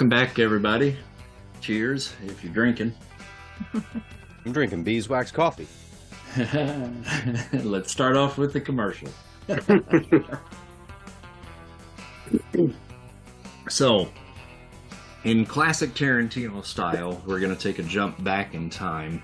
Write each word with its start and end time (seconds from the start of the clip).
Welcome 0.00 0.18
back, 0.18 0.38
everybody. 0.38 0.96
Cheers 1.60 2.14
if 2.24 2.42
you're 2.42 2.54
drinking. 2.54 2.94
I'm 3.74 4.50
drinking 4.50 4.82
beeswax 4.82 5.30
coffee. 5.30 5.68
Let's 7.52 7.92
start 7.92 8.16
off 8.16 8.38
with 8.38 8.54
the 8.54 8.62
commercial. 8.62 9.10
so, 13.68 14.08
in 15.24 15.44
classic 15.44 15.90
Tarantino 15.90 16.64
style, 16.64 17.20
we're 17.26 17.38
going 17.38 17.54
to 17.54 17.62
take 17.62 17.78
a 17.78 17.82
jump 17.82 18.24
back 18.24 18.54
in 18.54 18.70
time 18.70 19.22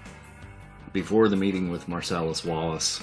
before 0.92 1.30
the 1.30 1.36
meeting 1.36 1.70
with 1.70 1.88
Marcellus 1.88 2.44
Wallace 2.44 3.00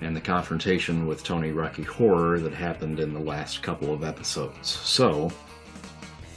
and 0.00 0.16
the 0.16 0.20
confrontation 0.20 1.06
with 1.06 1.22
Tony 1.22 1.52
Rocky 1.52 1.84
Horror 1.84 2.40
that 2.40 2.52
happened 2.52 2.98
in 2.98 3.14
the 3.14 3.20
last 3.20 3.62
couple 3.62 3.94
of 3.94 4.02
episodes. 4.02 4.68
So, 4.68 5.30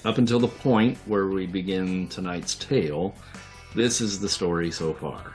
up 0.05 0.19
until 0.19 0.39
the 0.39 0.47
point 0.47 0.97
where 1.07 1.27
we 1.27 1.47
begin 1.47 2.07
tonight's 2.09 2.53
tale, 2.55 3.15
this 3.73 4.01
is 4.01 4.19
the 4.19 4.29
story 4.29 4.69
so 4.69 4.93
far. 4.93 5.33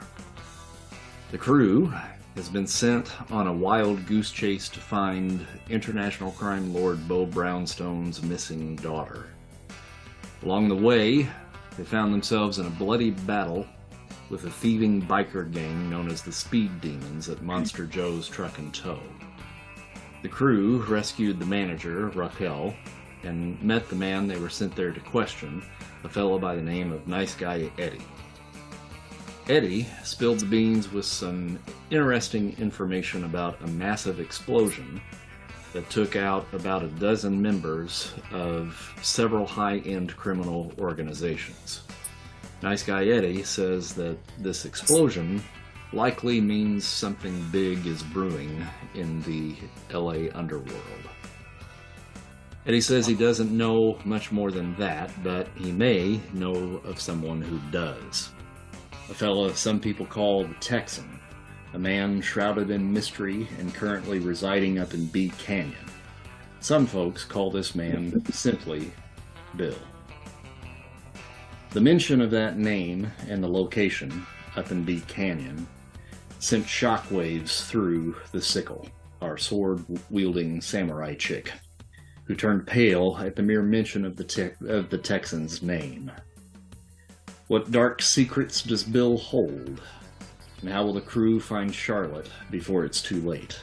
The 1.33 1.39
crew 1.39 1.93
has 2.37 2.49
been 2.49 2.69
sent 2.69 3.11
on 3.33 3.49
a 3.49 3.53
wild 3.53 4.07
goose 4.07 4.31
chase 4.31 4.69
to 4.69 4.79
find 4.79 5.45
international 5.69 6.31
crime 6.33 6.73
lord 6.73 7.07
Beau 7.09 7.27
Brownstone's 7.27 8.23
missing 8.23 8.77
daughter. 8.77 9.27
Along 10.45 10.69
the 10.69 10.77
way, 10.77 11.29
they 11.77 11.84
found 11.84 12.15
themselves 12.15 12.61
in 12.61 12.67
a 12.67 12.71
bloody 12.71 13.11
battle 13.11 13.67
with 14.29 14.45
a 14.45 14.51
thieving 14.51 15.03
biker 15.03 15.53
gang 15.53 15.91
known 15.91 16.09
as 16.09 16.23
the 16.23 16.33
Speed 16.33 16.81
Demons 16.81 17.28
at 17.28 17.43
Monster 17.43 17.87
Joe's 17.87 18.28
Truck 18.28 18.59
and 18.59 18.73
Tow. 18.73 19.00
The 20.23 20.28
crew 20.28 20.78
rescued 20.84 21.41
the 21.41 21.47
manager, 21.47 22.09
Raquel, 22.11 22.73
and 23.22 23.60
met 23.62 23.88
the 23.88 23.97
man 23.97 24.26
they 24.26 24.38
were 24.38 24.48
sent 24.48 24.75
there 24.76 24.92
to 24.92 25.00
question, 25.00 25.62
a 26.04 26.08
fellow 26.08 26.38
by 26.38 26.54
the 26.54 26.62
name 26.62 26.92
of 26.92 27.06
Nice 27.06 27.34
Guy 27.34 27.70
Eddie. 27.78 28.04
Eddie 29.48 29.86
spilled 30.04 30.41
the 30.41 30.47
beans 30.47 30.92
with 30.92 31.04
some 31.04 31.58
interesting 31.91 32.54
information 32.58 33.25
about 33.25 33.60
a 33.62 33.66
massive 33.66 34.20
explosion 34.20 35.00
that 35.72 35.88
took 35.91 36.16
out 36.16 36.47
about 36.53 36.82
a 36.82 36.88
dozen 36.88 37.41
members 37.41 38.12
of 38.32 38.94
several 39.03 39.47
high 39.47 39.78
end 39.78 40.16
criminal 40.16 40.72
organizations. 40.78 41.82
Nice 42.62 42.82
Guy 42.82 43.06
Eddie 43.06 43.42
says 43.42 43.94
that 43.94 44.19
this 44.38 44.64
explosion 44.64 45.42
likely 45.92 46.41
means 46.41 46.84
something 46.84 47.48
big 47.50 47.87
is 47.87 48.02
brewing 48.02 48.64
in 48.94 49.22
the 49.22 49.56
LA 49.92 50.28
underworld. 50.34 51.00
Eddie 52.66 52.81
says 52.81 53.06
he 53.06 53.15
doesn't 53.15 53.56
know 53.56 53.98
much 54.04 54.31
more 54.31 54.50
than 54.50 54.75
that, 54.76 55.10
but 55.22 55.48
he 55.56 55.72
may 55.72 56.21
know 56.34 56.81
of 56.84 57.00
someone 57.00 57.41
who 57.41 57.59
does. 57.71 58.31
A 59.09 59.15
fellow 59.15 59.50
some 59.53 59.81
people 59.81 60.04
call 60.04 60.44
the 60.44 60.54
Texan, 60.60 61.19
a 61.72 61.78
man 61.78 62.20
shrouded 62.20 62.70
in 62.70 62.93
mystery 62.93 63.49
and 63.59 63.75
currently 63.75 64.19
residing 64.19 64.78
up 64.78 64.93
in 64.93 65.06
Bee 65.06 65.31
Canyon. 65.38 65.87
Some 66.60 66.87
folks 66.87 67.25
call 67.25 67.50
this 67.50 67.75
man 67.75 68.22
simply 68.31 68.93
Bill. 69.56 69.78
The 71.70 71.81
mention 71.81 72.20
of 72.20 72.31
that 72.32 72.59
name 72.59 73.10
and 73.28 73.43
the 73.43 73.49
location 73.49 74.26
up 74.56 74.70
in 74.70 74.84
Bee 74.84 75.00
Canyon 75.09 75.66
sent 76.41 76.66
shockwaves 76.66 77.66
through 77.66 78.16
the 78.32 78.43
sickle, 78.43 78.87
our 79.22 79.38
sword 79.38 79.82
wielding 80.10 80.60
samurai 80.60 81.15
chick, 81.15 81.53
who 82.31 82.37
turned 82.37 82.65
pale 82.65 83.19
at 83.21 83.35
the 83.35 83.43
mere 83.43 83.61
mention 83.61 84.05
of 84.05 84.15
the, 84.15 84.23
te- 84.23 84.53
of 84.69 84.89
the 84.89 84.97
Texan's 84.97 85.63
name. 85.63 86.13
What 87.49 87.73
dark 87.73 88.01
secrets 88.01 88.63
does 88.63 88.85
Bill 88.85 89.17
hold? 89.17 89.83
And 90.61 90.71
how 90.71 90.85
will 90.85 90.93
the 90.93 91.01
crew 91.01 91.41
find 91.41 91.75
Charlotte 91.75 92.31
before 92.49 92.85
it's 92.85 93.03
too 93.03 93.21
late? 93.23 93.59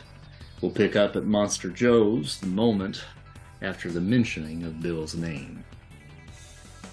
We'll 0.59 0.73
pick 0.73 0.97
up 0.97 1.15
at 1.15 1.23
Monster 1.23 1.69
Joe's 1.69 2.41
the 2.41 2.47
moment 2.47 3.05
after 3.61 3.89
the 3.89 4.01
mentioning 4.01 4.63
of 4.63 4.81
Bill's 4.81 5.15
name. 5.15 5.63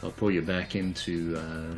I'll 0.01 0.12
pull 0.12 0.31
you 0.31 0.43
back 0.43 0.77
into 0.77 1.37
uh, 1.37 1.75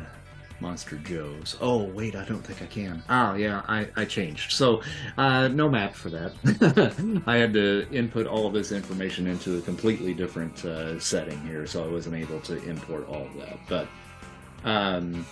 Monster 0.59 0.97
Joe's. 0.97 1.55
Oh, 1.61 1.83
wait, 1.83 2.15
I 2.15 2.25
don't 2.25 2.41
think 2.41 2.61
I 2.61 2.65
can. 2.65 3.03
Oh, 3.09 3.35
yeah, 3.35 3.61
I, 3.67 3.87
I 3.95 4.05
changed. 4.05 4.53
So, 4.53 4.81
uh, 5.17 5.47
no 5.49 5.69
map 5.69 5.93
for 5.93 6.09
that. 6.09 7.23
I 7.27 7.37
had 7.37 7.53
to 7.53 7.87
input 7.91 8.25
all 8.25 8.47
of 8.47 8.53
this 8.53 8.71
information 8.71 9.27
into 9.27 9.57
a 9.57 9.61
completely 9.61 10.13
different 10.13 10.65
uh, 10.65 10.99
setting 10.99 11.39
here, 11.41 11.67
so 11.67 11.83
I 11.83 11.87
wasn't 11.87 12.15
able 12.15 12.39
to 12.41 12.57
import 12.63 13.07
all 13.07 13.23
of 13.23 13.37
that. 13.37 13.59
But, 13.67 13.87
um, 14.63 15.25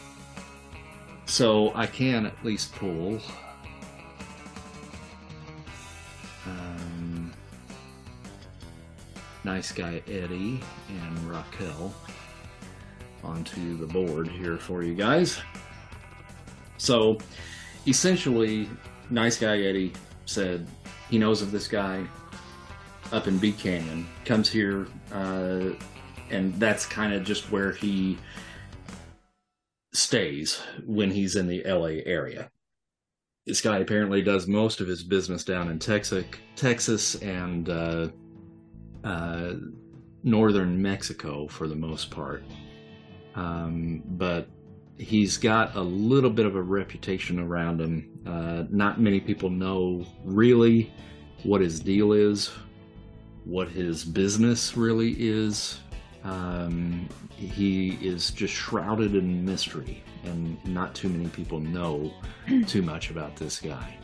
so 1.26 1.72
I 1.74 1.88
can 1.88 2.28
at 2.28 2.46
least 2.46 2.74
pull. 2.76 3.20
Um, 6.46 7.34
nice 9.44 9.72
guy 9.72 10.04
Eddie 10.08 10.62
and 10.88 11.30
Raquel 11.30 11.94
onto 13.24 13.78
the 13.78 13.88
board 13.88 14.28
here 14.28 14.58
for 14.58 14.84
you 14.84 14.94
guys. 14.94 15.40
So, 16.78 17.18
essentially, 17.88 18.70
nice 19.10 19.38
guy 19.38 19.62
Eddie 19.62 19.94
said 20.26 20.68
he 21.10 21.18
knows 21.18 21.42
of 21.42 21.52
this 21.52 21.68
guy 21.68 22.06
up 23.12 23.28
in 23.28 23.38
Bee 23.38 23.52
Canyon, 23.52 24.08
comes 24.26 24.50
here, 24.50 24.88
uh, 25.12 25.70
and 26.30 26.54
that's 26.60 26.86
kind 26.86 27.14
of 27.14 27.24
just 27.24 27.52
where 27.52 27.72
he 27.72 28.18
stays 29.94 30.62
when 30.86 31.12
he's 31.12 31.36
in 31.36 31.48
the 31.48 31.64
LA 31.64 32.02
area. 32.06 32.50
This 33.46 33.62
guy 33.62 33.78
apparently 33.78 34.24
does 34.24 34.48
most 34.48 34.82
of 34.82 34.88
his 34.88 35.04
business 35.04 35.44
down 35.44 35.70
in 35.70 35.78
Texas, 35.78 36.26
Texas 36.56 37.16
and 37.16 37.70
uh, 37.70 38.08
uh, 39.04 39.54
northern 40.24 40.82
Mexico 40.82 41.48
for 41.48 41.68
the 41.68 41.76
most 41.76 42.10
part. 42.10 42.44
Um, 43.36 44.02
but 44.06 44.48
he's 44.98 45.38
got 45.38 45.76
a 45.76 45.82
little 45.82 46.30
bit 46.30 46.46
of 46.46 46.56
a 46.56 46.62
reputation 46.62 47.40
around 47.40 47.82
him. 47.82 48.20
Uh, 48.26 48.64
not 48.70 49.00
many 49.00 49.20
people 49.20 49.50
know 49.50 50.06
really 50.24 50.92
what 51.44 51.62
his 51.62 51.80
deal 51.80 52.14
is, 52.14 52.52
what 53.44 53.68
his 53.68 54.04
business 54.04 54.78
really 54.78 55.16
is. 55.20 55.80
Um, 56.24 57.08
he 57.36 58.00
is 58.02 58.32
just 58.32 58.54
shrouded 58.54 59.14
in 59.16 59.46
mystery, 59.46 60.02
and 60.24 60.64
not 60.66 60.96
too 60.96 61.10
many 61.10 61.28
people 61.30 61.60
know 61.60 62.12
too 62.68 62.82
much 62.82 63.12
about 63.12 63.36
this 63.36 63.60
guy. 63.60 63.98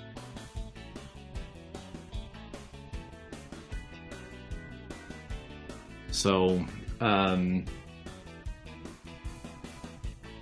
So, 6.12 6.64
um, 7.00 7.66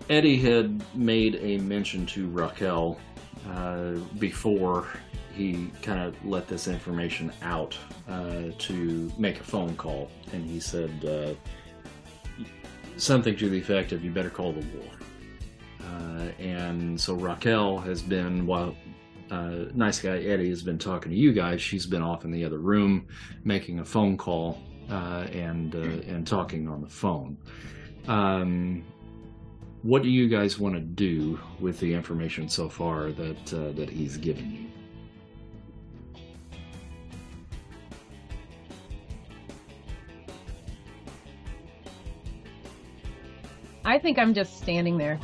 Eddie 0.10 0.38
had 0.38 0.84
made 0.96 1.36
a 1.36 1.60
mention 1.60 2.06
to 2.08 2.28
Raquel 2.30 2.98
uh, 3.52 3.92
before 4.18 4.88
he 5.34 5.72
kind 5.84 6.02
of 6.02 6.26
let 6.26 6.48
this 6.48 6.68
information 6.68 7.32
out 7.44 7.78
uh, 8.10 8.46
to 8.58 9.12
make 9.18 9.40
a 9.40 9.44
phone 9.44 9.76
call, 9.76 10.10
and 10.34 10.44
he 10.44 10.60
said 10.60 10.92
uh, 11.06 11.34
something 12.98 13.38
to 13.38 13.50
the 13.50 13.58
effect 13.58 13.92
of 13.92 14.04
"You 14.04 14.12
better 14.12 14.32
call 14.32 14.52
the 14.52 14.66
war." 14.76 14.92
Uh, 15.82 16.32
and 16.40 17.00
so 17.00 17.14
Raquel 17.14 17.78
has 17.80 18.02
been 18.02 18.46
while. 18.46 18.76
Uh, 19.32 19.66
nice 19.76 20.02
guy 20.02 20.18
Eddie 20.18 20.50
has 20.50 20.64
been 20.64 20.80
talking 20.80 21.12
to 21.12 21.18
you 21.18 21.32
guys. 21.32 21.62
She's 21.62 21.86
been 21.86 22.02
off 22.02 22.26
in 22.26 22.32
the 22.32 22.44
other 22.44 22.58
room, 22.58 23.06
making 23.44 23.78
a 23.78 23.86
phone 23.86 24.18
call 24.18 24.60
uh, 24.90 25.28
and 25.32 25.76
and 25.76 26.26
talking 26.26 26.68
on 26.68 26.82
the 26.82 26.90
phone. 26.90 27.38
Um, 28.08 28.84
what 29.84 30.04
do 30.04 30.10
you 30.10 30.28
guys 30.28 30.60
want 30.60 30.76
to 30.76 30.82
do 30.82 31.40
with 31.60 31.80
the 31.80 31.94
information 31.94 32.50
so 32.50 32.68
far 32.68 33.12
that 33.12 33.54
uh, 33.54 33.72
that 33.74 33.90
he's 33.90 34.18
given 34.18 34.52
you? 34.52 34.66
I 43.86 43.98
think 43.98 44.20
I'm 44.20 44.34
just 44.34 44.58
standing 44.58 44.98
there. 44.98 45.20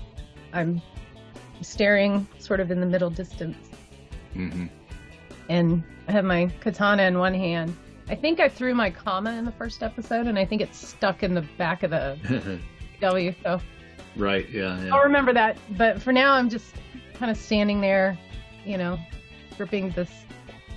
I'm 0.54 0.82
staring 1.62 2.28
sort 2.40 2.60
of 2.60 2.72
in 2.72 2.80
the 2.80 2.86
middle 2.86 3.10
distance. 3.10 3.70
Mm-hmm. 4.34 4.68
And 5.50 5.84
I 6.08 6.12
have 6.12 6.26
my 6.26 6.48
katana 6.62 7.04
in 7.04 7.20
one 7.20 7.34
hand. 7.34 7.76
I 8.08 8.16
think 8.16 8.40
I 8.40 8.50
threw 8.50 8.74
my 8.74 8.90
kama 8.90 9.34
in 9.34 9.46
the 9.46 9.52
first 9.52 9.84
episode, 9.84 10.28
and 10.28 10.40
I 10.40 10.46
think 10.46 10.62
it's 10.62 10.78
stuck 10.78 11.24
in 11.24 11.34
the 11.34 11.46
back 11.58 11.84
of 11.84 11.92
the 11.92 12.60
W. 13.02 13.34
So 13.44 13.60
Right. 14.16 14.50
Yeah. 14.50 14.82
yeah. 14.84 14.96
I'll 14.96 15.04
remember 15.04 15.34
that. 15.34 15.58
But 15.78 16.02
for 16.02 16.12
now, 16.14 16.34
I'm 16.34 16.50
just 16.50 16.76
kind 17.14 17.32
of 17.32 17.38
standing 17.38 17.82
there, 17.82 18.18
you 18.66 18.78
know, 18.78 18.98
gripping 19.58 19.92
this 19.92 20.12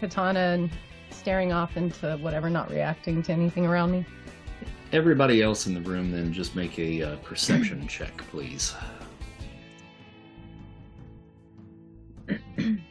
katana 0.01 0.41
and 0.41 0.71
staring 1.11 1.53
off 1.53 1.77
into 1.77 2.17
whatever, 2.19 2.49
not 2.51 2.71
reacting 2.71 3.23
to 3.25 3.33
anything 3.33 3.67
around 3.67 3.91
me. 3.93 4.05
everybody 4.93 5.43
else 5.43 5.67
in 5.67 5.75
the 5.75 5.81
room 5.83 6.11
then 6.11 6.33
just 6.33 6.57
make 6.57 6.79
a 6.79 7.03
uh, 7.03 7.17
perception 7.17 7.87
check, 7.87 8.17
please. 8.31 8.75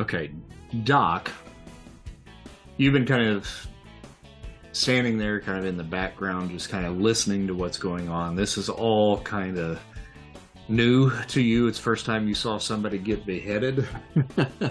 Okay, 0.00 0.30
Doc, 0.84 1.30
you've 2.78 2.94
been 2.94 3.04
kind 3.04 3.28
of 3.28 3.46
standing 4.72 5.18
there, 5.18 5.42
kind 5.42 5.58
of 5.58 5.66
in 5.66 5.76
the 5.76 5.84
background, 5.84 6.50
just 6.50 6.70
kind 6.70 6.86
of 6.86 6.98
listening 6.98 7.46
to 7.46 7.54
what's 7.54 7.76
going 7.76 8.08
on. 8.08 8.34
This 8.34 8.56
is 8.56 8.70
all 8.70 9.20
kind 9.20 9.58
of 9.58 9.78
new 10.68 11.10
to 11.26 11.42
you. 11.42 11.66
It's 11.66 11.78
first 11.78 12.06
time 12.06 12.26
you 12.26 12.34
saw 12.34 12.56
somebody 12.56 12.96
get 12.96 13.26
beheaded, 13.26 13.86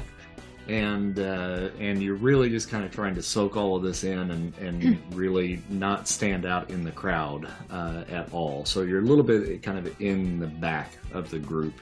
and 0.68 1.20
uh, 1.20 1.70
and 1.78 2.02
you're 2.02 2.16
really 2.16 2.50
just 2.50 2.68
kind 2.68 2.84
of 2.84 2.90
trying 2.90 3.14
to 3.14 3.22
soak 3.22 3.56
all 3.56 3.76
of 3.76 3.84
this 3.84 4.04
in 4.04 4.32
and 4.32 4.58
and 4.58 5.00
really 5.14 5.62
not 5.70 6.08
stand 6.08 6.48
out 6.48 6.72
in 6.72 6.84
the 6.84 6.92
crowd 6.92 7.48
uh, 7.70 8.04
at 8.10 8.34
all. 8.34 8.66
So 8.66 8.82
you're 8.82 9.02
a 9.02 9.06
little 9.06 9.24
bit 9.24 9.62
kind 9.62 9.78
of 9.78 10.02
in 10.02 10.40
the 10.40 10.48
back 10.48 10.98
of 11.14 11.30
the 11.30 11.38
group 11.38 11.76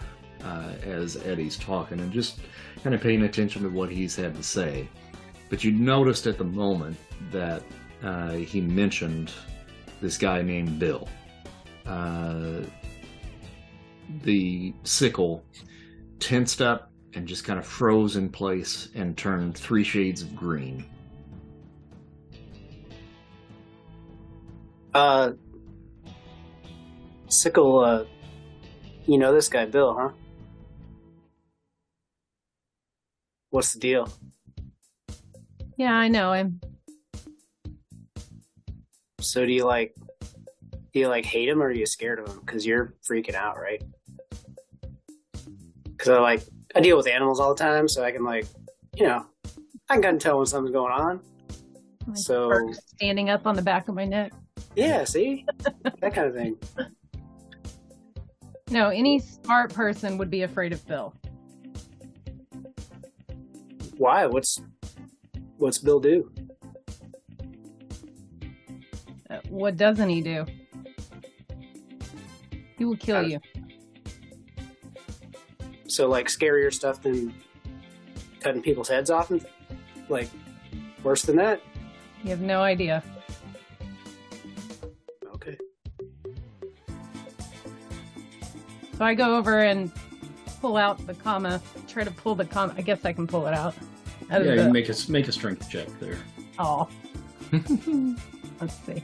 uh, 0.44 0.74
as 0.84 1.16
Eddie's 1.26 1.56
talking 1.56 2.02
and 2.02 2.12
just 2.12 2.40
kind 2.88 2.96
of 2.96 3.02
paying 3.02 3.24
attention 3.24 3.64
to 3.64 3.68
what 3.68 3.90
he's 3.90 4.16
had 4.16 4.34
to 4.34 4.42
say. 4.42 4.88
But 5.50 5.62
you 5.62 5.74
noticed 5.74 6.26
at 6.26 6.38
the 6.38 6.46
moment 6.46 6.96
that 7.32 7.62
uh, 8.02 8.32
he 8.32 8.62
mentioned 8.62 9.34
this 10.00 10.18
guy 10.18 10.42
named 10.42 10.80
Bill. 10.80 11.06
Uh, 11.86 12.62
the 14.24 14.74
sickle 14.84 15.44
tensed 16.20 16.62
up 16.62 16.90
and 17.14 17.28
just 17.28 17.44
kind 17.44 17.60
of 17.60 17.68
froze 17.68 18.16
in 18.16 18.30
place 18.30 18.88
and 18.96 19.18
turned 19.18 19.58
three 19.58 19.84
shades 19.84 20.22
of 20.22 20.34
green. 20.34 20.86
Uh, 24.94 25.32
Sickle, 27.28 27.80
uh, 27.80 28.06
you 29.08 29.18
know 29.18 29.34
this 29.34 29.50
guy, 29.50 29.66
Bill, 29.66 29.94
huh? 29.94 30.12
What's 33.50 33.74
the 33.74 33.80
deal? 33.80 34.10
Yeah, 35.78 35.94
I 35.94 36.08
know 36.08 36.34
him. 36.34 36.60
So 39.20 39.46
do 39.46 39.52
you 39.52 39.66
like, 39.66 39.96
do 40.94 41.00
you 41.00 41.08
like 41.08 41.26
hate 41.26 41.50
him 41.50 41.62
or 41.62 41.68
are 41.68 41.72
you 41.72 41.86
scared 41.86 42.20
of 42.20 42.28
him? 42.28 42.40
Because 42.40 42.66
you're 42.66 42.94
freaking 43.10 43.36
out, 43.36 43.58
right? 43.58 43.82
Because 45.84 46.10
I 46.10 46.20
like, 46.20 46.42
I 46.76 46.82
deal 46.82 46.98
with 46.98 47.08
animals 47.08 47.40
all 47.40 47.54
the 47.54 47.64
time, 47.64 47.88
so 47.88 48.04
I 48.04 48.12
can 48.12 48.24
like, 48.24 48.46
you 48.96 49.06
know, 49.08 49.26
I 49.90 49.94
can 49.94 50.04
kind 50.04 50.16
of 50.16 50.22
tell 50.22 50.38
when 50.38 50.46
something's 50.46 50.74
going 50.74 50.92
on. 50.94 51.22
So- 52.14 52.72
standing 52.96 53.30
up 53.30 53.46
on 53.48 53.56
the 53.56 53.62
back 53.62 53.88
of 53.88 53.96
my 53.96 54.06
neck. 54.06 54.34
Yeah, 54.76 55.04
see, 55.06 55.46
that 55.84 56.14
kind 56.14 56.28
of 56.28 56.34
thing. 56.36 56.58
No, 58.70 58.90
any 58.90 59.20
smart 59.20 59.74
person 59.74 60.18
would 60.18 60.30
be 60.30 60.42
afraid 60.42 60.74
of 60.74 60.86
Bill. 60.86 61.14
Why? 63.98 64.26
What's, 64.26 64.60
what's 65.58 65.78
Bill 65.80 66.00
do? 66.00 66.32
Uh, 69.30 69.40
what 69.50 69.76
doesn't 69.78 70.10
he 70.10 70.22
do? 70.22 70.46
He 72.78 72.86
will 72.86 72.98
kill 72.98 73.18
Uh, 73.18 73.22
you. 73.22 73.40
So 75.88 76.08
like 76.08 76.28
scarier 76.28 76.72
stuff 76.74 77.02
than 77.02 77.34
cutting 78.40 78.62
people's 78.62 78.88
heads 78.90 79.10
off 79.10 79.32
and 79.32 79.44
like 80.10 80.30
worse 81.04 81.24
than 81.24 81.38
that? 81.38 81.60
You 82.24 82.30
have 82.30 82.42
no 82.42 82.62
idea. 82.62 83.02
Okay. 85.34 85.58
So 88.98 89.06
I 89.06 89.16
go 89.16 89.38
over 89.38 89.62
and 89.62 89.92
pull 90.62 90.78
out 90.78 91.06
the 91.08 91.14
kama, 91.16 91.62
try 91.98 92.04
to 92.04 92.12
pull 92.12 92.36
the 92.36 92.46
com. 92.46 92.72
I 92.78 92.82
guess 92.82 93.04
I 93.06 93.14
can 93.14 93.26
pull 93.26 93.48
it 93.48 93.54
out. 93.54 93.74
out 94.30 94.46
Yeah, 94.46 94.56
the- 94.56 94.64
you 94.66 94.70
make 94.70 94.90
a 94.90 94.96
make 95.10 95.28
a 95.28 95.32
strength 95.32 95.70
check 95.70 95.88
there. 96.00 96.18
Oh. 96.60 96.88
Let's 98.62 98.76
see. 98.86 99.04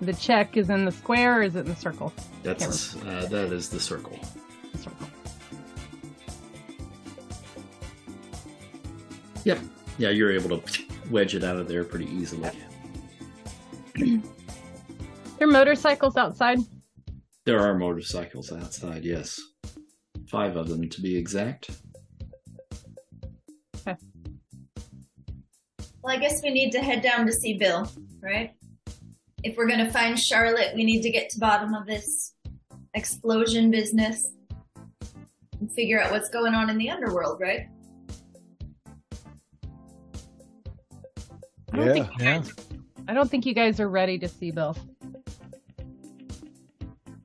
The 0.00 0.12
check 0.14 0.56
is 0.56 0.70
in 0.70 0.84
the 0.84 0.92
square 0.92 1.40
or 1.40 1.42
is 1.42 1.56
it 1.56 1.60
in 1.60 1.66
the 1.66 1.76
circle? 1.76 2.12
That's 2.42 2.96
uh, 2.96 3.26
that 3.30 3.52
is 3.52 3.68
the 3.68 3.80
circle. 3.80 4.18
The 4.72 4.78
circle. 4.78 5.08
Yep. 9.44 9.58
Yeah, 9.98 10.10
you're 10.10 10.32
able 10.32 10.58
to 10.58 10.82
wedge 11.10 11.34
it 11.34 11.44
out 11.44 11.56
of 11.56 11.68
there 11.68 11.84
pretty 11.84 12.06
easily. 12.06 12.50
There 13.94 15.48
are 15.48 15.52
motorcycles 15.52 16.16
outside. 16.16 16.58
There 17.44 17.60
are 17.60 17.74
motorcycles 17.78 18.52
outside, 18.52 19.04
yes. 19.04 19.40
Five 20.28 20.56
of 20.56 20.68
them 20.68 20.88
to 20.88 21.00
be 21.00 21.16
exact. 21.16 21.70
Well, 23.86 23.96
I 26.14 26.18
guess 26.18 26.40
we 26.42 26.50
need 26.50 26.70
to 26.72 26.80
head 26.80 27.02
down 27.02 27.26
to 27.26 27.32
see 27.32 27.56
Bill, 27.58 27.90
right? 28.22 28.52
If 29.42 29.56
we're 29.56 29.68
gonna 29.68 29.90
find 29.90 30.18
Charlotte, 30.18 30.72
we 30.74 30.84
need 30.84 31.02
to 31.02 31.10
get 31.10 31.30
to 31.30 31.38
bottom 31.40 31.74
of 31.74 31.86
this 31.86 32.32
explosion 32.94 33.70
business 33.70 34.26
and 35.60 35.70
figure 35.72 36.00
out 36.00 36.10
what's 36.12 36.28
going 36.30 36.54
on 36.54 36.70
in 36.70 36.78
the 36.78 36.90
underworld, 36.90 37.40
right? 37.40 37.68
I 41.72 41.76
don't 41.76 41.86
Yeah, 41.86 41.92
think 41.92 42.06
you 42.06 42.12
yeah. 42.24 42.38
guys, 42.38 42.52
I 43.08 43.14
don't 43.14 43.30
think 43.30 43.46
you 43.46 43.54
guys 43.54 43.80
are 43.80 43.88
ready 43.88 44.18
to 44.18 44.28
see 44.28 44.50
Bill. 44.52 44.76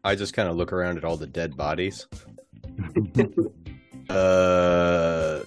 I 0.03 0.15
just 0.15 0.33
kind 0.33 0.49
of 0.49 0.55
look 0.55 0.73
around 0.73 0.97
at 0.97 1.03
all 1.03 1.17
the 1.17 1.27
dead 1.27 1.55
bodies. 1.55 2.07
uh, 4.09 5.39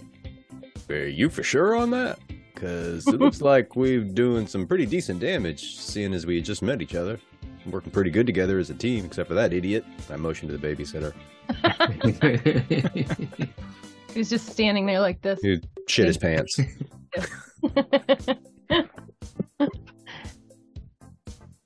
are 0.89 1.07
you 1.07 1.29
for 1.29 1.43
sure 1.43 1.77
on 1.77 1.91
that? 1.91 2.19
Because 2.55 3.07
it 3.07 3.21
looks 3.21 3.41
like 3.43 3.77
we're 3.77 4.03
doing 4.03 4.47
some 4.47 4.67
pretty 4.67 4.87
decent 4.87 5.21
damage, 5.21 5.77
seeing 5.77 6.15
as 6.15 6.27
we 6.27 6.41
just 6.41 6.63
met 6.63 6.83
each 6.83 6.95
other. 6.95 7.19
Working 7.67 7.93
pretty 7.93 8.11
good 8.11 8.27
together 8.27 8.59
as 8.59 8.69
a 8.69 8.75
team, 8.75 9.07
except 9.07 9.29
for 9.29 9.35
that 9.35 9.55
idiot. 9.55 9.85
I 10.11 10.17
motioned 10.17 10.51
to 10.51 10.59
the 10.59 10.77
babysitter. 10.77 11.15
He's 14.15 14.31
just 14.31 14.47
standing 14.49 14.87
there 14.87 15.01
like 15.01 15.23
this. 15.23 15.41
He 15.41 15.61
shit 15.89 16.07
his 16.07 16.19
pants. 16.19 16.61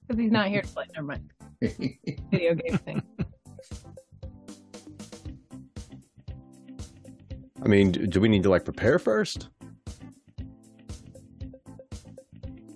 Because 0.08 0.22
he's 0.22 0.30
not 0.30 0.48
here 0.48 0.62
to 0.62 0.68
play. 0.68 0.84
Never 0.94 1.06
mind. 1.06 1.30
Video 2.30 2.54
game 2.54 2.78
thing. 2.78 3.02
I 7.62 7.68
mean, 7.68 7.92
do 7.92 8.06
do 8.06 8.20
we 8.20 8.28
need 8.28 8.42
to 8.44 8.50
like 8.50 8.64
prepare 8.64 8.98
first? 8.98 9.48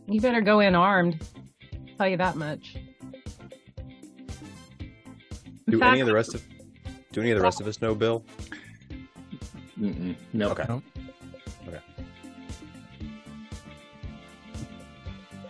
You 0.06 0.20
better 0.20 0.40
go 0.40 0.60
in 0.60 0.74
armed. 0.74 1.22
I'll 1.72 1.96
tell 1.96 2.08
you 2.08 2.16
that 2.18 2.36
much. 2.36 2.76
In 5.66 5.70
Do 5.70 5.78
fact, 5.78 5.92
any 5.92 6.00
of 6.00 6.06
the 6.06 6.14
rest 6.14 6.34
of 6.34 6.42
do 7.12 7.20
any 7.20 7.30
of 7.30 7.38
the 7.38 7.42
rest 7.42 7.60
of 7.60 7.66
us 7.66 7.80
know 7.80 7.94
Bill? 7.94 8.24
No. 9.76 10.50
Okay. 10.50 10.80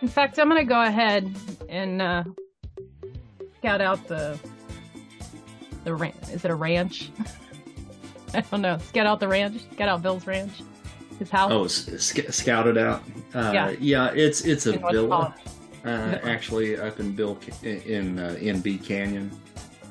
in 0.00 0.08
fact, 0.08 0.38
I'm 0.38 0.48
gonna 0.48 0.64
go 0.64 0.82
ahead 0.82 1.34
and 1.68 2.02
uh, 2.02 2.24
scout 3.58 3.80
out 3.80 4.06
the 4.08 4.38
the 5.84 5.94
ran- 5.94 6.14
Is 6.30 6.44
it 6.44 6.50
a 6.50 6.54
ranch? 6.54 7.10
I 8.34 8.40
don't 8.42 8.62
know. 8.62 8.78
Scout 8.78 9.06
out 9.06 9.20
the 9.20 9.28
ranch. 9.28 9.62
Scout 9.72 9.88
out 9.88 10.02
Bill's 10.02 10.26
ranch. 10.26 10.52
His 11.18 11.30
house. 11.30 11.52
Oh, 11.52 11.66
sc- 11.66 12.30
scouted 12.32 12.78
out. 12.78 13.02
Uh, 13.34 13.50
Yeah. 13.54 13.70
yeah. 13.80 14.10
it's 14.14 14.42
it's 14.44 14.66
a 14.66 14.72
villa, 14.78 15.34
uh, 15.84 15.88
actually 16.22 16.76
up 16.78 16.98
in 17.00 17.12
Bill 17.12 17.38
in 17.62 18.18
uh, 18.18 18.36
in 18.40 18.60
Bee 18.60 18.78
Canyon. 18.78 19.30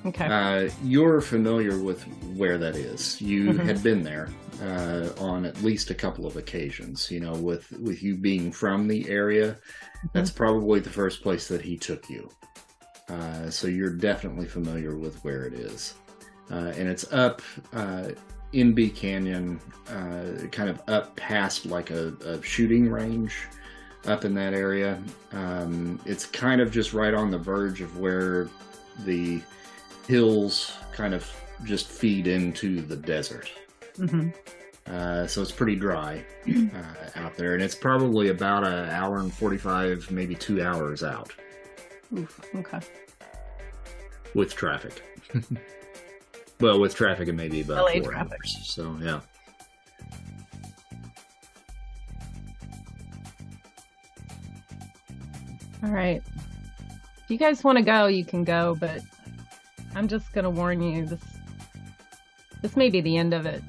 Okay. 0.06 0.26
Uh, 0.26 0.70
you're 0.84 1.22
familiar 1.22 1.78
with 1.78 2.02
where 2.36 2.58
that 2.58 2.76
is. 2.76 3.22
You 3.22 3.54
Mhm. 3.54 3.60
had 3.66 3.84
been 3.84 4.02
there 4.02 4.30
uh, 4.64 5.10
on 5.20 5.46
at 5.46 5.62
least 5.62 5.92
a 5.92 5.96
couple 5.96 6.26
of 6.26 6.38
occasions. 6.38 7.10
You 7.12 7.20
know, 7.20 7.34
with 7.34 7.72
with 7.74 8.02
you 8.02 8.16
being 8.18 8.52
from 8.52 8.88
the 8.88 9.08
area, 9.10 9.58
that's 10.12 10.32
probably 10.32 10.80
the 10.80 10.90
first 10.90 11.22
place 11.22 11.48
that 11.50 11.62
he 11.62 11.78
took 11.78 12.10
you. 12.10 12.30
Uh, 13.10 13.50
so 13.50 13.68
you're 13.68 13.94
definitely 13.96 14.48
familiar 14.48 14.96
with 14.96 15.24
where 15.24 15.44
it 15.46 15.54
is, 15.54 15.94
uh, 16.52 16.74
and 16.78 16.88
it's 16.88 17.12
up 17.14 17.42
uh, 17.74 18.10
in 18.54 18.74
Bee 18.74 18.90
Canyon, 18.90 19.60
uh, 19.90 20.48
kind 20.52 20.70
of 20.70 20.82
up 20.88 21.16
past 21.16 21.66
like 21.66 21.90
a, 21.92 22.14
a 22.26 22.42
shooting 22.44 22.90
range. 22.90 23.34
Up 24.08 24.26
in 24.26 24.34
that 24.34 24.56
area, 24.56 25.00
um, 25.32 26.00
it's 26.08 26.26
kind 26.26 26.60
of 26.60 26.72
just 26.72 26.92
right 26.92 27.14
on 27.14 27.30
the 27.30 27.38
verge 27.38 27.82
of 27.82 28.00
where 28.00 28.50
the 29.06 29.40
hills 30.08 30.74
kind 30.92 31.14
of 31.14 31.32
just 31.66 31.88
feed 31.88 32.26
into 32.26 32.82
the 32.82 32.96
desert. 32.96 33.52
hmm 33.98 34.30
Uh, 34.88 35.28
so 35.28 35.40
it's 35.44 35.52
pretty 35.52 35.76
dry 35.76 36.26
uh, 36.50 37.10
out 37.20 37.36
there, 37.38 37.54
and 37.54 37.62
it's 37.62 37.76
probably 37.76 38.30
about 38.30 38.64
an 38.64 38.90
hour 38.90 39.20
and 39.20 39.32
45, 39.32 40.10
maybe 40.10 40.34
two 40.34 40.64
hours 40.64 41.04
out 41.04 41.32
Oof. 42.18 42.42
Okay. 42.56 42.80
with 44.34 44.56
traffic. 44.56 45.04
well, 46.62 46.80
with 46.80 46.96
traffic, 46.96 47.28
it 47.28 47.34
may 47.34 47.50
be 47.50 47.62
about 47.62 47.86
LA 47.86 48.02
four 48.02 48.12
traffic. 48.12 48.40
hours. 48.44 48.60
So, 48.64 48.98
yeah. 49.02 49.20
All 55.84 55.90
right. 55.90 56.22
If 57.24 57.30
you 57.30 57.38
guys 57.38 57.64
want 57.64 57.78
to 57.78 57.84
go, 57.84 58.06
you 58.06 58.24
can 58.24 58.44
go, 58.44 58.78
but 58.80 59.02
I'm 59.96 60.08
just 60.08 60.32
gonna 60.34 60.50
warn 60.50 60.82
you 60.82 61.06
this 61.06 61.22
this 62.62 62.78
may 62.78 62.90
be 62.90 63.02
the 63.02 63.18
end 63.18 63.34
of 63.34 63.46
it. 63.46 63.64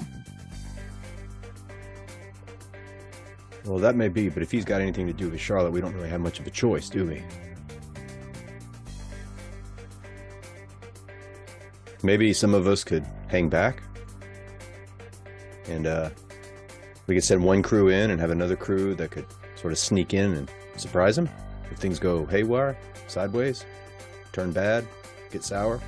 Well, 3.64 3.78
that 3.78 3.96
may 3.96 4.08
be, 4.08 4.28
but 4.28 4.42
if 4.42 4.50
he's 4.50 4.64
got 4.64 4.80
anything 4.80 5.06
to 5.06 5.12
do 5.12 5.30
with 5.30 5.40
Charlotte, 5.40 5.70
we 5.70 5.80
don't 5.80 5.94
really 5.94 6.10
have 6.10 6.20
much 6.20 6.40
of 6.40 6.46
a 6.46 6.50
choice, 6.50 6.90
do 6.90 7.06
we? 7.06 7.22
Maybe 12.02 12.32
some 12.32 12.54
of 12.54 12.66
us 12.66 12.82
could 12.84 13.06
hang 13.28 13.48
back. 13.48 13.82
And 15.66 15.86
uh, 15.86 16.10
we 17.06 17.14
could 17.14 17.24
send 17.24 17.44
one 17.44 17.62
crew 17.62 17.88
in 17.88 18.10
and 18.10 18.20
have 18.20 18.30
another 18.30 18.56
crew 18.56 18.94
that 18.96 19.10
could 19.10 19.26
sort 19.54 19.72
of 19.72 19.78
sneak 19.78 20.12
in 20.14 20.34
and 20.34 20.50
surprise 20.76 21.16
them 21.16 21.28
If 21.70 21.78
things 21.78 21.98
go 21.98 22.26
haywire, 22.26 22.76
sideways, 23.06 23.64
turn 24.32 24.52
bad, 24.52 24.86
get 25.30 25.44
sour, 25.44 25.80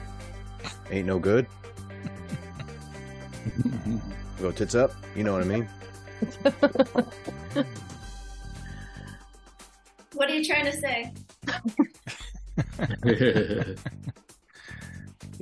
ain't 0.90 1.06
no 1.06 1.18
good, 1.18 1.46
go 4.40 4.52
tits 4.52 4.74
up, 4.74 4.92
you 5.16 5.24
know 5.24 5.32
what 5.32 5.42
I 5.42 5.46
mean? 5.46 5.68
What 10.14 10.30
are 10.30 10.34
you 10.34 10.44
trying 10.44 10.66
to 10.66 10.72
say? 10.72 11.12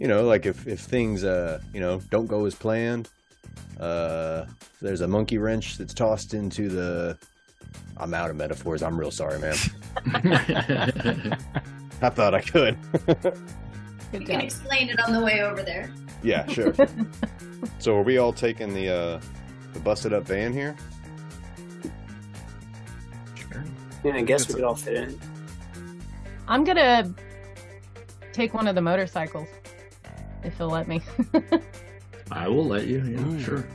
you 0.02 0.08
know, 0.08 0.24
like 0.24 0.46
if, 0.46 0.66
if 0.66 0.80
things, 0.80 1.22
uh, 1.22 1.60
you 1.72 1.78
know, 1.78 2.00
don't 2.10 2.26
go 2.26 2.44
as 2.44 2.56
planned, 2.56 3.08
uh, 3.78 4.46
there's 4.80 5.00
a 5.00 5.06
monkey 5.06 5.38
wrench 5.38 5.78
that's 5.78 5.94
tossed 5.94 6.34
into 6.34 6.68
the. 6.68 7.16
I'm 7.96 8.12
out 8.12 8.28
of 8.28 8.34
metaphors. 8.34 8.82
I'm 8.82 8.98
real 8.98 9.12
sorry, 9.12 9.38
man. 9.38 9.54
I 12.02 12.10
thought 12.10 12.34
I 12.34 12.40
could. 12.40 12.76
Good 13.06 13.38
You 14.12 14.20
can 14.26 14.40
explain 14.40 14.90
it 14.90 14.98
on 14.98 15.12
the 15.12 15.20
way 15.20 15.42
over 15.42 15.62
there. 15.62 15.94
yeah, 16.20 16.48
sure. 16.48 16.74
so 17.78 17.96
are 17.96 18.02
we 18.02 18.18
all 18.18 18.32
taking 18.32 18.74
the 18.74 18.88
uh, 18.88 19.20
the 19.72 19.78
busted 19.78 20.12
up 20.12 20.24
van 20.24 20.52
here? 20.52 20.74
Sure. 23.36 23.64
Yeah, 24.02 24.16
I 24.16 24.22
guess 24.22 24.48
we 24.48 24.54
could 24.54 24.64
all 24.64 24.74
fit 24.74 24.94
in. 24.94 25.20
I'm 26.48 26.64
gonna 26.64 27.14
take 28.32 28.52
one 28.52 28.66
of 28.66 28.74
the 28.74 28.82
motorcycles 28.82 29.46
if 30.44 30.58
you'll 30.58 30.70
let 30.70 30.88
me. 30.88 31.00
I 32.30 32.48
will 32.48 32.66
let 32.66 32.86
you. 32.86 33.02
Yeah, 33.02 33.26
Ooh. 33.26 33.40
sure. 33.40 33.68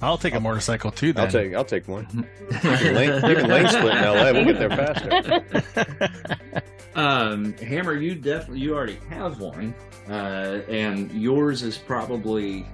I'll 0.00 0.16
take 0.18 0.34
a 0.34 0.40
motorcycle 0.40 0.90
too. 0.90 1.12
Then 1.12 1.26
I'll 1.26 1.30
take 1.30 1.54
I'll 1.54 1.64
take 1.64 1.88
one. 1.88 2.26
You 2.50 2.58
can 2.58 2.94
lane, 2.94 3.14
you 3.28 3.36
can 3.36 3.48
lane 3.48 3.68
split 3.68 3.96
in 3.96 4.02
LA. 4.02 4.32
We'll 4.32 4.44
get 4.46 4.58
there 4.58 4.70
faster. 4.70 6.62
Um, 6.98 7.52
Hammer, 7.58 7.94
you 7.94 8.16
definitely 8.16 8.58
you 8.58 8.74
already 8.74 8.98
have 9.08 9.38
one, 9.38 9.72
uh, 10.08 10.62
and 10.68 11.12
yours 11.12 11.62
is 11.62 11.78
probably 11.78 12.66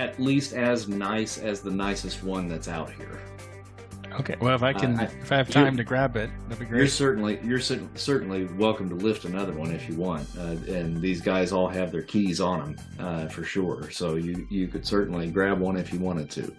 at 0.00 0.18
least 0.18 0.52
as 0.52 0.88
nice 0.88 1.38
as 1.38 1.60
the 1.60 1.70
nicest 1.70 2.24
one 2.24 2.48
that's 2.48 2.66
out 2.66 2.90
here. 2.90 3.20
Okay. 4.20 4.36
Well, 4.40 4.54
if 4.54 4.62
I 4.62 4.72
can, 4.72 4.98
Uh, 4.98 5.02
I- 5.02 5.04
if 5.20 5.32
I 5.32 5.36
have 5.36 5.50
time 5.50 5.76
to 5.76 5.84
grab 5.84 6.16
it, 6.16 6.30
that'd 6.48 6.58
be 6.58 6.66
You're 6.66 6.78
great. 6.80 6.90
certainly 6.90 7.40
you're 7.42 7.60
cer- 7.60 7.88
certainly 7.94 8.44
welcome 8.44 8.88
to 8.88 8.94
lift 8.94 9.24
another 9.24 9.52
one 9.52 9.70
if 9.72 9.88
you 9.88 9.96
want, 9.96 10.28
uh, 10.38 10.56
and 10.72 11.00
these 11.00 11.20
guys 11.20 11.52
all 11.52 11.68
have 11.68 11.90
their 11.92 12.02
keys 12.02 12.40
on 12.40 12.60
them 12.60 12.76
uh, 12.98 13.28
for 13.28 13.44
sure. 13.44 13.90
So 13.90 14.14
you 14.16 14.46
you 14.50 14.68
could 14.68 14.86
certainly 14.86 15.30
grab 15.30 15.58
one 15.58 15.76
if 15.76 15.92
you 15.92 15.98
wanted 15.98 16.30
to. 16.30 16.54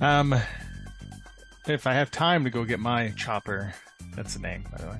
Um, 0.00 0.34
if 1.66 1.86
I 1.86 1.94
have 1.94 2.10
time 2.10 2.44
to 2.44 2.50
go 2.50 2.64
get 2.64 2.80
my 2.80 3.10
chopper, 3.16 3.72
that's 4.14 4.34
the 4.34 4.40
name, 4.40 4.64
by 4.70 4.78
the 4.78 4.86
way. 4.88 4.98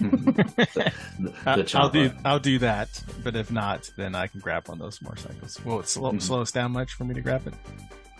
the, 0.00 0.92
the 1.20 1.34
I- 1.46 1.78
I'll 1.78 1.90
do 1.90 2.10
I'll 2.24 2.38
do 2.40 2.58
that. 2.60 3.02
But 3.22 3.36
if 3.36 3.50
not, 3.50 3.90
then 3.96 4.14
I 4.14 4.26
can 4.28 4.40
grab 4.40 4.66
one 4.68 4.78
of 4.78 4.82
those 4.82 5.00
motorcycles. 5.02 5.62
Will 5.64 5.80
it 5.80 5.88
slow, 5.88 6.12
Mhm. 6.12 6.22
slow 6.22 6.40
us 6.40 6.50
down 6.52 6.72
much 6.72 6.94
for 6.94 7.04
me 7.04 7.14
to 7.14 7.20
grab 7.20 7.46
it? 7.46 7.54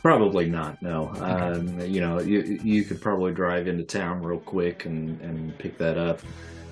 Probably 0.02 0.48
not. 0.48 0.80
No. 0.80 1.10
Um, 1.16 1.78
you 1.80 2.00
know, 2.00 2.20
you 2.20 2.40
you 2.64 2.84
could 2.84 3.00
probably 3.00 3.32
drive 3.32 3.68
into 3.68 3.82
town 3.84 4.22
real 4.22 4.38
quick 4.40 4.86
and, 4.86 5.20
and 5.20 5.56
pick 5.58 5.76
that 5.78 5.98
up, 5.98 6.20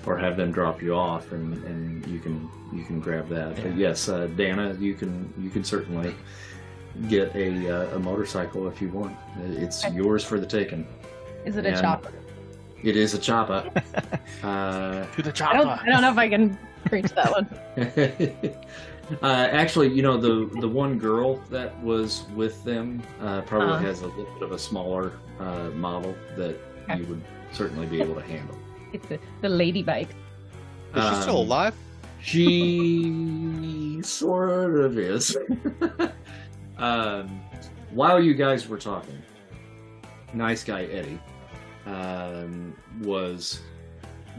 or 0.07 0.17
have 0.17 0.35
them 0.35 0.51
drop 0.51 0.81
you 0.81 0.95
off, 0.95 1.31
and, 1.31 1.63
and 1.65 2.05
you 2.07 2.19
can 2.19 2.49
you 2.73 2.83
can 2.83 2.99
grab 2.99 3.29
that. 3.29 3.55
But 3.55 3.75
yes, 3.75 4.09
uh, 4.09 4.27
Dana, 4.35 4.75
you 4.79 4.95
can 4.95 5.31
you 5.37 5.51
can 5.51 5.63
certainly 5.63 6.15
get 7.07 7.33
a 7.35 7.69
uh, 7.91 7.95
a 7.95 7.99
motorcycle 7.99 8.67
if 8.67 8.81
you 8.81 8.89
want. 8.89 9.15
It's 9.43 9.85
Okay. 9.85 9.95
yours 9.95 10.23
for 10.23 10.39
the 10.39 10.47
taking. 10.47 10.87
Is 11.45 11.55
it 11.55 11.65
a 11.67 11.79
chopper? 11.79 12.11
It 12.81 12.95
is 12.97 13.13
a 13.13 13.19
chopper. 13.19 13.69
uh, 14.43 15.05
To 15.05 15.21
the 15.21 15.29
I 15.29 15.33
chopper. 15.33 15.57
don't. 15.57 15.67
I 15.69 15.85
don't 15.85 16.01
know 16.01 16.11
if 16.11 16.17
I 16.17 16.29
can 16.29 16.57
preach 16.85 17.11
that 17.13 17.29
one. 17.31 17.47
uh, 19.21 19.25
actually, 19.51 19.89
you 19.89 20.01
know 20.01 20.17
the 20.17 20.49
the 20.59 20.67
one 20.67 20.97
girl 20.99 21.37
that 21.49 21.81
was 21.83 22.23
with 22.35 22.63
them 22.63 23.01
uh, 23.21 23.41
probably 23.41 23.73
Uh-huh. 23.73 23.85
has 23.85 24.01
a 24.01 24.07
little 24.07 24.31
bit 24.35 24.43
of 24.43 24.51
a 24.51 24.59
smaller 24.59 25.13
uh, 25.39 25.69
model 25.75 26.15
that 26.35 26.55
Okay. 26.89 26.99
you 27.01 27.05
would 27.07 27.21
certainly 27.51 27.85
be 27.85 28.01
able 28.01 28.15
to 28.15 28.21
handle. 28.21 28.55
It's 28.93 29.05
the, 29.07 29.19
the 29.41 29.49
lady 29.49 29.83
bike. 29.83 30.09
Is 30.95 31.03
she 31.09 31.15
still 31.21 31.41
Um, 31.41 31.45
alive? 31.47 31.75
She 32.21 33.99
sort 34.03 34.79
of 34.79 34.97
is. 34.97 35.37
um, 36.77 37.39
while 37.91 38.19
you 38.21 38.33
guys 38.33 38.67
were 38.67 38.77
talking, 38.79 39.21
nice 40.33 40.63
guy 40.63 40.85
Eddie 40.85 41.19
um, 41.85 42.75
was 43.01 43.61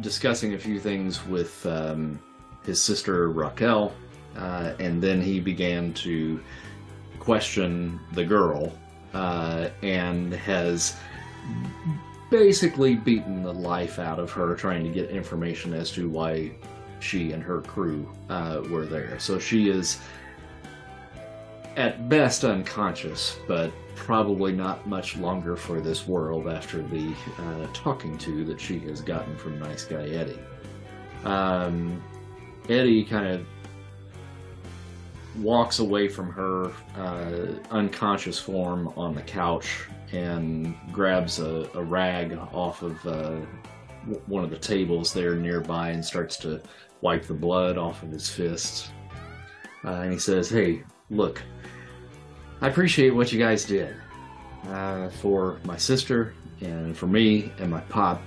discussing 0.01 0.55
a 0.55 0.59
few 0.59 0.81
things 0.81 1.25
with 1.27 1.65
um, 1.67 2.19
his 2.65 2.81
sister 2.81 3.31
Raquel, 3.31 3.93
uh, 4.37 4.73
and 4.79 5.03
then 5.03 5.21
he 5.21 5.41
began 5.41 5.93
to 5.95 6.41
question 7.19 8.01
the 8.13 8.25
girl 8.25 8.73
uh, 9.15 9.69
and 9.83 10.33
has 10.33 10.97
basically 12.31 12.95
beaten 12.95 13.43
the 13.43 13.53
life 13.53 13.99
out 13.99 14.19
of 14.19 14.31
her 14.31 14.55
trying 14.55 14.85
to 14.85 14.91
get 14.91 15.11
information 15.11 15.75
as 15.75 15.91
to 15.91 16.09
why 16.09 16.53
she 17.01 17.33
and 17.33 17.43
her 17.43 17.61
crew 17.61 18.09
uh, 18.29 18.63
were 18.71 18.87
there. 18.87 19.19
So 19.19 19.39
she 19.39 19.69
is 19.69 20.01
at 21.77 22.09
best 22.09 22.45
unconscious, 22.45 23.39
but 23.49 23.73
probably 23.97 24.53
not 24.53 24.87
much 24.87 25.17
longer 25.17 25.57
for 25.57 25.81
this 25.81 26.07
world 26.07 26.49
after 26.49 26.83
the 26.83 27.15
uh, 27.39 27.67
talking 27.73 28.17
to 28.19 28.45
that 28.45 28.61
she 28.61 28.79
has 28.81 29.01
gotten 29.01 29.37
from 29.37 29.59
nice 29.59 29.85
guy 29.85 30.09
Eddie. 30.09 30.39
Um, 31.25 32.03
Eddie 32.69 33.05
kind 33.05 33.27
of 33.27 33.47
walks 35.39 35.79
away 35.79 36.09
from 36.09 36.31
her 36.33 36.73
uh, 36.97 37.47
unconscious 37.71 38.39
form 38.39 38.93
on 38.97 39.15
the 39.15 39.23
couch 39.23 39.85
and 40.13 40.75
grabs 40.93 41.39
a, 41.39 41.69
a 41.75 41.83
rag 41.83 42.37
off 42.53 42.83
of 42.83 43.07
uh, 43.07 43.41
w- 44.07 44.23
one 44.27 44.43
of 44.43 44.51
the 44.51 44.59
tables 44.59 45.13
there 45.13 45.37
nearby 45.37 45.91
and 45.91 46.05
starts 46.05 46.37
to 46.39 46.61
wipe 47.01 47.25
the 47.27 47.35
blood 47.35 47.79
off 47.79 48.03
of 48.03 48.11
his 48.11 48.29
fists. 48.29 48.91
Uh, 49.85 49.93
and 49.93 50.13
he 50.13 50.19
says, 50.19 50.49
Hey, 50.49 50.83
look, 51.11 51.43
I 52.61 52.69
appreciate 52.69 53.11
what 53.11 53.33
you 53.33 53.39
guys 53.39 53.65
did 53.65 53.95
uh, 54.69 55.09
for 55.09 55.61
my 55.65 55.77
sister 55.77 56.35
and 56.61 56.97
for 56.97 57.07
me 57.07 57.53
and 57.59 57.71
my 57.71 57.81
pop. 57.83 58.21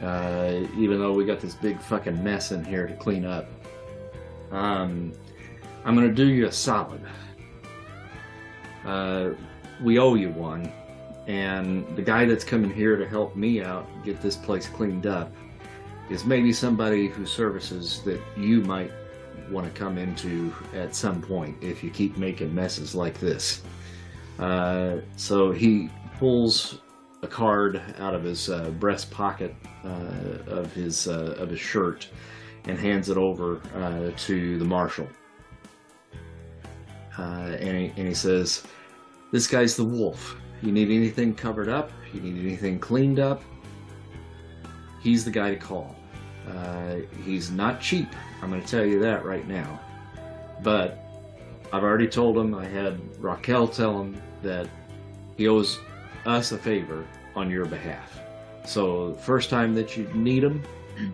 Uh, 0.00 0.60
even 0.78 0.98
though 0.98 1.12
we 1.12 1.26
got 1.26 1.40
this 1.40 1.54
big 1.54 1.78
fucking 1.78 2.22
mess 2.24 2.52
in 2.52 2.64
here 2.64 2.86
to 2.86 2.94
clean 2.94 3.26
up, 3.26 3.50
um, 4.50 5.12
I'm 5.84 5.94
gonna 5.94 6.12
do 6.12 6.26
you 6.26 6.46
a 6.46 6.52
solid. 6.52 7.00
Uh, 8.84 9.30
we 9.82 9.98
owe 9.98 10.14
you 10.14 10.30
one, 10.30 10.72
and 11.26 11.86
the 11.96 12.02
guy 12.02 12.24
that's 12.24 12.44
coming 12.44 12.72
here 12.72 12.96
to 12.96 13.08
help 13.08 13.36
me 13.36 13.62
out 13.62 13.86
get 14.04 14.20
this 14.20 14.36
place 14.36 14.68
cleaned 14.68 15.06
up 15.06 15.32
is 16.10 16.24
maybe 16.24 16.52
somebody 16.52 17.08
whose 17.08 17.30
services 17.30 18.02
that 18.04 18.20
you 18.36 18.60
might 18.62 18.90
want 19.50 19.66
to 19.66 19.78
come 19.78 19.96
into 19.96 20.52
at 20.74 20.94
some 20.94 21.22
point 21.22 21.56
if 21.62 21.82
you 21.82 21.90
keep 21.90 22.16
making 22.16 22.54
messes 22.54 22.94
like 22.94 23.18
this. 23.20 23.62
Uh, 24.38 24.98
so 25.16 25.50
he 25.50 25.88
pulls 26.18 26.80
a 27.22 27.26
card 27.26 27.80
out 27.98 28.14
of 28.14 28.22
his 28.22 28.48
uh, 28.48 28.70
breast 28.70 29.10
pocket 29.10 29.54
uh, 29.84 30.38
of 30.46 30.72
his 30.72 31.08
uh, 31.08 31.34
of 31.38 31.50
his 31.50 31.60
shirt 31.60 32.08
and 32.64 32.78
hands 32.78 33.08
it 33.08 33.16
over 33.16 33.60
uh, 33.74 34.10
to 34.16 34.58
the 34.58 34.64
marshal. 34.64 35.06
Uh, 37.20 37.56
and, 37.60 37.76
he, 37.76 37.92
and 37.98 38.08
he 38.08 38.14
says, 38.14 38.62
"This 39.30 39.46
guy's 39.46 39.76
the 39.76 39.84
wolf. 39.84 40.36
You 40.62 40.72
need 40.72 40.90
anything 40.90 41.34
covered 41.34 41.68
up? 41.68 41.92
You 42.14 42.20
need 42.20 42.42
anything 42.42 42.78
cleaned 42.78 43.18
up? 43.18 43.42
He's 45.02 45.24
the 45.24 45.30
guy 45.30 45.50
to 45.50 45.56
call. 45.56 45.94
Uh, 46.48 46.96
he's 47.24 47.50
not 47.50 47.80
cheap. 47.80 48.08
I'm 48.40 48.48
going 48.48 48.62
to 48.62 48.66
tell 48.66 48.86
you 48.86 49.00
that 49.00 49.24
right 49.24 49.46
now. 49.46 49.80
But 50.62 50.98
I've 51.72 51.82
already 51.82 52.08
told 52.08 52.38
him. 52.38 52.54
I 52.54 52.64
had 52.64 52.98
Raquel 53.22 53.68
tell 53.68 54.00
him 54.00 54.20
that 54.42 54.68
he 55.36 55.46
owes 55.46 55.78
us 56.24 56.52
a 56.52 56.58
favor 56.58 57.06
on 57.36 57.50
your 57.50 57.66
behalf. 57.66 58.18
So 58.66 59.14
first 59.14 59.50
time 59.50 59.74
that 59.74 59.94
you 59.94 60.08
need 60.14 60.42
him, 60.42 60.62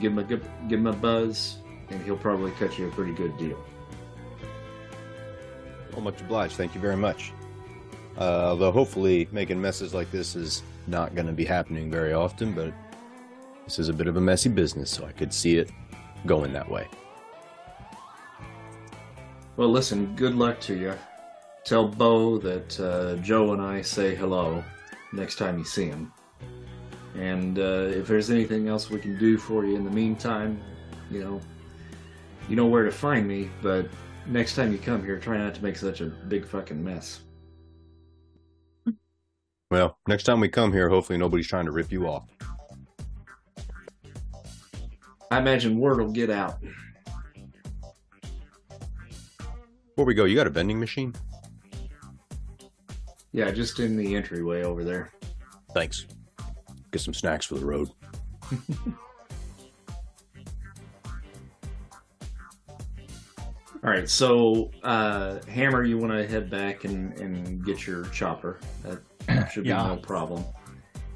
give 0.00 0.12
him 0.12 0.18
a 0.18 0.24
give 0.24 0.42
him 0.68 0.86
a 0.86 0.92
buzz, 0.92 1.58
and 1.88 2.02
he'll 2.02 2.18
probably 2.18 2.50
cut 2.52 2.78
you 2.78 2.88
a 2.88 2.90
pretty 2.90 3.14
good 3.14 3.36
deal. 3.38 3.58
Well, 5.98 6.04
much 6.04 6.20
obliged. 6.20 6.54
Thank 6.54 6.76
you 6.76 6.80
very 6.80 6.96
much. 6.96 7.32
Uh, 8.16 8.50
although 8.50 8.70
hopefully 8.70 9.28
making 9.32 9.60
messes 9.60 9.92
like 9.94 10.08
this 10.12 10.36
is 10.36 10.62
not 10.86 11.16
going 11.16 11.26
to 11.26 11.32
be 11.32 11.44
happening 11.44 11.90
very 11.90 12.12
often, 12.12 12.52
but 12.52 12.72
this 13.64 13.80
is 13.80 13.88
a 13.88 13.92
bit 13.92 14.06
of 14.06 14.16
a 14.16 14.20
messy 14.20 14.48
business, 14.48 14.92
so 14.92 15.04
I 15.04 15.10
could 15.10 15.34
see 15.34 15.56
it 15.56 15.72
going 16.24 16.52
that 16.52 16.70
way. 16.70 16.86
Well, 19.56 19.70
listen, 19.70 20.14
good 20.14 20.36
luck 20.36 20.60
to 20.60 20.76
you. 20.76 20.94
Tell 21.64 21.88
Beau 21.88 22.38
that 22.38 22.78
uh, 22.78 23.16
Joe 23.16 23.52
and 23.52 23.60
I 23.60 23.82
say 23.82 24.14
hello 24.14 24.62
next 25.12 25.34
time 25.34 25.58
you 25.58 25.64
see 25.64 25.86
him. 25.86 26.12
And 27.16 27.58
uh, 27.58 27.90
if 27.90 28.06
there's 28.06 28.30
anything 28.30 28.68
else 28.68 28.88
we 28.88 29.00
can 29.00 29.18
do 29.18 29.36
for 29.36 29.64
you 29.64 29.74
in 29.74 29.82
the 29.82 29.90
meantime, 29.90 30.60
you 31.10 31.24
know, 31.24 31.40
you 32.48 32.54
know 32.54 32.66
where 32.66 32.84
to 32.84 32.92
find 32.92 33.26
me, 33.26 33.50
but 33.60 33.88
next 34.28 34.54
time 34.54 34.72
you 34.72 34.78
come 34.78 35.04
here, 35.04 35.18
try 35.18 35.38
not 35.38 35.54
to 35.54 35.62
make 35.62 35.76
such 35.76 36.00
a 36.00 36.06
big 36.06 36.46
fucking 36.46 36.82
mess. 36.82 37.20
Well, 39.70 39.98
next 40.06 40.24
time 40.24 40.40
we 40.40 40.48
come 40.48 40.72
here, 40.72 40.88
hopefully 40.88 41.18
nobody's 41.18 41.46
trying 41.46 41.66
to 41.66 41.72
rip 41.72 41.92
you 41.92 42.06
off. 42.06 42.24
I 45.30 45.38
imagine 45.38 45.78
word 45.78 45.98
will 45.98 46.10
get 46.10 46.30
out. 46.30 46.58
Before 49.90 50.06
we 50.06 50.14
go, 50.14 50.24
you 50.24 50.36
got 50.36 50.46
a 50.46 50.50
vending 50.50 50.80
machine? 50.80 51.14
Yeah, 53.32 53.50
just 53.50 53.78
in 53.78 53.96
the 53.96 54.16
entryway 54.16 54.62
over 54.62 54.84
there. 54.84 55.12
Thanks. 55.74 56.06
Get 56.90 57.02
some 57.02 57.12
snacks 57.12 57.44
for 57.44 57.56
the 57.56 57.66
road. 57.66 57.90
All 63.88 63.94
right, 63.94 64.06
so 64.10 64.70
uh, 64.82 65.38
Hammer, 65.46 65.82
you 65.82 65.96
want 65.96 66.12
to 66.12 66.28
head 66.28 66.50
back 66.50 66.84
and, 66.84 67.18
and 67.18 67.64
get 67.64 67.86
your 67.86 68.04
chopper. 68.10 68.60
That 68.82 69.50
should 69.50 69.62
be 69.62 69.70
Yeah. 69.70 69.86
no 69.86 69.96
problem. 69.96 70.44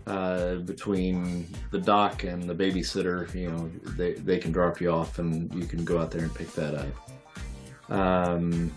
Uh, 0.07 0.55
between 0.55 1.47
the 1.71 1.79
dock 1.79 2.25
and 2.25 2.45
the 2.45 2.55
babysitter, 2.55 3.33
you 3.35 3.51
know, 3.51 3.71
they, 3.95 4.15
they 4.15 4.39
can 4.39 4.53
drop 4.53 4.81
you 4.81 4.91
off 4.91 5.19
and 5.19 5.55
you 5.55 5.67
can 5.67 5.85
go 5.85 5.99
out 5.99 6.11
there 6.11 6.23
and 6.23 6.35
pick 6.35 6.51
that 6.55 6.75
up. 6.75 7.93
Um, 7.95 8.73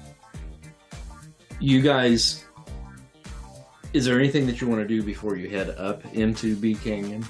you 1.62 1.82
guys, 1.82 2.44
is 3.94 4.04
there 4.04 4.20
anything 4.20 4.46
that 4.48 4.60
you 4.60 4.68
want 4.68 4.82
to 4.82 4.88
do 4.90 5.04
before 5.04 5.38
you 5.38 5.50
head 5.50 5.70
up 5.78 6.04
into 6.14 6.58
Bee 6.58 6.76
Canyon? 6.76 7.26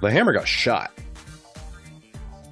The 0.00 0.10
hammer 0.10 0.32
got 0.32 0.48
shot. 0.48 0.90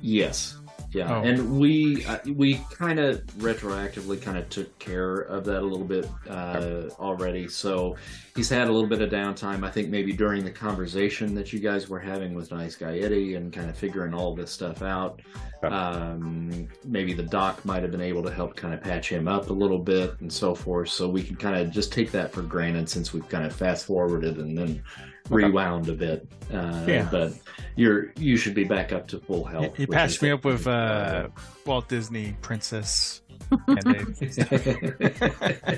Yes. 0.00 0.57
Yeah, 0.90 1.18
Oh. 1.18 1.22
and 1.22 1.58
we 1.60 2.04
uh, 2.06 2.18
we 2.34 2.54
kind 2.72 2.98
of 2.98 3.18
retroactively 3.38 4.20
kind 4.22 4.38
of 4.38 4.48
took 4.48 4.78
care 4.78 5.20
of 5.20 5.44
that 5.44 5.60
a 5.60 5.66
little 5.66 5.84
bit 5.84 6.08
uh, 6.30 6.84
already. 6.98 7.46
So 7.48 7.96
he's 8.34 8.48
had 8.48 8.68
a 8.68 8.72
little 8.72 8.88
bit 8.88 9.02
of 9.02 9.10
downtime. 9.10 9.66
I 9.66 9.70
think 9.70 9.90
maybe 9.90 10.14
during 10.14 10.44
the 10.44 10.50
conversation 10.50 11.34
that 11.34 11.52
you 11.52 11.58
guys 11.60 11.90
were 11.90 11.98
having 12.00 12.32
with 12.34 12.50
Nice 12.52 12.74
Guy 12.74 12.98
Eddie 12.98 13.34
and 13.34 13.52
kind 13.52 13.68
of 13.68 13.76
figuring 13.76 14.14
all 14.14 14.34
this 14.34 14.50
stuff 14.50 14.80
out. 14.80 15.20
Um, 15.62 16.68
maybe 16.84 17.12
the 17.12 17.22
doc 17.22 17.64
might 17.64 17.82
have 17.82 17.90
been 17.90 18.00
able 18.00 18.22
to 18.22 18.30
help 18.32 18.56
kind 18.56 18.72
of 18.72 18.80
patch 18.80 19.10
him 19.10 19.28
up 19.28 19.50
a 19.50 19.52
little 19.52 19.78
bit 19.78 20.14
and 20.20 20.32
so 20.32 20.54
forth. 20.54 20.88
So 20.88 21.08
we 21.08 21.22
can 21.22 21.36
kind 21.36 21.56
of 21.56 21.70
just 21.70 21.92
take 21.92 22.10
that 22.12 22.32
for 22.32 22.42
granted 22.42 22.88
since 22.88 23.12
we've 23.12 23.28
kind 23.28 23.44
of 23.44 23.54
fast 23.54 23.84
forwarded 23.86 24.38
and 24.38 24.56
then 24.56 24.82
rewound 25.28 25.88
a 25.88 25.92
bit. 25.92 26.26
Uh, 26.52 26.84
Yeah. 26.86 27.08
But 27.10 27.32
you're 27.76 28.12
you 28.16 28.36
should 28.36 28.54
be 28.54 28.64
back 28.64 28.92
up 28.92 29.06
to 29.08 29.18
full 29.20 29.44
health. 29.44 29.76
He 29.76 29.84
which 29.86 29.96
patched 29.96 30.22
me 30.22 30.30
up 30.30 30.44
with 30.44 30.66
uh, 30.66 31.28
Walt 31.66 31.88
Disney 31.88 32.36
Princess. 32.42 33.22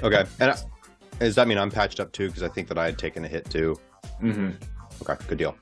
Okay. 0.02 0.24
And 0.40 0.50
I, 0.50 0.56
does 1.18 1.34
that 1.34 1.46
mean 1.46 1.58
I'm 1.58 1.70
patched 1.70 2.00
up 2.00 2.10
too? 2.12 2.28
Because 2.28 2.42
I 2.42 2.48
think 2.48 2.68
that 2.68 2.78
I 2.78 2.86
had 2.86 2.98
taken 2.98 3.24
a 3.24 3.28
hit 3.28 3.48
too. 3.50 3.78
hmm 4.20 4.50
Okay, 5.02 5.16
good 5.28 5.38
deal. 5.38 5.56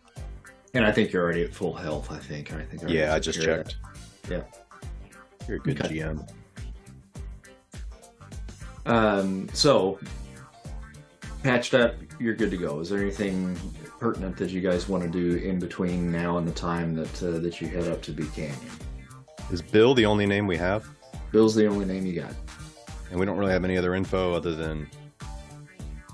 And 0.74 0.85
I 0.85 0.92
think 0.92 1.12
you're 1.12 1.22
already 1.22 1.44
at 1.44 1.53
full 1.55 1.72
health. 1.74 2.11
I 2.12 2.18
think. 2.18 2.53
I 2.53 2.62
think. 2.64 2.83
already 2.83 2.98
Yeah, 2.98 3.14
I 3.14 3.18
just 3.18 3.40
care 3.40 3.61
of 3.61 3.68
checked. 3.68 3.77
Yeah. 4.31 4.42
You're 5.48 5.57
a 5.57 5.61
good 5.61 5.81
Okay. 5.83 5.96
GM. 5.98 6.29
Um. 8.87 9.48
So 9.53 9.98
patched 11.42 11.74
up. 11.74 11.94
You're 12.18 12.35
good 12.35 12.50
to 12.50 12.57
go. 12.57 12.81
Is 12.81 12.90
there 12.90 13.00
anything 13.00 13.57
pertinent 14.00 14.37
that 14.38 14.50
you 14.50 14.61
guys 14.61 14.88
want 14.88 15.04
to 15.04 15.09
do 15.09 15.37
in 15.37 15.59
between 15.59 16.11
now 16.11 16.38
and 16.38 16.48
the 16.48 16.52
time 16.52 16.94
that 16.94 17.22
uh, 17.22 17.38
that 17.38 17.61
you 17.61 17.68
head 17.68 17.88
up 17.88 18.02
to 18.02 18.12
Bee 18.12 18.26
Canyon? 18.35 18.59
Is 19.52 19.62
Bill 19.62 19.94
the 19.94 20.04
only 20.04 20.26
name 20.26 20.46
we 20.46 20.57
have? 20.57 20.88
Bill's 21.31 21.54
the 21.54 21.66
only 21.66 21.85
name 21.85 22.04
you 22.07 22.20
got. 22.20 22.33
And 23.11 23.20
we 23.20 23.24
don't 23.24 23.38
really 23.38 23.52
have 23.52 23.64
any 23.64 23.76
other 23.76 23.94
info 23.94 24.35
other 24.35 24.54
than. 24.54 24.88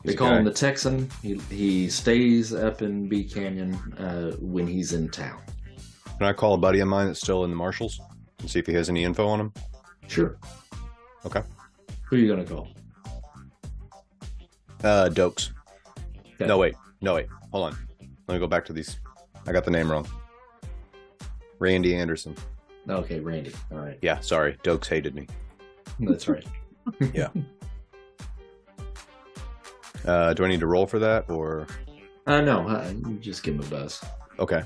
They 0.05 0.15
call 0.15 0.29
guy. 0.29 0.39
him 0.39 0.45
the 0.45 0.53
Texan. 0.53 1.09
He 1.23 1.37
he 1.51 1.89
stays 1.89 2.53
up 2.53 2.83
in 2.83 3.09
Bee 3.09 3.25
Canyon 3.25 3.75
uh, 3.99 4.33
when 4.41 4.67
he's 4.67 4.93
in 4.93 5.09
town. 5.09 5.41
Can 6.19 6.27
I 6.27 6.33
call 6.35 6.55
a 6.55 6.59
buddy 6.59 6.81
of 6.81 6.89
mine 6.89 7.07
that's 7.07 7.21
still 7.21 7.45
in 7.45 7.51
the 7.51 7.57
marshals 7.57 8.01
and 8.41 8.51
see 8.51 8.59
if 8.59 8.67
he 8.67 8.75
has 8.75 8.91
any 8.91 9.05
info 9.05 9.27
on 9.27 9.41
him? 9.41 9.53
Sure. 10.07 10.37
Okay. 11.25 11.43
Who 12.03 12.17
are 12.17 12.19
you 12.19 12.29
gonna 12.29 12.45
call? 12.45 12.69
Uh, 14.85 15.09
Dokes. 15.09 15.51
Okay. 16.35 16.47
No, 16.47 16.59
wait. 16.59 16.75
No, 17.01 17.15
wait. 17.15 17.27
Hold 17.53 17.73
on. 17.73 17.79
Let 18.29 18.35
me 18.35 18.39
go 18.41 18.47
back 18.47 18.65
to 18.67 18.73
these. 18.73 18.99
I 19.47 19.53
got 19.53 19.65
the 19.65 19.71
name 19.71 19.91
wrong. 19.91 20.07
Randy 21.59 21.95
Anderson. 21.95 22.35
Okay, 22.89 23.21
Randy. 23.21 23.53
All 23.73 23.79
right. 23.79 23.99
Yeah, 24.03 24.21
sorry. 24.21 24.59
Dokes 24.63 24.87
hated 24.89 25.15
me. 25.15 25.27
That's 26.01 26.29
right. 26.29 26.45
Yeah. 27.15 27.29
Uh, 30.05 30.35
do 30.35 30.45
I 30.45 30.49
need 30.49 30.61
to 30.61 30.67
roll 30.67 30.87
for 30.87 30.99
that 30.99 31.31
or? 31.31 31.67
Uh, 32.27 32.43
no, 32.43 32.69
uh, 32.69 32.93
you 33.09 33.15
just 33.21 33.43
give 33.43 33.55
him 33.55 33.61
a 33.63 33.65
buzz. 33.67 34.05
Okay. 34.39 34.63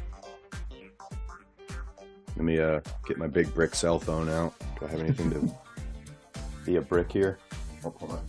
Let 2.37 2.44
me 2.44 2.59
uh 2.59 2.81
get 3.07 3.18
my 3.18 3.28
big 3.28 3.52
brick 3.54 3.74
cell 3.74 4.00
phone 4.00 4.28
out. 4.28 4.52
Do 4.81 4.87
I 4.87 4.90
have 4.90 5.00
anything 5.00 5.31
to 5.31 5.54
be 6.64 6.76
a 6.76 6.81
brick 6.81 7.12
here? 7.12 7.38
Oh, 7.85 7.94
hold 7.98 8.12
on. 8.12 8.24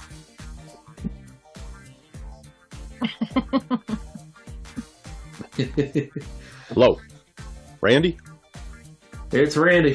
Hello, 6.69 6.99
Randy. 7.81 8.17
it's 9.31 9.57
Randy. 9.57 9.93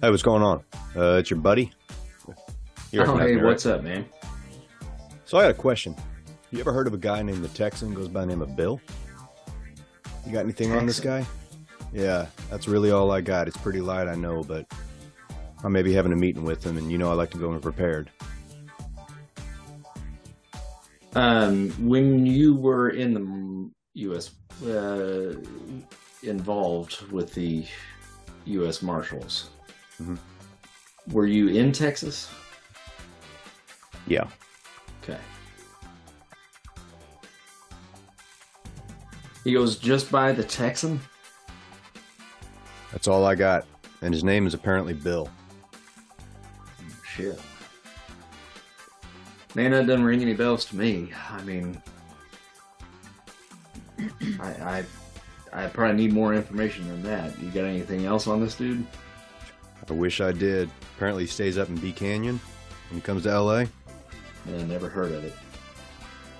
Hey, 0.00 0.10
what's 0.10 0.22
going 0.22 0.42
on? 0.42 0.62
Uh, 0.96 1.16
it's 1.18 1.30
your 1.30 1.40
buddy. 1.40 1.72
You 2.92 3.02
Oh, 3.02 3.16
hey, 3.16 3.26
me, 3.26 3.34
right? 3.34 3.44
what's 3.44 3.66
up, 3.66 3.82
man? 3.82 4.06
So 5.24 5.38
I 5.38 5.42
got 5.42 5.50
a 5.50 5.54
question. 5.54 5.94
You 6.50 6.60
ever 6.60 6.72
heard 6.72 6.86
of 6.86 6.94
a 6.94 6.98
guy 6.98 7.22
named 7.22 7.44
the 7.44 7.48
Texan? 7.48 7.92
Goes 7.92 8.08
by 8.08 8.20
the 8.20 8.26
name 8.26 8.40
of 8.40 8.56
Bill. 8.56 8.80
You 10.26 10.32
got 10.32 10.40
anything 10.40 10.72
on 10.72 10.86
this 10.86 11.00
guy? 11.00 11.26
Yeah, 11.92 12.26
that's 12.50 12.68
really 12.68 12.90
all 12.90 13.10
I 13.10 13.20
got. 13.20 13.48
It's 13.48 13.56
pretty 13.56 13.80
light, 13.80 14.08
I 14.08 14.14
know, 14.14 14.42
but 14.42 14.66
I 15.64 15.68
may 15.68 15.82
be 15.82 15.92
having 15.92 16.12
a 16.12 16.16
meeting 16.16 16.44
with 16.44 16.64
him, 16.64 16.78
and 16.78 16.90
you 16.90 16.98
know 16.98 17.10
I 17.10 17.14
like 17.14 17.30
to 17.30 17.38
go 17.38 17.52
in 17.52 17.60
prepared. 17.60 18.10
Um, 21.14 21.70
when 21.88 22.26
you 22.26 22.54
were 22.54 22.90
in 22.90 23.14
the 23.14 23.70
U.S. 24.02 24.30
Uh, 24.64 25.34
involved 26.22 27.00
with 27.10 27.32
the 27.34 27.64
U.S. 28.44 28.82
Marshals, 28.82 29.50
Mhm. 30.00 30.18
were 31.12 31.26
you 31.26 31.48
in 31.48 31.72
Texas? 31.72 32.28
Yeah. 34.06 34.28
Okay. 35.02 35.18
He 39.44 39.52
goes 39.52 39.76
just 39.78 40.10
by 40.10 40.32
the 40.32 40.44
Texan. 40.44 41.00
That's 42.92 43.08
all 43.08 43.24
I 43.24 43.34
got. 43.34 43.66
And 44.02 44.12
his 44.14 44.24
name 44.24 44.46
is 44.46 44.54
apparently 44.54 44.92
Bill. 44.94 45.28
Shit. 47.04 47.40
Man, 49.58 49.72
that 49.72 49.88
doesn't 49.88 50.04
ring 50.04 50.22
any 50.22 50.34
bells 50.34 50.64
to 50.66 50.76
me. 50.76 51.10
I 51.32 51.42
mean, 51.42 51.82
I, 54.38 54.46
I, 54.46 54.84
I 55.52 55.66
probably 55.66 55.96
need 55.96 56.12
more 56.12 56.32
information 56.32 56.86
than 56.86 57.02
that. 57.02 57.36
You 57.40 57.50
got 57.50 57.64
anything 57.64 58.06
else 58.06 58.28
on 58.28 58.40
this 58.40 58.54
dude? 58.54 58.86
I 59.90 59.92
wish 59.92 60.20
I 60.20 60.30
did. 60.30 60.70
Apparently, 60.94 61.24
he 61.24 61.26
stays 61.26 61.58
up 61.58 61.68
in 61.70 61.74
Bee 61.74 61.90
Canyon 61.90 62.38
when 62.88 63.00
he 63.00 63.04
comes 63.04 63.24
to 63.24 63.36
LA. 63.36 63.64
I 64.46 64.62
never 64.68 64.88
heard 64.88 65.10
of 65.10 65.24
it. 65.24 65.34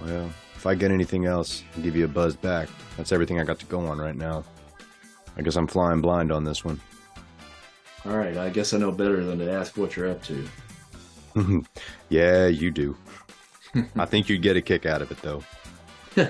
Well, 0.00 0.30
if 0.54 0.64
I 0.64 0.76
get 0.76 0.92
anything 0.92 1.26
else, 1.26 1.64
I'll 1.74 1.82
give 1.82 1.96
you 1.96 2.04
a 2.04 2.08
buzz 2.08 2.36
back. 2.36 2.68
That's 2.96 3.10
everything 3.10 3.40
I 3.40 3.42
got 3.42 3.58
to 3.58 3.66
go 3.66 3.80
on 3.80 3.98
right 3.98 4.14
now. 4.14 4.44
I 5.36 5.42
guess 5.42 5.56
I'm 5.56 5.66
flying 5.66 6.00
blind 6.00 6.30
on 6.30 6.44
this 6.44 6.64
one. 6.64 6.80
All 8.04 8.16
right, 8.16 8.36
I 8.36 8.48
guess 8.48 8.74
I 8.74 8.78
know 8.78 8.92
better 8.92 9.24
than 9.24 9.40
to 9.40 9.50
ask 9.50 9.76
what 9.76 9.96
you're 9.96 10.08
up 10.08 10.22
to. 10.26 10.48
yeah, 12.08 12.46
you 12.46 12.70
do. 12.70 12.96
I 13.96 14.06
think 14.06 14.28
you'd 14.28 14.42
get 14.42 14.56
a 14.56 14.62
kick 14.62 14.86
out 14.86 15.02
of 15.02 15.10
it, 15.10 15.18
though. 15.22 15.42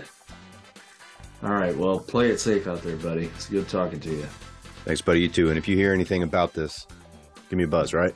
All 1.43 1.51
right, 1.53 1.77
well, 1.77 2.01
play 2.01 2.31
it 2.31 2.39
safe 2.39 2.67
out 2.67 2.83
there, 2.83 2.97
buddy. 2.97 3.27
It's 3.27 3.47
good 3.49 3.69
talking 3.69 4.01
to 4.01 4.11
you. 4.11 4.27
Thanks, 4.85 5.01
buddy. 5.01 5.21
You 5.21 5.29
too. 5.29 5.49
And 5.51 5.57
if 5.59 5.69
you 5.69 5.77
hear 5.77 5.93
anything 5.93 6.23
about 6.25 6.53
this, 6.53 6.87
give 7.49 7.57
me 7.59 7.65
a 7.65 7.69
buzz, 7.69 7.95
right? 7.95 8.15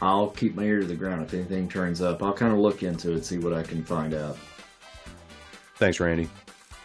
I'll 0.00 0.28
keep 0.28 0.54
my 0.54 0.62
ear 0.62 0.80
to 0.80 0.86
the 0.86 0.94
ground 0.94 1.22
if 1.22 1.34
anything 1.34 1.68
turns 1.68 2.00
up. 2.00 2.22
I'll 2.22 2.32
kind 2.32 2.52
of 2.54 2.58
look 2.58 2.82
into 2.82 3.12
it, 3.12 3.24
see 3.26 3.36
what 3.38 3.52
I 3.52 3.62
can 3.62 3.84
find 3.84 4.14
out. 4.14 4.38
Thanks, 5.76 6.00
Randy. 6.00 6.28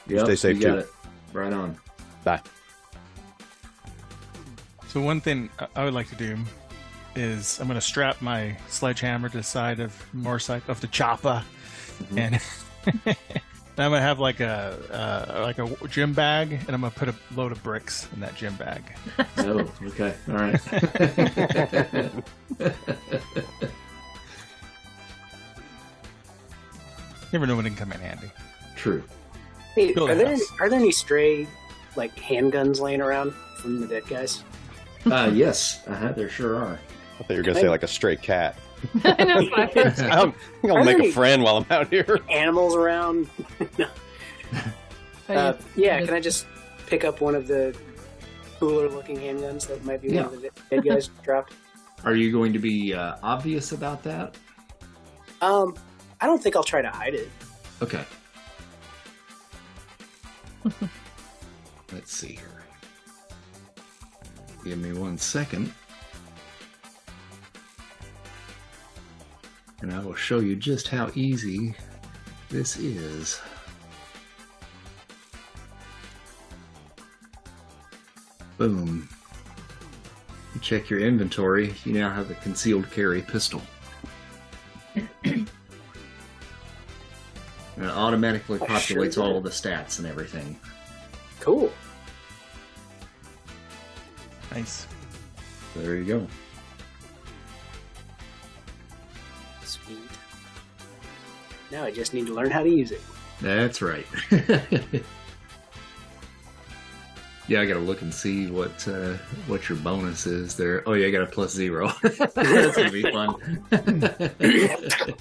Yep, 0.07 0.25
Stay 0.25 0.35
safe, 0.35 0.57
you 0.57 0.63
got 0.63 0.73
too. 0.73 0.79
it. 0.79 0.89
Right 1.31 1.53
on. 1.53 1.77
Bye. 2.25 2.41
So 4.89 4.99
one 5.01 5.21
thing 5.21 5.49
I- 5.59 5.67
I 5.77 5.85
would 5.85 5.93
like 5.93 6.09
to 6.09 6.15
do 6.15 6.37
is 7.15 7.59
I'm 7.59 7.67
going 7.67 7.79
to 7.79 7.85
strap 7.85 8.21
my 8.21 8.57
sledgehammer 8.67 9.29
to 9.29 9.37
the 9.37 9.43
side 9.43 9.79
of 9.79 9.93
motorcycle 10.13 10.71
of 10.71 10.81
the 10.81 10.87
chopper, 10.87 11.43
Mhm. 12.13 12.17
and 12.17 13.15
I'm 13.77 13.91
going 13.91 13.99
to 13.99 14.01
have 14.01 14.19
like 14.19 14.39
a 14.39 14.77
uh, 15.37 15.41
like 15.43 15.59
a 15.59 15.87
gym 15.87 16.13
bag, 16.13 16.53
and 16.53 16.69
I'm 16.69 16.81
going 16.81 16.91
to 16.93 16.99
put 16.99 17.09
a 17.09 17.15
load 17.35 17.51
of 17.51 17.61
bricks 17.63 18.07
in 18.13 18.19
that 18.21 18.35
gym 18.35 18.55
bag. 18.55 18.83
Oh, 19.37 19.69
okay. 19.83 20.15
All 20.29 20.35
right. 20.37 20.59
Never 27.31 27.45
know 27.47 27.55
when 27.55 27.65
it 27.65 27.69
can 27.69 27.77
come 27.77 27.91
in 27.91 27.99
handy. 27.99 28.31
True. 28.75 29.03
Hey, 29.73 29.93
Build 29.93 30.09
are 30.09 30.15
there 30.15 30.27
house. 30.29 30.41
are 30.59 30.69
there 30.69 30.79
any 30.79 30.91
stray 30.91 31.47
like 31.95 32.15
handguns 32.15 32.79
laying 32.79 33.01
around 33.01 33.33
from 33.57 33.81
the 33.81 33.87
dead 33.87 34.07
guys? 34.07 34.43
Uh, 35.05 35.29
yes, 35.33 35.85
uh-huh, 35.87 36.13
there 36.13 36.29
sure 36.29 36.55
are. 36.55 36.79
I 37.19 37.23
thought 37.23 37.29
you 37.29 37.37
were 37.37 37.43
going 37.43 37.55
to 37.55 37.61
say 37.61 37.69
like 37.69 37.83
a 37.83 37.87
stray 37.87 38.15
cat. 38.17 38.57
I 39.03 39.23
know 39.23 39.49
that's 39.73 40.01
what 40.01 40.11
I 40.11 40.25
was 40.25 40.33
I'm 40.63 40.67
going 40.69 40.79
to 40.79 40.85
make 40.85 40.97
they- 40.97 41.09
a 41.09 41.13
friend 41.13 41.41
while 41.43 41.57
I'm 41.57 41.65
out 41.71 41.89
here. 41.89 42.19
Animals 42.29 42.75
around? 42.75 43.29
saying. 43.77 43.89
Uh, 45.27 45.53
yeah, 45.75 45.99
can 46.05 46.13
I 46.13 46.19
just 46.19 46.45
pick 46.85 47.03
up 47.03 47.19
one 47.19 47.33
of 47.33 47.47
the 47.47 47.75
cooler 48.59 48.87
looking 48.87 49.17
handguns 49.17 49.65
that 49.67 49.83
might 49.83 49.99
be 49.99 50.09
Yeah. 50.09 50.25
one 50.25 50.35
of 50.35 50.41
the 50.43 50.51
dead 50.69 50.85
guys 50.85 51.07
dropped? 51.23 51.53
Are 52.03 52.13
you 52.13 52.31
going 52.31 52.53
to 52.53 52.59
be 52.59 52.93
uh, 52.93 53.15
obvious 53.23 53.71
about 53.71 54.03
that? 54.03 54.35
Um, 55.41 55.75
I 56.21 56.27
don't 56.27 56.43
think 56.43 56.55
I'll 56.55 56.63
try 56.63 56.83
to 56.83 56.91
hide 56.91 57.15
it. 57.15 57.29
Okay. 57.81 58.03
Let's 61.91 62.15
see 62.15 62.33
here. 62.33 62.63
Give 64.63 64.77
me 64.77 64.93
one 64.93 65.17
second. 65.17 65.73
And 69.85 69.93
I 69.93 69.99
will 69.99 70.15
show 70.15 70.39
you 70.39 70.55
just 70.55 70.87
how 70.87 71.11
easy 71.13 71.75
this 72.49 72.75
is. 72.77 73.39
Boom. 78.57 79.07
You 80.55 80.59
check 80.59 80.89
your 80.89 81.01
inventory, 81.01 81.75
you 81.83 81.93
now 81.93 82.09
have 82.09 82.31
a 82.31 82.33
concealed 82.33 82.89
carry 82.89 83.21
pistol. 83.21 83.61
And 87.77 87.85
it 87.85 87.91
automatically 87.91 88.57
oh, 88.61 88.65
I 88.69 88.79
sure 88.79 89.01
populates 89.01 89.21
all 89.21 89.37
of 89.37 89.43
the 89.43 89.49
stats 89.49 89.99
and 89.99 90.07
everything. 90.07 90.57
Cool. 91.41 91.69
Nice. 94.51 94.87
There 95.75 95.97
you 95.97 96.05
go. 96.05 96.27
Now 101.75 101.83
I 101.83 101.91
just 101.91 102.13
need 102.13 102.25
to 102.27 102.33
learn 102.33 102.51
how 102.51 102.63
to 102.63 102.69
use 102.69 102.91
it. 102.93 103.01
That's 103.41 103.81
right. 103.81 104.05
yeah, 107.49 107.59
I 107.59 107.65
gotta 107.65 107.81
look 107.81 108.01
and 108.01 108.13
see 108.13 108.49
what 108.49 108.87
uh, 108.87 109.15
what 109.47 109.67
your 109.67 109.77
bonus 109.79 110.25
is 110.25 110.55
there. 110.55 110.83
Oh 110.87 110.93
yeah, 110.93 111.07
I 111.07 111.11
got 111.11 111.23
a 111.23 111.25
plus 111.25 111.51
zero. 111.51 111.91
That's 112.01 112.77
gonna 112.77 112.91
be 112.91 113.01
fun. 113.01 113.61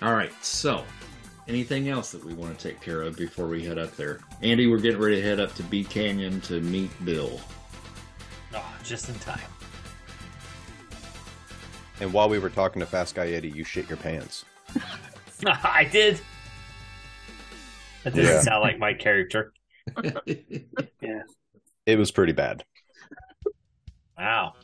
All 0.00 0.14
right, 0.14 0.32
so 0.42 0.82
anything 1.46 1.90
else 1.90 2.10
that 2.12 2.24
we 2.24 2.32
want 2.32 2.58
to 2.58 2.68
take 2.68 2.80
care 2.80 3.02
of 3.02 3.18
before 3.18 3.48
we 3.48 3.62
head 3.62 3.76
up 3.76 3.94
there? 3.96 4.20
Andy, 4.40 4.66
we're 4.66 4.78
getting 4.78 4.98
ready 4.98 5.16
to 5.16 5.22
head 5.22 5.40
up 5.40 5.54
to 5.56 5.62
Bee 5.64 5.84
Canyon 5.84 6.40
to 6.40 6.62
meet 6.62 6.88
Bill. 7.04 7.38
Oh, 8.54 8.74
just 8.82 9.10
in 9.10 9.14
time. 9.16 9.53
And 12.00 12.12
while 12.12 12.28
we 12.28 12.38
were 12.38 12.50
talking 12.50 12.80
to 12.80 12.86
Fast 12.86 13.14
Guy 13.14 13.28
Eddie, 13.28 13.50
you 13.50 13.64
shit 13.64 13.88
your 13.88 13.96
pants. 13.98 14.44
I 15.46 15.84
did. 15.84 16.20
That 18.02 18.14
doesn't 18.14 18.24
Yeah. 18.34 18.40
sound 18.40 18.62
like 18.62 18.78
my 18.78 18.94
character. 18.94 19.52
Yeah. 21.00 21.22
It 21.86 21.98
was 21.98 22.10
pretty 22.10 22.32
bad. 22.32 22.64
Wow. 24.18 24.54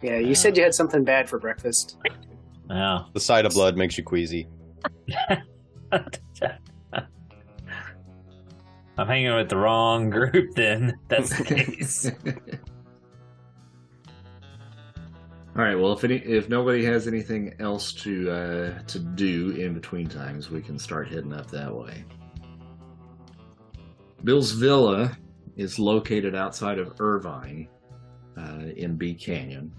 Yeah, 0.00 0.18
you 0.18 0.36
said 0.36 0.56
you 0.56 0.62
had 0.62 0.74
something 0.74 1.02
bad 1.02 1.28
for 1.28 1.40
breakfast. 1.40 1.96
Wow. 2.70 3.08
The 3.12 3.18
sight 3.20 3.44
of 3.46 3.52
blood 3.52 3.76
makes 3.76 3.98
you 3.98 4.04
queasy. 4.04 4.46
I'm 8.96 9.06
hanging 9.06 9.34
with 9.34 9.48
the 9.48 9.56
wrong 9.56 10.10
group 10.10 10.54
then. 10.54 10.98
That's 11.08 11.36
the 11.36 11.44
case. 11.44 12.10
All 15.58 15.64
right. 15.64 15.74
Well, 15.74 15.92
if 15.92 16.04
any, 16.04 16.18
if 16.18 16.48
nobody 16.48 16.84
has 16.84 17.08
anything 17.08 17.52
else 17.58 17.92
to 17.94 18.30
uh, 18.30 18.78
to 18.86 18.98
do 19.00 19.50
in 19.50 19.74
between 19.74 20.08
times, 20.08 20.50
we 20.50 20.62
can 20.62 20.78
start 20.78 21.08
heading 21.08 21.32
up 21.32 21.50
that 21.50 21.74
way. 21.74 22.04
Bill's 24.22 24.52
villa 24.52 25.18
is 25.56 25.80
located 25.80 26.36
outside 26.36 26.78
of 26.78 27.00
Irvine, 27.00 27.66
uh, 28.36 28.66
in 28.76 28.94
Bee 28.94 29.14
Canyon. 29.14 29.72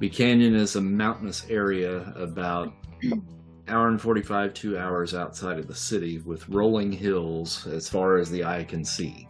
Bee 0.00 0.10
Canyon 0.10 0.56
is 0.56 0.74
a 0.74 0.80
mountainous 0.80 1.46
area 1.48 2.12
about 2.16 2.72
hour 3.68 3.86
and 3.86 4.00
forty 4.00 4.22
five, 4.22 4.52
two 4.52 4.76
hours 4.76 5.14
outside 5.14 5.60
of 5.60 5.68
the 5.68 5.76
city, 5.76 6.18
with 6.18 6.48
rolling 6.48 6.90
hills 6.90 7.68
as 7.68 7.88
far 7.88 8.16
as 8.16 8.32
the 8.32 8.42
eye 8.42 8.64
can 8.64 8.84
see. 8.84 9.28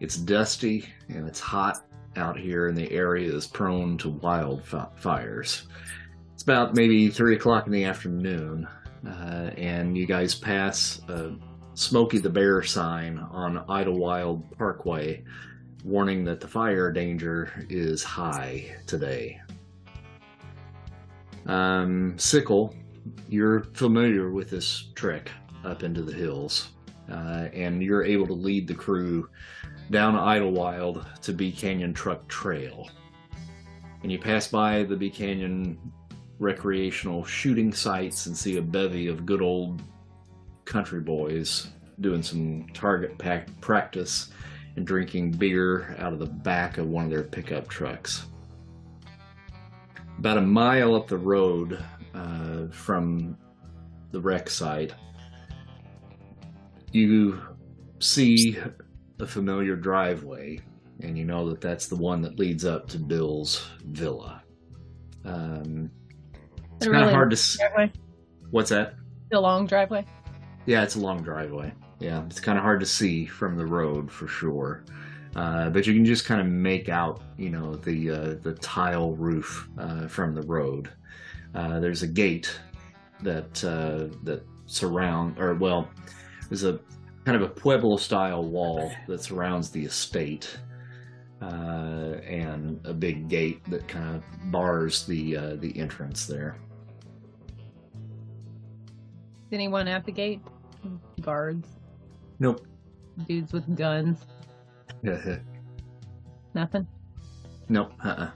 It's 0.00 0.16
dusty 0.18 0.90
and 1.08 1.26
it's 1.26 1.40
hot 1.40 1.86
out 2.16 2.38
here, 2.38 2.68
in 2.68 2.74
the 2.74 2.90
area 2.90 3.32
is 3.32 3.46
prone 3.46 3.98
to 3.98 4.10
wildfires. 4.10 5.62
It's 6.32 6.42
about 6.42 6.74
maybe 6.74 7.08
three 7.08 7.36
o'clock 7.36 7.66
in 7.66 7.72
the 7.72 7.84
afternoon, 7.84 8.66
uh, 9.06 9.50
and 9.56 9.96
you 9.96 10.06
guys 10.06 10.34
pass 10.34 11.00
a 11.08 11.36
Smokey 11.74 12.18
the 12.18 12.30
Bear 12.30 12.62
sign 12.62 13.18
on 13.18 13.64
Idlewild 13.68 14.56
Parkway, 14.56 15.24
warning 15.84 16.24
that 16.24 16.40
the 16.40 16.48
fire 16.48 16.92
danger 16.92 17.52
is 17.68 18.02
high 18.02 18.76
today. 18.86 19.40
Um, 21.46 22.18
Sickle, 22.18 22.74
you're 23.28 23.64
familiar 23.74 24.30
with 24.30 24.50
this 24.50 24.90
trek 24.94 25.30
up 25.64 25.82
into 25.82 26.02
the 26.02 26.12
hills, 26.12 26.70
uh, 27.10 27.48
and 27.52 27.82
you're 27.82 28.04
able 28.04 28.26
to 28.26 28.32
lead 28.32 28.66
the 28.66 28.74
crew 28.74 29.28
down 29.90 30.16
Idlewild 30.16 31.06
to 31.22 31.32
Bee 31.32 31.52
Canyon 31.52 31.92
Truck 31.92 32.26
Trail. 32.28 32.88
And 34.02 34.10
you 34.10 34.18
pass 34.18 34.48
by 34.48 34.82
the 34.84 34.96
Bee 34.96 35.10
Canyon 35.10 35.78
recreational 36.38 37.24
shooting 37.24 37.72
sites 37.72 38.26
and 38.26 38.36
see 38.36 38.56
a 38.56 38.62
bevy 38.62 39.08
of 39.08 39.24
good 39.26 39.42
old 39.42 39.82
country 40.64 41.00
boys 41.00 41.68
doing 42.00 42.22
some 42.22 42.66
target 42.74 43.16
pack 43.18 43.48
practice 43.60 44.30
and 44.76 44.86
drinking 44.86 45.30
beer 45.30 45.94
out 45.98 46.12
of 46.12 46.18
the 46.18 46.26
back 46.26 46.78
of 46.78 46.88
one 46.88 47.04
of 47.04 47.10
their 47.10 47.22
pickup 47.22 47.68
trucks. 47.68 48.26
About 50.18 50.38
a 50.38 50.42
mile 50.42 50.94
up 50.94 51.06
the 51.06 51.18
road 51.18 51.84
uh, 52.14 52.66
from 52.70 53.36
the 54.10 54.20
wreck 54.20 54.48
site, 54.48 54.92
you 56.94 57.40
see 57.98 58.56
a 59.20 59.26
familiar 59.26 59.76
driveway, 59.76 60.60
and 61.00 61.18
you 61.18 61.24
know 61.24 61.48
that 61.50 61.60
that's 61.60 61.86
the 61.88 61.96
one 61.96 62.22
that 62.22 62.38
leads 62.38 62.64
up 62.64 62.88
to 62.88 62.98
Bill's 62.98 63.68
villa. 63.86 64.42
Um, 65.24 65.90
it's 66.76 66.86
kind 66.86 66.96
of 66.96 67.02
really 67.02 67.12
hard 67.12 67.30
to. 67.30 67.34
s- 67.36 67.56
Driveway? 67.58 67.92
What's 68.50 68.70
that? 68.70 68.94
The 69.30 69.40
long 69.40 69.66
driveway. 69.66 70.06
Yeah, 70.66 70.82
it's 70.82 70.96
a 70.96 71.00
long 71.00 71.22
driveway. 71.22 71.72
Yeah, 71.98 72.24
it's 72.26 72.40
kind 72.40 72.58
of 72.58 72.64
hard 72.64 72.80
to 72.80 72.86
see 72.86 73.26
from 73.26 73.56
the 73.56 73.66
road 73.66 74.10
for 74.10 74.28
sure. 74.28 74.84
Uh, 75.34 75.70
but 75.70 75.86
you 75.86 75.94
can 75.94 76.04
just 76.04 76.24
kind 76.24 76.40
of 76.40 76.46
make 76.46 76.88
out, 76.88 77.20
you 77.36 77.50
know, 77.50 77.74
the 77.74 78.10
uh, 78.10 78.34
the 78.42 78.54
tile 78.60 79.12
roof 79.14 79.68
uh, 79.78 80.06
from 80.06 80.34
the 80.34 80.42
road. 80.42 80.90
Uh, 81.54 81.80
there's 81.80 82.02
a 82.02 82.06
gate 82.06 82.56
that 83.22 83.64
uh, 83.64 84.14
that 84.24 84.44
surround, 84.66 85.38
or 85.38 85.54
well, 85.54 85.88
there's 86.48 86.64
a 86.64 86.78
kind 87.24 87.36
of 87.36 87.42
a 87.42 87.48
pueblo 87.48 87.96
style 87.96 88.44
wall 88.44 88.92
that 89.08 89.22
surrounds 89.22 89.70
the 89.70 89.84
estate, 89.84 90.58
uh, 91.42 92.16
and 92.26 92.80
a 92.84 92.92
big 92.94 93.28
gate 93.28 93.64
that 93.70 93.86
kind 93.88 94.16
of 94.16 94.22
bars 94.50 95.06
the 95.06 95.36
uh, 95.36 95.56
the 95.56 95.78
entrance 95.78 96.26
there. 96.26 96.56
Is 99.46 99.52
anyone 99.52 99.88
at 99.88 100.04
the 100.04 100.12
gate? 100.12 100.40
Guards, 101.20 101.66
Nope. 102.38 102.66
dudes 103.26 103.52
with 103.52 103.74
guns. 103.76 104.18
Nothing. 106.54 106.86
nope. 107.68 107.92
Uh-uh. 108.04 108.30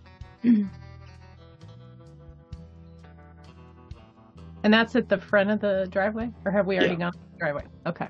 And 4.64 4.72
that's 4.74 4.96
at 4.96 5.08
the 5.08 5.18
front 5.18 5.50
of 5.50 5.60
the 5.60 5.86
driveway, 5.90 6.30
or 6.44 6.50
have 6.52 6.66
we 6.66 6.76
already 6.76 6.94
Yeah. 6.94 6.98
gone 6.98 7.12
to 7.12 7.18
the 7.32 7.38
driveway? 7.38 7.64
Okay. 7.88 8.08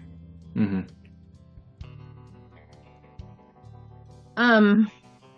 hmm 0.54 0.80
Um, 4.36 4.90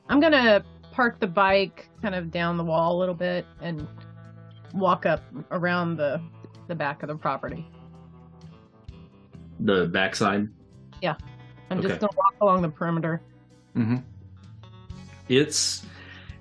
I'm 0.08 0.20
gonna 0.20 0.64
park 0.92 1.20
the 1.20 1.26
bike 1.26 1.88
kind 2.02 2.14
of 2.14 2.30
down 2.30 2.56
the 2.56 2.64
wall 2.64 2.96
a 2.96 2.98
little 2.98 3.14
bit 3.14 3.46
and 3.60 3.86
walk 4.74 5.06
up 5.06 5.22
around 5.50 5.96
the 5.96 6.20
the 6.68 6.74
back 6.74 7.02
of 7.02 7.08
the 7.08 7.16
property. 7.16 7.66
The 9.60 9.86
backside. 9.86 10.48
Yeah, 11.02 11.16
I'm 11.70 11.78
Okay. 11.78 11.88
just 11.88 12.00
gonna 12.00 12.12
walk 12.16 12.34
along 12.40 12.62
the 12.62 12.68
perimeter. 12.68 13.20
Mm-hmm. 13.76 13.96
It's 15.28 15.84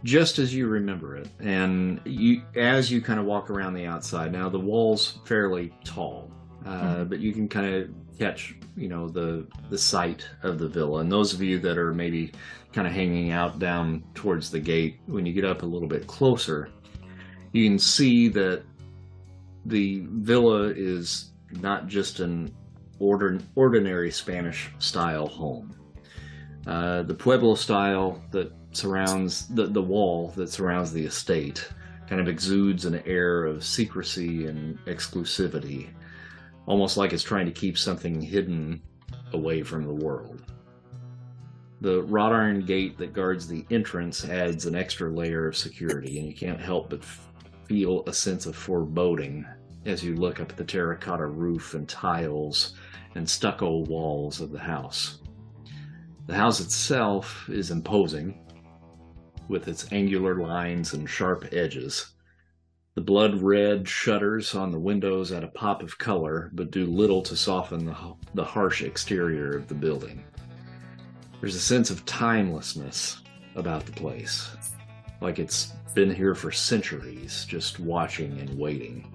just 0.03 0.39
as 0.39 0.53
you 0.53 0.67
remember 0.67 1.15
it, 1.17 1.29
and 1.39 2.01
you 2.05 2.41
as 2.55 2.91
you 2.91 3.01
kind 3.01 3.19
of 3.19 3.25
walk 3.25 3.49
around 3.49 3.73
the 3.73 3.85
outside. 3.85 4.31
Now 4.31 4.49
the 4.49 4.59
wall's 4.59 5.19
fairly 5.25 5.73
tall, 5.83 6.29
uh, 6.65 7.03
but 7.03 7.19
you 7.19 7.33
can 7.33 7.47
kind 7.47 7.73
of 7.73 7.89
catch, 8.17 8.55
you 8.75 8.89
know, 8.89 9.07
the 9.07 9.47
the 9.69 9.77
site 9.77 10.27
of 10.43 10.59
the 10.59 10.67
villa. 10.67 10.99
And 10.99 11.11
those 11.11 11.33
of 11.33 11.41
you 11.41 11.59
that 11.59 11.77
are 11.77 11.93
maybe 11.93 12.31
kind 12.73 12.87
of 12.87 12.93
hanging 12.93 13.31
out 13.31 13.59
down 13.59 14.03
towards 14.13 14.51
the 14.51 14.59
gate, 14.59 14.99
when 15.07 15.25
you 15.25 15.33
get 15.33 15.45
up 15.45 15.63
a 15.63 15.65
little 15.65 15.87
bit 15.87 16.07
closer, 16.07 16.69
you 17.51 17.67
can 17.67 17.79
see 17.79 18.27
that 18.29 18.63
the 19.65 20.03
villa 20.07 20.73
is 20.75 21.31
not 21.51 21.87
just 21.87 22.19
an 22.19 22.53
ordinary 22.99 24.11
Spanish 24.11 24.69
style 24.79 25.27
home. 25.27 25.73
Uh, 26.67 27.03
the 27.03 27.13
Pueblo 27.13 27.55
style 27.55 28.21
that 28.31 28.51
surrounds 28.71 29.47
the, 29.47 29.65
the 29.65 29.81
wall 29.81 30.31
that 30.35 30.49
surrounds 30.49 30.91
the 30.91 31.05
estate 31.05 31.67
kind 32.07 32.21
of 32.21 32.27
exudes 32.27 32.85
an 32.85 33.01
air 33.05 33.45
of 33.45 33.63
secrecy 33.63 34.47
and 34.47 34.77
exclusivity, 34.85 35.89
almost 36.69 36.97
like 36.97 37.13
it's 37.13 37.23
trying 37.23 37.47
to 37.47 37.51
keep 37.51 37.77
something 37.77 38.21
hidden 38.21 38.79
away 39.33 39.63
from 39.63 39.85
the 39.85 40.05
world. 40.05 40.43
The 41.81 42.03
wrought 42.03 42.31
iron 42.31 42.63
gate 42.63 42.95
that 42.99 43.11
guards 43.11 43.47
the 43.47 43.65
entrance 43.71 44.23
adds 44.23 44.67
an 44.67 44.75
extra 44.75 45.11
layer 45.11 45.47
of 45.47 45.57
security, 45.57 46.19
and 46.19 46.27
you 46.27 46.35
can't 46.35 46.61
help 46.61 46.91
but 46.91 46.99
f- 46.99 47.27
feel 47.67 48.03
a 48.05 48.13
sense 48.13 48.45
of 48.45 48.55
foreboding 48.55 49.47
as 49.85 50.03
you 50.03 50.15
look 50.15 50.39
up 50.39 50.51
at 50.51 50.57
the 50.57 50.63
terracotta 50.63 51.25
roof 51.25 51.73
and 51.73 51.89
tiles 51.89 52.75
and 53.15 53.27
stucco 53.27 53.79
walls 53.85 54.39
of 54.39 54.51
the 54.51 54.59
house. 54.59 55.21
The 56.27 56.35
house 56.35 56.59
itself 56.59 57.49
is 57.49 57.71
imposing, 57.71 58.45
with 59.47 59.67
its 59.67 59.91
angular 59.91 60.35
lines 60.35 60.93
and 60.93 61.09
sharp 61.09 61.51
edges. 61.51 62.13
The 62.99 63.05
blood 63.05 63.41
red 63.41 63.87
shutters 63.87 64.53
on 64.55 64.71
the 64.73 64.77
windows 64.77 65.31
add 65.31 65.45
a 65.45 65.47
pop 65.47 65.81
of 65.81 65.97
color, 65.97 66.51
but 66.51 66.69
do 66.69 66.85
little 66.85 67.21
to 67.21 67.35
soften 67.37 67.85
the, 67.85 67.95
the 68.33 68.43
harsh 68.43 68.81
exterior 68.81 69.55
of 69.55 69.69
the 69.69 69.73
building. 69.73 70.21
There's 71.39 71.55
a 71.55 71.61
sense 71.61 71.91
of 71.91 72.05
timelessness 72.05 73.21
about 73.55 73.85
the 73.85 73.93
place, 73.93 74.51
like 75.21 75.39
it's 75.39 75.67
been 75.95 76.13
here 76.13 76.35
for 76.35 76.51
centuries, 76.51 77.45
just 77.47 77.79
watching 77.79 78.37
and 78.37 78.59
waiting. 78.59 79.09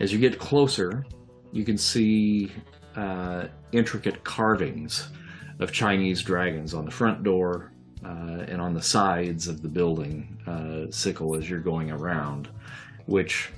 As 0.00 0.10
you 0.10 0.18
get 0.18 0.38
closer, 0.38 1.04
you 1.52 1.66
can 1.66 1.76
see 1.76 2.50
uh, 2.96 3.48
intricate 3.72 4.24
carvings 4.24 5.10
of 5.58 5.70
Chinese 5.70 6.22
dragons 6.22 6.72
on 6.72 6.86
the 6.86 6.90
front 6.90 7.22
door 7.22 7.72
uh, 8.04 8.44
and 8.48 8.60
on 8.60 8.74
the 8.74 8.82
sides 8.82 9.48
of 9.48 9.62
the 9.62 9.68
building, 9.68 10.36
uh, 10.46 10.90
sickle 10.90 11.34
as 11.34 11.48
you're 11.48 11.60
going 11.60 11.90
around, 11.90 12.48
which 13.06 13.50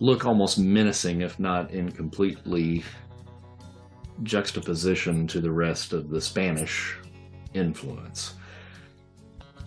look 0.00 0.24
almost 0.24 0.58
menacing, 0.58 1.22
if 1.22 1.38
not 1.38 1.70
in 1.70 1.90
completely 1.90 2.84
juxtaposition 4.22 5.26
to 5.26 5.40
the 5.40 5.50
rest 5.50 5.92
of 5.92 6.10
the 6.10 6.20
Spanish 6.20 6.96
influence. 7.52 8.34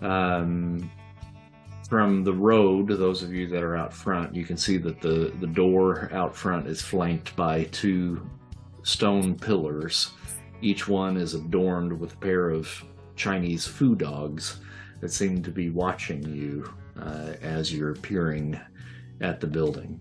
Um, 0.00 0.90
from 1.88 2.22
the 2.22 2.32
road, 2.32 2.88
those 2.88 3.22
of 3.22 3.32
you 3.32 3.46
that 3.48 3.62
are 3.62 3.76
out 3.76 3.94
front, 3.94 4.34
you 4.34 4.44
can 4.44 4.56
see 4.56 4.76
that 4.78 5.00
the, 5.00 5.32
the 5.40 5.46
door 5.46 6.10
out 6.12 6.36
front 6.36 6.66
is 6.66 6.82
flanked 6.82 7.34
by 7.34 7.64
two 7.64 8.28
stone 8.82 9.34
pillars. 9.34 10.10
Each 10.60 10.86
one 10.86 11.16
is 11.16 11.34
adorned 11.34 11.98
with 11.98 12.14
a 12.14 12.16
pair 12.18 12.50
of 12.50 12.84
Chinese 13.18 13.66
foo 13.66 13.94
dogs 13.94 14.60
that 15.00 15.12
seem 15.12 15.42
to 15.42 15.50
be 15.50 15.68
watching 15.70 16.22
you 16.22 16.72
uh, 16.98 17.34
as 17.42 17.72
you're 17.72 17.94
peering 17.94 18.58
at 19.20 19.40
the 19.40 19.46
building. 19.46 20.00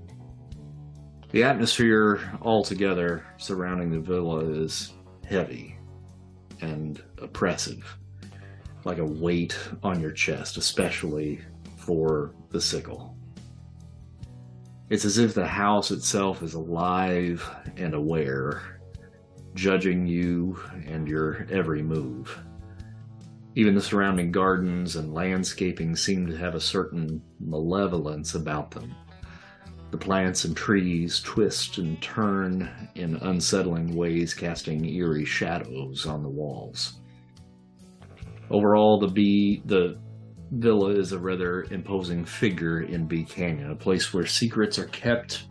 The 1.32 1.44
atmosphere 1.44 2.22
altogether 2.42 3.26
surrounding 3.38 3.92
the 3.92 4.00
villa 4.00 4.46
is 4.46 4.94
heavy 5.26 5.78
and 6.62 7.02
oppressive, 7.22 7.98
like 8.86 9.00
a 9.00 9.06
weight 9.06 9.58
on 9.84 10.00
your 10.00 10.12
chest, 10.12 10.58
especially 10.58 11.42
for 11.76 12.34
the 12.50 12.62
sickle. 12.62 13.18
It's 14.90 15.04
as 15.04 15.18
if 15.18 15.34
the 15.34 15.46
house 15.46 15.92
itself 15.92 16.42
is 16.42 16.54
alive 16.54 17.48
and 17.76 17.94
aware, 17.94 18.80
judging 19.54 20.08
you 20.08 20.58
and 20.86 21.08
your 21.08 21.46
every 21.52 21.84
move. 21.84 22.40
Even 23.58 23.74
the 23.74 23.82
surrounding 23.82 24.32
gardens 24.32 24.98
and 24.98 25.16
landscaping 25.16 25.96
seem 25.96 26.28
to 26.28 26.38
have 26.38 26.54
a 26.54 26.62
certain 26.62 27.24
malevolence 27.40 28.36
about 28.36 28.70
them. 28.70 28.94
The 29.90 29.98
plants 29.98 30.46
and 30.46 30.56
trees 30.56 31.22
twist 31.22 31.80
and 31.80 32.00
turn 32.00 32.70
in 32.94 33.16
unsettling 33.16 33.96
ways, 33.96 34.36
casting 34.36 34.86
eerie 34.86 35.26
shadows 35.26 36.06
on 36.06 36.22
the 36.22 36.30
walls. 36.30 37.00
Overall, 38.52 39.00
the 39.00 39.08
bee, 39.08 39.64
the 39.66 39.98
villa 40.52 40.92
is 40.92 41.12
a 41.12 41.18
rather 41.18 41.64
imposing 41.72 42.26
figure 42.26 42.82
in 42.82 43.08
Bee 43.08 43.24
Canyon, 43.24 43.72
a 43.72 43.76
place 43.76 44.14
where 44.14 44.28
secrets 44.28 44.78
are 44.78 44.86
kept 44.90 45.48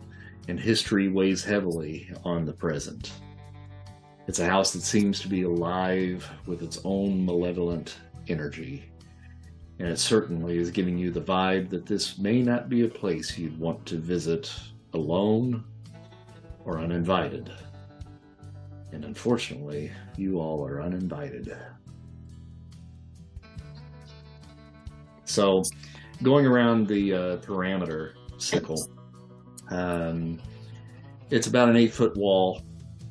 and 0.47 0.57
history 0.57 1.09
weighs 1.09 1.43
heavily 1.43 2.09
on 2.23 2.45
the 2.45 2.53
present. 2.53 3.11
It's 4.27 4.39
a 4.39 4.45
house 4.45 4.73
that 4.73 4.81
seems 4.81 5.21
to 5.21 5.29
be 5.29 5.43
alive 5.43 6.29
with 6.45 6.61
its 6.61 6.79
own 6.83 7.25
malevolent 7.25 7.97
energy, 8.27 8.83
and 9.79 9.87
it 9.87 9.99
certainly 9.99 10.57
is 10.57 10.69
giving 10.69 10.97
you 10.97 11.11
the 11.11 11.21
vibe 11.21 11.69
that 11.69 11.85
this 11.85 12.17
may 12.17 12.41
not 12.41 12.67
be 12.67 12.83
a 12.83 12.89
place 12.89 13.37
you'd 13.37 13.57
want 13.57 13.85
to 13.85 13.97
visit 13.97 14.53
alone 14.93 15.63
or 16.65 16.79
uninvited. 16.79 17.49
And 18.91 19.05
unfortunately, 19.05 19.91
you 20.17 20.41
all 20.41 20.65
are 20.65 20.81
uninvited. 20.81 21.55
So, 25.23 25.63
going 26.21 26.45
around 26.45 26.87
the 26.87 27.13
uh, 27.13 28.17
sickle, 28.37 28.89
um, 29.69 30.41
it's 31.29 31.47
about 31.47 31.69
an 31.69 31.77
eight 31.77 31.93
foot 31.93 32.15
wall 32.17 32.61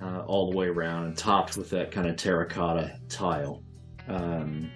uh, 0.03 0.21
all 0.27 0.51
the 0.51 0.57
way 0.57 0.67
around 0.67 1.05
and 1.05 1.17
topped 1.17 1.57
with 1.57 1.71
that 1.71 1.91
kind 1.91 2.07
of 2.07 2.17
terracotta 2.17 2.99
tile. 3.09 3.63
Um, 4.09 4.71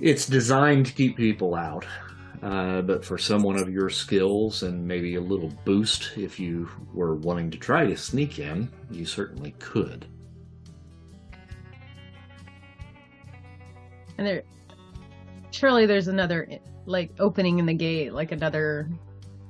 it's 0.00 0.26
designed 0.26 0.86
to 0.86 0.92
keep 0.92 1.16
people 1.16 1.54
out, 1.54 1.84
uh, 2.42 2.82
but 2.82 3.04
for 3.04 3.18
someone 3.18 3.56
of 3.58 3.68
your 3.68 3.90
skills 3.90 4.62
and 4.62 4.86
maybe 4.86 5.16
a 5.16 5.20
little 5.20 5.52
boost, 5.64 6.12
if 6.16 6.38
you 6.38 6.68
were 6.94 7.16
wanting 7.16 7.50
to 7.50 7.58
try 7.58 7.84
to 7.86 7.96
sneak 7.96 8.38
in, 8.38 8.70
you 8.90 9.04
certainly 9.04 9.52
could. 9.58 10.06
And 14.16 14.26
there, 14.26 14.42
surely 15.50 15.86
there's 15.86 16.08
another 16.08 16.48
like 16.86 17.12
opening 17.18 17.58
in 17.58 17.66
the 17.66 17.74
gate, 17.74 18.12
like 18.12 18.32
another, 18.32 18.88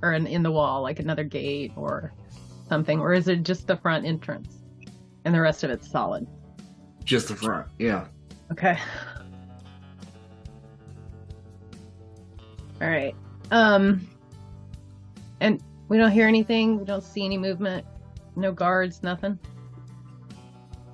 or 0.03 0.13
in, 0.13 0.27
in 0.27 0.43
the 0.43 0.51
wall, 0.51 0.83
like 0.83 0.99
another 0.99 1.25
gate 1.25 1.73
or 1.77 2.13
something, 2.69 3.01
or 3.01 3.13
is 3.13 3.29
it 3.29 3.43
just 3.43 3.67
the 3.67 3.77
front 3.77 4.05
entrance, 4.05 4.59
and 5.25 5.35
the 5.35 5.41
rest 5.41 5.65
of 5.65 5.71
it's 5.71 5.91
solid? 5.91 6.27
Just 7.05 7.29
the 7.29 7.37
front. 7.37 7.67
Yeah. 7.79 8.07
Okay. 8.53 8.79
All 12.81 12.89
right. 12.89 13.15
Um. 13.51 14.07
And 15.41 15.63
we 15.89 15.97
don't 15.97 16.11
hear 16.11 16.27
anything. 16.29 16.79
We 16.79 16.85
don't 16.85 17.03
see 17.03 17.25
any 17.25 17.39
movement. 17.39 17.87
No 18.37 18.53
guards. 18.53 19.03
Nothing. 19.03 19.39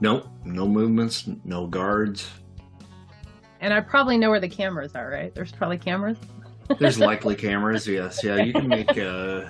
Nope. 0.01 0.29
No 0.45 0.69
movements. 0.69 1.29
No 1.45 1.67
guards. 1.67 2.29
And 3.61 3.73
I 3.73 3.81
probably 3.81 4.19
know 4.19 4.31
where 4.31 4.41
the 4.41 4.49
cameras 4.49 4.95
are. 4.95 5.09
Right? 5.09 5.35
There's 5.35 5.53
probably 5.53 5.79
cameras. 5.79 6.19
There's 6.79 6.99
likely 7.01 7.35
cameras. 7.35 7.87
Yes. 7.87 8.23
Yeah. 8.23 8.37
You 8.37 8.53
can 8.53 8.69
make. 8.69 8.97
Uh, 8.97 9.45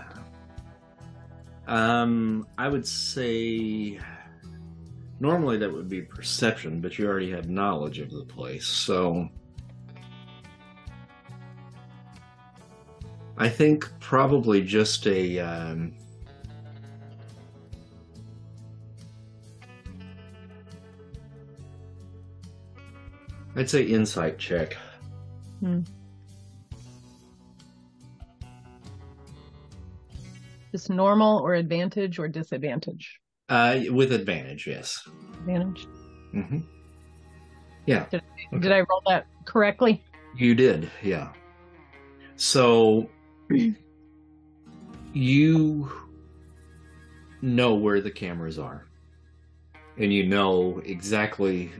um. 1.66 2.46
I 2.58 2.68
would 2.68 2.86
say. 2.86 3.98
Normally 5.20 5.58
that 5.58 5.72
would 5.72 5.88
be 5.88 6.02
perception, 6.02 6.80
but 6.80 6.98
you 6.98 7.06
already 7.06 7.30
have 7.30 7.48
knowledge 7.48 7.98
of 7.98 8.10
the 8.10 8.24
place, 8.24 8.66
so. 8.66 9.28
I 13.36 13.48
think 13.48 13.88
probably 14.00 14.62
just 14.62 15.06
a. 15.06 15.38
Um, 15.40 15.94
I'd 23.56 23.70
say 23.70 23.82
insight 23.82 24.38
check. 24.38 24.76
Just 30.74 30.90
normal 30.90 31.38
or 31.38 31.54
advantage 31.54 32.18
or 32.18 32.26
disadvantage. 32.26 33.20
Uh, 33.48 33.78
with 33.90 34.10
advantage, 34.12 34.66
yes. 34.66 35.08
Advantage. 35.34 35.86
hmm 36.32 36.58
Yeah, 37.86 38.06
Did 38.10 38.72
I 38.72 38.80
roll 38.80 39.00
that 39.06 39.28
correctly? 39.44 40.02
you 40.36 40.56
did. 40.56 40.90
Yeah. 41.00 41.28
So 42.34 43.08
you 45.12 45.92
know 47.40 47.74
where 47.76 48.00
the 48.00 48.10
cameras 48.10 48.58
are, 48.58 48.84
and 49.96 50.12
you 50.12 50.26
know 50.26 50.82
exactly 50.84 51.70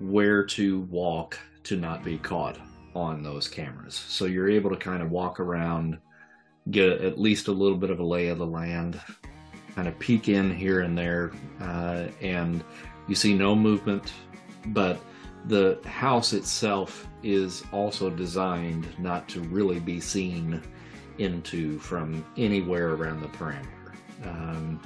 where 0.00 0.42
to 0.46 0.80
walk 0.90 1.38
to 1.64 1.76
not 1.76 2.02
be 2.02 2.16
caught 2.16 2.56
on 2.94 3.22
those 3.22 3.48
cameras. 3.48 3.94
So 3.94 4.24
you're 4.24 4.48
able 4.48 4.70
to 4.70 4.76
kind 4.76 5.02
of 5.02 5.10
walk 5.10 5.40
around, 5.40 5.98
get 6.70 7.02
at 7.02 7.20
least 7.20 7.48
a 7.48 7.52
little 7.52 7.76
bit 7.76 7.90
of 7.90 8.00
a 8.00 8.04
lay 8.04 8.28
of 8.28 8.38
the 8.38 8.46
land, 8.46 9.00
kind 9.74 9.88
of 9.88 9.98
peek 9.98 10.28
in 10.28 10.54
here 10.54 10.80
and 10.80 10.96
there, 10.96 11.32
uh, 11.60 12.06
and 12.20 12.64
you 13.06 13.14
see 13.14 13.34
no 13.34 13.54
movement, 13.54 14.12
but 14.66 14.98
the 15.46 15.78
house 15.84 16.32
itself 16.32 17.06
is 17.22 17.64
also 17.72 18.08
designed 18.08 18.86
not 18.98 19.28
to 19.28 19.40
really 19.40 19.78
be 19.78 20.00
seen 20.00 20.62
into 21.18 21.78
from 21.78 22.24
anywhere 22.36 22.94
around 22.94 23.20
the 23.20 23.28
perimeter. 23.28 23.92
Um, 24.24 24.80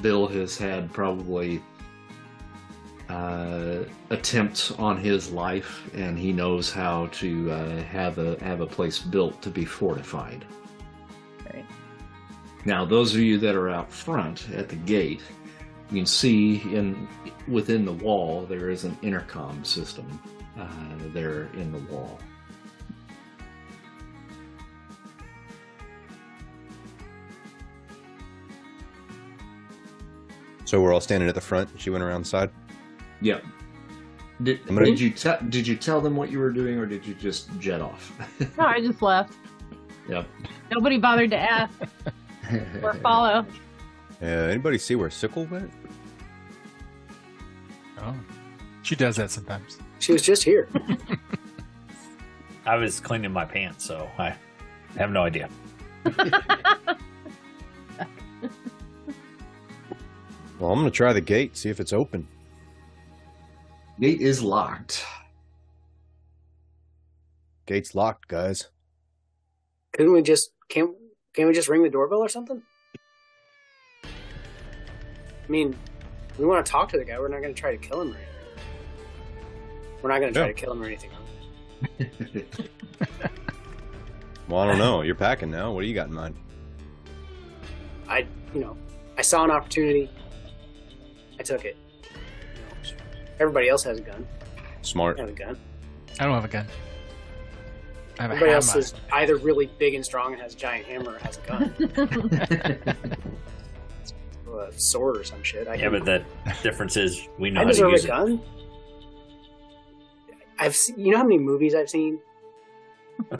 Bill 0.00 0.26
has 0.28 0.56
had 0.56 0.90
probably 0.92 1.62
uh, 3.10 3.84
attempts 4.10 4.70
on 4.72 4.96
his 4.96 5.30
life, 5.30 5.90
and 5.94 6.18
he 6.18 6.32
knows 6.32 6.72
how 6.72 7.06
to 7.12 7.50
uh, 7.50 7.82
have 7.82 8.18
a 8.18 8.42
have 8.42 8.60
a 8.60 8.66
place 8.66 8.98
built 8.98 9.42
to 9.42 9.50
be 9.50 9.64
fortified. 9.64 10.44
Right. 12.60 12.66
Now, 12.66 12.84
those 12.84 13.14
of 13.14 13.20
you 13.20 13.38
that 13.38 13.54
are 13.54 13.68
out 13.70 13.90
front 13.90 14.48
at 14.50 14.68
the 14.68 14.76
gate, 14.76 15.20
you 15.90 15.96
can 15.98 16.06
see 16.06 16.56
in 16.74 17.08
within 17.48 17.84
the 17.84 17.92
wall 17.92 18.46
there 18.46 18.70
is 18.70 18.84
an 18.84 18.96
intercom 19.02 19.64
system 19.64 20.06
uh, 20.58 20.68
there 21.12 21.48
in 21.54 21.72
the 21.72 21.78
wall. 21.92 22.18
So 30.64 30.80
we're 30.80 30.92
all 30.92 31.00
standing 31.00 31.28
at 31.28 31.34
the 31.34 31.40
front. 31.40 31.68
She 31.76 31.90
went 31.90 32.04
around 32.04 32.22
the 32.24 32.28
side. 32.28 32.50
Yep. 33.22 33.44
Did, 34.42 34.64
gonna- 34.66 34.84
did 34.84 35.00
you 35.00 35.10
tell 35.10 35.38
did 35.48 35.66
you 35.66 35.76
tell 35.76 36.00
them 36.00 36.16
what 36.16 36.30
you 36.30 36.38
were 36.38 36.50
doing, 36.50 36.78
or 36.78 36.86
did 36.86 37.04
you 37.06 37.14
just 37.14 37.50
jet 37.58 37.80
off? 37.80 38.12
No, 38.56 38.64
I 38.64 38.80
just 38.80 39.02
left. 39.02 39.34
yep. 40.08 40.26
Nobody 40.70 40.96
bothered 40.98 41.30
to 41.30 41.36
ask 41.36 41.72
or 42.82 42.94
follow. 42.94 43.46
Uh, 44.22 44.26
anybody 44.26 44.78
see 44.78 44.94
where 44.94 45.10
Sickle 45.10 45.46
went? 45.46 45.70
Oh. 47.98 48.14
She 48.82 48.96
does 48.96 49.16
that 49.16 49.30
sometimes. 49.30 49.78
She 49.98 50.12
was 50.12 50.22
just 50.22 50.42
here. 50.42 50.68
I 52.66 52.76
was 52.76 53.00
cleaning 53.00 53.32
my 53.32 53.44
pants, 53.44 53.84
so 53.84 54.08
I 54.18 54.34
have 54.96 55.10
no 55.10 55.22
idea. 55.22 55.48
Well, 60.60 60.72
I'm 60.72 60.78
gonna 60.80 60.90
try 60.90 61.14
the 61.14 61.22
gate, 61.22 61.56
see 61.56 61.70
if 61.70 61.80
it's 61.80 61.94
open. 61.94 62.28
Gate 63.98 64.20
is 64.20 64.42
locked. 64.42 65.02
Gate's 67.64 67.94
locked, 67.94 68.28
guys. 68.28 68.68
Couldn't 69.94 70.12
we 70.12 70.20
just 70.20 70.50
can't 70.68 70.90
can't 71.34 71.48
we 71.48 71.54
just 71.54 71.68
ring 71.68 71.82
the 71.82 71.88
doorbell 71.90 72.18
or 72.18 72.28
something? 72.28 72.62
I 74.04 74.08
mean, 75.48 75.76
we 76.38 76.44
want 76.44 76.64
to 76.64 76.70
talk 76.70 76.88
to 76.90 76.98
the 76.98 77.04
guy. 77.04 77.18
We're 77.18 77.28
not 77.28 77.40
going 77.42 77.54
to 77.54 77.60
try 77.60 77.72
to 77.76 77.78
kill 77.78 78.00
him 78.02 78.12
or 78.12 78.16
anything. 78.16 78.26
We're 80.02 80.10
not 80.10 80.20
going 80.20 80.32
to 80.32 80.38
try 80.38 80.46
Yeah. 80.48 80.52
to 80.52 80.58
kill 80.60 80.72
him 80.72 80.82
or 80.82 80.86
anything. 80.86 81.10
Well, 84.48 84.58
I 84.58 84.66
don't 84.66 84.78
know. 84.78 85.02
You're 85.02 85.14
packing 85.14 85.48
now. 85.52 85.70
What 85.72 85.82
do 85.82 85.86
you 85.86 85.94
got 85.94 86.08
in 86.08 86.14
mind? 86.14 86.34
I, 88.08 88.26
you 88.52 88.60
know, 88.60 88.76
I 89.16 89.22
saw 89.22 89.44
an 89.44 89.52
opportunity. 89.52 90.10
I 91.38 91.44
took 91.44 91.64
it. 91.64 91.76
You 92.02 92.90
know, 92.90 92.96
everybody 93.38 93.68
else 93.68 93.84
has 93.84 93.98
a 93.98 94.02
gun. 94.02 94.26
Smart. 94.82 95.18
I 95.18 95.20
have 95.20 95.30
a 95.30 95.34
gun. 95.34 95.56
I 96.18 96.24
don't 96.24 96.34
have 96.34 96.44
a 96.44 96.48
gun. 96.48 96.66
I 98.20 98.24
have 98.24 98.30
a 98.32 98.34
Everybody 98.34 98.52
else 98.54 98.76
is 98.76 98.94
either 99.12 99.36
really 99.36 99.70
big 99.78 99.94
and 99.94 100.04
strong 100.04 100.34
and 100.34 100.42
has 100.42 100.52
a 100.54 100.56
giant 100.58 100.84
hammer 100.84 101.12
or 101.14 101.18
has 101.20 101.38
a 101.38 101.40
gun. 101.48 101.74
or 104.46 104.64
a 104.64 104.72
sword 104.78 105.16
or 105.16 105.24
some 105.24 105.42
shit. 105.42 105.66
I 105.68 105.74
Yeah, 105.76 105.88
can- 105.88 106.04
but 106.04 106.04
the 106.04 106.22
difference 106.62 106.98
is 106.98 107.26
we 107.38 107.50
know 107.50 107.60
I 107.60 107.64
how 107.64 107.68
to 107.68 107.72
deserve 107.72 107.92
use 107.92 108.04
a 108.04 108.06
it. 108.06 108.10
gun. 108.10 108.42
I've 110.58 110.76
seen, 110.76 111.00
you 111.00 111.12
know 111.12 111.16
how 111.18 111.24
many 111.24 111.38
movies 111.38 111.74
I've 111.74 111.88
seen? 111.88 112.18
Uh, 113.32 113.36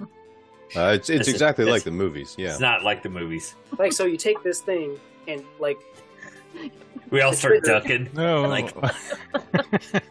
it's 0.94 1.08
This 1.08 1.20
it's 1.20 1.28
exactly 1.28 1.66
this- 1.66 1.72
like 1.72 1.82
the 1.82 1.90
movies. 1.90 2.34
Yeah. 2.38 2.48
It's 2.48 2.60
not 2.60 2.82
like 2.82 3.02
the 3.02 3.10
movies. 3.10 3.54
Like, 3.78 3.92
so 3.92 4.06
you 4.06 4.16
take 4.16 4.42
this 4.42 4.60
thing 4.62 4.98
and 5.28 5.44
like, 5.58 5.78
We 7.10 7.20
all 7.20 7.34
start 7.34 7.62
trigger. 7.64 7.80
ducking. 7.80 8.08
No. 8.14 8.42
Like- 8.48 8.74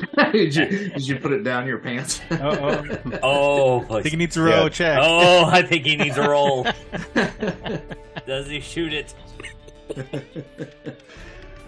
did 0.32 0.54
you 0.54 0.66
did 0.90 1.06
you 1.06 1.16
put 1.18 1.32
it 1.32 1.42
down 1.44 1.66
your 1.66 1.78
pants? 1.78 2.20
Uh-oh. 2.30 2.84
Oh, 3.22 3.80
I 3.96 4.02
think 4.02 4.10
he 4.12 4.16
needs 4.16 4.36
a 4.36 4.42
roll 4.42 4.62
Yeah. 4.64 4.68
check. 4.68 4.98
oh, 5.00 5.44
I 5.46 5.62
think 5.62 5.84
he 5.86 5.96
needs 5.96 6.16
a 6.18 6.28
roll. 6.28 6.66
Does 8.26 8.48
he 8.48 8.60
shoot 8.60 8.92
it? 8.92 9.14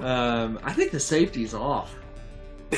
um, 0.01 0.59
I 0.63 0.73
think 0.73 0.91
the 0.93 1.01
safety's 1.01 1.55
off. 1.55 1.95
Uh, 2.73 2.77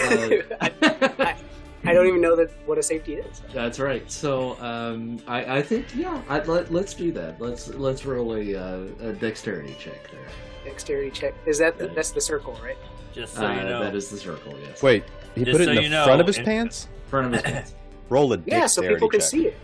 I, 0.60 0.72
I, 0.82 1.36
I 1.84 1.94
don't 1.94 2.06
even 2.06 2.20
know 2.20 2.36
that 2.36 2.50
what 2.66 2.78
a 2.78 2.82
safety 2.82 3.14
is. 3.14 3.42
That's 3.54 3.78
right. 3.78 4.10
So 4.10 4.58
um, 4.60 5.18
I, 5.26 5.58
I 5.58 5.62
think 5.62 5.86
yeah. 5.94 6.20
I, 6.28 6.40
let, 6.40 6.72
let's 6.72 6.94
do 6.94 7.12
that. 7.12 7.40
Let's 7.40 7.68
let's 7.68 8.04
roll 8.04 8.34
a, 8.34 8.54
uh, 8.56 8.80
a 9.00 9.12
dexterity 9.12 9.76
check 9.78 10.10
there. 10.10 10.26
Dexterity 10.64 11.10
check. 11.10 11.34
Is 11.46 11.58
that 11.58 11.78
the, 11.78 11.88
that's 11.88 12.10
the 12.10 12.20
circle, 12.20 12.58
right? 12.62 12.76
Just 13.12 13.34
so 13.34 13.46
Uh, 13.46 13.52
you 13.54 13.62
know. 13.62 13.80
That 13.84 13.94
is 13.94 14.10
the 14.10 14.18
circle. 14.18 14.58
Yes. 14.60 14.82
Wait, 14.82 15.04
he 15.36 15.44
Just 15.44 15.52
put 15.52 15.60
it 15.60 15.64
so 15.66 15.70
in 15.70 15.76
the 15.76 15.82
you 15.84 15.88
know, 15.90 16.04
front 16.04 16.20
of 16.20 16.26
his 16.26 16.38
in- 16.38 16.44
pants. 16.44 16.88
front 17.06 17.26
of 17.28 17.32
his 17.34 17.42
pants. 17.52 17.74
Roll 18.08 18.32
a 18.32 18.38
Yeah, 18.46 18.66
so 18.66 18.82
people 18.82 19.08
can 19.08 19.20
check. 19.20 19.28
see 19.28 19.46
it. 19.48 19.56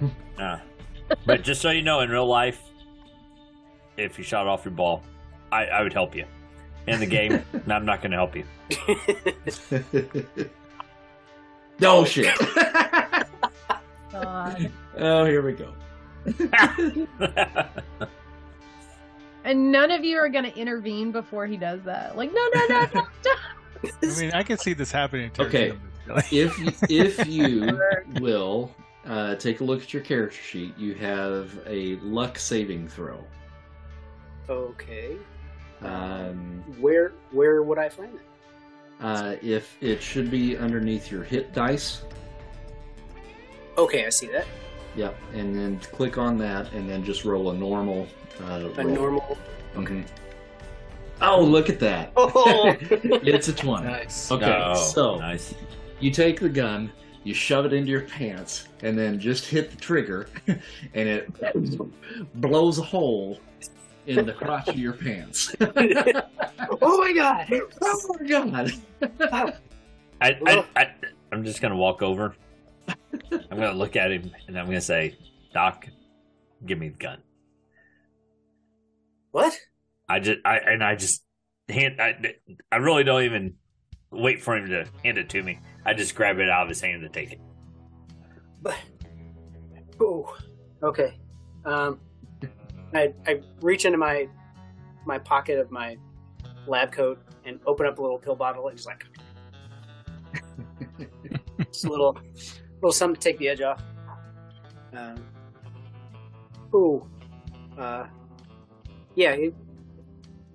Uh, 0.38 0.58
but 1.26 1.42
just 1.42 1.60
so 1.60 1.70
you 1.70 1.82
know, 1.82 2.00
in 2.00 2.10
real 2.10 2.26
life, 2.26 2.60
if 3.96 4.18
you 4.18 4.24
shot 4.24 4.46
off 4.48 4.64
your 4.64 4.72
ball, 4.72 5.02
I, 5.52 5.66
I 5.66 5.82
would 5.82 5.92
help 5.92 6.16
you. 6.16 6.24
In 6.88 6.98
the 6.98 7.06
game, 7.06 7.44
I'm 7.68 7.84
not 7.84 8.00
going 8.02 8.10
to 8.10 8.16
help 8.16 8.34
you. 8.34 8.44
oh 11.82 12.04
shit! 12.04 12.34
God. 14.10 14.72
oh, 14.96 15.24
here 15.26 15.42
we 15.42 15.52
go. 15.52 15.72
And 19.44 19.72
none 19.72 19.90
of 19.90 20.04
you 20.04 20.18
are 20.18 20.28
going 20.28 20.44
to 20.44 20.56
intervene 20.56 21.10
before 21.12 21.46
he 21.46 21.56
does 21.56 21.82
that. 21.82 22.16
Like, 22.16 22.32
no, 22.32 22.48
no, 22.54 22.66
no, 22.68 22.80
no, 22.94 23.06
stop. 23.20 23.38
I 24.02 24.06
mean, 24.20 24.30
I 24.32 24.42
can 24.42 24.58
see 24.58 24.72
this 24.74 24.90
happening. 24.92 25.30
To 25.32 25.42
Okay. 25.46 25.72
if 26.32 26.82
if 26.90 27.26
you 27.28 27.78
will 28.20 28.74
uh, 29.06 29.34
take 29.36 29.60
a 29.60 29.64
look 29.64 29.82
at 29.82 29.92
your 29.92 30.02
character 30.02 30.36
sheet, 30.42 30.76
you 30.78 30.94
have 30.94 31.58
a 31.66 31.96
luck 31.96 32.38
saving 32.38 32.88
throw. 32.88 33.24
Okay. 34.48 35.16
Um, 35.82 36.62
Where 36.80 37.12
where 37.32 37.62
would 37.62 37.78
I 37.78 37.88
find 37.88 38.14
it? 38.14 38.20
uh, 39.00 39.34
if 39.42 39.76
it 39.80 40.00
should 40.00 40.30
be 40.30 40.56
underneath 40.56 41.10
your 41.10 41.24
hit 41.24 41.52
dice, 41.52 42.02
Okay, 43.78 44.06
I 44.06 44.10
see 44.10 44.28
that. 44.28 44.46
yep, 44.94 45.16
and 45.32 45.54
then 45.56 45.78
click 45.80 46.18
on 46.18 46.36
that, 46.38 46.72
and 46.72 46.88
then 46.88 47.02
just 47.02 47.24
roll 47.24 47.50
a 47.50 47.54
normal. 47.54 48.06
Uh, 48.40 48.68
A 48.76 48.84
roll. 48.84 48.94
normal. 48.94 49.38
Mhm. 49.74 50.04
Oh, 51.20 51.40
look 51.42 51.68
at 51.68 51.78
that! 51.80 52.12
Oh, 52.16 52.74
it's 52.80 53.48
a 53.48 53.52
twenty. 53.52 53.86
Nice. 53.86 54.30
Okay, 54.32 54.60
Oh, 54.64 54.74
so 54.74 55.18
nice. 55.18 55.54
you 56.00 56.10
take 56.10 56.40
the 56.40 56.48
gun, 56.48 56.90
you 57.22 57.32
shove 57.34 57.64
it 57.64 57.72
into 57.72 57.90
your 57.90 58.00
pants, 58.02 58.66
and 58.82 58.98
then 58.98 59.20
just 59.20 59.46
hit 59.46 59.70
the 59.70 59.76
trigger, 59.76 60.28
and 60.46 61.08
it 61.08 61.28
blows 62.40 62.78
a 62.78 62.82
hole 62.82 63.38
in 64.06 64.26
the 64.26 64.32
crotch 64.32 64.66
of 64.68 64.78
your 64.78 64.94
pants. 64.94 65.54
oh 65.60 66.98
my 66.98 67.12
god! 67.12 67.46
oh 67.82 68.16
my 68.18 68.26
god! 68.26 68.72
I, 70.20 70.38
I, 70.46 70.64
I, 70.76 70.90
I'm 71.30 71.44
just 71.44 71.60
gonna 71.62 71.76
walk 71.76 72.02
over. 72.02 72.34
I'm 73.32 73.58
gonna 73.58 73.72
look 73.74 73.94
at 73.94 74.10
him 74.10 74.32
and 74.48 74.58
I'm 74.58 74.66
gonna 74.66 74.80
say, 74.80 75.16
"Doc, 75.54 75.86
give 76.66 76.78
me 76.78 76.88
the 76.88 76.96
gun." 76.98 77.18
What? 79.30 79.56
I 80.12 80.20
just, 80.20 80.40
I, 80.44 80.58
and 80.58 80.84
I 80.84 80.94
just 80.94 81.24
hand. 81.70 82.00
I, 82.00 82.34
I 82.70 82.76
really 82.76 83.02
don't 83.02 83.22
even 83.22 83.54
wait 84.10 84.42
for 84.42 84.54
him 84.54 84.68
to 84.68 84.86
hand 85.02 85.16
it 85.16 85.30
to 85.30 85.42
me. 85.42 85.58
I 85.86 85.94
just 85.94 86.14
grab 86.14 86.38
it 86.38 86.50
out 86.50 86.64
of 86.64 86.68
his 86.68 86.82
hand 86.82 87.02
and 87.02 87.12
take 87.12 87.32
it. 87.32 87.40
But 88.60 88.76
oh, 90.00 90.36
okay. 90.82 91.18
Um, 91.64 91.98
I 92.94 93.14
I 93.26 93.40
reach 93.62 93.86
into 93.86 93.96
my 93.96 94.28
my 95.06 95.18
pocket 95.18 95.58
of 95.58 95.70
my 95.70 95.96
lab 96.66 96.92
coat 96.92 97.18
and 97.46 97.58
open 97.66 97.86
up 97.86 97.98
a 97.98 98.02
little 98.02 98.18
pill 98.18 98.36
bottle 98.36 98.68
and 98.68 98.76
just 98.76 98.86
like 98.86 99.06
just 101.72 101.86
a 101.86 101.88
little 101.88 102.18
little 102.74 102.92
something 102.92 103.18
to 103.18 103.20
take 103.20 103.38
the 103.38 103.48
edge 103.48 103.62
off. 103.62 103.82
Um, 104.92 105.24
ooh, 106.74 107.08
uh, 107.78 108.06
yeah, 109.14 109.36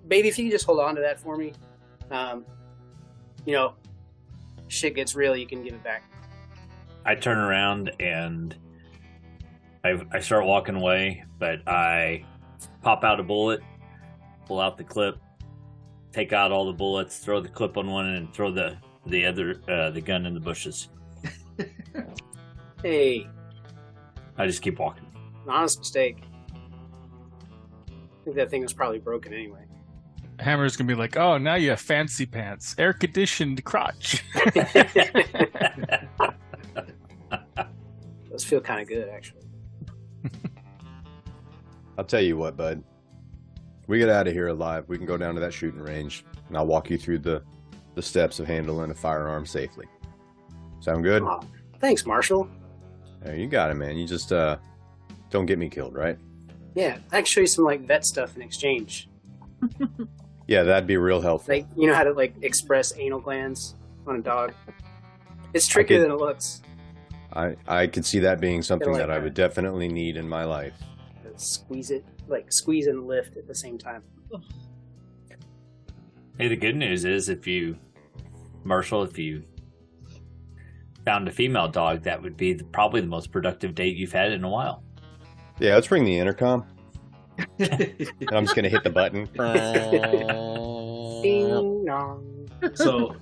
baby, 0.08 0.28
if 0.28 0.38
you 0.38 0.46
could 0.46 0.52
just 0.52 0.66
hold 0.66 0.80
on 0.80 0.94
to 0.96 1.00
that 1.00 1.20
for 1.20 1.36
me, 1.36 1.52
um, 2.10 2.44
you 3.44 3.52
know, 3.52 3.74
shit 4.68 4.94
gets 4.94 5.14
real, 5.14 5.36
you 5.36 5.46
can 5.46 5.62
give 5.62 5.74
it 5.74 5.84
back. 5.84 6.02
I 7.04 7.14
turn 7.14 7.38
around 7.38 7.92
and 8.00 8.56
I, 9.84 10.00
I 10.12 10.20
start 10.20 10.44
walking 10.44 10.74
away, 10.74 11.24
but 11.38 11.66
I 11.66 12.24
pop 12.82 13.04
out 13.04 13.20
a 13.20 13.22
bullet, 13.22 13.60
pull 14.46 14.60
out 14.60 14.76
the 14.76 14.84
clip, 14.84 15.18
take 16.12 16.32
out 16.32 16.52
all 16.52 16.66
the 16.66 16.72
bullets, 16.72 17.18
throw 17.18 17.40
the 17.40 17.48
clip 17.48 17.76
on 17.76 17.90
one, 17.90 18.06
and 18.06 18.32
throw 18.34 18.50
the 18.50 18.76
the 19.06 19.24
other 19.24 19.60
uh, 19.68 19.90
the 19.90 20.00
gun 20.00 20.26
in 20.26 20.34
the 20.34 20.40
bushes. 20.40 20.88
Hey, 22.82 23.26
I 24.36 24.46
just 24.46 24.62
keep 24.62 24.78
walking. 24.78 25.04
an 25.44 25.50
honest 25.50 25.80
mistake. 25.80 26.22
I 27.88 28.24
think 28.24 28.36
that 28.36 28.50
thing 28.50 28.62
was 28.62 28.72
probably 28.72 29.00
broken 29.00 29.32
anyway. 29.32 29.64
Hammer's 30.40 30.76
gonna 30.76 30.88
be 30.88 30.94
like, 30.94 31.16
"Oh, 31.16 31.38
now 31.38 31.54
you 31.54 31.70
have 31.70 31.80
fancy 31.80 32.26
pants, 32.26 32.74
air 32.78 32.92
conditioned 32.92 33.64
crotch." 33.64 34.24
Those 38.30 38.44
feel 38.44 38.60
kind 38.60 38.80
of 38.80 38.88
good, 38.88 39.08
actually. 39.08 39.42
I'll 41.96 42.04
tell 42.04 42.20
you 42.20 42.36
what, 42.36 42.56
bud. 42.56 42.84
We 43.88 43.98
get 43.98 44.08
out 44.08 44.28
of 44.28 44.32
here 44.32 44.48
alive. 44.48 44.84
We 44.86 44.96
can 44.96 45.06
go 45.06 45.16
down 45.16 45.34
to 45.34 45.40
that 45.40 45.52
shooting 45.52 45.80
range, 45.80 46.24
and 46.48 46.56
I'll 46.56 46.66
walk 46.66 46.90
you 46.90 46.98
through 46.98 47.18
the 47.18 47.42
the 47.94 48.02
steps 48.02 48.38
of 48.38 48.46
handling 48.46 48.92
a 48.92 48.94
firearm 48.94 49.44
safely. 49.44 49.86
Sound 50.78 51.02
good? 51.02 51.22
Aw, 51.24 51.40
thanks, 51.80 52.06
Marshall. 52.06 52.48
Yeah, 53.24 53.32
you 53.32 53.48
got 53.48 53.72
it, 53.72 53.74
man. 53.74 53.96
You 53.96 54.06
just 54.06 54.32
uh, 54.32 54.58
don't 55.30 55.46
get 55.46 55.58
me 55.58 55.68
killed, 55.68 55.94
right? 55.94 56.16
Yeah, 56.76 56.98
I 57.10 57.16
can 57.16 57.24
show 57.24 57.40
you 57.40 57.48
some 57.48 57.64
like 57.64 57.80
vet 57.80 58.06
stuff 58.06 58.36
in 58.36 58.42
exchange. 58.42 59.08
Yeah, 60.48 60.62
that'd 60.62 60.86
be 60.86 60.96
real 60.96 61.20
helpful. 61.20 61.54
Like 61.54 61.66
you 61.76 61.86
know 61.86 61.94
how 61.94 62.04
to 62.04 62.12
like 62.12 62.34
express 62.42 62.92
anal 62.96 63.20
glands 63.20 63.76
on 64.06 64.16
a 64.16 64.22
dog. 64.22 64.54
It's 65.54 65.68
trickier 65.68 65.98
could- 65.98 66.04
than 66.04 66.10
it 66.12 66.18
looks. 66.18 66.62
I 67.34 67.54
I 67.68 67.86
could 67.86 68.06
see 68.06 68.18
that 68.20 68.40
being 68.40 68.62
something 68.62 68.90
like 68.90 68.98
that 68.98 69.10
I 69.10 69.18
would 69.18 69.34
definitely 69.34 69.86
need 69.88 70.16
in 70.16 70.26
my 70.28 70.44
life. 70.44 70.74
Squeeze 71.36 71.90
it, 71.92 72.04
like 72.26 72.50
squeeze 72.50 72.86
and 72.88 73.06
lift 73.06 73.36
at 73.36 73.46
the 73.46 73.54
same 73.54 73.78
time. 73.78 74.02
Hey, 76.38 76.48
the 76.48 76.56
good 76.56 76.76
news 76.76 77.04
is 77.04 77.28
if 77.28 77.46
you, 77.46 77.76
Marshall, 78.64 79.02
if 79.02 79.18
you 79.18 79.42
found 81.04 81.28
a 81.28 81.32
female 81.32 81.68
dog, 81.68 82.02
that 82.04 82.22
would 82.22 82.36
be 82.36 82.52
the, 82.52 82.64
probably 82.64 83.00
the 83.00 83.08
most 83.08 83.32
productive 83.32 83.74
date 83.74 83.96
you've 83.96 84.12
had 84.12 84.32
in 84.32 84.44
a 84.44 84.48
while. 84.48 84.82
Yeah, 85.58 85.74
let's 85.74 85.90
ring 85.90 86.04
the 86.04 86.16
intercom. 86.16 86.64
And 87.58 88.30
I'm 88.32 88.44
just 88.44 88.56
gonna 88.56 88.68
hit 88.68 88.84
the 88.84 88.90
button. 88.90 89.24
Ding 91.22 91.84
dong. 91.84 92.48
so 92.74 93.14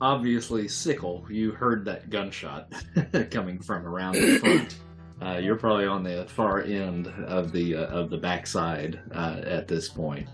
obviously 0.00 0.68
sickle 0.68 1.24
you 1.30 1.50
heard 1.52 1.84
that 1.84 2.10
gunshot 2.10 2.72
coming 3.30 3.58
from 3.58 3.86
around 3.86 4.14
the 4.14 4.38
front 4.38 4.76
uh, 5.22 5.38
you're 5.38 5.56
probably 5.56 5.86
on 5.86 6.02
the 6.02 6.26
far 6.28 6.62
end 6.62 7.06
of 7.26 7.52
the 7.52 7.74
uh, 7.74 7.86
of 7.86 8.10
the 8.10 8.16
backside 8.16 9.00
uh, 9.12 9.40
at 9.44 9.66
this 9.66 9.88
point 9.88 10.28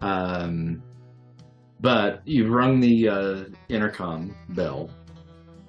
um, 0.00 0.82
but 1.80 2.22
you've 2.24 2.50
rung 2.50 2.80
the 2.80 3.08
uh, 3.08 3.44
intercom 3.68 4.34
bell 4.50 4.90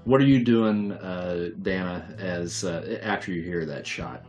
what 0.04 0.22
are 0.22 0.26
you 0.28 0.44
doing 0.44 0.92
uh, 0.92 1.50
dana 1.62 2.16
as 2.20 2.64
uh, 2.64 3.00
after 3.02 3.32
you 3.32 3.42
hear 3.42 3.66
that 3.66 3.88
shot 3.88 4.24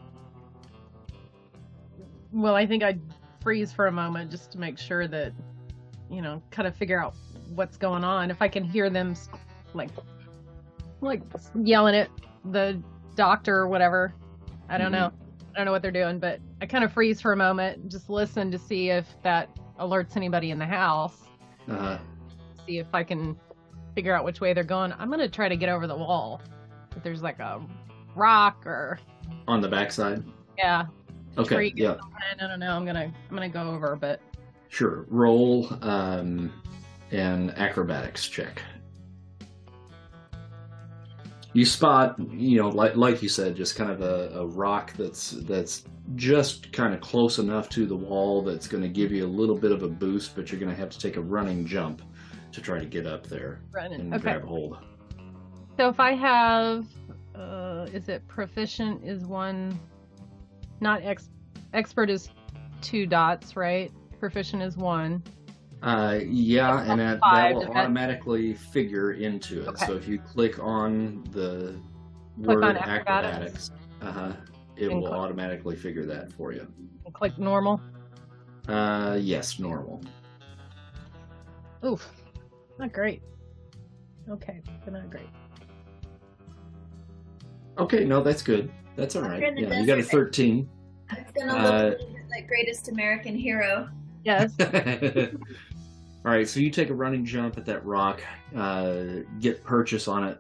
Well, 2.32 2.54
I 2.54 2.66
think 2.66 2.82
I'd 2.82 3.00
freeze 3.40 3.72
for 3.72 3.86
a 3.86 3.92
moment 3.92 4.30
just 4.30 4.50
to 4.52 4.58
make 4.58 4.78
sure 4.78 5.06
that, 5.08 5.32
you 6.10 6.22
know, 6.22 6.42
kind 6.50 6.68
of 6.68 6.76
figure 6.76 7.02
out 7.02 7.16
what's 7.54 7.76
going 7.76 8.04
on. 8.04 8.30
If 8.30 8.42
I 8.42 8.48
can 8.48 8.64
hear 8.64 8.90
them, 8.90 9.14
like, 9.74 9.90
like 11.00 11.22
yelling 11.54 11.94
at 11.94 12.10
the 12.44 12.82
doctor 13.14 13.56
or 13.56 13.68
whatever, 13.68 14.14
I 14.68 14.78
don't 14.78 14.92
know. 14.92 15.12
I 15.54 15.56
don't 15.58 15.64
know 15.64 15.72
what 15.72 15.82
they're 15.82 15.90
doing, 15.90 16.18
but 16.18 16.40
I 16.60 16.66
kind 16.66 16.84
of 16.84 16.92
freeze 16.92 17.20
for 17.20 17.32
a 17.32 17.36
moment, 17.36 17.88
just 17.90 18.10
listen 18.10 18.50
to 18.50 18.58
see 18.58 18.90
if 18.90 19.06
that 19.22 19.48
alerts 19.80 20.16
anybody 20.16 20.50
in 20.50 20.58
the 20.58 20.66
house. 20.66 21.16
uh, 21.68 21.98
See 22.66 22.78
if 22.78 22.86
I 22.92 23.02
can 23.02 23.36
figure 23.94 24.14
out 24.14 24.24
which 24.24 24.40
way 24.40 24.52
they're 24.52 24.62
going. 24.62 24.92
I'm 24.98 25.10
gonna 25.10 25.28
try 25.28 25.48
to 25.48 25.56
get 25.56 25.68
over 25.68 25.86
the 25.86 25.96
wall. 25.96 26.40
If 26.96 27.02
there's 27.02 27.22
like 27.22 27.38
a 27.40 27.60
rock 28.14 28.66
or 28.66 29.00
on 29.46 29.60
the 29.60 29.68
backside 29.68 30.22
yeah, 30.58 30.86
okay 31.38 31.72
yeah 31.76 31.96
I 32.40 32.46
don't 32.46 32.60
know. 32.60 32.72
I'm 32.72 32.84
gonna 32.84 33.12
I'm 33.30 33.36
gonna 33.36 33.48
go 33.48 33.70
over, 33.70 33.96
but 33.96 34.20
Sure. 34.70 35.06
Roll 35.08 35.66
um, 35.82 36.52
an 37.10 37.50
acrobatics 37.56 38.28
check. 38.28 38.60
You 41.54 41.64
spot, 41.64 42.16
you 42.30 42.58
know, 42.58 42.68
like 42.68 42.94
like 42.94 43.22
you 43.22 43.28
said, 43.28 43.56
just 43.56 43.74
kind 43.76 43.90
of 43.90 44.02
a, 44.02 44.30
a 44.40 44.46
rock 44.46 44.92
that's 44.94 45.30
that's 45.30 45.84
just 46.14 46.70
kind 46.72 46.92
of 46.94 47.00
close 47.00 47.38
enough 47.38 47.68
to 47.70 47.86
the 47.86 47.96
wall 47.96 48.42
that's 48.42 48.68
going 48.68 48.82
to 48.82 48.88
give 48.88 49.10
you 49.12 49.24
a 49.24 49.28
little 49.28 49.56
bit 49.56 49.72
of 49.72 49.82
a 49.82 49.88
boost, 49.88 50.36
but 50.36 50.50
you're 50.52 50.60
going 50.60 50.70
to 50.70 50.76
have 50.78 50.90
to 50.90 50.98
take 50.98 51.16
a 51.16 51.20
running 51.20 51.66
jump 51.66 52.02
to 52.52 52.60
try 52.60 52.78
to 52.78 52.86
get 52.86 53.06
up 53.06 53.26
there 53.26 53.60
running. 53.72 54.00
and 54.00 54.14
Okay. 54.14 54.22
grab 54.22 54.44
hold. 54.44 54.78
So 55.76 55.88
if 55.88 55.98
I 56.00 56.12
have, 56.14 56.86
uh, 57.34 57.86
is 57.92 58.08
it 58.08 58.26
proficient 58.28 59.02
is 59.04 59.24
one, 59.24 59.78
not 60.80 61.02
ex, 61.02 61.30
expert 61.72 62.10
is 62.10 62.28
two 62.80 63.06
dots, 63.06 63.56
right? 63.56 63.92
Proficient 64.18 64.62
is 64.62 64.76
one. 64.76 65.22
Uh, 65.82 66.18
yeah, 66.26 66.82
and 66.82 67.00
that, 67.00 67.20
that 67.20 67.54
will 67.54 67.60
that- 67.60 67.70
automatically 67.70 68.54
figure 68.54 69.12
into 69.12 69.62
it. 69.62 69.68
Okay. 69.68 69.86
So 69.86 69.94
if 69.94 70.08
you 70.08 70.18
click 70.18 70.58
on 70.58 71.24
the 71.30 71.78
Click 72.42 72.56
word 72.56 72.64
on 72.64 72.76
acrobatics. 72.76 73.70
acrobatics, 73.70 73.70
uh-huh, 74.02 74.32
it 74.76 74.88
will 74.88 75.02
click. 75.02 75.12
automatically 75.12 75.76
figure 75.76 76.04
that 76.06 76.32
for 76.32 76.52
you. 76.52 76.66
Click 77.12 77.38
normal. 77.38 77.80
Uh, 78.66 79.16
yes, 79.20 79.58
normal. 79.58 80.02
Oof, 81.84 82.10
not 82.78 82.92
great. 82.92 83.22
Okay, 84.28 84.60
but 84.84 84.92
not 84.92 85.08
great. 85.10 85.28
Okay, 87.78 88.04
no, 88.04 88.22
that's 88.22 88.42
good. 88.42 88.70
That's 88.98 89.14
all 89.14 89.22
right. 89.22 89.40
You're 89.40 89.50
right. 89.50 89.58
in 89.58 89.68
the 89.68 89.74
Yeah, 89.76 89.80
you 89.80 89.86
got 89.86 89.98
a 89.98 90.02
13. 90.02 90.68
It's 91.12 91.30
gonna 91.32 91.52
Uh, 91.52 91.82
look 91.98 92.00
like 92.30 92.48
greatest 92.48 92.88
American 92.88 93.36
hero. 93.36 93.88
Yes. 94.24 94.52
all 94.60 94.66
All 96.24 96.32
right, 96.32 96.46
so 96.48 96.58
you 96.58 96.68
take 96.68 96.90
a 96.90 96.94
running 96.94 97.24
jump 97.24 97.56
at 97.56 97.64
that 97.66 97.86
rock, 97.86 98.20
uh, 98.54 99.20
get 99.38 99.62
purchase 99.62 100.08
on 100.08 100.24
it, 100.24 100.38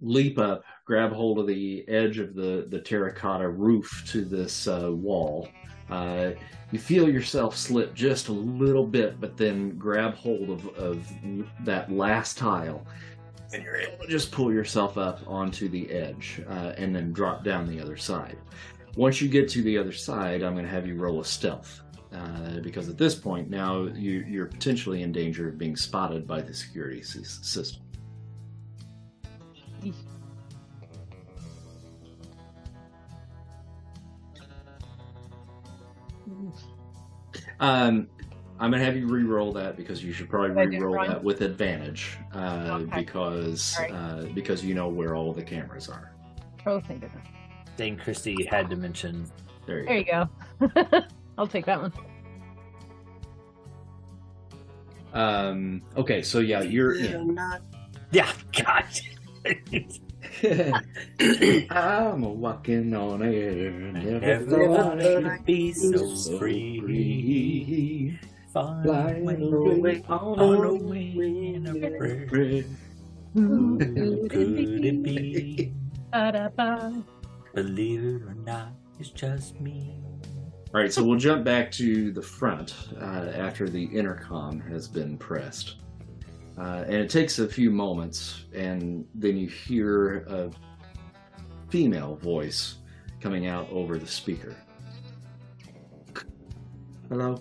leap 0.00 0.38
up, 0.38 0.62
grab 0.86 1.12
hold 1.12 1.40
of 1.40 1.48
the 1.48 1.86
edge 1.88 2.18
of 2.18 2.34
the, 2.34 2.66
the 2.70 2.80
terracotta 2.80 3.48
roof 3.48 4.04
to 4.06 4.24
this 4.24 4.68
uh, 4.68 4.90
wall. 4.92 5.48
Uh, 5.90 6.30
you 6.70 6.78
feel 6.78 7.10
yourself 7.10 7.56
slip 7.56 7.94
just 7.94 8.28
a 8.28 8.32
little 8.32 8.86
bit, 8.86 9.20
but 9.20 9.36
then 9.36 9.76
grab 9.76 10.14
hold 10.14 10.48
of, 10.48 10.66
of 10.78 11.04
that 11.64 11.90
last 11.92 12.38
tile, 12.38 12.86
and 13.52 13.62
you're 13.62 13.76
able 13.76 13.98
to 13.98 14.08
just 14.08 14.32
pull 14.32 14.52
yourself 14.52 14.96
up 14.96 15.20
onto 15.26 15.68
the 15.68 15.90
edge 15.90 16.42
uh, 16.48 16.72
and 16.76 16.94
then 16.94 17.12
drop 17.12 17.44
down 17.44 17.66
the 17.66 17.80
other 17.80 17.96
side. 17.96 18.38
Once 18.96 19.20
you 19.20 19.28
get 19.28 19.48
to 19.48 19.62
the 19.62 19.76
other 19.78 19.92
side, 19.92 20.42
I'm 20.42 20.52
going 20.54 20.64
to 20.64 20.70
have 20.70 20.86
you 20.86 20.96
roll 20.96 21.20
a 21.20 21.24
stealth. 21.24 21.80
Uh, 22.14 22.60
because 22.60 22.90
at 22.90 22.98
this 22.98 23.14
point 23.14 23.48
now 23.48 23.84
you, 23.84 24.22
you're 24.28 24.44
potentially 24.44 25.02
in 25.02 25.12
danger 25.12 25.48
of 25.48 25.56
being 25.56 25.74
spotted 25.74 26.26
by 26.26 26.42
the 26.42 26.52
security 26.52 27.00
sys- 27.00 27.42
system. 27.42 27.82
Um, 37.60 38.08
I'm 38.62 38.70
gonna 38.70 38.84
have 38.84 38.96
you 38.96 39.08
re-roll 39.08 39.52
that 39.54 39.76
because 39.76 40.04
you 40.04 40.12
should 40.12 40.30
probably 40.30 40.50
I 40.50 40.62
re-roll 40.66 41.04
that 41.04 41.20
with 41.22 41.40
advantage 41.40 42.16
uh, 42.32 42.78
Okay. 42.82 43.00
because 43.00 43.74
Alright. 43.76 43.92
uh, 43.92 44.26
because 44.34 44.64
you 44.64 44.72
know 44.72 44.88
where 44.88 45.16
all 45.16 45.32
the 45.32 45.42
cameras 45.42 45.88
are. 45.88 46.12
Oh, 46.64 46.78
thank 46.78 47.00
goodness. 47.00 47.26
Dane 47.76 47.96
Christie 47.96 48.46
had 48.48 48.70
to 48.70 48.76
mention. 48.76 49.26
There 49.66 49.80
you 49.80 50.04
There 50.04 50.28
go. 50.60 50.60
you 50.60 50.68
go. 50.92 51.00
I'll 51.38 51.48
take 51.48 51.66
that 51.66 51.82
one. 51.82 51.92
Um, 55.12 55.82
okay, 55.96 56.22
so 56.22 56.38
yeah, 56.38 56.62
you're 56.62 56.94
in. 56.94 57.36
Yeah, 58.12 58.32
God. 58.64 58.84
I'm 61.70 62.22
a 62.22 62.28
walking 62.28 62.94
on 62.94 63.24
air, 63.24 63.70
never 63.72 64.20
Never 64.20 64.68
thought 64.68 65.02
thought 65.02 65.24
I'd 65.24 65.44
be 65.44 65.72
so 65.72 66.14
so 66.14 66.38
free. 66.38 68.20
Flying 68.52 69.22
away 69.22 70.02
away 70.02 70.02
on 71.56 71.66
a 71.66 71.90
prayer. 71.96 72.26
Could 74.28 74.84
it 74.84 75.02
be? 75.02 75.72
Believe 77.54 78.04
it 78.04 78.22
or 78.22 78.34
not, 78.34 78.72
it's 78.98 79.08
just 79.08 79.58
me. 79.60 79.98
All 80.74 80.80
right, 80.80 80.92
so 80.92 81.02
we'll 81.04 81.18
jump 81.18 81.44
back 81.44 81.70
to 81.72 82.12
the 82.12 82.22
front 82.22 82.74
uh, 83.00 83.30
after 83.34 83.68
the 83.68 83.84
intercom 83.84 84.60
has 84.60 84.88
been 84.88 85.16
pressed. 85.18 85.76
Uh, 86.58 86.84
and 86.86 86.94
it 86.94 87.08
takes 87.08 87.38
a 87.38 87.48
few 87.48 87.70
moments, 87.70 88.44
and 88.54 89.06
then 89.14 89.36
you 89.36 89.48
hear 89.48 90.26
a 90.28 90.50
female 91.70 92.16
voice 92.16 92.76
coming 93.20 93.46
out 93.46 93.68
over 93.70 93.98
the 93.98 94.06
speaker. 94.06 94.56
Hello? 97.08 97.40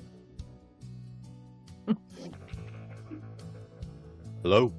Hello? 4.44 4.74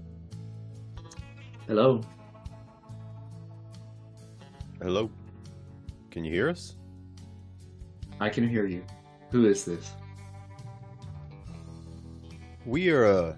Hello? 1.68 2.00
Hello? 4.80 5.08
Can 6.10 6.24
you 6.24 6.32
hear 6.32 6.48
us? 6.48 6.74
I 8.18 8.28
can 8.28 8.48
hear 8.48 8.66
you. 8.66 8.84
Who 9.30 9.46
is 9.46 9.64
this? 9.64 9.92
We 12.66 12.90
are, 12.90 13.06
uh, 13.06 13.36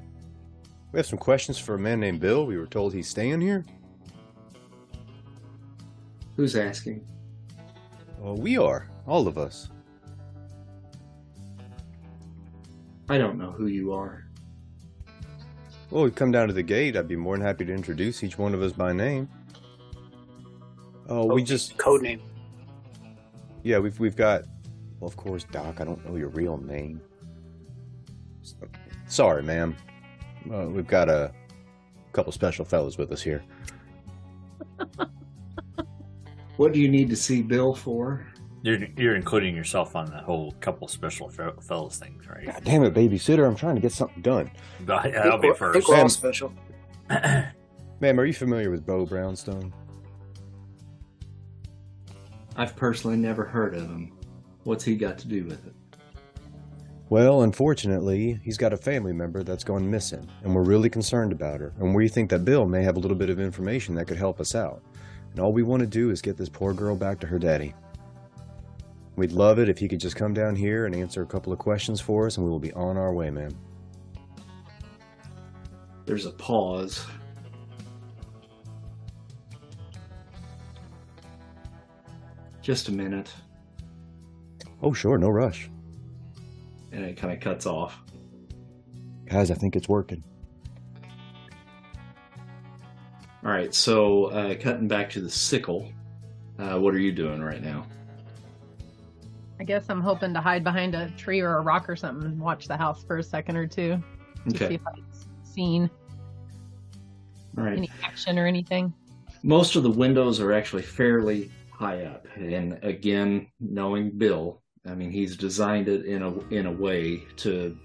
we 0.92 0.98
have 0.98 1.06
some 1.06 1.18
questions 1.18 1.58
for 1.58 1.74
a 1.74 1.78
man 1.78 2.00
named 2.00 2.20
Bill. 2.20 2.46
We 2.46 2.56
were 2.56 2.66
told 2.66 2.94
he's 2.94 3.08
staying 3.08 3.42
here. 3.42 3.62
Who's 6.36 6.56
asking? 6.56 7.04
Well, 8.18 8.36
we 8.36 8.56
are. 8.56 8.88
All 9.06 9.28
of 9.28 9.36
us. 9.36 9.68
I 13.10 13.18
don't 13.18 13.36
know 13.36 13.50
who 13.50 13.66
you 13.66 13.92
are. 13.92 14.23
Well, 15.94 16.02
we 16.02 16.10
come 16.10 16.32
down 16.32 16.48
to 16.48 16.52
the 16.52 16.64
gate. 16.64 16.96
I'd 16.96 17.06
be 17.06 17.14
more 17.14 17.36
than 17.36 17.46
happy 17.46 17.64
to 17.66 17.72
introduce 17.72 18.24
each 18.24 18.36
one 18.36 18.52
of 18.52 18.60
us 18.60 18.72
by 18.72 18.92
name. 18.92 19.28
Oh, 21.08 21.32
we 21.32 21.44
just, 21.44 21.78
Code 21.78 22.02
name. 22.02 22.20
yeah, 23.62 23.78
we've, 23.78 24.00
we've 24.00 24.16
got, 24.16 24.42
well, 24.98 25.06
of 25.06 25.16
course, 25.16 25.44
Doc, 25.44 25.80
I 25.80 25.84
don't 25.84 26.04
know 26.04 26.16
your 26.16 26.30
real 26.30 26.56
name. 26.56 27.00
So- 28.42 28.56
Sorry, 29.06 29.44
ma'am. 29.44 29.76
Uh, 30.52 30.66
we've 30.66 30.88
got 30.88 31.08
a 31.08 31.32
couple 32.12 32.32
special 32.32 32.64
fellows 32.64 32.98
with 32.98 33.12
us 33.12 33.22
here. 33.22 33.44
What 36.56 36.72
do 36.72 36.80
you 36.80 36.88
need 36.88 37.10
to 37.10 37.16
see 37.16 37.42
Bill 37.42 37.74
for? 37.74 38.24
You're 38.64 38.78
you're 38.96 39.14
including 39.14 39.54
yourself 39.54 39.94
on 39.94 40.06
the 40.06 40.16
whole 40.22 40.52
couple 40.60 40.88
special 40.88 41.28
fe- 41.28 41.50
fellas 41.60 41.98
things, 41.98 42.26
right? 42.26 42.46
God 42.46 42.62
damn 42.64 42.82
it, 42.82 42.94
babysitter. 42.94 43.46
I'm 43.46 43.54
trying 43.56 43.74
to 43.74 43.80
get 43.82 43.92
something 43.92 44.22
done. 44.22 44.50
But 44.86 45.04
I 45.14 45.28
I'll 45.28 45.36
be 45.38 45.48
we're- 45.48 45.56
first. 45.58 45.86
we're 45.86 45.96
all 45.96 46.00
Sam. 46.00 46.08
special. 46.08 46.52
Ma'am, 47.10 48.18
are 48.18 48.24
you 48.24 48.32
familiar 48.32 48.70
with 48.70 48.86
Beau 48.86 49.04
Brownstone? 49.04 49.70
I've 52.56 52.74
personally 52.74 53.18
never 53.18 53.44
heard 53.44 53.74
of 53.74 53.82
him. 53.82 54.12
What's 54.62 54.82
he 54.84 54.96
got 54.96 55.18
to 55.18 55.28
do 55.28 55.44
with 55.44 55.66
it? 55.66 55.74
Well, 57.10 57.42
unfortunately, 57.42 58.40
he's 58.42 58.56
got 58.56 58.72
a 58.72 58.78
family 58.78 59.12
member 59.12 59.42
that's 59.42 59.62
gone 59.62 59.90
missing, 59.90 60.26
and 60.42 60.54
we're 60.54 60.62
really 60.64 60.88
concerned 60.88 61.32
about 61.32 61.60
her. 61.60 61.74
And 61.80 61.94
we 61.94 62.08
think 62.08 62.30
that 62.30 62.46
Bill 62.46 62.64
may 62.64 62.82
have 62.82 62.96
a 62.96 63.00
little 63.00 63.16
bit 63.16 63.28
of 63.28 63.38
information 63.38 63.94
that 63.96 64.06
could 64.06 64.16
help 64.16 64.40
us 64.40 64.54
out. 64.54 64.82
And 65.32 65.40
all 65.40 65.52
we 65.52 65.62
want 65.62 65.80
to 65.80 65.86
do 65.86 66.08
is 66.10 66.22
get 66.22 66.38
this 66.38 66.48
poor 66.48 66.72
girl 66.72 66.96
back 66.96 67.20
to 67.20 67.26
her 67.26 67.38
daddy. 67.38 67.74
We'd 69.16 69.32
love 69.32 69.58
it 69.58 69.68
if 69.68 69.80
you 69.80 69.88
could 69.88 70.00
just 70.00 70.16
come 70.16 70.34
down 70.34 70.56
here 70.56 70.86
and 70.86 70.94
answer 70.94 71.22
a 71.22 71.26
couple 71.26 71.52
of 71.52 71.58
questions 71.58 72.00
for 72.00 72.26
us, 72.26 72.36
and 72.36 72.44
we 72.44 72.50
will 72.50 72.58
be 72.58 72.72
on 72.72 72.96
our 72.96 73.12
way, 73.12 73.30
ma'am. 73.30 73.56
There's 76.04 76.26
a 76.26 76.32
pause. 76.32 77.06
Just 82.62 82.88
a 82.88 82.92
minute, 82.92 83.30
Oh, 84.82 84.92
sure, 84.92 85.16
no 85.18 85.28
rush. 85.28 85.70
and 86.92 87.04
it 87.04 87.16
kind 87.16 87.32
of 87.32 87.40
cuts 87.40 87.66
off. 87.66 87.98
Guys, 89.26 89.50
I 89.50 89.54
think 89.54 89.76
it's 89.76 89.88
working. 89.88 90.22
All 93.44 93.50
right, 93.50 93.74
so 93.74 94.26
uh, 94.26 94.54
cutting 94.56 94.88
back 94.88 95.10
to 95.10 95.20
the 95.20 95.28
sickle. 95.30 95.90
Uh, 96.58 96.78
what 96.78 96.94
are 96.94 96.98
you 96.98 97.12
doing 97.12 97.42
right 97.42 97.62
now? 97.62 97.86
I 99.60 99.64
guess 99.64 99.86
I'm 99.88 100.00
hoping 100.00 100.34
to 100.34 100.40
hide 100.40 100.64
behind 100.64 100.94
a 100.94 101.10
tree 101.10 101.40
or 101.40 101.58
a 101.58 101.60
rock 101.60 101.88
or 101.88 101.96
something 101.96 102.26
and 102.26 102.40
watch 102.40 102.66
the 102.66 102.76
house 102.76 103.04
for 103.04 103.18
a 103.18 103.22
second 103.22 103.56
or 103.56 103.66
two 103.66 104.02
to 104.48 104.58
see 104.58 104.74
if 104.74 104.80
I've 104.86 105.04
seen 105.44 105.88
right. 107.54 107.76
any 107.76 107.90
action 108.02 108.38
or 108.38 108.46
anything. 108.46 108.92
Most 109.42 109.76
of 109.76 109.82
the 109.82 109.90
windows 109.90 110.40
are 110.40 110.52
actually 110.52 110.82
fairly 110.82 111.50
high 111.70 112.04
up, 112.04 112.26
and 112.36 112.78
again, 112.82 113.48
knowing 113.60 114.10
Bill, 114.10 114.62
I 114.86 114.94
mean, 114.94 115.10
he's 115.10 115.36
designed 115.36 115.88
it 115.88 116.06
in 116.06 116.22
a 116.22 116.38
in 116.48 116.66
a 116.66 116.72
way 116.72 117.22
to 117.36 117.76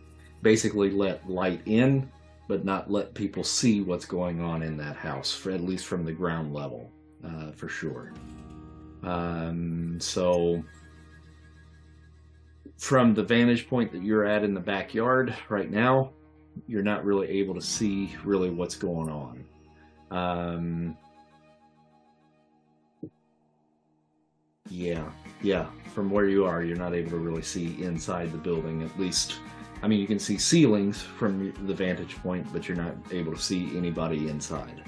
basically 0.41 0.89
let 0.89 1.29
light 1.29 1.61
in, 1.65 2.09
but 2.47 2.65
not 2.65 2.89
let 2.89 3.13
people 3.13 3.43
see 3.43 3.81
what's 3.81 4.05
going 4.05 4.41
on 4.41 4.63
in 4.63 4.77
that 4.77 4.95
house, 4.95 5.33
for 5.33 5.51
at 5.51 5.61
least 5.61 5.85
from 5.85 6.05
the 6.05 6.11
ground 6.11 6.53
level, 6.53 6.91
uh, 7.23 7.51
for 7.51 7.67
sure. 7.67 8.13
Um, 9.03 9.99
so, 9.99 10.63
from 12.79 13.13
the 13.13 13.23
vantage 13.23 13.67
point 13.67 13.91
that 13.91 14.01
you're 14.01 14.25
at 14.25 14.43
in 14.43 14.53
the 14.53 14.59
backyard 14.59 15.35
right 15.49 15.69
now, 15.69 16.11
you're 16.67 16.83
not 16.83 17.05
really 17.05 17.27
able 17.27 17.53
to 17.53 17.61
see 17.61 18.15
really 18.23 18.49
what's 18.49 18.75
going 18.75 19.09
on. 19.09 19.45
Um, 20.11 20.97
Yeah, 24.69 25.09
yeah. 25.41 25.67
From 25.93 26.11
where 26.11 26.25
you 26.25 26.45
are, 26.45 26.63
you're 26.63 26.77
not 26.77 26.93
able 26.93 27.11
to 27.11 27.17
really 27.17 27.41
see 27.41 27.81
inside 27.83 28.31
the 28.31 28.37
building. 28.37 28.83
At 28.83 28.99
least, 28.99 29.39
I 29.81 29.87
mean, 29.87 29.99
you 29.99 30.07
can 30.07 30.19
see 30.19 30.37
ceilings 30.37 31.01
from 31.01 31.53
the 31.65 31.73
vantage 31.73 32.15
point, 32.17 32.47
but 32.53 32.67
you're 32.67 32.77
not 32.77 32.95
able 33.11 33.33
to 33.33 33.41
see 33.41 33.75
anybody 33.75 34.29
inside. 34.29 34.83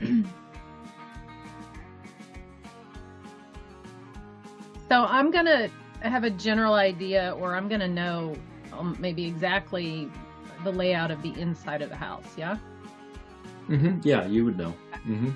So 4.90 5.04
I'm 5.04 5.30
gonna 5.30 5.68
have 6.00 6.24
a 6.24 6.30
general 6.30 6.74
idea, 6.74 7.34
or 7.38 7.54
I'm 7.54 7.68
gonna 7.68 7.88
know 7.88 8.34
um, 8.72 8.96
maybe 8.98 9.26
exactly 9.26 10.10
the 10.64 10.72
layout 10.72 11.10
of 11.10 11.22
the 11.22 11.38
inside 11.38 11.82
of 11.82 11.90
the 11.90 11.96
house. 11.96 12.34
Yeah, 12.36 12.58
Mm-hmm. 13.68 14.00
Yeah, 14.02 14.26
you 14.26 14.44
would 14.44 14.56
know. 14.58 14.74
Mm-hmm. 15.06 15.30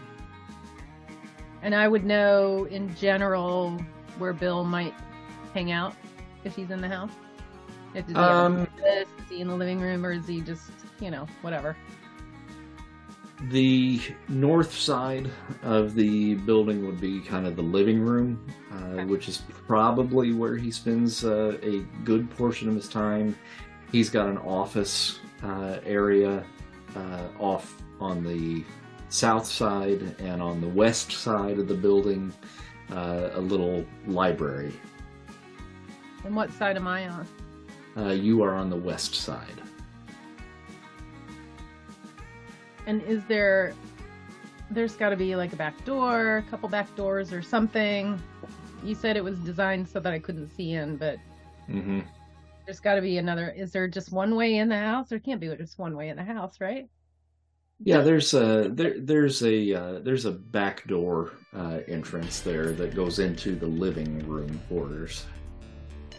and 1.62 1.74
I 1.74 1.86
would 1.88 2.04
know 2.04 2.64
in 2.64 2.94
general 2.94 3.78
where 4.18 4.32
Bill 4.32 4.64
might 4.64 4.94
hang 5.54 5.70
out 5.70 5.94
if 6.44 6.54
he's 6.56 6.70
in 6.70 6.80
the 6.80 6.88
house. 6.88 7.12
Does 7.94 8.06
he 8.06 8.14
Um, 8.14 8.58
have 8.58 8.76
this? 8.76 9.08
Is 9.18 9.28
he 9.28 9.40
in 9.40 9.48
the 9.48 9.54
living 9.56 9.80
room, 9.80 10.04
or 10.04 10.12
is 10.12 10.26
he 10.26 10.40
just, 10.40 10.70
you 11.00 11.10
know, 11.10 11.26
whatever? 11.42 11.76
The 13.48 14.00
north 14.28 14.72
side 14.72 15.28
of 15.62 15.94
the 15.94 16.34
building 16.34 16.86
would 16.86 17.00
be 17.00 17.20
kind 17.20 17.46
of 17.46 17.56
the 17.56 17.62
living 17.62 18.00
room, 18.00 18.46
uh, 18.70 19.04
which 19.04 19.28
is 19.28 19.42
probably 19.66 20.32
where 20.32 20.56
he 20.56 20.70
spends 20.70 21.24
uh, 21.24 21.58
a 21.62 21.80
good 22.04 22.30
portion 22.30 22.68
of 22.68 22.74
his 22.74 22.88
time. 22.88 23.36
He's 23.90 24.10
got 24.10 24.28
an 24.28 24.38
office 24.38 25.18
uh, 25.42 25.78
area 25.84 26.44
uh, 26.94 27.28
off 27.38 27.82
on 28.00 28.22
the 28.22 28.64
south 29.08 29.46
side, 29.46 30.14
and 30.20 30.40
on 30.40 30.60
the 30.60 30.68
west 30.68 31.12
side 31.12 31.58
of 31.58 31.68
the 31.68 31.74
building, 31.74 32.32
uh, 32.92 33.30
a 33.34 33.40
little 33.40 33.84
library. 34.06 34.72
And 36.24 36.34
what 36.34 36.52
side 36.52 36.76
am 36.76 36.86
I 36.86 37.08
on? 37.08 37.26
Uh, 37.96 38.08
you 38.10 38.42
are 38.42 38.54
on 38.54 38.70
the 38.70 38.76
west 38.76 39.14
side. 39.14 39.61
And 42.86 43.02
is 43.02 43.24
there 43.26 43.74
there's 44.70 44.96
got 44.96 45.10
to 45.10 45.16
be 45.16 45.36
like 45.36 45.52
a 45.52 45.56
back 45.56 45.84
door, 45.84 46.38
a 46.38 46.42
couple 46.50 46.68
back 46.68 46.94
doors 46.96 47.32
or 47.32 47.42
something. 47.42 48.20
You 48.82 48.94
said 48.94 49.16
it 49.16 49.24
was 49.24 49.38
designed 49.40 49.88
so 49.88 50.00
that 50.00 50.12
I 50.12 50.18
couldn't 50.18 50.48
see 50.50 50.72
in, 50.72 50.96
but 50.96 51.18
Mm-hmm. 51.70 52.00
there's 52.66 52.80
got 52.80 52.94
to 52.96 53.00
be 53.00 53.18
another. 53.18 53.50
Is 53.50 53.72
there 53.72 53.86
just 53.88 54.12
one 54.12 54.34
way 54.34 54.56
in 54.56 54.68
the 54.68 54.76
house? 54.78 55.08
There 55.08 55.18
can't 55.20 55.40
be 55.40 55.54
just 55.56 55.78
one 55.78 55.96
way 55.96 56.08
in 56.08 56.16
the 56.16 56.24
house, 56.24 56.60
right? 56.60 56.88
Yeah, 57.84 58.00
there's 58.02 58.32
a 58.34 58.68
there 58.72 58.94
there's 59.00 59.42
a 59.42 59.74
uh, 59.74 59.98
there's 60.00 60.24
a 60.24 60.30
back 60.30 60.86
door 60.86 61.32
uh, 61.54 61.80
entrance 61.88 62.40
there 62.40 62.72
that 62.72 62.94
goes 62.94 63.18
into 63.18 63.56
the 63.56 63.66
living 63.66 64.26
room 64.28 64.60
quarters. 64.68 65.26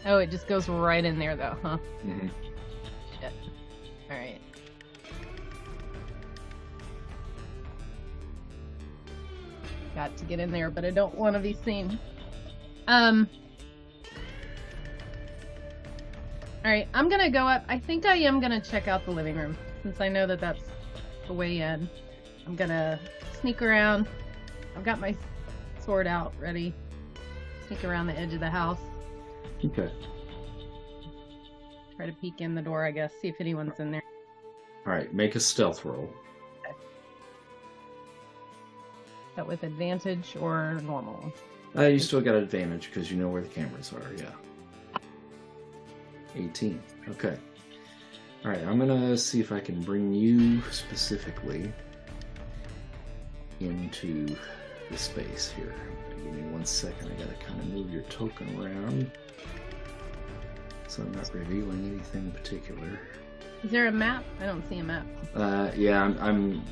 Oh, 0.04 0.18
it 0.18 0.30
just 0.30 0.46
goes 0.46 0.68
right 0.68 1.04
in 1.04 1.18
there 1.18 1.36
though, 1.36 1.56
huh? 1.62 1.78
hmm 2.02 2.28
Shit. 3.20 3.32
All 4.10 4.16
right. 4.16 4.40
Got 9.94 10.16
to 10.16 10.24
get 10.24 10.40
in 10.40 10.50
there, 10.50 10.70
but 10.70 10.84
I 10.84 10.90
don't 10.90 11.14
want 11.14 11.34
to 11.34 11.40
be 11.40 11.52
seen. 11.64 11.98
Um. 12.88 13.28
All 16.64 16.70
right, 16.70 16.88
I'm 16.94 17.08
gonna 17.08 17.30
go 17.30 17.46
up. 17.46 17.64
I 17.68 17.78
think 17.78 18.06
I 18.06 18.16
am 18.16 18.40
gonna 18.40 18.60
check 18.60 18.88
out 18.88 19.04
the 19.04 19.10
living 19.10 19.36
room 19.36 19.56
since 19.82 20.00
I 20.00 20.08
know 20.08 20.26
that 20.26 20.40
that's 20.40 20.62
the 21.26 21.34
way 21.34 21.58
in. 21.58 21.88
I'm 22.46 22.56
gonna 22.56 22.98
sneak 23.40 23.60
around. 23.60 24.08
I've 24.76 24.84
got 24.84 24.98
my 24.98 25.14
sword 25.78 26.06
out 26.06 26.32
ready. 26.40 26.74
Sneak 27.66 27.84
around 27.84 28.06
the 28.06 28.18
edge 28.18 28.32
of 28.32 28.40
the 28.40 28.50
house. 28.50 28.80
Okay. 29.64 29.90
Try 31.96 32.06
to 32.06 32.12
peek 32.14 32.40
in 32.40 32.54
the 32.54 32.62
door, 32.62 32.84
I 32.84 32.90
guess. 32.90 33.12
See 33.20 33.28
if 33.28 33.36
anyone's 33.40 33.78
in 33.78 33.90
there. 33.90 34.02
All 34.86 34.92
right. 34.92 35.12
Make 35.12 35.36
a 35.36 35.40
stealth 35.40 35.84
roll. 35.84 36.10
That 39.36 39.46
with 39.46 39.62
advantage 39.62 40.36
or 40.40 40.80
normal? 40.82 41.32
Uh, 41.76 41.86
you 41.86 41.98
still 41.98 42.20
got 42.20 42.36
advantage 42.36 42.88
because 42.92 43.10
you 43.10 43.16
know 43.16 43.28
where 43.28 43.42
the 43.42 43.48
cameras 43.48 43.92
are. 43.92 44.12
Yeah. 44.16 45.00
18. 46.36 46.80
Okay. 47.10 47.36
All 48.44 48.50
right. 48.50 48.62
I'm 48.62 48.78
gonna 48.78 49.16
see 49.16 49.40
if 49.40 49.50
I 49.50 49.60
can 49.60 49.80
bring 49.82 50.12
you 50.12 50.62
specifically 50.70 51.72
into 53.60 54.36
the 54.90 54.98
space 54.98 55.52
here. 55.56 55.74
Give 56.10 56.32
me 56.32 56.42
one 56.52 56.64
second. 56.64 57.10
I 57.12 57.22
gotta 57.22 57.36
kind 57.44 57.60
of 57.60 57.66
move 57.68 57.90
your 57.90 58.02
token 58.02 58.60
around. 58.60 59.10
So 60.88 61.02
I'm 61.02 61.12
not 61.12 61.32
revealing 61.34 61.92
anything 61.92 62.30
particular. 62.30 63.00
Is 63.64 63.70
there 63.70 63.86
a 63.88 63.92
map? 63.92 64.24
I 64.40 64.46
don't 64.46 64.66
see 64.68 64.78
a 64.78 64.84
map. 64.84 65.06
Uh, 65.34 65.70
yeah, 65.74 66.02
I'm, 66.02 66.18
I'm, 66.20 66.62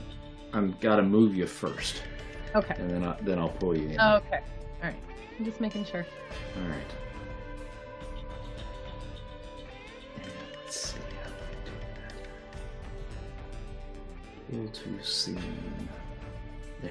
I'm 0.53 0.77
gotta 0.81 1.03
move 1.03 1.35
you 1.35 1.47
first, 1.47 2.03
Okay. 2.55 2.75
and 2.79 2.91
then 2.91 3.05
I, 3.05 3.17
then 3.23 3.39
I'll 3.39 3.49
pull 3.49 3.77
you 3.77 3.89
in. 3.89 3.97
Oh, 3.99 4.17
okay. 4.17 4.41
All 4.83 4.89
right. 4.89 4.97
I'm 5.39 5.45
just 5.45 5.61
making 5.61 5.85
sure. 5.85 6.05
All 6.57 6.69
right. 6.69 6.95
And 10.17 10.33
let's 10.61 10.77
see 10.77 10.99
how 11.23 11.31
we 11.41 11.57
do 11.65 11.73
that. 14.51 14.59
Able 14.59 14.69
to 14.69 15.05
see. 15.05 15.39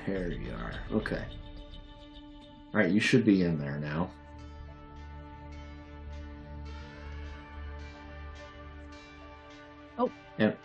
There 0.05 0.30
you 0.30 0.53
are. 0.53 0.74
Okay. 0.91 1.24
All 2.74 2.80
right, 2.80 2.89
you 2.89 3.01
should 3.01 3.26
be 3.26 3.43
in 3.43 3.59
there 3.59 3.78
now. 3.78 4.09
Oh. 9.99 10.09
And, 10.39 10.55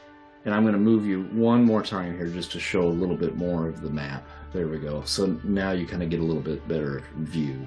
and 0.46 0.54
I'm 0.54 0.62
going 0.62 0.74
to 0.74 0.80
move 0.80 1.04
you 1.04 1.24
one 1.32 1.64
more 1.64 1.82
time 1.82 2.16
here 2.16 2.28
just 2.28 2.52
to 2.52 2.60
show 2.60 2.82
a 2.82 2.88
little 2.88 3.16
bit 3.16 3.36
more 3.36 3.68
of 3.68 3.82
the 3.82 3.90
map. 3.90 4.26
There 4.52 4.68
we 4.68 4.78
go. 4.78 5.02
So 5.04 5.38
now 5.42 5.72
you 5.72 5.86
kind 5.86 6.04
of 6.04 6.08
get 6.08 6.20
a 6.20 6.22
little 6.22 6.40
bit 6.40 6.66
better 6.68 7.02
view 7.18 7.66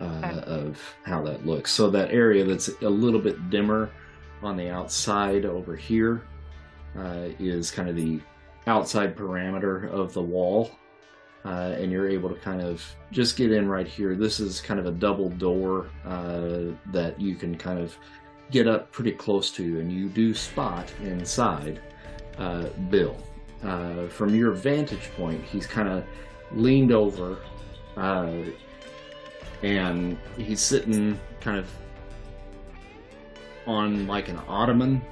uh, 0.00 0.04
Okay. 0.24 0.40
of 0.40 0.82
how 1.04 1.22
that 1.22 1.46
looks. 1.46 1.70
So 1.70 1.88
that 1.90 2.10
area 2.10 2.44
that's 2.44 2.68
a 2.82 2.90
little 2.90 3.20
bit 3.20 3.48
dimmer 3.48 3.90
on 4.42 4.56
the 4.56 4.68
outside 4.68 5.44
over 5.46 5.76
here 5.76 6.22
uh, 6.98 7.28
is 7.38 7.70
kind 7.70 7.88
of 7.88 7.94
the 7.94 8.20
outside 8.66 9.16
parameter 9.16 9.88
of 9.88 10.12
the 10.12 10.22
wall. 10.22 10.72
Uh, 11.44 11.76
and 11.78 11.92
you're 11.92 12.08
able 12.08 12.28
to 12.28 12.34
kind 12.34 12.60
of 12.60 12.84
just 13.12 13.36
get 13.36 13.52
in 13.52 13.68
right 13.68 13.86
here. 13.86 14.16
This 14.16 14.40
is 14.40 14.60
kind 14.60 14.80
of 14.80 14.86
a 14.86 14.90
double 14.90 15.28
door 15.28 15.86
uh, 16.04 16.72
that 16.86 17.20
you 17.20 17.36
can 17.36 17.56
kind 17.56 17.78
of 17.78 17.96
get 18.50 18.66
up 18.66 18.90
pretty 18.90 19.12
close 19.12 19.52
to, 19.52 19.78
and 19.78 19.92
you 19.92 20.08
do 20.08 20.34
spot 20.34 20.92
inside 21.02 21.80
uh, 22.38 22.66
Bill. 22.90 23.16
Uh, 23.62 24.06
from 24.08 24.34
your 24.34 24.52
vantage 24.52 25.10
point, 25.16 25.42
he's 25.44 25.66
kind 25.66 25.88
of 25.88 26.04
leaned 26.52 26.92
over, 26.92 27.38
uh, 27.96 28.32
and 29.62 30.18
he's 30.36 30.60
sitting 30.60 31.18
kind 31.40 31.58
of 31.58 31.68
on 33.66 34.06
like 34.06 34.28
an 34.28 34.38
ottoman. 34.48 35.02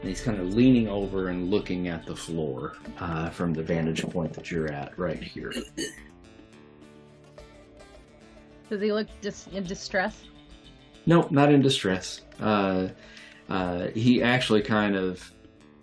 And 0.00 0.08
he's 0.10 0.20
kind 0.20 0.38
of 0.38 0.52
leaning 0.52 0.88
over 0.88 1.28
and 1.28 1.50
looking 1.50 1.88
at 1.88 2.04
the 2.04 2.14
floor 2.14 2.74
uh, 2.98 3.30
from 3.30 3.54
the 3.54 3.62
vantage 3.62 4.02
point 4.02 4.34
that 4.34 4.50
you're 4.50 4.70
at 4.70 4.98
right 4.98 5.22
here. 5.22 5.52
Does 8.68 8.82
he 8.82 8.92
look 8.92 9.08
dis- 9.22 9.46
in 9.52 9.64
distress? 9.64 10.24
Nope, 11.06 11.30
not 11.30 11.52
in 11.52 11.62
distress. 11.62 12.22
Uh, 12.40 12.88
uh, 13.48 13.88
he 13.94 14.22
actually 14.22 14.62
kind 14.62 14.96
of 14.96 15.32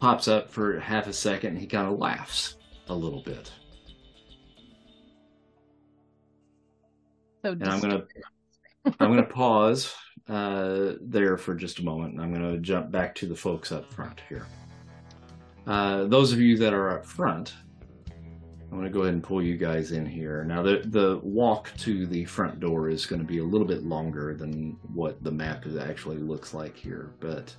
pops 0.02 0.28
up 0.28 0.50
for 0.50 0.80
half 0.80 1.08
a 1.08 1.14
second 1.14 1.52
and 1.52 1.60
he 1.60 1.68
kind 1.68 1.88
of 1.88 2.00
laughs 2.00 2.58
a 2.90 2.96
little 2.96 3.22
bit. 3.22 3.52
So 7.46 7.52
And 7.52 7.64
I'm 7.64 7.80
gonna 7.80 8.04
I'm 9.00 9.10
gonna 9.10 9.24
pause 9.24 9.94
uh, 10.28 10.94
there 11.02 11.38
for 11.38 11.56
just 11.56 11.80
a 11.80 11.84
moment, 11.84 12.14
and 12.14 12.22
I'm 12.22 12.34
gonna 12.34 12.58
jump 12.58 12.92
back 12.92 13.16
to 13.16 13.28
the 13.28 13.36
folks 13.36 13.72
up 13.72 13.92
front 13.94 14.22
here. 14.28 14.46
Uh, 15.68 16.06
those 16.06 16.34
of 16.34 16.40
you 16.40 16.58
that 16.58 16.74
are 16.74 16.98
up 16.98 17.06
front, 17.06 17.54
I'm 18.72 18.78
gonna 18.78 18.90
go 18.90 19.02
ahead 19.02 19.14
and 19.14 19.24
pull 19.24 19.42
you 19.42 19.58
guys 19.58 19.92
in 19.92 20.06
here. 20.06 20.44
Now, 20.44 20.64
the 20.64 20.82
the 20.86 21.20
walk 21.24 21.72
to 21.80 22.08
the 22.08 22.26
front 22.26 22.60
door 22.60 22.90
is 22.90 23.06
going 23.06 23.22
to 23.22 23.28
be 23.28 23.40
a 23.40 23.44
little 23.44 23.68
bit 23.68 23.84
longer 23.84 24.36
than 24.36 24.78
what 24.94 25.24
the 25.24 25.32
map 25.32 25.66
is 25.66 25.78
actually 25.78 26.18
looks 26.18 26.54
like 26.54 26.76
here, 26.76 27.14
but 27.20 27.56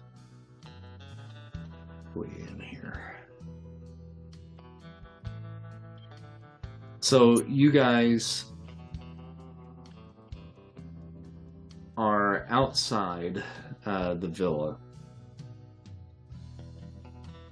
in 2.21 2.61
here. 2.61 3.17
So 7.01 7.43
you 7.49 7.73
guys 7.73 8.45
are 11.97 12.47
outside 12.49 13.43
uh, 13.85 14.15
the 14.15 14.29
villa, 14.29 14.79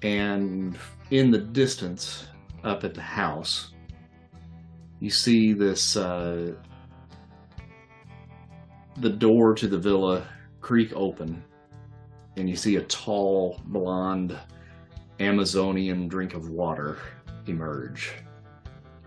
and 0.02 0.78
in 1.10 1.30
the 1.30 1.38
distance, 1.38 2.26
up 2.62 2.84
at 2.84 2.94
the 2.94 3.02
house, 3.02 3.72
you 5.00 5.10
see 5.10 5.52
this 5.52 5.96
uh, 5.96 6.52
the 8.98 9.10
door 9.10 9.54
to 9.54 9.66
the 9.66 9.78
villa 9.78 10.26
creak 10.60 10.92
open, 10.94 11.42
and 12.40 12.48
you 12.48 12.56
see 12.56 12.76
a 12.76 12.82
tall, 12.84 13.60
blonde 13.66 14.36
Amazonian 15.20 16.08
drink 16.08 16.32
of 16.32 16.48
water 16.48 16.96
emerge. 17.46 18.14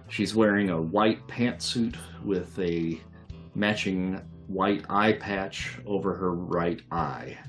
She's 0.07 0.36
wearing 0.36 0.69
a 0.69 0.79
white 0.79 1.27
pantsuit 1.27 1.95
with 2.23 2.57
a 2.59 3.01
matching 3.55 4.21
white 4.45 4.86
eye 4.88 5.13
patch 5.13 5.79
over 5.88 6.13
her 6.13 6.34
right 6.34 6.79
eye. 6.91 7.39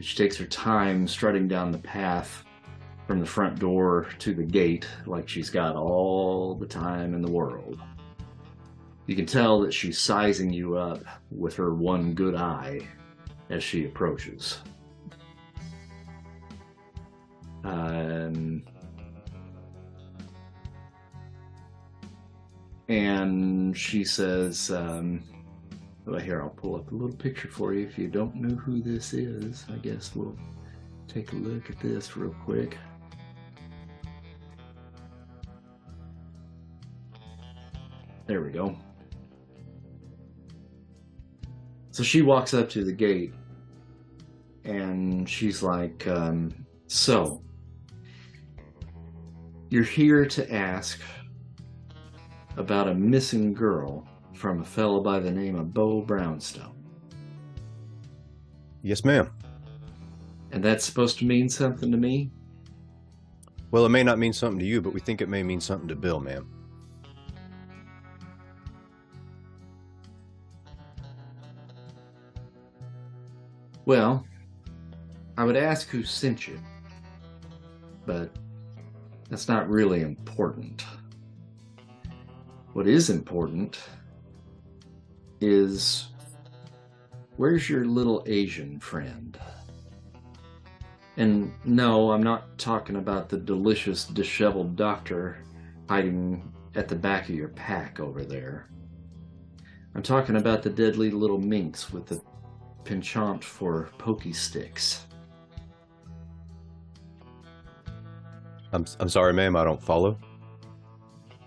She 0.00 0.16
takes 0.16 0.36
her 0.36 0.46
time 0.46 1.08
strutting 1.08 1.48
down 1.48 1.72
the 1.72 1.78
path 1.78 2.44
from 3.06 3.20
the 3.20 3.26
front 3.26 3.58
door 3.58 4.08
to 4.18 4.34
the 4.34 4.44
gate 4.44 4.86
like 5.06 5.30
she's 5.30 5.48
got 5.48 5.76
all 5.76 6.54
the 6.54 6.66
time 6.66 7.14
in 7.14 7.22
the 7.22 7.30
world. 7.30 7.80
You 9.06 9.16
can 9.16 9.26
tell 9.26 9.60
that 9.60 9.72
she's 9.72 9.98
sizing 9.98 10.52
you 10.52 10.76
up 10.76 11.02
with 11.30 11.56
her 11.56 11.72
one 11.72 12.12
good 12.12 12.34
eye 12.34 12.86
as 13.50 13.62
she 13.62 13.84
approaches. 13.86 14.58
Um, 17.64 18.62
and 22.88 23.76
she 23.76 24.04
says, 24.04 24.70
um, 24.70 25.24
well, 26.04 26.20
here, 26.20 26.42
I'll 26.42 26.50
pull 26.50 26.76
up 26.76 26.92
a 26.92 26.94
little 26.94 27.16
picture 27.16 27.48
for 27.48 27.72
you. 27.72 27.86
If 27.86 27.98
you 27.98 28.08
don't 28.08 28.34
know 28.34 28.54
who 28.54 28.82
this 28.82 29.14
is, 29.14 29.64
I 29.72 29.76
guess 29.76 30.14
we'll 30.14 30.36
take 31.08 31.32
a 31.32 31.36
look 31.36 31.70
at 31.70 31.80
this 31.80 32.16
real 32.16 32.34
quick. 32.44 32.76
There 38.26 38.42
we 38.42 38.50
go. 38.50 38.76
So 41.90 42.02
she 42.02 42.22
walks 42.22 42.52
up 42.52 42.68
to 42.70 42.84
the 42.84 42.92
gate 42.92 43.32
and 44.64 45.28
she's 45.28 45.62
like, 45.62 46.06
um, 46.06 46.52
So, 46.86 47.42
you're 49.70 49.82
here 49.82 50.26
to 50.26 50.52
ask 50.52 51.00
about 52.56 52.88
a 52.88 52.94
missing 52.94 53.52
girl 53.52 54.06
from 54.34 54.60
a 54.60 54.64
fellow 54.64 55.00
by 55.00 55.18
the 55.18 55.30
name 55.30 55.56
of 55.56 55.72
Beau 55.72 56.00
Brownstone. 56.00 56.74
Yes, 58.82 59.04
ma'am. 59.04 59.30
And 60.52 60.62
that's 60.62 60.84
supposed 60.84 61.18
to 61.18 61.24
mean 61.24 61.48
something 61.48 61.90
to 61.90 61.96
me? 61.96 62.30
Well, 63.70 63.86
it 63.86 63.88
may 63.88 64.02
not 64.02 64.18
mean 64.18 64.32
something 64.32 64.58
to 64.60 64.64
you, 64.64 64.80
but 64.80 64.92
we 64.92 65.00
think 65.00 65.20
it 65.20 65.28
may 65.28 65.42
mean 65.42 65.60
something 65.60 65.88
to 65.88 65.96
Bill, 65.96 66.20
ma'am. 66.20 66.48
Well, 73.86 74.26
I 75.36 75.44
would 75.44 75.56
ask 75.56 75.88
who 75.88 76.04
sent 76.04 76.46
you, 76.46 76.58
but 78.06 78.30
that's 79.28 79.48
not 79.48 79.68
really 79.68 80.02
important. 80.02 80.84
What 82.72 82.86
is 82.86 83.10
important 83.10 83.78
is 85.40 86.08
where's 87.36 87.68
your 87.68 87.84
little 87.84 88.22
Asian 88.26 88.80
friend? 88.80 89.38
And 91.16 91.52
no, 91.64 92.10
I'm 92.10 92.22
not 92.22 92.58
talking 92.58 92.96
about 92.96 93.28
the 93.28 93.36
delicious 93.36 94.04
disheveled 94.04 94.74
doctor 94.74 95.38
hiding 95.88 96.52
at 96.74 96.88
the 96.88 96.96
back 96.96 97.28
of 97.28 97.34
your 97.34 97.48
pack 97.48 98.00
over 98.00 98.24
there. 98.24 98.68
I'm 99.94 100.02
talking 100.02 100.36
about 100.36 100.62
the 100.62 100.70
deadly 100.70 101.10
little 101.10 101.38
minx 101.38 101.92
with 101.92 102.06
the 102.06 102.20
penchant 102.84 103.44
for 103.44 103.90
pokey 103.98 104.32
sticks. 104.32 105.06
I'm 108.74 108.84
I'm 109.00 109.08
sorry, 109.08 109.32
ma'am. 109.32 109.56
I 109.56 109.64
don't 109.64 109.82
follow. 109.82 110.18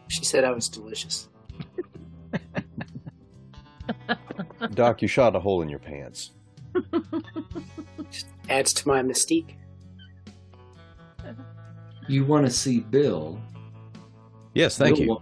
She 0.08 0.24
said 0.24 0.44
I 0.46 0.52
was 0.52 0.70
delicious. 0.70 1.28
Doc, 4.74 5.02
you 5.02 5.08
shot 5.08 5.36
a 5.36 5.40
hole 5.40 5.62
in 5.62 5.70
your 5.70 5.80
pants. 5.80 6.32
Adds 8.50 8.74
to 8.74 8.88
my 8.88 9.02
mystique. 9.02 9.56
You 12.08 12.24
want 12.26 12.46
to 12.46 12.52
see 12.52 12.80
Bill? 12.80 13.40
Yes, 14.54 14.78
thank 14.78 14.96
Bill 14.96 15.04
you. 15.06 15.10
wa- 15.12 15.22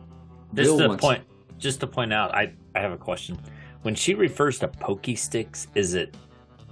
Just 0.53 0.67
Bill 0.69 0.77
to 0.77 0.87
wants- 0.89 1.01
point, 1.03 1.23
just 1.57 1.79
to 1.79 1.87
point 1.87 2.13
out, 2.13 2.33
I 2.35 2.53
I 2.75 2.79
have 2.79 2.91
a 2.91 2.97
question. 2.97 3.39
When 3.81 3.95
she 3.95 4.13
refers 4.13 4.59
to 4.59 4.67
pokey 4.67 5.15
sticks, 5.15 5.67
is 5.75 5.93
it 5.95 6.15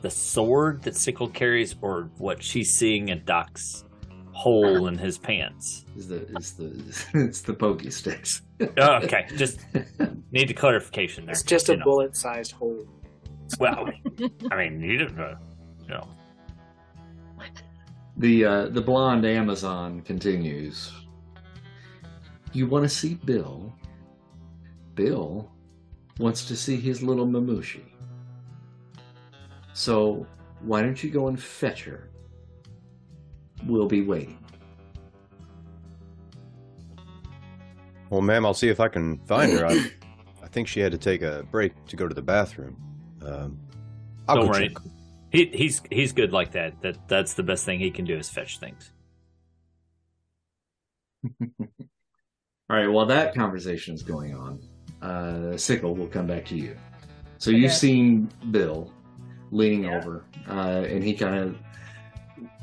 the 0.02 0.10
sword 0.12 0.82
that 0.84 0.96
Sickle 0.96 1.30
carries, 1.30 1.76
or 1.82 2.10
what 2.18 2.44
she's 2.44 2.76
seeing 2.76 3.10
in 3.10 3.24
Doc's 3.26 3.86
hole 4.34 4.88
in 4.88 4.98
his 4.98 5.18
pants? 5.18 5.86
Is 5.96 6.08
the 6.08 6.28
is 6.38 6.54
the 6.54 7.08
it's 7.14 7.42
the 7.42 7.54
pokey 7.54 7.92
sticks? 7.92 8.42
Oh, 8.78 8.96
okay, 9.04 9.28
just 9.36 9.60
need 10.32 10.50
a 10.50 10.54
clarification 10.54 11.26
there. 11.26 11.34
It's 11.34 11.44
just 11.44 11.68
you 11.68 11.76
a 11.76 11.78
know. 11.78 11.86
bullet-sized 11.86 12.52
hole. 12.52 12.86
Well, 13.60 13.90
I 14.52 14.56
mean, 14.56 14.82
you 14.82 14.98
didn't, 14.98 15.20
uh, 15.20 15.36
you 15.84 15.90
know. 15.90 16.08
The 18.18 18.46
uh, 18.46 18.66
the 18.70 18.82
blonde 18.82 19.26
Amazon 19.26 20.02
continues. 20.02 20.92
You 22.52 22.68
want 22.68 22.84
to 22.84 22.90
see 22.90 23.16
Bill? 23.16 23.74
Bill 24.94 25.52
wants 26.20 26.46
to 26.46 26.56
see 26.56 26.78
his 26.78 27.02
little 27.02 27.26
Mamushi. 27.26 27.82
So 29.74 30.28
why 30.62 30.84
don't 30.84 31.04
you 31.04 31.10
go 31.10 31.28
and 31.28 31.42
fetch 31.42 31.84
her? 31.86 32.10
We'll 33.66 33.88
be 33.88 34.02
waiting. 34.02 34.38
Well, 38.10 38.22
ma'am, 38.22 38.46
I'll 38.46 38.54
see 38.54 38.70
if 38.70 38.80
I 38.80 38.88
can 38.90 39.18
find 39.26 39.52
her. 39.54 39.66
I, 39.66 39.74
I 40.44 40.48
think 40.48 40.68
she 40.68 40.80
had 40.80 40.92
to 40.92 40.98
take 40.98 41.22
a 41.24 41.44
break 41.50 41.74
to 41.88 41.96
go 41.96 42.08
to 42.08 42.14
the 42.14 42.22
bathroom. 42.22 42.78
Um, 43.26 43.58
I'll 44.28 44.36
Don't 44.36 44.46
go 44.46 44.52
worry. 44.52 44.70
check. 44.70 44.78
He, 45.32 45.46
he's 45.48 45.82
he's 45.90 46.12
good 46.12 46.32
like 46.32 46.52
that. 46.52 46.80
That 46.82 47.08
that's 47.08 47.34
the 47.34 47.42
best 47.42 47.66
thing 47.66 47.80
he 47.80 47.90
can 47.90 48.06
do 48.06 48.16
is 48.16 48.30
fetch 48.30 48.60
things. 48.60 48.92
All 51.42 51.58
right. 52.70 52.88
While 52.88 53.08
that 53.08 53.34
conversation 53.34 53.96
is 53.96 54.04
going 54.04 54.36
on, 54.36 54.60
uh, 55.02 55.58
Sickle 55.58 55.96
will 55.96 56.08
come 56.08 56.28
back 56.28 56.46
to 56.46 56.56
you. 56.56 56.78
So 57.40 57.50
you've 57.50 57.74
seen 57.74 58.30
Bill 58.52 58.92
leaning 59.52 59.84
Yeah. 59.86 59.98
over, 59.98 60.24
uh, 60.48 60.84
and 60.88 61.04
he 61.04 61.14
kind 61.16 61.36
of 61.36 61.58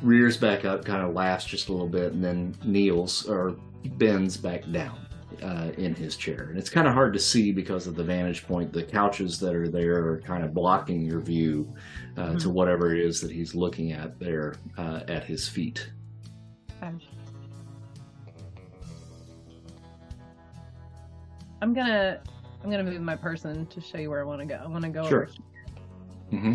rears 0.02 0.36
back 0.36 0.64
up, 0.64 0.84
kind 0.84 1.02
of 1.02 1.14
laughs 1.14 1.44
just 1.44 1.68
a 1.68 1.72
little 1.72 1.88
bit, 1.88 2.12
and 2.12 2.22
then 2.22 2.54
kneels 2.64 3.28
or 3.28 3.56
bends 3.96 4.36
back 4.36 4.70
down 4.72 4.98
uh, 5.42 5.70
in 5.78 5.94
his 5.94 6.16
chair. 6.16 6.48
And 6.50 6.58
it's 6.58 6.70
kind 6.70 6.86
of 6.86 6.94
hard 6.94 7.12
to 7.14 7.18
see 7.18 7.52
because 7.52 7.86
of 7.86 7.94
the 7.96 8.04
vantage 8.04 8.46
point. 8.46 8.72
The 8.72 8.82
couches 8.82 9.38
that 9.40 9.54
are 9.54 9.68
there 9.68 9.96
are 10.06 10.20
kind 10.20 10.44
of 10.44 10.52
blocking 10.54 11.02
your 11.02 11.20
view 11.20 11.72
uh, 12.16 12.36
to 12.38 12.50
whatever 12.50 12.94
it 12.94 13.00
is 13.00 13.20
that 13.20 13.30
he's 13.30 13.54
looking 13.54 13.92
at 13.92 14.18
there 14.18 14.54
uh, 14.78 15.00
at 15.08 15.24
his 15.24 15.48
feet. 15.48 15.90
I'm 21.62 21.74
gonna 21.74 22.20
I'm 22.64 22.70
gonna 22.70 22.84
move 22.84 23.00
my 23.02 23.16
person 23.16 23.66
to 23.66 23.80
show 23.80 23.98
you 23.98 24.10
where 24.10 24.20
I 24.20 24.24
want 24.24 24.40
to 24.40 24.46
go. 24.46 24.60
I 24.62 24.66
want 24.66 24.84
to 24.84 24.90
go 24.90 25.06
Sure. 25.08 25.24
over 25.24 25.32
hmm 26.38 26.54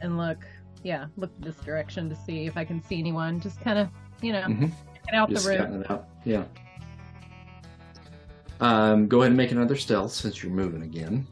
and 0.00 0.18
look. 0.18 0.44
Yeah, 0.82 1.06
look 1.16 1.30
this 1.40 1.56
direction 1.56 2.08
to 2.10 2.16
see 2.16 2.46
if 2.46 2.56
I 2.56 2.64
can 2.64 2.82
see 2.82 2.98
anyone. 2.98 3.40
Just 3.40 3.60
kind 3.60 3.78
of, 3.78 3.88
you 4.20 4.32
know, 4.32 4.42
Mhm. 4.42 4.72
get 5.06 5.14
out 5.14 5.30
Just 5.30 5.46
the 5.46 5.58
room. 5.58 5.84
out. 5.88 6.08
Yeah. 6.24 6.44
Um, 8.60 9.08
go 9.08 9.20
ahead 9.20 9.30
and 9.30 9.36
make 9.36 9.50
another 9.50 9.76
stealth 9.76 10.12
since 10.12 10.42
you're 10.42 10.52
moving 10.52 10.82
again. 10.82 11.26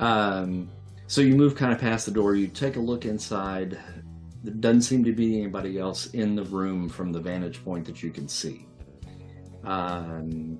Um, 0.00 0.70
so 1.06 1.20
you 1.20 1.36
move 1.36 1.54
kind 1.54 1.72
of 1.72 1.78
past 1.78 2.06
the 2.06 2.12
door. 2.12 2.34
You 2.34 2.48
take 2.48 2.76
a 2.76 2.80
look 2.80 3.04
inside. 3.04 3.78
There 4.42 4.54
doesn't 4.54 4.82
seem 4.82 5.04
to 5.04 5.12
be 5.12 5.38
anybody 5.38 5.78
else 5.78 6.06
in 6.08 6.34
the 6.34 6.44
room 6.44 6.88
from 6.88 7.12
the 7.12 7.20
vantage 7.20 7.62
point 7.62 7.84
that 7.84 8.02
you 8.02 8.10
can 8.10 8.26
see. 8.26 8.66
Um, 9.62 10.58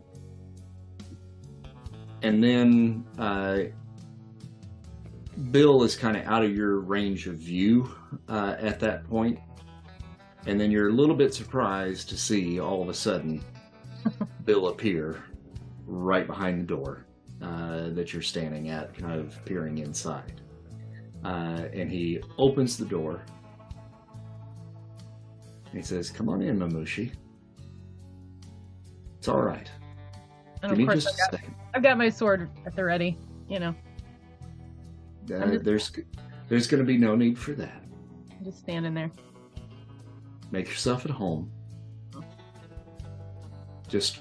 and 2.22 2.44
then 2.44 3.06
uh, 3.18 3.60
Bill 5.50 5.82
is 5.82 5.96
kind 5.96 6.18
of 6.18 6.26
out 6.26 6.44
of 6.44 6.54
your 6.54 6.80
range 6.80 7.26
of 7.26 7.36
view 7.36 7.90
uh, 8.28 8.56
at 8.58 8.78
that 8.80 9.08
point. 9.08 9.38
And 10.46 10.60
then 10.60 10.70
you're 10.70 10.88
a 10.88 10.92
little 10.92 11.14
bit 11.14 11.32
surprised 11.32 12.10
to 12.10 12.18
see 12.18 12.60
all 12.60 12.82
of 12.82 12.90
a 12.90 12.94
sudden 12.94 13.42
Bill 14.44 14.68
appear 14.68 15.24
right 15.86 16.26
behind 16.26 16.60
the 16.60 16.64
door 16.64 17.06
uh, 17.42 17.90
that 17.90 18.12
you're 18.12 18.22
standing 18.22 18.68
at, 18.70 18.94
kind 18.96 19.18
of 19.18 19.42
peering 19.44 19.78
inside. 19.78 20.40
Uh, 21.24 21.64
and 21.72 21.90
he 21.90 22.20
opens 22.38 22.76
the 22.76 22.84
door. 22.84 23.22
And 25.66 25.74
he 25.74 25.82
says, 25.82 26.10
Come 26.10 26.28
on 26.28 26.42
in, 26.42 26.58
Mamushi. 26.58 27.12
It's 29.18 29.28
all 29.28 29.42
right. 29.42 29.70
And 30.62 30.70
Give 30.70 30.72
of 30.72 30.78
me 30.78 30.84
course, 30.86 31.04
just 31.04 31.08
I've 31.08 31.14
a 31.14 31.18
got, 31.18 31.30
second. 31.40 31.54
I've 31.74 31.82
got 31.82 31.98
my 31.98 32.08
sword 32.08 32.50
at 32.66 32.74
the 32.76 32.84
ready. 32.84 33.16
You 33.48 33.60
know, 33.60 33.74
Uh, 35.34 35.46
just- 35.50 35.64
there's 35.64 35.92
there's 36.48 36.66
going 36.66 36.82
to 36.82 36.86
be 36.86 36.98
no 36.98 37.14
need 37.16 37.38
for 37.38 37.52
that. 37.52 37.82
I'm 38.38 38.44
just 38.44 38.58
standing 38.58 38.94
there. 38.94 39.10
Make 40.50 40.66
yourself 40.68 41.04
at 41.04 41.10
home. 41.12 41.50
Just 43.88 44.18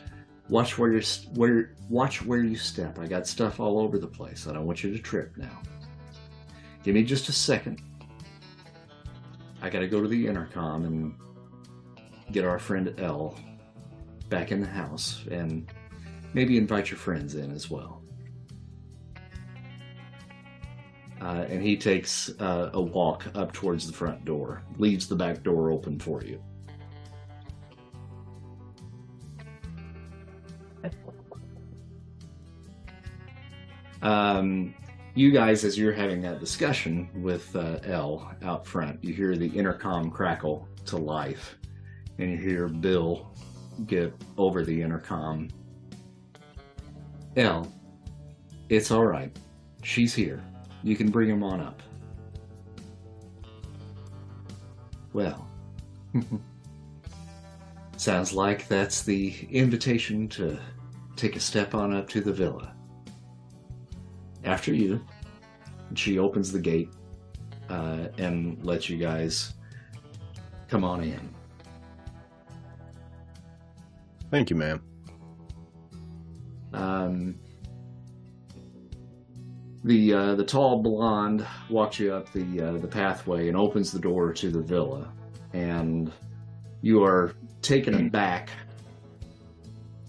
watch 0.49 0.77
where 0.77 0.91
you 0.91 1.01
where 1.35 1.71
watch 1.89 2.25
where 2.25 2.43
you 2.43 2.55
step. 2.55 2.99
I 2.99 3.07
got 3.07 3.27
stuff 3.27 3.59
all 3.59 3.79
over 3.79 3.97
the 3.97 4.07
place. 4.07 4.47
I 4.47 4.53
don't 4.53 4.65
want 4.65 4.83
you 4.83 4.91
to 4.91 4.99
trip 4.99 5.37
now. 5.37 5.61
Give 6.83 6.95
me 6.95 7.03
just 7.03 7.29
a 7.29 7.33
second. 7.33 7.81
I 9.61 9.69
got 9.69 9.79
to 9.79 9.87
go 9.87 10.01
to 10.01 10.07
the 10.07 10.27
intercom 10.27 10.85
and 10.85 11.15
get 12.31 12.45
our 12.45 12.59
friend 12.59 12.93
Elle 12.97 13.35
back 14.29 14.51
in 14.51 14.61
the 14.61 14.67
house 14.67 15.25
and 15.29 15.69
maybe 16.33 16.57
invite 16.57 16.89
your 16.89 16.97
friends 16.97 17.35
in 17.35 17.51
as 17.51 17.69
well. 17.69 18.01
Uh, 21.21 21.45
and 21.49 21.61
he 21.61 21.75
takes 21.75 22.29
uh, 22.39 22.69
a 22.73 22.81
walk 22.81 23.25
up 23.35 23.51
towards 23.51 23.85
the 23.85 23.91
front 23.91 24.23
door, 24.23 24.63
leaves 24.77 25.07
the 25.07 25.15
back 25.15 25.43
door 25.43 25.69
open 25.69 25.99
for 25.99 26.23
you. 26.23 26.41
Um, 34.01 34.73
you 35.15 35.31
guys, 35.31 35.65
as 35.65 35.77
you're 35.77 35.93
having 35.93 36.21
that 36.21 36.39
discussion 36.39 37.09
with 37.21 37.53
uh, 37.55 37.79
Elle 37.83 38.31
out 38.43 38.65
front, 38.65 39.03
you 39.03 39.13
hear 39.13 39.35
the 39.35 39.47
intercom 39.47 40.09
crackle 40.09 40.67
to 40.85 40.97
life, 40.97 41.57
and 42.17 42.31
you 42.31 42.37
hear 42.37 42.67
Bill 42.67 43.33
get 43.85 44.13
over 44.37 44.63
the 44.63 44.81
intercom. 44.81 45.49
Elle, 47.35 47.71
it's 48.69 48.91
all 48.91 49.05
right. 49.05 49.35
She's 49.83 50.13
here. 50.13 50.43
You 50.83 50.95
can 50.95 51.09
bring 51.09 51.29
him 51.29 51.43
on 51.43 51.59
up. 51.59 51.81
Well, 55.11 55.49
sounds 57.97 58.31
like 58.31 58.67
that's 58.67 59.03
the 59.03 59.35
invitation 59.51 60.29
to 60.29 60.57
take 61.15 61.35
a 61.35 61.39
step 61.39 61.73
on 61.73 61.93
up 61.93 62.07
to 62.09 62.21
the 62.21 62.31
villa 62.31 62.73
after 64.43 64.73
you. 64.73 65.03
She 65.95 66.19
opens 66.19 66.51
the 66.51 66.59
gate 66.59 66.89
uh, 67.69 68.07
and 68.17 68.63
lets 68.63 68.89
you 68.89 68.97
guys 68.97 69.53
come 70.67 70.83
on 70.83 71.03
in. 71.03 71.33
Thank 74.31 74.49
you, 74.49 74.55
ma'am. 74.55 74.83
Um, 76.73 77.39
the 79.83 80.13
uh, 80.13 80.35
the 80.35 80.43
tall 80.43 80.83
blonde 80.83 81.45
walks 81.69 81.99
you 81.99 82.13
up 82.13 82.31
the 82.31 82.61
uh, 82.61 82.77
the 82.77 82.87
pathway 82.87 83.47
and 83.47 83.57
opens 83.57 83.91
the 83.91 83.99
door 83.99 84.33
to 84.33 84.51
the 84.51 84.61
villa, 84.61 85.11
and 85.53 86.11
you 86.81 87.03
are 87.03 87.33
taken 87.61 88.07
aback 88.07 88.49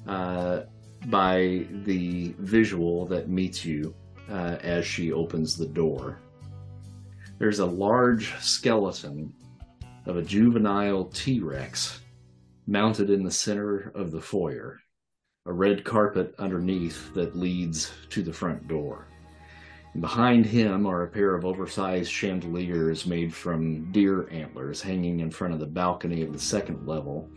uh, 0.06 0.62
by 1.06 1.66
the 1.84 2.34
visual 2.38 3.06
that 3.06 3.28
meets 3.28 3.64
you 3.64 3.94
uh, 4.30 4.58
as 4.62 4.86
she 4.86 5.12
opens 5.12 5.56
the 5.56 5.66
door. 5.66 6.18
There's 7.38 7.58
a 7.58 7.66
large 7.66 8.34
skeleton 8.40 9.32
of 10.06 10.16
a 10.16 10.22
juvenile 10.22 11.06
T 11.06 11.40
Rex 11.40 12.00
mounted 12.66 13.10
in 13.10 13.24
the 13.24 13.30
center 13.30 13.90
of 13.94 14.10
the 14.10 14.20
foyer, 14.20 14.80
a 15.46 15.52
red 15.52 15.84
carpet 15.84 16.34
underneath 16.38 17.12
that 17.14 17.36
leads 17.36 17.90
to 18.10 18.22
the 18.22 18.32
front 18.32 18.68
door. 18.68 19.06
And 19.92 20.00
behind 20.00 20.46
him 20.46 20.86
are 20.86 21.02
a 21.02 21.08
pair 21.08 21.34
of 21.34 21.44
oversized 21.44 22.12
chandeliers 22.12 23.06
made 23.06 23.34
from 23.34 23.90
deer 23.90 24.28
antlers 24.30 24.80
hanging 24.80 25.20
in 25.20 25.30
front 25.30 25.52
of 25.52 25.58
the 25.58 25.66
balcony 25.66 26.22
of 26.22 26.32
the 26.32 26.38
second 26.38 26.86
level, 26.86 27.28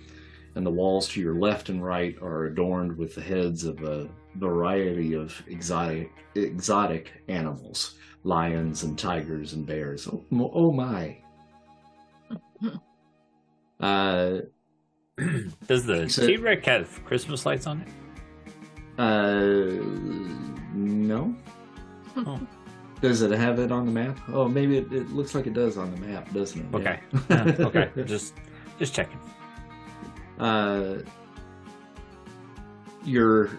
and 0.56 0.66
the 0.66 0.70
walls 0.70 1.08
to 1.10 1.22
your 1.22 1.36
left 1.36 1.70
and 1.70 1.84
right 1.84 2.16
are 2.22 2.46
adorned 2.46 2.96
with 2.96 3.16
the 3.16 3.22
heads 3.22 3.64
of 3.64 3.82
a 3.82 4.08
variety 4.36 5.14
of 5.14 5.42
exotic 5.48 6.12
exotic 6.36 7.24
animals, 7.28 7.96
lions 8.24 8.84
and 8.84 8.98
tigers 8.98 9.54
and 9.54 9.66
bears. 9.66 10.08
Oh, 10.08 10.24
oh 10.54 10.72
my! 10.72 11.18
Uh, 13.80 14.38
Does 15.68 15.86
the 15.86 16.08
So- 16.10 16.26
T 16.26 16.38
Rex 16.38 16.66
have 16.66 17.04
Christmas 17.06 17.46
lights 17.46 17.68
on 17.68 17.82
it? 17.82 17.88
uh, 18.98 19.84
no. 20.74 21.36
Oh. 22.16 22.40
Does 23.02 23.22
it 23.22 23.32
have 23.32 23.60
it 23.60 23.72
on 23.74 23.86
the 23.86 23.92
map? 23.92 24.18
Oh, 24.30 24.48
maybe 24.48 24.78
it, 24.78 24.94
it 24.94 25.10
looks 25.10 25.36
like 25.36 25.48
it 25.48 25.54
does 25.54 25.78
on 25.78 25.92
the 25.92 25.98
map, 25.98 26.32
doesn't 26.34 26.62
it? 26.62 26.76
Okay. 26.78 27.00
Yeah. 27.30 27.46
Yeah, 27.46 27.56
okay. 27.66 27.90
Just 28.06 28.36
just 28.80 28.94
checking. 28.94 29.20
uh, 30.40 31.00
your 33.04 33.50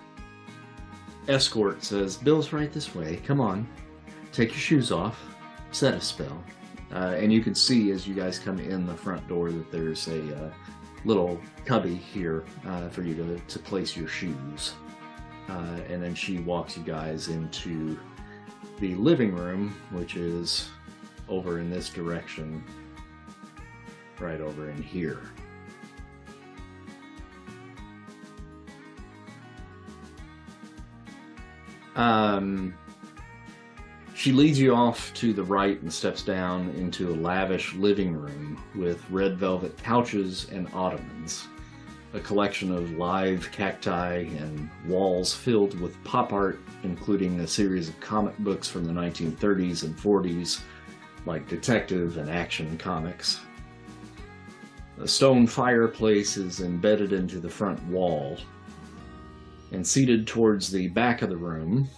escort 1.29 1.83
says, 1.83 2.17
Bill's 2.17 2.53
right 2.53 2.73
this 2.73 2.95
way. 2.95 3.17
Come 3.17 3.41
on. 3.41 3.69
Take 4.33 4.51
your 4.51 4.59
shoes 4.59 4.93
off. 4.93 5.21
Set 5.73 5.95
a 5.95 6.01
spell. 6.01 6.43
Uh, 6.93 7.15
and 7.19 7.33
you 7.33 7.43
can 7.43 7.55
see 7.55 7.91
as 7.91 8.07
you 8.07 8.15
guys 8.15 8.39
come 8.39 8.59
in 8.59 8.87
the 8.87 8.95
front 8.95 9.27
door 9.29 9.51
that 9.51 9.71
there's 9.73 10.07
a 10.09 10.47
uh, 10.47 10.51
little 11.05 11.41
cubby 11.65 11.95
here 11.95 12.45
uh, 12.67 12.89
for 12.89 13.03
you 13.03 13.15
to, 13.15 13.39
to 13.39 13.59
place 13.59 13.97
your 13.97 14.09
shoes. 14.09 14.75
Uh, 15.49 15.79
and 15.89 16.03
then 16.03 16.15
she 16.15 16.39
walks 16.39 16.77
you 16.77 16.83
guys 16.83 17.29
into 17.29 17.99
the 18.79 18.95
living 18.95 19.35
room, 19.35 19.75
which 19.91 20.17
is 20.17 20.69
over 21.29 21.59
in 21.59 21.71
this 21.71 21.89
direction, 21.89 22.65
right 24.21 24.41
over 24.41 24.71
in 24.71 24.83
here. 24.83 25.21
Um, 31.97 32.75
she 34.15 34.33
leads 34.33 34.61
you 34.61 34.75
off 34.75 35.13
to 35.15 35.33
the 35.33 35.43
right 35.43 35.81
and 35.83 35.93
steps 35.93 36.23
down 36.23 36.71
into 36.71 37.11
a 37.11 37.15
lavish 37.15 37.75
living 37.75 38.15
room 38.15 38.63
with 38.75 39.03
red 39.11 39.37
velvet 39.37 39.77
couches 39.79 40.49
and 40.53 40.69
ottomans, 40.73 41.49
a 42.13 42.21
collection 42.21 42.73
of 42.73 42.93
live 42.93 43.51
cacti, 43.51 44.19
and 44.39 44.71
walls 44.87 45.35
filled 45.35 45.79
with 45.81 46.03
pop 46.05 46.33
art, 46.33 46.61
including 46.85 47.41
a 47.41 47.47
series 47.47 47.89
of 47.89 47.99
comic 47.99 48.39
books 48.39 48.69
from 48.69 48.85
the 48.85 48.93
1930s 48.93 49.83
and 49.83 49.97
40s, 49.97 50.61
like 51.27 51.49
detective 51.49 52.17
and 52.17 52.31
action 52.31 52.79
comics. 52.79 53.41
A 55.01 55.09
stone 55.09 55.49
fireplace 55.49 56.37
is 56.37 56.61
embedded 56.61 57.13
into 57.13 57.41
the 57.41 57.49
front 57.49 57.83
wall, 57.87 58.39
and 59.75 59.87
seated 59.87 60.27
towards 60.27 60.71
the 60.71 60.89
back 60.89 61.23
of 61.23 61.29
the 61.29 61.37
room, 61.37 61.89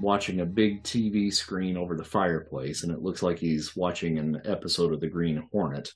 watching 0.00 0.40
a 0.40 0.46
big 0.46 0.82
TV 0.82 1.32
screen 1.32 1.76
over 1.76 1.96
the 1.96 2.04
fireplace, 2.04 2.82
and 2.82 2.90
it 2.90 3.02
looks 3.02 3.22
like 3.22 3.38
he's 3.38 3.76
watching 3.76 4.18
an 4.18 4.42
episode 4.44 4.92
of 4.92 5.00
The 5.00 5.06
Green 5.06 5.48
Hornet, 5.52 5.92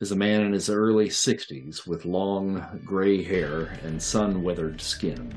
is 0.00 0.10
a 0.10 0.16
man 0.16 0.42
in 0.42 0.52
his 0.52 0.68
early 0.68 1.08
60s 1.08 1.86
with 1.86 2.04
long 2.04 2.82
gray 2.84 3.22
hair 3.22 3.78
and 3.84 4.02
sun 4.02 4.42
weathered 4.42 4.80
skin. 4.80 5.32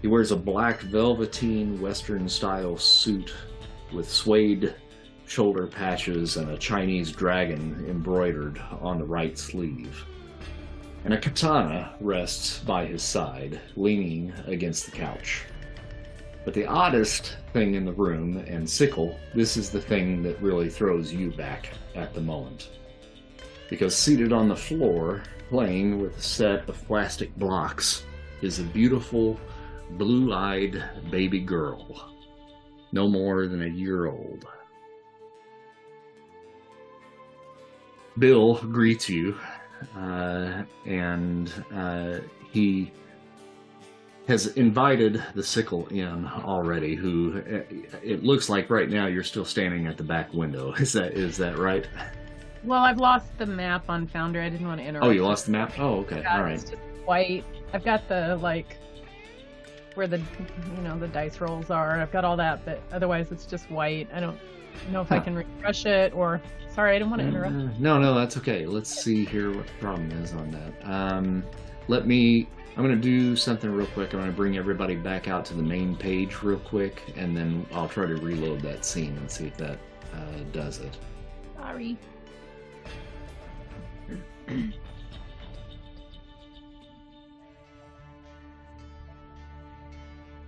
He 0.00 0.06
wears 0.06 0.30
a 0.30 0.36
black 0.36 0.80
velveteen 0.80 1.80
Western 1.80 2.28
style 2.28 2.76
suit 2.76 3.34
with 3.92 4.08
suede 4.08 4.74
shoulder 5.26 5.66
patches 5.66 6.36
and 6.36 6.50
a 6.50 6.58
Chinese 6.58 7.10
dragon 7.10 7.84
embroidered 7.88 8.60
on 8.80 8.98
the 8.98 9.04
right 9.04 9.36
sleeve 9.36 10.04
and 11.04 11.12
a 11.12 11.18
katana 11.18 11.94
rests 12.00 12.60
by 12.60 12.86
his 12.86 13.02
side, 13.02 13.60
leaning 13.76 14.32
against 14.46 14.86
the 14.86 14.96
couch. 14.96 15.44
But 16.44 16.54
the 16.54 16.66
oddest 16.66 17.36
thing 17.52 17.74
in 17.74 17.84
the 17.84 17.92
room, 17.92 18.38
and 18.46 18.68
Sickle, 18.68 19.18
this 19.34 19.56
is 19.56 19.70
the 19.70 19.80
thing 19.80 20.22
that 20.22 20.40
really 20.40 20.70
throws 20.70 21.12
you 21.12 21.30
back 21.30 21.70
at 21.94 22.14
the 22.14 22.20
moment. 22.20 22.70
Because 23.68 23.96
seated 23.96 24.32
on 24.32 24.48
the 24.48 24.56
floor, 24.56 25.22
playing 25.48 26.00
with 26.00 26.16
a 26.16 26.22
set 26.22 26.68
of 26.68 26.86
plastic 26.86 27.34
blocks, 27.36 28.04
is 28.42 28.58
a 28.58 28.64
beautiful, 28.64 29.38
blue 29.92 30.32
eyed 30.32 30.82
baby 31.10 31.40
girl, 31.40 32.12
no 32.92 33.08
more 33.08 33.46
than 33.46 33.62
a 33.62 33.68
year 33.68 34.06
old. 34.06 34.46
Bill 38.18 38.54
greets 38.54 39.08
you 39.08 39.36
and 39.94 41.52
uh, 41.74 42.18
he 42.50 42.92
has 44.28 44.46
invited 44.48 45.22
the 45.34 45.42
sickle 45.42 45.86
in 45.88 46.26
already. 46.26 46.94
Who 46.94 47.38
uh, 47.38 47.60
it 48.02 48.24
looks 48.24 48.48
like 48.48 48.70
right 48.70 48.88
now 48.88 49.06
you're 49.06 49.22
still 49.22 49.44
standing 49.44 49.86
at 49.86 49.96
the 49.96 50.02
back 50.02 50.32
window. 50.32 50.72
Is 50.78 50.92
that 50.92 51.12
is 51.14 51.36
that 51.38 51.58
right? 51.58 51.86
Well, 52.62 52.82
I've 52.82 52.98
lost 52.98 53.36
the 53.36 53.46
map 53.46 53.90
on 53.90 54.06
Foundry. 54.06 54.42
I 54.42 54.48
didn't 54.48 54.66
want 54.66 54.80
to 54.80 54.86
interrupt. 54.86 55.06
Oh, 55.06 55.10
you 55.10 55.22
lost 55.22 55.46
the 55.46 55.52
map. 55.52 55.78
Oh, 55.78 55.96
okay, 55.98 56.20
Yeah, 56.20 56.40
all 56.40 56.46
It's 56.46 56.70
just 56.70 56.82
white. 57.04 57.44
I've 57.74 57.84
got 57.84 58.08
the 58.08 58.36
like 58.36 58.78
where 59.94 60.06
the 60.06 60.18
you 60.18 60.82
know 60.82 60.98
the 60.98 61.08
dice 61.08 61.40
rolls 61.40 61.70
are. 61.70 62.00
I've 62.00 62.12
got 62.12 62.24
all 62.24 62.36
that, 62.38 62.64
but 62.64 62.80
otherwise 62.90 63.30
it's 63.32 63.44
just 63.44 63.70
white. 63.70 64.08
I 64.14 64.20
don't 64.20 64.38
know 64.90 65.02
if 65.02 65.12
I 65.12 65.18
can 65.20 65.34
refresh 65.34 65.86
it 65.86 66.14
or. 66.14 66.40
Sorry, 66.74 66.96
I 66.96 66.98
didn't 66.98 67.10
want 67.10 67.22
to 67.22 67.28
interrupt. 67.28 67.54
Uh, 67.54 67.68
no, 67.78 67.98
no, 68.00 68.14
that's 68.14 68.36
okay. 68.36 68.66
Let's 68.66 68.90
see 68.90 69.24
here 69.24 69.54
what 69.54 69.66
the 69.66 69.72
problem 69.74 70.10
is 70.22 70.32
on 70.32 70.50
that. 70.50 70.72
Um, 70.90 71.44
let 71.88 72.06
me. 72.06 72.48
I'm 72.76 72.82
gonna 72.82 72.96
do 72.96 73.36
something 73.36 73.70
real 73.70 73.86
quick. 73.88 74.12
I'm 74.12 74.20
gonna 74.20 74.32
bring 74.32 74.56
everybody 74.56 74.96
back 74.96 75.28
out 75.28 75.44
to 75.46 75.54
the 75.54 75.62
main 75.62 75.94
page 75.94 76.42
real 76.42 76.58
quick, 76.58 77.02
and 77.16 77.36
then 77.36 77.64
I'll 77.72 77.88
try 77.88 78.06
to 78.06 78.16
reload 78.16 78.60
that 78.62 78.84
scene 78.84 79.16
and 79.16 79.30
see 79.30 79.46
if 79.46 79.56
that 79.58 79.78
uh, 80.12 80.40
does 80.52 80.80
it. 80.80 80.96
Sorry. 81.56 81.96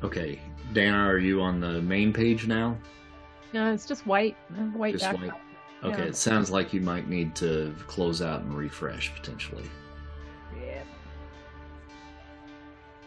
Okay, 0.02 0.40
Dana, 0.72 0.98
are 0.98 1.18
you 1.18 1.40
on 1.40 1.58
the 1.58 1.80
main 1.82 2.12
page 2.12 2.46
now? 2.46 2.76
No, 3.52 3.72
it's 3.72 3.86
just 3.86 4.06
white. 4.06 4.36
White 4.74 4.92
Just 4.92 5.04
background. 5.04 5.32
white. 5.32 5.40
Okay, 5.84 6.02
Yeah. 6.02 6.08
it 6.08 6.16
sounds 6.16 6.50
like 6.50 6.72
you 6.72 6.80
might 6.80 7.08
need 7.08 7.34
to 7.36 7.74
close 7.86 8.22
out 8.22 8.42
and 8.42 8.56
refresh 8.56 9.14
potentially. 9.14 9.64
Yeah. 10.60 10.82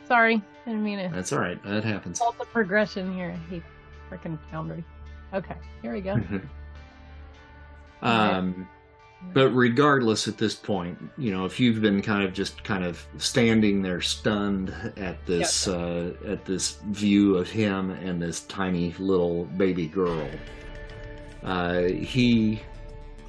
Sorry, 0.08 0.36
I 0.36 0.70
didn't 0.70 0.84
mean 0.84 1.00
it. 1.00 1.12
That's 1.12 1.34
all 1.34 1.40
right. 1.40 1.62
That 1.64 1.84
happens. 1.84 2.20
All 2.22 2.32
the 2.34 2.46
progression 2.46 3.14
here. 3.14 3.32
I 3.36 3.50
hate 3.50 3.64
freaking 4.10 4.38
Foundry. 4.52 4.84
Okay, 5.34 5.56
here 5.82 5.94
we 5.94 6.02
go. 6.02 6.20
um, 8.02 8.68
but 9.34 9.50
regardless, 9.50 10.28
at 10.28 10.38
this 10.38 10.56
point, 10.56 10.98
you 11.18 11.32
know, 11.32 11.46
if 11.46 11.60
you've 11.60 11.82
been 11.82 12.02
kind 12.02 12.24
of 12.24 12.34
just 12.34 12.64
kind 12.64 12.84
of 12.84 13.06
standing 13.18 13.82
there 13.82 14.02
stunned 14.02 14.74
at 14.98 15.24
this 15.26 15.68
uh, 15.68 16.14
at 16.26 16.46
this 16.46 16.78
view 16.88 17.36
of 17.36 17.50
him 17.50 17.92
and 17.92 18.22
this 18.22 18.42
tiny 18.42 18.94
little 18.98 19.46
baby 19.46 19.88
girl, 19.88 20.28
uh, 21.44 21.84
he 21.84 22.62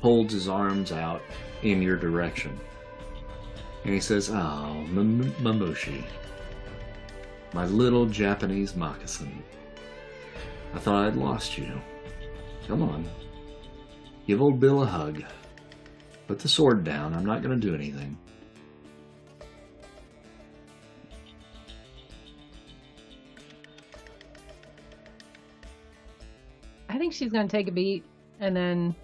holds 0.01 0.33
his 0.33 0.49
arms 0.49 0.93
out 0.93 1.23
in 1.63 1.83
your 1.83 1.97
direction, 1.97 2.59
and 3.85 3.95
he 3.95 4.01
says, 4.01 4.31
"Oh, 4.31 4.85
M- 4.89 5.35
Mamushi, 5.41 6.05
my 7.53 7.67
little 7.67 8.07
Japanese 8.07 8.75
moccasin. 8.75 9.43
I 10.75 10.79
thought 10.79 11.07
I'd 11.07 11.17
lost 11.17 11.59
you. 11.59 11.81
Come 12.67 12.83
on, 12.83 13.09
give 14.27 14.41
old 14.41 14.61
Bill 14.61 14.83
a 14.83 14.87
hug." 14.87 15.23
Put 16.27 16.39
the 16.39 16.49
sword 16.49 16.85
down. 16.85 17.13
I'm 17.13 17.27
not 17.27 17.43
going 17.43 17.61
to 17.61 17.67
do 17.67 17.75
anything. 17.75 18.17
Think 27.01 27.15
she's 27.15 27.33
gonna 27.33 27.49
take 27.49 27.67
a 27.67 27.73
beat 27.73 28.05
and 28.41 28.55
then 28.55 28.95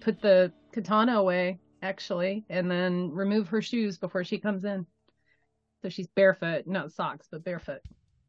put 0.00 0.22
the 0.22 0.52
katana 0.70 1.16
away, 1.16 1.58
actually, 1.82 2.44
and 2.48 2.70
then 2.70 3.10
remove 3.10 3.48
her 3.48 3.60
shoes 3.60 3.98
before 3.98 4.22
she 4.22 4.38
comes 4.38 4.64
in. 4.64 4.86
So 5.82 5.88
she's 5.88 6.06
barefoot, 6.06 6.64
not 6.68 6.92
socks, 6.92 7.26
but 7.28 7.42
barefoot. 7.42 7.80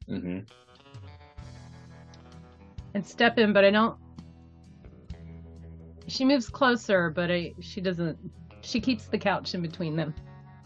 Mm-hmm. 0.09 0.39
And 2.95 3.05
step 3.05 3.37
in, 3.37 3.53
but 3.53 3.63
I 3.63 3.69
don't. 3.69 3.95
She 6.07 6.25
moves 6.25 6.49
closer, 6.49 7.11
but 7.11 7.29
I, 7.29 7.53
she 7.59 7.79
doesn't. 7.79 8.17
She 8.61 8.79
keeps 8.79 9.05
the 9.05 9.19
couch 9.19 9.53
in 9.53 9.61
between 9.61 9.95
them. 9.95 10.15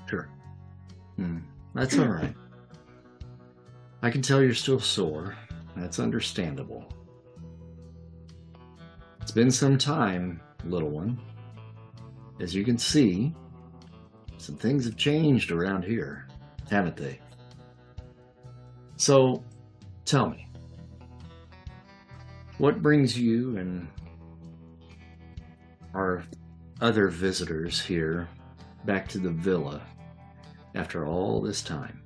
Sure. 0.09 0.29
Hmm. 1.17 1.39
That's 1.75 1.97
all 1.99 2.07
right. 2.07 2.33
I 4.01 4.09
can 4.09 4.21
tell 4.21 4.41
you're 4.41 4.53
still 4.53 4.79
sore. 4.79 5.35
That's 5.75 5.99
understandable. 5.99 6.91
It's 9.21 9.31
been 9.31 9.51
some 9.51 9.77
time, 9.77 10.41
little 10.65 10.89
one. 10.89 11.19
As 12.39 12.55
you 12.55 12.63
can 12.63 12.77
see, 12.77 13.33
some 14.37 14.55
things 14.55 14.85
have 14.85 14.97
changed 14.97 15.51
around 15.51 15.83
here, 15.83 16.27
haven't 16.69 16.97
they? 16.97 17.19
So, 18.97 19.43
tell 20.05 20.29
me, 20.29 20.47
what 22.57 22.81
brings 22.81 23.17
you 23.17 23.57
and 23.57 23.87
our 25.93 26.23
other 26.81 27.07
visitors 27.07 27.79
here 27.79 28.27
back 28.85 29.07
to 29.09 29.19
the 29.19 29.29
villa 29.29 29.81
after 30.75 31.05
all 31.05 31.41
this 31.41 31.61
time? 31.61 32.00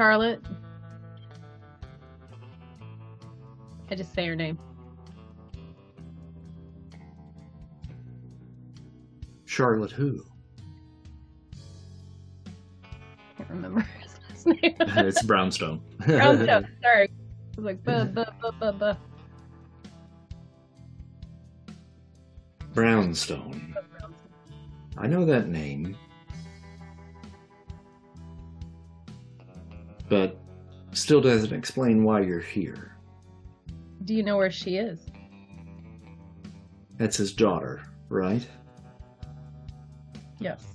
Charlotte. 0.00 0.40
I 3.90 3.94
just 3.94 4.14
say 4.14 4.26
her 4.28 4.34
name. 4.34 4.58
Charlotte 9.44 9.90
who? 9.90 10.24
I 12.46 13.36
can't 13.36 13.50
remember 13.50 13.86
his 14.00 14.18
last 14.30 14.46
name. 14.46 14.56
it's 14.80 15.22
Brownstone. 15.22 15.82
Brownstone. 16.06 16.66
Sorry. 16.82 17.10
I 17.10 17.56
was 17.56 17.64
like, 17.66 17.84
buh, 17.84 18.06
buh, 18.06 18.24
buh, 18.40 18.52
buh, 18.58 18.72
buh. 18.72 18.94
Brownstone. 22.72 23.76
I 24.96 25.06
know 25.06 25.26
that 25.26 25.48
name. 25.48 25.94
But 30.10 30.36
still 30.92 31.20
doesn't 31.20 31.56
explain 31.56 32.02
why 32.04 32.20
you're 32.20 32.40
here. 32.40 32.96
Do 34.04 34.12
you 34.12 34.24
know 34.24 34.36
where 34.36 34.50
she 34.50 34.76
is? 34.76 34.98
That's 36.98 37.16
his 37.16 37.32
daughter, 37.32 37.80
right? 38.08 38.46
Yes. 40.40 40.66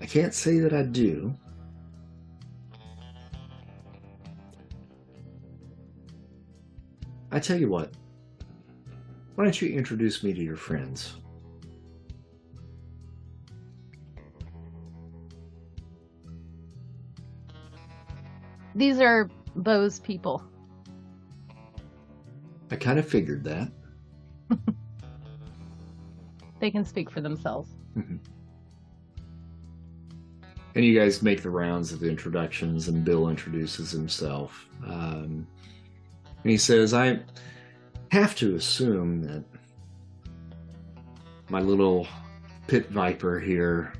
I 0.00 0.06
can't 0.06 0.32
say 0.32 0.60
that 0.60 0.72
I 0.72 0.82
do. 0.82 1.34
I 7.30 7.38
tell 7.38 7.60
you 7.60 7.68
what. 7.68 7.92
Why 9.34 9.44
don't 9.44 9.60
you 9.60 9.68
introduce 9.76 10.22
me 10.22 10.32
to 10.32 10.42
your 10.42 10.56
friends? 10.56 11.16
These 18.76 19.00
are 19.00 19.30
Beau's 19.56 19.98
people. 20.00 20.44
I 22.70 22.76
kind 22.76 22.98
of 22.98 23.08
figured 23.08 23.42
that. 23.44 23.72
They 26.58 26.70
can 26.70 26.86
speak 26.86 27.10
for 27.10 27.20
themselves. 27.20 27.68
And 30.74 30.84
you 30.84 30.98
guys 30.98 31.22
make 31.22 31.42
the 31.42 31.50
rounds 31.50 31.92
of 31.92 32.00
the 32.00 32.08
introductions, 32.08 32.88
and 32.88 33.04
Bill 33.04 33.28
introduces 33.28 33.90
himself. 33.90 34.66
Um, 34.86 35.46
and 36.42 36.50
he 36.50 36.56
says, 36.56 36.94
I 36.94 37.20
have 38.10 38.34
to 38.36 38.54
assume 38.56 39.20
that 39.22 39.44
my 41.50 41.60
little 41.60 42.06
pit 42.66 42.88
viper 42.90 43.38
here 43.38 43.92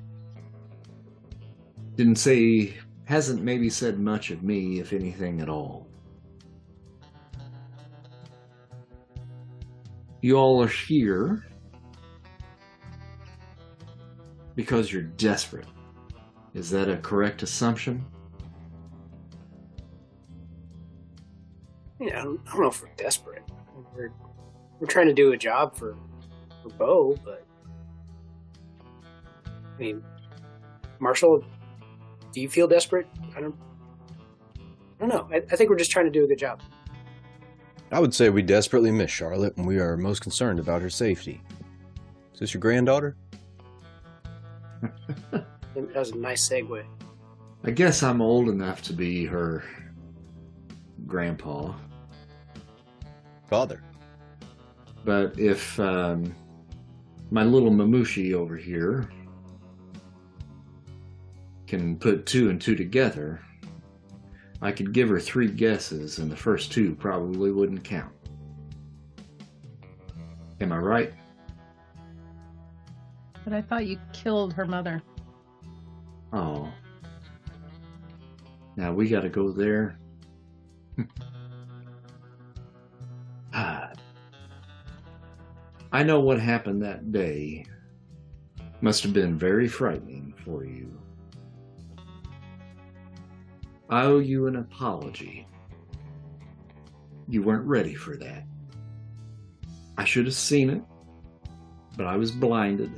didn't 1.95 2.17
say, 2.17 2.75
hasn't 3.07 3.43
maybe 3.43 3.71
said 3.71 3.99
much 3.99 4.31
of 4.31 4.43
me, 4.43 4.81
if 4.81 4.93
anything 4.93 5.41
at 5.41 5.49
all. 5.49 5.89
You 10.21 10.37
all 10.37 10.63
are 10.63 10.69
here 10.69 11.47
because 14.57 14.93
you're 14.93 15.03
desperate. 15.03 15.69
Is 16.55 16.69
that 16.71 16.89
a 16.89 16.97
correct 16.97 17.43
assumption? 17.43 18.05
Yeah, 22.01 22.21
I 22.21 22.25
don't, 22.25 22.45
know 22.59 22.69
if 22.69 22.83
we're 22.83 22.89
desperate. 22.97 23.45
We're 23.95 24.11
we're 24.81 24.87
trying 24.87 25.07
to 25.07 25.15
do 25.15 25.33
a 25.33 25.37
job 25.37 25.77
for 25.77 25.97
for 26.63 26.71
Beau, 26.71 27.17
but 27.25 27.47
I 29.47 29.79
mean, 29.79 30.03
Marshall, 30.99 31.45
do 32.37 32.43
you 32.43 32.51
feel 32.51 32.69
desperate? 32.69 33.07
I 33.35 33.41
don't. 33.41 33.55
I 35.01 35.07
don't 35.07 35.09
know. 35.09 35.27
I, 35.33 35.37
I 35.37 35.57
think 35.57 35.71
we're 35.71 35.79
just 35.79 35.91
trying 35.91 36.05
to 36.05 36.11
do 36.11 36.23
a 36.23 36.27
good 36.27 36.39
job. 36.39 36.61
I 37.91 37.99
would 37.99 38.13
say 38.13 38.29
we 38.29 38.43
desperately 38.43 38.91
miss 38.91 39.11
Charlotte 39.11 39.57
and 39.57 39.67
we 39.67 39.79
are 39.79 39.97
most 39.97 40.21
concerned 40.21 40.59
about 40.59 40.83
her 40.83 40.91
safety. 40.91 41.41
Is 42.35 42.41
this 42.41 42.53
your 42.55 42.61
granddaughter? 42.61 43.17
That 45.75 45.95
was 45.95 46.11
a 46.13 46.17
nice 46.17 46.49
segue. 46.49 46.87
I 47.65 47.71
guess 47.71 48.03
I'm 48.03 48.23
old 48.23 48.49
enough 48.49 48.81
to 48.85 48.95
be 48.95 49.27
her 49.27 49.63
grandpa. 51.07 51.75
Father. 53.47 53.83
But 55.05 55.39
if 55.39 55.79
um, 55.79 56.35
my 57.31 57.45
little 57.45 57.71
Mamushi 57.71 58.33
over 58.33 58.57
here 58.57 59.11
can 61.67 61.97
put 61.97 62.27
two 62.27 62.51
and 62.51 62.61
two 62.61 62.75
together, 62.75 63.41
I 64.63 64.73
could 64.73 64.93
give 64.93 65.09
her 65.09 65.21
three 65.21 65.49
guesses, 65.49 66.19
and 66.19 66.31
the 66.31 66.37
first 66.37 66.73
two 66.73 66.95
probably 66.95 67.53
wouldn't 67.53 67.85
count. 67.85 68.13
Am 70.61 70.73
I 70.73 70.79
right? 70.79 71.13
But 73.45 73.53
I 73.53 73.63
thought 73.63 73.87
you 73.87 73.99
killed 74.13 74.53
her 74.55 74.65
mother. 74.65 75.03
Oh. 76.33 76.73
Now 78.77 78.93
we 78.93 79.09
got 79.09 79.21
to 79.23 79.29
go 79.29 79.51
there. 79.51 79.99
Ah. 83.59 83.91
I 85.93 86.03
know 86.03 86.21
what 86.21 86.39
happened 86.39 86.83
that 86.83 87.11
day 87.11 87.65
must 88.83 89.03
have 89.03 89.15
been 89.15 89.39
very 89.39 89.67
frightening 89.67 90.35
for 90.45 90.63
you. 90.63 90.93
I 93.89 94.03
owe 94.03 94.19
you 94.19 94.49
an 94.49 94.57
apology. 94.57 95.47
You 97.29 97.43
weren't 97.43 97.67
ready 97.67 97.95
for 97.95 98.17
that. 98.17 98.45
I 99.97 100.05
should 100.05 100.27
have 100.27 100.35
seen 100.35 100.71
it, 100.71 100.83
but 101.97 102.07
I 102.07 102.17
was 102.17 102.31
blinded 102.31 102.91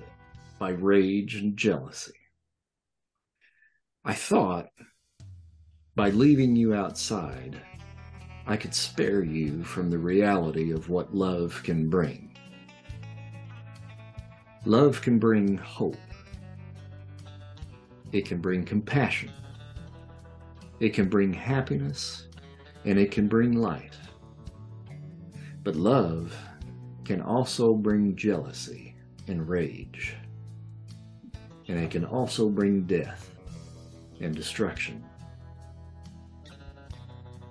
by 0.58 0.70
rage 0.70 1.36
and 1.36 1.56
jealousy. 1.56 2.12
I 4.04 4.14
thought 4.14 4.68
by 5.94 6.10
leaving 6.10 6.56
you 6.56 6.74
outside, 6.74 7.60
I 8.46 8.56
could 8.56 8.74
spare 8.74 9.22
you 9.22 9.64
from 9.64 9.90
the 9.90 9.98
reality 9.98 10.70
of 10.72 10.88
what 10.88 11.14
love 11.14 11.60
can 11.64 11.90
bring. 11.90 12.34
Love 14.64 15.02
can 15.02 15.18
bring 15.18 15.58
hope. 15.58 15.96
It 18.12 18.24
can 18.24 18.40
bring 18.40 18.64
compassion. 18.64 19.30
It 20.80 20.90
can 20.90 21.08
bring 21.08 21.32
happiness 21.32 22.28
and 22.84 22.98
it 22.98 23.10
can 23.10 23.28
bring 23.28 23.52
light. 23.52 23.94
But 25.64 25.76
love 25.76 26.34
can 27.04 27.20
also 27.20 27.74
bring 27.74 28.14
jealousy 28.16 28.94
and 29.26 29.48
rage. 29.48 30.16
And 31.66 31.78
it 31.78 31.90
can 31.90 32.04
also 32.04 32.48
bring 32.48 32.82
death 32.82 33.30
and 34.20 34.34
destruction. 34.34 35.04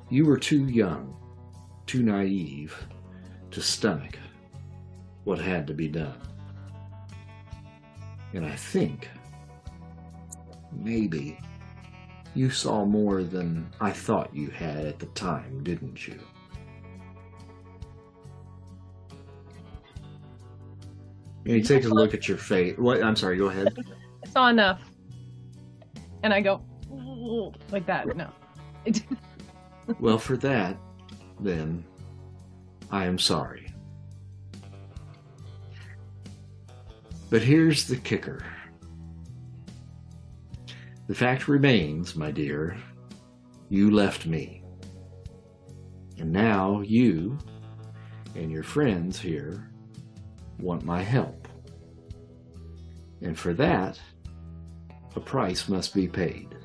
You 0.10 0.26
were 0.26 0.38
too 0.38 0.66
young, 0.66 1.16
too 1.86 2.02
naive 2.02 2.76
to 3.52 3.62
stomach 3.62 4.18
what 5.26 5.40
had 5.40 5.68
to 5.68 5.74
be 5.74 5.90
done. 5.90 6.18
And 8.34 8.46
I 8.46 8.56
think 8.56 9.10
maybe 10.72 11.40
you 12.38 12.52
saw 12.52 12.86
more 12.86 13.24
than 13.24 13.68
I 13.82 13.92
thought 13.92 14.34
you 14.34 14.50
had 14.52 14.86
at 14.86 15.00
the 15.00 15.08
time, 15.08 15.64
didn't 15.64 16.08
you? 16.08 16.20
He 21.46 21.64
takes 21.64 21.86
a 21.88 21.90
look 21.90 22.14
at 22.14 22.28
your 22.28 22.38
face. 22.38 22.78
What? 22.78 23.02
I'm 23.02 23.16
sorry. 23.16 23.38
Go 23.38 23.48
ahead. 23.48 23.76
I 24.24 24.30
saw 24.30 24.50
enough. 24.50 24.82
And 26.22 26.34
I 26.34 26.42
go 26.42 26.62
like 27.72 27.88
that. 27.88 28.16
No. 28.16 28.30
well, 30.00 30.20
for 30.20 30.38
that, 30.38 30.78
then, 31.40 31.84
I 32.92 33.06
am 33.06 33.18
sorry. 33.18 33.74
But 37.30 37.42
here's 37.42 37.88
the 37.88 37.98
kicker. 37.98 38.44
The 41.08 41.16
fact 41.16 41.48
remains, 41.48 42.16
my 42.16 42.32
dear, 42.32 42.78
you 43.70 43.92
left 43.92 44.26
me. 44.26 44.62
And 46.18 46.32
now 46.32 46.82
you 46.82 47.38
and 48.36 48.52
your 48.52 48.64
friends 48.64 49.18
here 49.18 49.72
want 50.60 50.84
my 50.84 51.02
help. 51.02 51.48
And 53.22 53.40
for 53.40 53.54
that, 53.54 54.00
a 55.16 55.20
price 55.20 55.70
must 55.70 55.94
be 55.94 56.08
paid. 56.08 56.56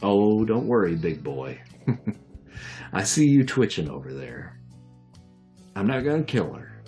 Oh, 0.00 0.44
don't 0.44 0.68
worry, 0.68 0.94
big 0.94 1.24
boy. 1.24 1.60
I 2.92 3.02
see 3.02 3.26
you 3.26 3.44
twitching 3.44 3.90
over 3.90 4.14
there. 4.14 4.60
I'm 5.74 5.88
not 5.88 6.04
going 6.04 6.24
to 6.24 6.32
kill 6.32 6.52
her. 6.52 6.82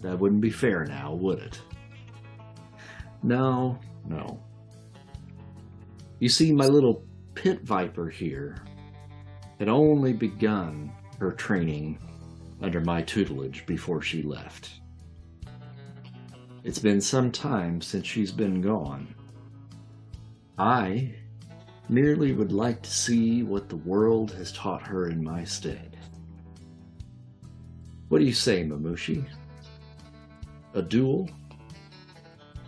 That 0.00 0.18
wouldn't 0.18 0.40
be 0.40 0.50
fair 0.50 0.84
now, 0.84 1.14
would 1.14 1.38
it? 1.38 1.60
No, 3.22 3.78
no. 4.04 4.42
You 6.22 6.28
see, 6.28 6.52
my 6.52 6.68
little 6.68 7.04
pit 7.34 7.62
viper 7.62 8.08
here 8.08 8.62
had 9.58 9.68
only 9.68 10.12
begun 10.12 10.92
her 11.18 11.32
training 11.32 11.98
under 12.60 12.80
my 12.80 13.02
tutelage 13.02 13.66
before 13.66 14.02
she 14.02 14.22
left. 14.22 14.70
It's 16.62 16.78
been 16.78 17.00
some 17.00 17.32
time 17.32 17.80
since 17.80 18.06
she's 18.06 18.30
been 18.30 18.60
gone. 18.60 19.12
I 20.58 21.12
merely 21.88 22.32
would 22.34 22.52
like 22.52 22.82
to 22.82 22.90
see 22.92 23.42
what 23.42 23.68
the 23.68 23.78
world 23.78 24.30
has 24.34 24.52
taught 24.52 24.86
her 24.86 25.08
in 25.08 25.24
my 25.24 25.42
stead. 25.42 25.96
What 28.10 28.20
do 28.20 28.24
you 28.24 28.32
say, 28.32 28.62
Mamushi? 28.62 29.24
A 30.74 30.82
duel? 30.82 31.28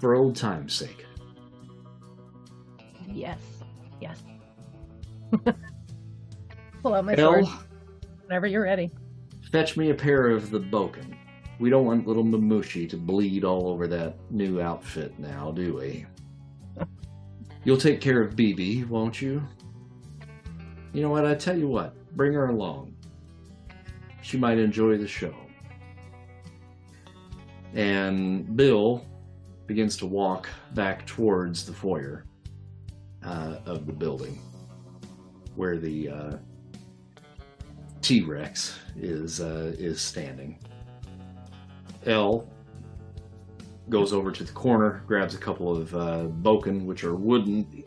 For 0.01 0.17
old 0.17 0.35
time's 0.35 0.75
sake. 0.75 1.04
Yes. 3.15 3.39
Yes. 4.01 4.23
Pull 6.83 6.95
out 6.95 7.05
my 7.05 7.15
Elle, 7.17 7.45
sword 7.45 7.47
whenever 8.27 8.47
you're 8.47 8.65
ready. 8.65 8.91
fetch 9.53 9.77
me 9.77 9.91
a 9.91 9.95
pair 9.95 10.29
of 10.29 10.51
the 10.51 10.59
Bokken. 10.59 11.15
We 11.61 11.71
don't 11.71 11.87
want 11.87 12.07
little 12.07 12.25
Mamushi 12.25 12.89
to 12.91 12.97
bleed 12.97 13.45
all 13.45 13.69
over 13.69 13.87
that 13.87 14.17
new 14.31 14.61
outfit 14.61 15.17
now, 15.19 15.53
do 15.53 15.77
we? 15.77 16.07
You'll 17.65 17.77
take 17.79 18.01
care 18.01 18.21
of 18.21 18.35
BB, 18.35 18.89
won't 18.89 19.23
you? 19.23 19.41
You 20.93 21.03
know 21.03 21.11
what? 21.11 21.25
I 21.25 21.35
tell 21.35 21.57
you 21.57 21.69
what, 21.69 21.95
bring 22.17 22.33
her 22.33 22.49
along. 22.49 22.95
She 24.23 24.37
might 24.37 24.59
enjoy 24.59 24.99
the 24.99 25.07
show. 25.07 25.35
And 27.75 28.57
Bill 28.57 29.07
begins 29.67 29.97
to 29.99 30.07
walk 30.07 30.49
back 30.75 31.07
towards 31.07 31.65
the 31.65 31.73
foyer 31.73 32.25
uh, 33.25 33.57
of 33.67 33.87
the 33.87 33.93
building 33.93 34.39
where 35.57 35.77
the 35.77 36.09
uh, 36.09 36.37
T 38.03 38.23
Rex 38.23 38.79
is 38.97 39.41
uh, 39.41 39.75
is 39.79 40.01
standing. 40.01 40.59
Elle 42.07 42.49
goes 43.89 44.13
over 44.13 44.33
to 44.33 44.45
the 44.45 44.53
corner, 44.53 45.03
grabs 45.07 45.35
a 45.35 45.39
couple 45.39 45.75
of 45.75 45.95
uh, 45.95 46.25
bokken, 46.43 46.85
which 46.85 47.05
are 47.05 47.15
wooden 47.15 47.85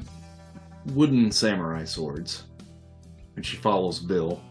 wooden 0.93 1.31
samurai 1.31 1.83
swords, 1.83 2.45
and 3.35 3.45
she 3.45 3.57
follows 3.57 3.99
Bill 3.99 4.41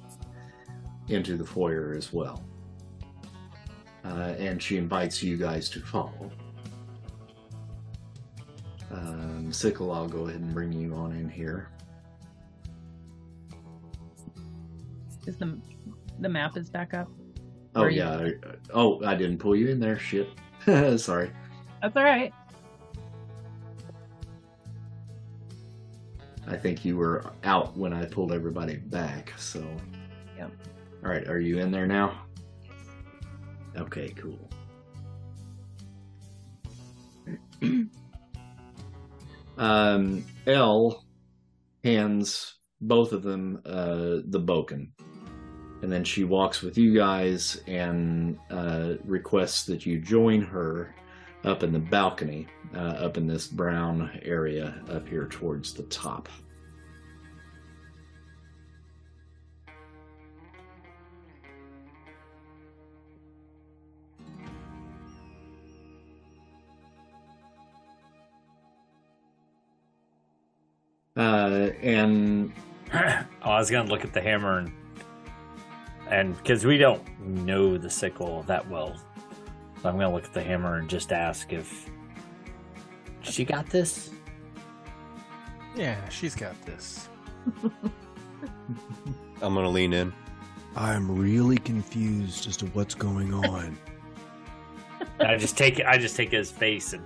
into 1.09 1.37
the 1.37 1.45
foyer 1.45 1.95
as 1.95 2.13
well. 2.13 2.45
Uh, 4.05 4.35
and 4.39 4.63
she 4.63 4.77
invites 4.77 5.23
you 5.23 5.37
guys 5.37 5.69
to 5.71 5.81
follow. 5.81 6.31
Um, 8.91 9.53
Sickle, 9.53 9.93
I'll 9.93 10.09
go 10.09 10.27
ahead 10.29 10.41
and 10.41 10.55
bring 10.55 10.73
you 10.73 10.95
on 10.95 11.13
in 11.13 11.29
here. 11.29 11.69
Is 15.27 15.37
the 15.37 15.59
the 16.21 16.29
map 16.29 16.57
is 16.57 16.71
back 16.71 16.95
up? 16.95 17.09
Oh 17.75 17.87
you? 17.87 17.99
yeah. 17.99 18.17
I- 18.17 18.35
Oh, 18.73 19.03
I 19.05 19.15
didn't 19.15 19.39
pull 19.39 19.55
you 19.57 19.69
in 19.69 19.81
there. 19.81 19.99
Shit. 19.99 20.29
Sorry. 21.01 21.31
That's 21.83 21.97
all 21.97 22.05
right. 22.05 22.33
I 26.49 26.57
think 26.57 26.85
you 26.85 26.97
were 26.97 27.25
out 27.45 27.77
when 27.77 27.93
I 27.93 28.05
pulled 28.07 28.33
everybody 28.33 28.77
back. 28.77 29.33
So. 29.37 29.65
Yep. 30.39 30.51
All 31.05 31.11
right. 31.11 31.27
Are 31.29 31.41
you 31.41 31.59
in 31.59 31.71
there 31.71 31.87
now? 31.87 32.21
Yes. 32.65 32.73
Okay. 33.83 34.15
Cool. 34.17 34.39
um, 39.57 40.25
Elle 40.47 41.05
hands 41.85 42.55
both 42.81 43.13
of 43.13 43.23
them 43.23 43.63
uh, 43.65 44.21
the 44.27 44.41
bokken, 44.41 44.91
and 45.83 45.93
then 45.93 46.05
she 46.05 46.25
walks 46.25 46.63
with 46.63 46.77
you 46.77 46.95
guys 46.95 47.61
and 47.67 48.39
uh, 48.51 48.95
requests 49.05 49.65
that 49.65 49.87
you 49.87 50.01
join 50.01 50.43
her 50.43 50.95
up 51.45 51.63
in 51.63 51.73
the 51.73 51.79
balcony, 51.79 52.47
uh, 52.75 52.79
up 52.79 53.17
in 53.17 53.27
this 53.27 53.47
brown 53.47 54.19
area 54.23 54.83
up 54.91 55.09
here 55.09 55.27
towards 55.27 55.73
the 55.73 55.85
top. 55.85 56.29
Uh, 71.17 71.71
and 71.83 72.53
oh, 72.95 73.25
I 73.43 73.59
was 73.59 73.71
gonna 73.71 73.89
look 73.89 74.05
at 74.05 74.13
the 74.13 74.21
hammer 74.21 74.59
and 74.59 74.73
and 76.09 76.37
because 76.37 76.65
we 76.65 76.79
don't 76.79 77.03
know 77.21 77.77
the 77.79 77.91
sickle 77.91 78.43
that 78.45 78.69
well, 78.69 78.97
so 79.83 79.89
I'm 79.89 79.97
gonna 79.97 80.13
look 80.13 80.25
at 80.25 80.35
the 80.35 80.43
hammer 80.43 80.77
and 80.77 80.89
just 80.89 81.13
ask 81.13 81.53
if 81.53 81.91
she 83.23 83.45
got 83.45 83.69
this. 83.71 84.11
Yeah, 85.75 86.09
she's 86.09 86.35
got 86.35 86.61
this. 86.65 87.09
I'm 89.43 89.55
gonna 89.55 89.69
lean 89.69 89.93
in. 89.93 90.13
I'm 90.77 91.11
really 91.19 91.59
confused 91.59 92.47
as 92.47 92.57
to 92.59 92.67
what's 92.67 92.95
going 92.95 93.33
on. 93.33 93.77
I 95.21 95.37
just 95.37 95.57
take 95.57 95.79
it. 95.79 95.87
I 95.87 95.99
just 95.99 96.17
take 96.17 96.31
his 96.31 96.51
face 96.51 96.93
and 96.93 97.03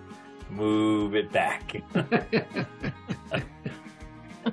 move 0.51 1.15
it 1.15 1.31
back. 1.33 1.83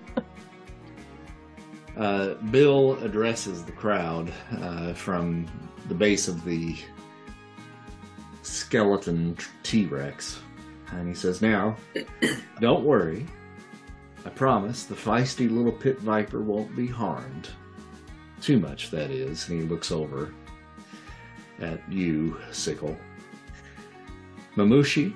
uh, 1.98 2.34
Bill 2.52 2.94
addresses 3.04 3.64
the 3.64 3.72
crowd 3.72 4.32
uh, 4.60 4.94
from 4.94 5.46
the 5.88 5.96
base 5.96 6.28
of 6.28 6.44
the 6.44 6.76
skeleton 8.44 9.38
T 9.64 9.86
Rex. 9.86 10.40
And 10.92 11.08
he 11.08 11.14
says, 11.14 11.42
Now, 11.42 11.76
don't 12.62 12.84
worry. 12.84 13.26
I 14.26 14.30
promise 14.30 14.84
the 14.84 14.96
feisty 14.96 15.50
little 15.50 15.72
pit 15.72 16.00
viper 16.00 16.42
won't 16.42 16.76
be 16.76 16.88
harmed. 16.88 17.50
Too 18.42 18.60
much, 18.60 18.92
that 18.92 19.10
is. 19.10 19.48
And 19.48 19.62
he 19.62 19.68
looks 19.68 19.92
over 19.92 20.34
at 21.60 21.80
you, 21.92 22.38
Sickle. 22.52 22.98
Mamushi, 24.56 25.14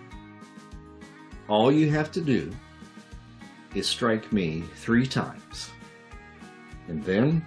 all 1.47 1.71
you 1.71 1.89
have 1.89 2.11
to 2.11 2.21
do 2.21 2.51
is 3.75 3.87
strike 3.87 4.31
me 4.31 4.63
three 4.75 5.07
times. 5.07 5.71
And 6.87 7.03
then 7.03 7.45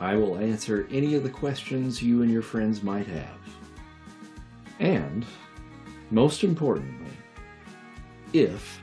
I 0.00 0.16
will 0.16 0.38
answer 0.38 0.88
any 0.90 1.14
of 1.14 1.22
the 1.22 1.30
questions 1.30 2.02
you 2.02 2.22
and 2.22 2.30
your 2.30 2.42
friends 2.42 2.82
might 2.82 3.06
have. 3.06 3.38
And, 4.78 5.24
most 6.10 6.44
importantly, 6.44 7.12
if 8.32 8.80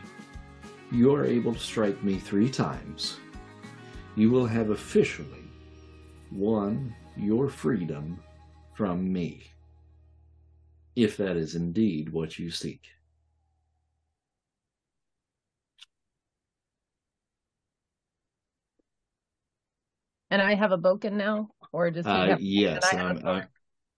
you 0.91 1.13
are 1.13 1.25
able 1.25 1.53
to 1.53 1.59
strike 1.59 2.03
me 2.03 2.17
three 2.17 2.49
times, 2.49 3.17
you 4.15 4.30
will 4.30 4.45
have 4.45 4.69
officially 4.69 5.43
won 6.31 6.95
your 7.15 7.49
freedom 7.49 8.19
from 8.75 9.11
me. 9.11 9.43
If 10.95 11.17
that 11.17 11.35
is 11.35 11.55
indeed 11.55 12.09
what 12.09 12.38
you 12.38 12.51
seek. 12.51 12.89
And 20.34 20.41
I 20.41 20.55
have 20.55 20.72
a 20.72 20.80
Bokken 20.80 21.11
now, 21.11 21.51
or 21.72 21.91
does 21.91 22.07
he 22.07 22.11
Uh, 22.11 22.26
have? 22.30 22.39
yes, 22.39 22.91
I'm, 22.91 23.23
I, 23.23 23.45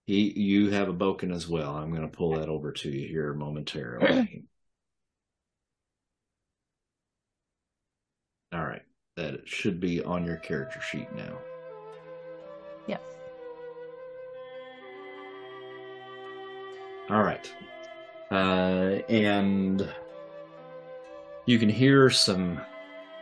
he, 0.05 0.37
you 0.37 0.69
have 0.69 0.89
a 0.89 0.93
Bokken 0.93 1.33
as 1.33 1.47
well. 1.47 1.77
I'm 1.77 1.91
going 1.91 2.01
to 2.01 2.09
pull 2.09 2.31
that 2.31 2.49
over 2.49 2.73
to 2.73 2.89
you 2.89 3.07
here 3.07 3.33
momentarily. 3.33 4.43
All 8.51 8.65
right, 8.65 8.81
that 9.15 9.47
should 9.47 9.79
be 9.79 10.03
on 10.03 10.25
your 10.25 10.35
character 10.35 10.81
sheet 10.81 11.07
now. 11.15 11.37
Yes. 12.85 12.99
All 17.09 17.23
right, 17.23 17.49
uh, 18.29 18.99
and 19.07 19.89
you 21.45 21.59
can 21.59 21.69
hear 21.69 22.09
some 22.09 22.59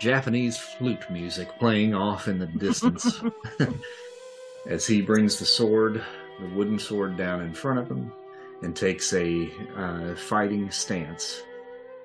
Japanese 0.03 0.57
flute 0.57 1.09
music 1.09 1.47
playing 1.59 1.95
off 1.95 2.27
in 2.27 2.37
the 2.37 2.45
distance 2.45 3.21
as 4.69 4.85
he 4.85 5.01
brings 5.01 5.39
the 5.39 5.45
sword, 5.45 6.03
the 6.41 6.49
wooden 6.49 6.77
sword, 6.77 7.15
down 7.15 7.39
in 7.39 7.53
front 7.53 7.79
of 7.79 7.89
him 7.89 8.11
and 8.63 8.75
takes 8.75 9.13
a 9.13 9.49
uh, 9.77 10.13
fighting 10.15 10.69
stance 10.69 11.43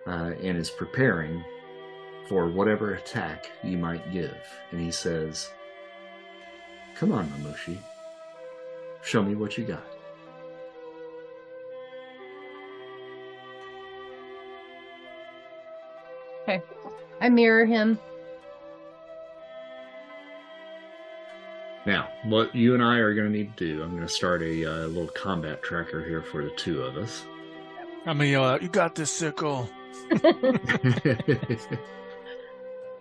uh, 0.07 0.31
and 0.41 0.57
is 0.57 0.71
preparing 0.71 1.43
for 2.29 2.47
whatever 2.47 2.95
attack 2.95 3.51
you 3.65 3.77
might 3.77 4.13
give. 4.13 4.39
And 4.71 4.81
he 4.81 4.93
says, 4.93 5.51
Come 6.95 7.11
on, 7.11 7.27
Mamushi. 7.31 7.79
Show 9.03 9.25
me 9.25 9.35
what 9.35 9.59
you 9.59 9.65
got. 9.65 9.98
I 17.21 17.29
mirror 17.29 17.67
him. 17.67 17.99
Now, 21.87 22.09
what 22.25 22.55
you 22.55 22.75
and 22.75 22.83
I 22.83 22.97
are 22.97 23.15
going 23.15 23.33
to 23.33 23.33
need 23.33 23.57
to 23.57 23.67
do, 23.77 23.83
I'm 23.83 23.91
going 23.91 24.03
to 24.03 24.09
start 24.09 24.43
a 24.43 24.65
uh, 24.65 24.87
little 24.89 25.09
combat 25.09 25.63
tracker 25.63 26.05
here 26.05 26.23
for 26.23 26.45
the 26.45 26.51
two 26.51 26.83
of 26.83 26.97
us. 26.97 27.25
I'm 28.07 28.19
gonna 28.19 28.31
yell 28.31 28.45
out, 28.45 28.63
"You 28.63 28.69
got 28.69 28.95
this, 28.95 29.11
sickle!" 29.11 29.69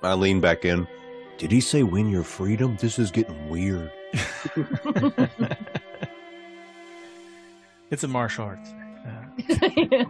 I 0.04 0.14
lean 0.16 0.42
back 0.42 0.66
in. 0.66 0.88
Did 1.38 1.52
he 1.52 1.62
say 1.62 1.84
win 1.84 2.10
your 2.10 2.24
freedom? 2.24 2.78
This 2.82 3.00
is 3.00 3.12
getting 3.12 3.48
weird. 3.48 3.92
It's 7.90 8.04
a 8.04 8.08
martial 8.08 8.46
arts. 8.46 8.70
Uh, 9.08 10.04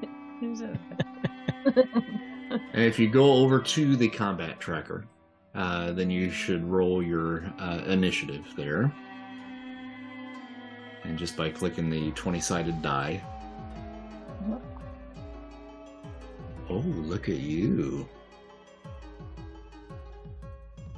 And 2.50 2.84
if 2.84 2.98
you 2.98 3.10
go 3.10 3.34
over 3.34 3.60
to 3.60 3.96
the 3.96 4.08
combat 4.08 4.60
tracker, 4.60 5.06
uh, 5.56 5.92
then 5.92 6.10
you 6.10 6.30
should 6.30 6.64
roll 6.64 7.02
your 7.04 7.44
uh, 7.60 7.82
initiative 7.88 8.46
there. 8.56 8.94
And 11.04 11.18
just 11.18 11.36
by 11.36 11.50
clicking 11.50 11.90
the 11.90 12.12
20 12.12 12.40
sided 12.40 12.82
die. 12.82 13.22
Oh, 16.70 16.74
look 16.76 17.30
at 17.30 17.38
you. 17.38 18.08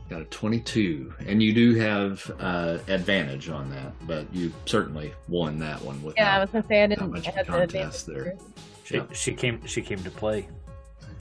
Got 0.09 0.21
a 0.21 0.25
22. 0.25 1.13
And 1.27 1.41
you 1.43 1.53
do 1.53 1.75
have 1.75 2.31
uh, 2.39 2.79
advantage 2.87 3.49
on 3.49 3.69
that, 3.69 3.93
but 4.07 4.31
you 4.33 4.51
certainly 4.65 5.13
won 5.27 5.59
that 5.59 5.79
one 5.83 6.01
without 6.01 6.17
yeah, 6.17 6.37
I 6.37 6.39
was 6.39 6.49
gonna 6.49 6.65
say 6.67 6.83
I 6.83 6.87
didn't 6.87 7.11
much 7.11 7.27
have 7.27 7.35
the 7.35 7.43
contest 7.43 8.07
advantage. 8.07 8.25
there. 8.25 8.37
She, 8.83 8.95
Yeah. 8.95 9.03
she 9.13 9.33
came. 9.35 9.63
She 9.67 9.83
came 9.83 10.03
to 10.03 10.09
play. 10.09 10.47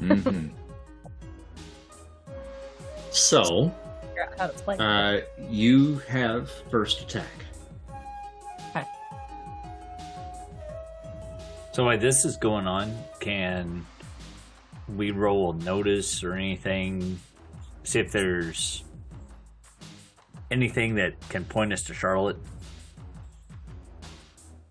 Mhm. 0.01 0.51
So, 3.11 3.73
Figure 4.01 4.23
out 4.25 4.39
how 4.39 4.47
to 4.47 4.53
play. 4.63 4.77
Uh, 4.79 5.21
you 5.51 5.99
have 6.09 6.51
first 6.71 7.01
attack. 7.03 7.27
Okay. 8.71 8.85
So 11.73 11.85
while 11.85 11.99
this 11.99 12.25
is 12.25 12.37
going 12.37 12.67
on, 12.67 12.97
can 13.21 13.85
we 14.89 15.11
roll 15.11 15.53
a 15.53 15.57
notice 15.57 16.23
or 16.23 16.35
anything? 16.35 17.19
See 17.85 17.99
if 18.01 18.13
there's 18.13 18.85
anything 20.51 20.95
that 20.97 21.15
can 21.29 21.45
point 21.45 21.73
us 21.73 21.83
to 21.85 21.95
Charlotte. 21.95 22.37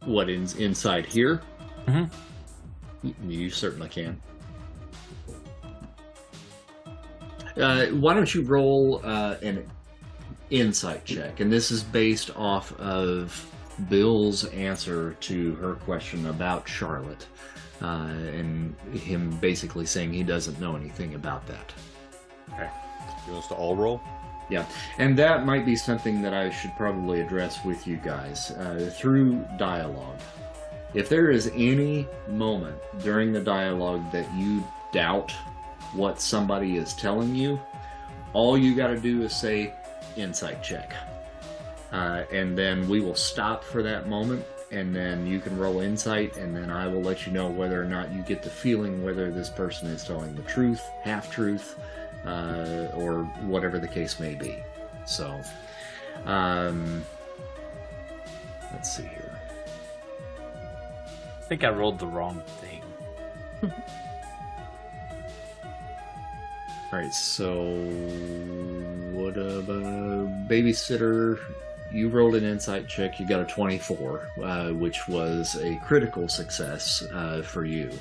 What 0.05 0.29
is 0.29 0.55
inside 0.55 1.05
here? 1.05 1.41
Mhm. 1.85 2.09
You 3.27 3.49
certainly 3.49 3.89
can. 3.89 4.21
Uh, 7.59 7.87
why 7.87 8.13
don't 8.13 8.33
you 8.33 8.43
roll 8.43 9.01
uh, 9.03 9.35
an 9.41 9.65
insight 10.49 11.05
check? 11.05 11.39
And 11.39 11.51
this 11.51 11.71
is 11.71 11.83
based 11.83 12.35
off 12.35 12.77
of 12.79 13.49
Bill's 13.89 14.45
answer 14.45 15.15
to 15.21 15.55
her 15.55 15.73
question 15.75 16.27
about 16.27 16.67
Charlotte, 16.67 17.25
uh, 17.81 18.07
and 18.07 18.75
him 18.93 19.31
basically 19.39 19.85
saying 19.85 20.13
he 20.13 20.23
doesn't 20.23 20.59
know 20.59 20.75
anything 20.75 21.15
about 21.15 21.45
that. 21.47 21.73
Okay. 22.53 22.69
You 23.25 23.33
want 23.33 23.43
us 23.43 23.49
to 23.49 23.55
all 23.55 23.75
roll? 23.75 24.01
Yeah, 24.49 24.65
and 24.97 25.17
that 25.19 25.45
might 25.45 25.65
be 25.65 25.75
something 25.75 26.21
that 26.21 26.33
I 26.33 26.49
should 26.49 26.71
probably 26.77 27.19
address 27.19 27.65
with 27.65 27.85
you 27.85 27.97
guys 27.97 28.51
uh, 28.51 28.91
through 28.97 29.45
dialogue. 29.57 30.21
If 30.93 31.09
there 31.09 31.31
is 31.31 31.51
any 31.53 32.07
moment 32.29 32.77
during 33.03 33.33
the 33.33 33.41
dialogue 33.41 34.09
that 34.13 34.33
you 34.35 34.63
doubt 34.93 35.33
what 35.97 36.21
somebody 36.21 36.77
is 36.77 36.93
telling 36.93 37.35
you, 37.35 37.59
all 38.33 38.57
you 38.57 38.75
got 38.75 38.87
to 38.87 38.99
do 38.99 39.23
is 39.23 39.35
say 39.35 39.73
insight 40.15 40.61
check. 40.63 40.93
Uh, 41.91 42.23
and 42.31 42.57
then 42.57 42.87
we 42.87 42.99
will 43.01 43.15
stop 43.15 43.63
for 43.63 43.81
that 43.81 44.07
moment, 44.07 44.45
and 44.71 44.95
then 44.95 45.25
you 45.25 45.39
can 45.39 45.57
roll 45.57 45.79
insight, 45.79 46.37
and 46.37 46.55
then 46.55 46.69
I 46.69 46.87
will 46.87 47.01
let 47.01 47.25
you 47.25 47.31
know 47.31 47.47
whether 47.47 47.81
or 47.81 47.85
not 47.85 48.11
you 48.13 48.21
get 48.21 48.43
the 48.43 48.49
feeling 48.49 49.03
whether 49.03 49.31
this 49.31 49.49
person 49.49 49.87
is 49.87 50.03
telling 50.03 50.35
the 50.35 50.43
truth, 50.43 50.81
half 51.01 51.31
truth, 51.31 51.79
uh, 52.25 52.89
or 52.93 53.23
whatever 53.45 53.79
the 53.79 53.87
case 53.87 54.19
may 54.19 54.35
be. 54.35 54.57
So, 55.05 55.39
um, 56.25 57.03
let's 58.73 58.91
see 58.95 59.03
here. 59.03 59.39
I 60.37 61.43
think 61.47 61.63
I 61.63 61.69
rolled 61.69 61.99
the 61.99 62.07
wrong 62.07 62.43
thing. 62.59 63.73
All 66.91 66.99
right, 66.99 67.13
so 67.13 67.63
what 69.11 69.37
about 69.37 70.47
babysitter? 70.47 71.39
You 71.91 72.07
rolled 72.09 72.35
an 72.35 72.45
insight 72.45 72.87
check. 72.87 73.19
You 73.19 73.27
got 73.27 73.41
a 73.41 73.45
24, 73.45 74.27
uh, 74.41 74.69
which 74.71 75.07
was 75.07 75.55
a 75.55 75.79
critical 75.85 76.29
success 76.29 77.03
uh, 77.11 77.41
for 77.41 77.65
you. 77.65 77.91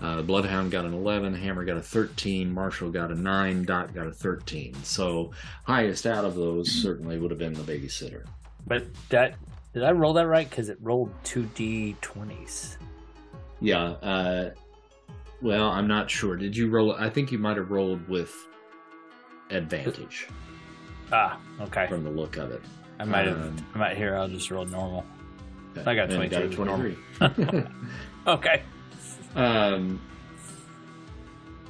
Uh, 0.00 0.22
Bloodhound 0.22 0.70
got 0.70 0.84
an 0.84 0.94
11, 0.94 1.34
Hammer 1.34 1.64
got 1.64 1.76
a 1.76 1.82
13, 1.82 2.52
Marshall 2.52 2.90
got 2.90 3.10
a 3.10 3.14
9, 3.14 3.64
Dot 3.64 3.94
got 3.94 4.06
a 4.06 4.12
13. 4.12 4.74
So 4.84 5.32
highest 5.64 6.06
out 6.06 6.24
of 6.24 6.34
those 6.34 6.70
certainly 6.70 7.18
would 7.18 7.30
have 7.30 7.38
been 7.38 7.54
the 7.54 7.60
babysitter. 7.60 8.24
But 8.66 8.84
that 9.08 9.34
did 9.74 9.82
I 9.82 9.92
roll 9.92 10.14
that 10.14 10.26
right? 10.26 10.48
Because 10.48 10.68
it 10.68 10.78
rolled 10.80 11.12
two 11.24 11.44
d 11.54 11.94
twenties. 12.00 12.78
Yeah. 13.60 13.90
Uh, 14.02 14.50
well, 15.40 15.70
I'm 15.70 15.86
not 15.88 16.10
sure. 16.10 16.36
Did 16.36 16.56
you 16.56 16.68
roll? 16.68 16.92
I 16.94 17.08
think 17.10 17.30
you 17.32 17.38
might 17.38 17.56
have 17.56 17.70
rolled 17.70 18.06
with 18.08 18.34
advantage 19.50 20.28
Ah, 21.12 21.38
okay. 21.60 21.86
from 21.88 22.04
the 22.04 22.10
look 22.10 22.36
of 22.36 22.50
it. 22.50 22.62
I 22.98 23.04
might 23.04 23.26
have. 23.26 23.40
Um, 23.40 23.56
I 23.74 23.78
might 23.78 23.96
here. 23.96 24.16
I'll 24.16 24.28
just 24.28 24.50
roll 24.50 24.66
normal. 24.66 25.04
I 25.86 25.94
got 25.94 26.10
And 26.10 26.24
you 26.24 26.28
22, 26.28 26.56
Got 26.56 27.30
a 27.30 27.30
23. 27.30 27.64
Okay. 28.26 28.62
um, 29.36 30.00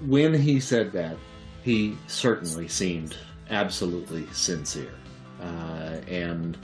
when 0.07 0.33
he 0.35 0.59
said 0.59 0.91
that, 0.93 1.17
he 1.63 1.97
certainly 2.07 2.67
seemed 2.69 3.17
absolutely 3.51 4.27
sincere. 4.33 4.95
Uh, 5.41 5.99
and 6.09 6.57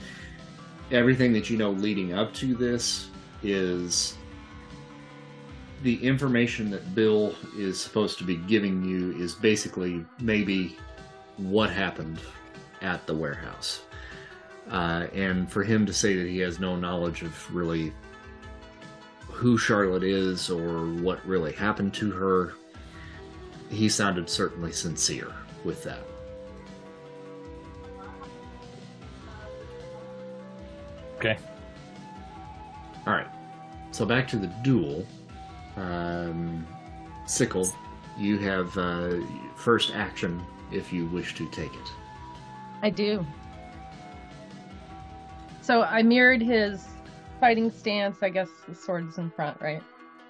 everything 0.91 1.31
that 1.33 1.49
you 1.49 1.57
know 1.57 1.71
leading 1.71 2.13
up 2.13 2.33
to 2.33 2.55
this 2.55 3.09
is 3.43 4.15
the 5.85 6.03
information 6.03 6.71
that 6.71 6.95
Bill 6.95 7.35
is 7.55 7.79
supposed 7.79 8.17
to 8.17 8.23
be 8.23 8.37
giving 8.37 8.83
you 8.83 9.11
is 9.23 9.35
basically 9.35 10.03
maybe 10.19 10.75
what 11.37 11.69
happened 11.69 12.19
at 12.81 13.05
the 13.05 13.13
warehouse. 13.13 13.83
Uh, 14.71 15.05
and 15.13 15.49
for 15.49 15.63
him 15.63 15.85
to 15.85 15.93
say 15.93 16.15
that 16.15 16.27
he 16.27 16.39
has 16.39 16.59
no 16.59 16.75
knowledge 16.75 17.21
of 17.21 17.55
really 17.55 17.93
who 19.27 19.59
Charlotte 19.59 20.03
is 20.03 20.49
or 20.49 20.87
what 20.87 21.23
really 21.23 21.53
happened 21.53 21.93
to 21.93 22.09
her, 22.09 22.53
he 23.69 23.87
sounded 23.87 24.27
certainly 24.27 24.71
sincere 24.71 25.31
with 25.63 25.83
that. 25.83 26.01
Okay. 31.17 31.37
All 33.05 33.13
right. 33.13 33.27
So 33.91 34.03
back 34.03 34.27
to 34.29 34.37
the 34.37 34.47
duel. 34.63 35.05
Um, 35.77 36.65
Sickle, 37.25 37.67
you 38.17 38.37
have 38.39 38.77
uh, 38.77 39.15
first 39.55 39.93
action 39.95 40.41
if 40.71 40.93
you 40.93 41.07
wish 41.07 41.35
to 41.35 41.47
take 41.49 41.73
it. 41.73 41.91
I 42.81 42.89
do. 42.89 43.25
So 45.61 45.81
I 45.81 46.03
mirrored 46.03 46.41
his 46.41 46.85
fighting 47.39 47.71
stance. 47.71 48.17
I 48.21 48.29
guess 48.29 48.49
the 48.67 48.75
sword's 48.75 49.17
in 49.17 49.31
front, 49.31 49.59
right? 49.61 49.81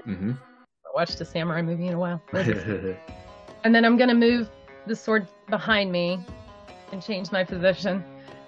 Mm-hmm. 0.08 0.32
I 0.32 0.90
watched 0.96 1.20
a 1.20 1.26
samurai 1.26 1.62
movie 1.62 1.88
in 1.88 1.94
a 1.94 2.00
while. 2.00 2.22
and 2.34 3.76
then 3.76 3.84
I'm 3.84 3.98
gonna 3.98 4.14
move 4.16 4.50
the 4.88 4.96
sword 4.96 5.28
behind 5.50 5.92
me 5.92 6.20
and 6.92 7.02
change 7.04 7.32
my 7.32 7.44
position 7.44 8.04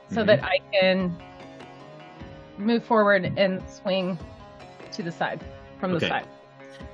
so 0.10 0.22
Mhm. 0.24 0.28
that 0.28 0.44
I 0.44 0.60
can 0.72 1.16
move 2.58 2.84
forward 2.86 3.34
and 3.38 3.62
swing 3.70 4.18
to 4.94 5.04
the 5.04 5.12
side 5.12 5.44
from 5.80 5.92
the 5.92 5.98
Okay. 5.98 6.10
side. 6.10 6.28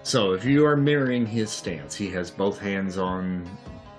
So 0.03 0.33
if 0.33 0.43
you 0.43 0.65
are 0.65 0.75
mirroring 0.75 1.25
his 1.25 1.49
stance, 1.49 1.95
he 1.95 2.09
has 2.09 2.29
both 2.29 2.59
hands 2.59 2.97
on 2.97 3.49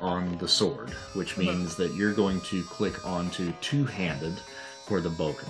on 0.01 0.36
the 0.39 0.48
sword, 0.48 0.90
which 1.15 1.39
means 1.39 1.77
that 1.77 1.94
you're 1.94 2.12
going 2.12 2.40
to 2.43 2.62
click 2.65 3.06
onto 3.06 3.52
two-handed 3.62 4.35
for 4.86 5.01
the 5.01 5.09
bokken. 5.09 5.48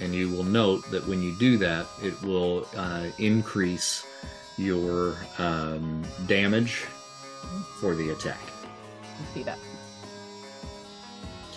And 0.00 0.14
you 0.14 0.30
will 0.30 0.44
note 0.44 0.90
that 0.90 1.06
when 1.06 1.22
you 1.22 1.36
do 1.38 1.58
that, 1.58 1.86
it 2.02 2.20
will 2.22 2.66
uh, 2.74 3.08
increase 3.18 4.06
your 4.56 5.16
um, 5.38 6.02
damage 6.26 6.86
for 7.78 7.94
the 7.94 8.10
attack. 8.10 8.40
You 9.18 9.26
see 9.34 9.42
that? 9.42 9.58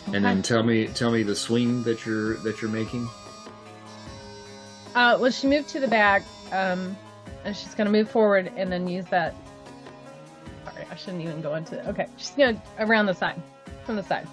And 0.08 0.26
then 0.26 0.42
tell 0.42 0.64
me 0.64 0.88
tell 0.88 1.12
me 1.12 1.24
the 1.24 1.36
swing 1.36 1.82
that 1.84 2.06
you're 2.06 2.36
that 2.38 2.62
you're 2.62 2.72
making. 2.72 3.08
Uh, 4.96 5.18
well, 5.20 5.32
she 5.32 5.48
moved 5.48 5.70
to 5.70 5.80
the 5.80 5.88
back, 5.88 6.24
um, 6.54 6.96
and 7.44 7.56
she's 7.56 7.74
gonna 7.76 7.90
move 7.90 8.10
forward 8.10 8.52
and 8.56 8.72
then 8.72 8.88
use 8.88 9.06
that. 9.08 9.36
Sorry, 10.66 10.86
I 10.90 10.96
shouldn't 10.96 11.24
even 11.24 11.42
go 11.42 11.56
into. 11.56 11.86
Okay, 11.90 12.08
she's 12.18 12.32
gonna 12.32 12.62
around 12.80 13.08
the 13.08 13.14
side, 13.14 13.42
from 13.86 13.96
the 13.98 14.04
side. 14.04 14.28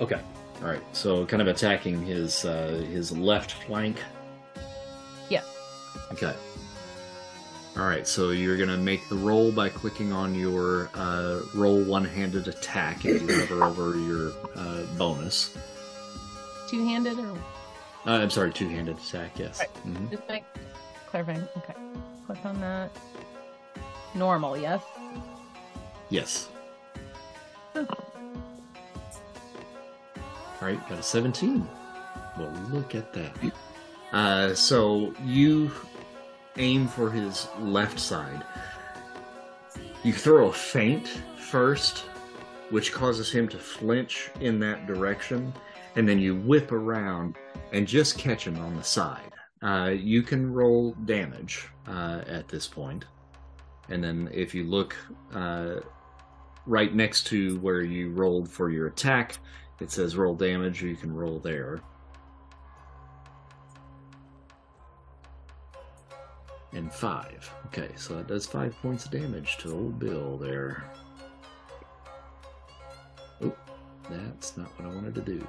Okay. 0.00 0.20
All 0.62 0.68
right. 0.68 0.82
So 0.96 1.26
kind 1.26 1.42
of 1.42 1.48
attacking 1.48 2.02
his 2.04 2.44
uh, 2.44 2.84
his 2.90 3.16
left 3.16 3.52
flank. 3.52 3.96
Yes. 5.28 5.44
Okay. 6.12 6.32
All 7.76 7.84
right. 7.86 8.06
So 8.06 8.30
you're 8.30 8.56
gonna 8.56 8.76
make 8.76 9.08
the 9.08 9.16
roll 9.16 9.50
by 9.52 9.68
clicking 9.68 10.12
on 10.12 10.34
your 10.34 10.88
uh, 10.94 11.40
roll 11.54 11.82
one-handed 11.82 12.46
attack 12.48 13.04
if 13.04 13.22
you 13.22 13.40
hover 13.40 13.64
over 13.64 13.98
your 13.98 14.32
uh, 14.56 14.82
bonus. 14.96 15.56
Two-handed 16.68 17.18
or 17.18 17.36
Uh, 18.06 18.18
I'm 18.22 18.30
sorry, 18.30 18.52
two-handed 18.52 18.96
attack. 18.98 19.38
Yes. 19.38 19.58
Right. 19.60 19.70
Mhm. 19.86 20.10
just 20.10 20.28
make 20.28 20.44
clarifying. 21.12 21.46
Okay, 21.58 21.74
click 22.26 22.44
on 22.44 22.58
that. 22.60 22.90
Normal, 24.14 24.56
yes. 24.56 24.82
Yes. 26.08 26.48
All 27.76 27.86
right, 30.62 30.88
got 30.88 30.98
a 30.98 31.02
17. 31.02 31.68
Well, 32.38 32.52
look 32.70 32.94
at 32.94 33.12
that. 33.12 33.32
Uh, 34.12 34.54
so 34.54 35.14
you 35.22 35.70
aim 36.56 36.88
for 36.88 37.10
his 37.10 37.46
left 37.60 37.98
side. 38.00 38.42
You 40.02 40.14
throw 40.14 40.48
a 40.48 40.52
feint 40.52 41.08
first, 41.36 41.98
which 42.70 42.92
causes 42.92 43.30
him 43.30 43.48
to 43.48 43.58
flinch 43.58 44.30
in 44.40 44.58
that 44.60 44.86
direction, 44.86 45.52
and 45.96 46.08
then 46.08 46.18
you 46.18 46.36
whip 46.36 46.72
around 46.72 47.36
and 47.72 47.86
just 47.86 48.18
catch 48.18 48.46
him 48.46 48.58
on 48.58 48.76
the 48.76 48.84
side. 48.84 49.31
Uh, 49.62 49.94
you 49.96 50.22
can 50.22 50.52
roll 50.52 50.92
damage 51.04 51.68
uh, 51.86 52.22
at 52.26 52.48
this 52.48 52.66
point. 52.66 53.04
And 53.88 54.02
then 54.02 54.28
if 54.32 54.54
you 54.54 54.64
look 54.64 54.96
uh, 55.32 55.76
right 56.66 56.94
next 56.94 57.26
to 57.28 57.58
where 57.60 57.82
you 57.82 58.10
rolled 58.10 58.48
for 58.48 58.70
your 58.70 58.88
attack, 58.88 59.38
it 59.80 59.90
says 59.90 60.16
roll 60.16 60.34
damage. 60.34 60.82
You 60.82 60.96
can 60.96 61.14
roll 61.14 61.38
there. 61.38 61.80
And 66.72 66.92
five. 66.92 67.52
Okay, 67.66 67.90
so 67.96 68.16
that 68.16 68.28
does 68.28 68.46
five 68.46 68.74
points 68.80 69.04
of 69.04 69.10
damage 69.10 69.58
to 69.58 69.72
old 69.72 69.98
Bill 69.98 70.38
there. 70.38 70.90
Oh, 73.42 73.54
that's 74.08 74.56
not 74.56 74.68
what 74.78 74.90
I 74.90 74.94
wanted 74.94 75.14
to 75.16 75.20
do. 75.20 75.46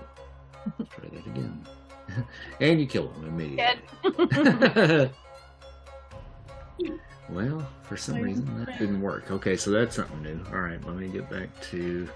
Let's 0.77 0.91
try 0.93 1.09
that 1.09 1.25
again. 1.27 1.65
and 2.61 2.79
you 2.79 2.85
kill 2.85 3.11
him 3.13 3.25
immediately. 3.25 5.09
Well, 7.29 7.67
for 7.83 7.97
some 7.97 8.21
reason 8.21 8.65
that 8.65 8.77
didn't 8.77 9.01
work. 9.01 9.31
Okay, 9.31 9.55
so 9.55 9.71
that's 9.71 9.95
something 9.95 10.21
new. 10.21 10.39
All 10.51 10.59
right, 10.59 10.83
let 10.85 10.95
me 10.95 11.07
get 11.07 11.29
back 11.29 11.49
to. 11.71 12.07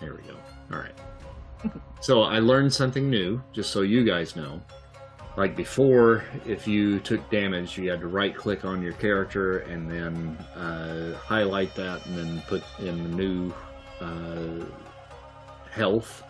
There 0.00 0.14
we 0.14 0.22
go. 0.22 0.36
All 0.72 0.78
right. 0.78 0.94
So 2.00 2.24
I 2.24 2.38
learned 2.40 2.70
something 2.70 3.08
new, 3.08 3.42
just 3.54 3.70
so 3.70 3.80
you 3.80 4.04
guys 4.04 4.36
know. 4.36 4.60
Like 5.38 5.56
before, 5.56 6.22
if 6.44 6.68
you 6.68 7.00
took 7.00 7.30
damage, 7.30 7.78
you 7.78 7.90
had 7.90 8.00
to 8.00 8.08
right 8.08 8.36
click 8.36 8.66
on 8.66 8.82
your 8.82 8.92
character 8.92 9.60
and 9.60 9.90
then 9.90 10.36
uh, 10.54 11.14
highlight 11.16 11.74
that 11.76 12.04
and 12.04 12.18
then 12.18 12.42
put 12.42 12.62
in 12.78 13.02
the 13.04 13.16
new 13.16 13.54
uh, 14.02 14.66
health 15.74 16.22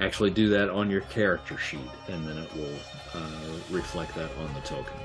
actually 0.00 0.30
do 0.30 0.48
that 0.48 0.68
on 0.68 0.90
your 0.90 1.02
character 1.02 1.56
sheet 1.56 1.80
and 2.08 2.26
then 2.26 2.36
it 2.36 2.54
will 2.56 2.76
uh, 3.14 3.30
reflect 3.70 4.14
that 4.14 4.30
on 4.38 4.52
the 4.54 4.60
token. 4.60 4.96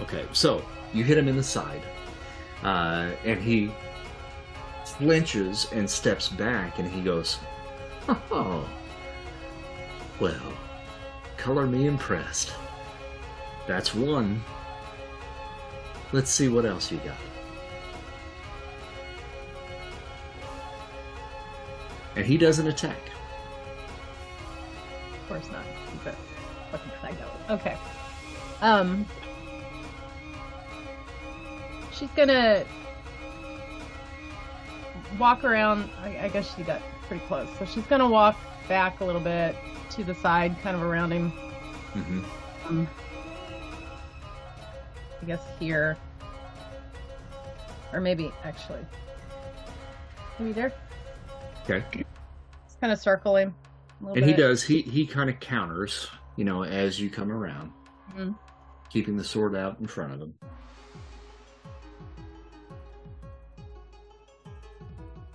Okay 0.00 0.26
so 0.32 0.64
you 0.92 1.04
hit 1.04 1.16
him 1.16 1.28
in 1.28 1.36
the 1.36 1.42
side 1.42 1.82
uh, 2.64 3.10
and 3.24 3.40
he 3.40 3.72
flinches 4.84 5.68
and 5.72 5.88
steps 5.88 6.28
back 6.28 6.78
and 6.78 6.90
he 6.90 7.00
goes 7.00 7.38
oh 8.08 8.68
well 10.20 10.52
color 11.40 11.66
me 11.66 11.86
impressed. 11.86 12.52
That's 13.66 13.94
one. 13.94 14.42
Let's 16.12 16.30
see 16.30 16.48
what 16.48 16.66
else 16.66 16.92
you 16.92 16.98
got 16.98 17.16
and 22.16 22.24
he 22.26 22.36
doesn't 22.36 22.66
attack. 22.66 22.98
Of 25.12 25.28
course 25.28 25.50
not. 25.52 25.64
But 26.04 26.14
fucking 26.72 26.92
psycho. 27.00 27.30
Okay. 27.50 27.76
Um. 28.60 29.06
She's 31.92 32.10
gonna 32.16 32.64
walk 35.18 35.44
around. 35.44 35.90
I, 36.02 36.24
I 36.24 36.28
guess 36.28 36.54
she 36.56 36.62
got 36.62 36.80
pretty 37.08 37.24
close, 37.26 37.48
so 37.58 37.64
she's 37.66 37.84
gonna 37.86 38.08
walk 38.08 38.36
back 38.68 39.00
a 39.00 39.04
little 39.04 39.20
bit 39.20 39.54
to 39.90 40.04
the 40.04 40.14
side, 40.14 40.56
kind 40.62 40.76
of 40.76 40.82
around 40.82 41.12
him. 41.12 41.30
hmm 41.30 42.24
Um, 42.66 42.88
I 45.20 45.24
guess 45.26 45.40
here, 45.58 45.98
or 47.92 48.00
maybe 48.00 48.32
actually, 48.44 48.80
maybe 50.38 50.52
there. 50.52 50.72
Okay. 51.70 52.04
Just 52.66 52.80
kind 52.80 52.92
of 52.92 52.98
circle 52.98 53.36
him. 53.36 53.54
A 54.06 54.12
And 54.12 54.24
he 54.24 54.32
does. 54.32 54.62
He 54.62 54.82
he 54.82 55.06
kind 55.06 55.28
of 55.30 55.38
counters, 55.40 56.08
you 56.36 56.44
know, 56.44 56.64
as 56.64 57.00
you 57.00 57.10
come 57.10 57.30
around, 57.30 57.70
Mhm. 58.14 58.34
keeping 58.90 59.16
the 59.16 59.24
sword 59.24 59.54
out 59.54 59.78
in 59.80 59.86
front 59.86 60.12
of 60.14 60.20
him. 60.20 60.34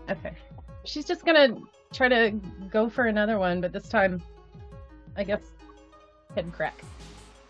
Okay. 0.10 0.36
She's 0.84 1.06
just 1.06 1.26
gonna 1.26 1.58
try 1.94 2.08
to 2.10 2.32
go 2.70 2.90
for 2.90 3.06
another 3.06 3.40
one, 3.40 3.62
but 3.62 3.72
this 3.72 3.88
time, 3.88 4.22
I 5.16 5.24
guess, 5.24 5.42
head 6.36 6.52
crack. 6.52 6.80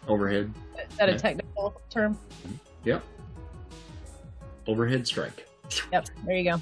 Overhead. 0.07 0.53
Is 0.89 0.97
that 0.97 1.09
a 1.09 1.13
Yeah. 1.13 1.17
technical 1.17 1.81
term? 1.89 2.17
Yep. 2.83 3.03
Overhead 4.67 5.07
strike. 5.07 5.47
Yep. 5.91 6.05
There 6.25 6.35
you 6.37 6.51
go. 6.51 6.61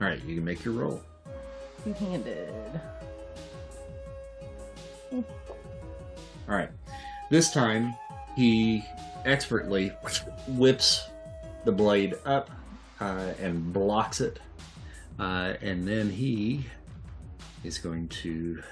All 0.00 0.06
right, 0.06 0.22
you 0.24 0.36
can 0.36 0.44
make 0.44 0.64
your 0.64 0.74
roll. 0.74 1.02
Two-handed. 1.84 2.80
All 5.12 5.24
right. 6.46 6.70
This 7.30 7.52
time, 7.52 7.94
he 8.36 8.84
expertly 9.24 9.88
whips 10.48 11.08
the 11.64 11.72
blade 11.72 12.14
up 12.24 12.50
uh, 13.00 13.32
and 13.40 13.72
blocks 13.72 14.20
it. 14.20 14.38
Uh, 15.18 15.54
and 15.60 15.86
then 15.86 16.08
he 16.08 16.64
is 17.64 17.78
going 17.78 18.08
to 18.08 18.62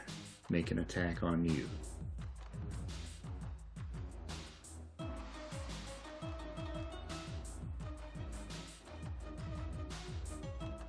make 0.48 0.70
an 0.70 0.78
attack 0.78 1.22
on 1.22 1.44
you. 1.44 1.68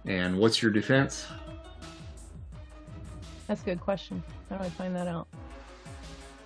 And 0.07 0.37
what's 0.39 0.61
your 0.61 0.71
defense? 0.71 1.27
That's 3.47 3.61
a 3.61 3.65
good 3.65 3.81
question. 3.81 4.23
How 4.49 4.57
do 4.57 4.63
I 4.63 4.69
find 4.69 4.95
that 4.95 5.07
out? 5.07 5.27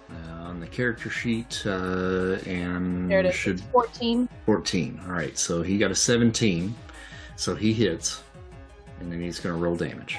Uh, 0.09 0.31
on 0.43 0.59
the 0.59 0.67
character 0.67 1.09
sheet, 1.09 1.63
uh, 1.65 2.37
and 2.45 3.09
There 3.09 3.19
it 3.21 3.27
is. 3.27 3.35
should 3.35 3.59
It's 3.59 3.67
14. 3.71 4.27
14. 4.45 5.01
All 5.05 5.13
right, 5.13 5.37
so 5.37 5.61
he 5.61 5.77
got 5.77 5.89
a 5.91 5.95
17, 5.95 6.75
so 7.37 7.55
he 7.55 7.71
hits, 7.71 8.21
and 8.99 9.11
then 9.11 9.21
he's 9.21 9.39
going 9.39 9.55
to 9.55 9.61
roll 9.61 9.75
damage. 9.75 10.17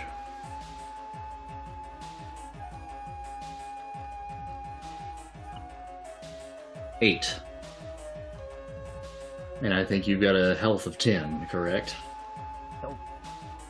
Eight. 7.01 7.35
And 9.61 9.75
I 9.75 9.85
think 9.85 10.07
you've 10.07 10.21
got 10.21 10.35
a 10.37 10.55
health 10.55 10.87
of 10.87 10.99
10, 10.99 11.49
correct? 11.51 11.95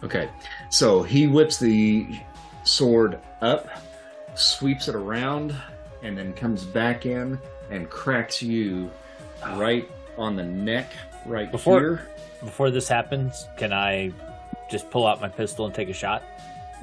Okay, 0.03 0.29
so 0.71 1.03
he 1.03 1.27
whips 1.27 1.59
the 1.59 2.19
sword 2.65 3.19
up, 3.41 3.69
sweeps 4.35 4.89
it 4.89 4.95
around, 4.95 5.55
and 6.03 6.17
then 6.19 6.33
comes 6.33 6.65
back 6.65 7.07
in 7.07 7.39
and 7.71 7.89
cracks 7.89 8.43
you 8.43 8.91
right 9.55 9.89
on 10.19 10.35
the 10.37 10.43
neck, 10.43 10.91
right 11.27 11.51
Before- 11.51 11.79
here. 11.81 12.09
Before 12.41 12.73
this 12.73 12.89
happens, 12.89 13.47
can 13.57 13.73
I 13.73 14.11
just 14.69 14.91
pull 14.91 15.07
out 15.07 15.21
my 15.21 15.29
pistol 15.29 15.65
and 15.65 15.73
take 15.75 15.89
a 15.89 15.93
shot? 15.93 16.25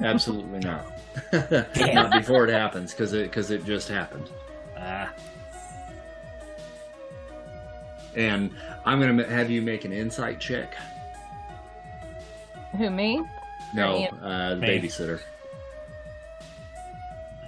Absolutely 0.00 0.60
not. 0.60 0.86
not 1.94 2.12
before 2.12 2.44
it 2.46 2.50
happens, 2.50 2.92
because 2.92 3.12
it 3.12 3.24
because 3.24 3.50
it 3.50 3.64
just 3.66 3.88
happened. 3.88 4.30
Ah, 4.78 5.12
And 8.16 8.50
I'm 8.86 8.98
gonna 9.00 9.24
have 9.28 9.50
you 9.50 9.60
make 9.60 9.84
an 9.84 9.92
insight 9.92 10.40
check. 10.40 10.74
Who, 12.76 12.90
me? 12.90 13.24
No, 13.74 14.04
uh, 14.22 14.50
the 14.50 14.56
Me. 14.56 14.66
babysitter. 14.68 15.20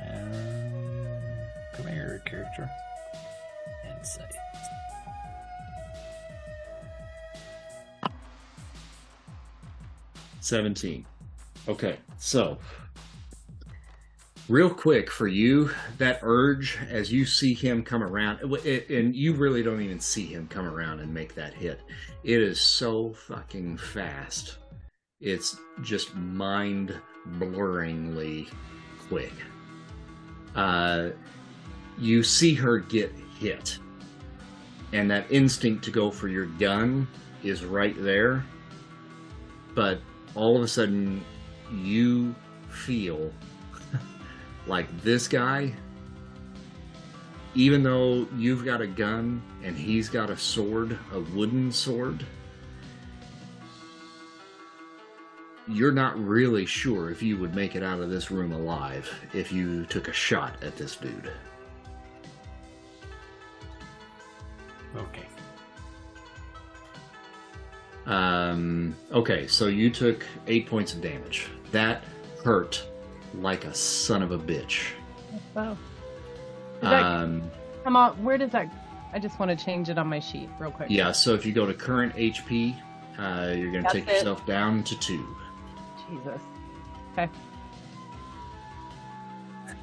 um, 0.04 1.06
come 1.72 1.86
here, 1.86 2.22
character. 2.24 2.68
Insight. 3.98 4.32
Seventeen. 10.40 11.06
Okay, 11.68 11.98
so 12.18 12.58
real 14.48 14.70
quick 14.70 15.10
for 15.10 15.28
you, 15.28 15.70
that 15.98 16.18
urge 16.22 16.78
as 16.90 17.12
you 17.12 17.24
see 17.24 17.54
him 17.54 17.84
come 17.84 18.02
around, 18.02 18.40
it- 18.42 18.66
it- 18.66 18.90
and 18.90 19.14
you 19.14 19.34
really 19.34 19.62
don't 19.62 19.80
even 19.80 20.00
see 20.00 20.26
him 20.26 20.48
come 20.48 20.66
around 20.66 20.98
and 21.00 21.14
make 21.14 21.34
that 21.36 21.54
hit. 21.54 21.80
It 22.24 22.40
is 22.40 22.60
so 22.60 23.12
fucking 23.12 23.78
fast. 23.78 24.58
It's 25.22 25.58
just 25.82 26.14
mind 26.16 26.94
blurringly 27.24 28.48
quick. 29.08 29.32
Uh, 30.54 31.10
you 31.96 32.22
see 32.22 32.54
her 32.54 32.78
get 32.78 33.12
hit, 33.38 33.78
and 34.92 35.10
that 35.10 35.30
instinct 35.30 35.84
to 35.84 35.90
go 35.90 36.10
for 36.10 36.28
your 36.28 36.46
gun 36.46 37.06
is 37.42 37.64
right 37.64 37.94
there, 38.02 38.44
but 39.74 40.00
all 40.34 40.56
of 40.56 40.62
a 40.62 40.68
sudden 40.68 41.24
you 41.72 42.34
feel 42.68 43.32
like 44.66 44.86
this 45.02 45.28
guy 45.28 45.72
even 47.54 47.82
though 47.82 48.26
you've 48.36 48.64
got 48.64 48.80
a 48.80 48.86
gun 48.86 49.42
and 49.62 49.76
he's 49.76 50.08
got 50.08 50.30
a 50.30 50.36
sword 50.36 50.98
a 51.12 51.20
wooden 51.20 51.70
sword 51.70 52.24
you're 55.68 55.92
not 55.92 56.18
really 56.18 56.66
sure 56.66 57.10
if 57.10 57.22
you 57.22 57.36
would 57.38 57.54
make 57.54 57.76
it 57.76 57.82
out 57.82 58.00
of 58.00 58.10
this 58.10 58.30
room 58.30 58.52
alive 58.52 59.08
if 59.32 59.52
you 59.52 59.84
took 59.86 60.08
a 60.08 60.12
shot 60.12 60.54
at 60.62 60.76
this 60.76 60.96
dude 60.96 61.30
Okay. 64.96 65.26
Um, 68.06 68.96
okay, 69.12 69.46
so 69.46 69.66
you 69.68 69.90
took 69.90 70.24
eight 70.46 70.66
points 70.66 70.92
of 70.92 71.00
damage. 71.00 71.48
That 71.70 72.02
hurt 72.44 72.84
like 73.34 73.64
a 73.64 73.74
son 73.74 74.22
of 74.22 74.32
a 74.32 74.38
bitch. 74.38 74.88
Wow. 75.54 75.72
Is 75.72 75.78
that, 76.82 77.02
Um, 77.02 77.50
come 77.84 77.96
on, 77.96 78.22
where 78.22 78.36
does 78.36 78.50
that? 78.50 78.70
I 79.14 79.18
just 79.18 79.38
want 79.38 79.56
to 79.56 79.64
change 79.64 79.88
it 79.88 79.98
on 79.98 80.08
my 80.08 80.20
sheet 80.20 80.48
real 80.58 80.70
quick. 80.70 80.90
yeah, 80.90 81.12
so 81.12 81.34
if 81.34 81.46
you 81.46 81.52
go 81.52 81.66
to 81.66 81.74
current 81.74 82.14
HP, 82.16 82.74
uh, 83.18 83.52
you're 83.56 83.70
going 83.70 83.84
to 83.84 83.90
take 83.92 84.08
it. 84.08 84.14
yourself 84.14 84.44
down 84.46 84.82
to 84.84 84.98
two. 84.98 85.36
Jesus. 86.12 86.40
Okay. 87.12 87.28
Hey. 89.66 89.76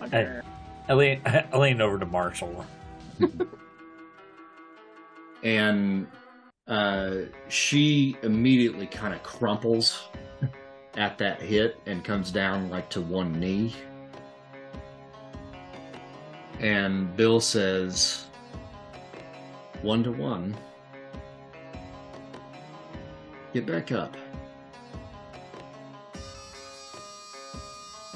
Motherfucker. 0.00 0.42
I 0.88 0.94
lean, 0.94 1.20
I 1.26 1.56
leaned 1.56 1.82
over 1.82 1.98
to 1.98 2.06
Marshall. 2.06 2.66
And 5.42 6.06
uh, 6.68 7.16
she 7.48 8.16
immediately 8.22 8.86
kind 8.86 9.14
of 9.14 9.22
crumples 9.22 10.08
at 10.94 11.18
that 11.18 11.40
hit 11.42 11.80
and 11.86 12.04
comes 12.04 12.30
down 12.30 12.70
like 12.70 12.88
to 12.90 13.00
one 13.00 13.38
knee. 13.40 13.74
And 16.60 17.16
Bill 17.16 17.40
says, 17.40 18.26
one 19.82 20.04
to 20.04 20.12
one. 20.12 20.56
Get 23.52 23.66
back 23.66 23.90
up. 23.90 24.16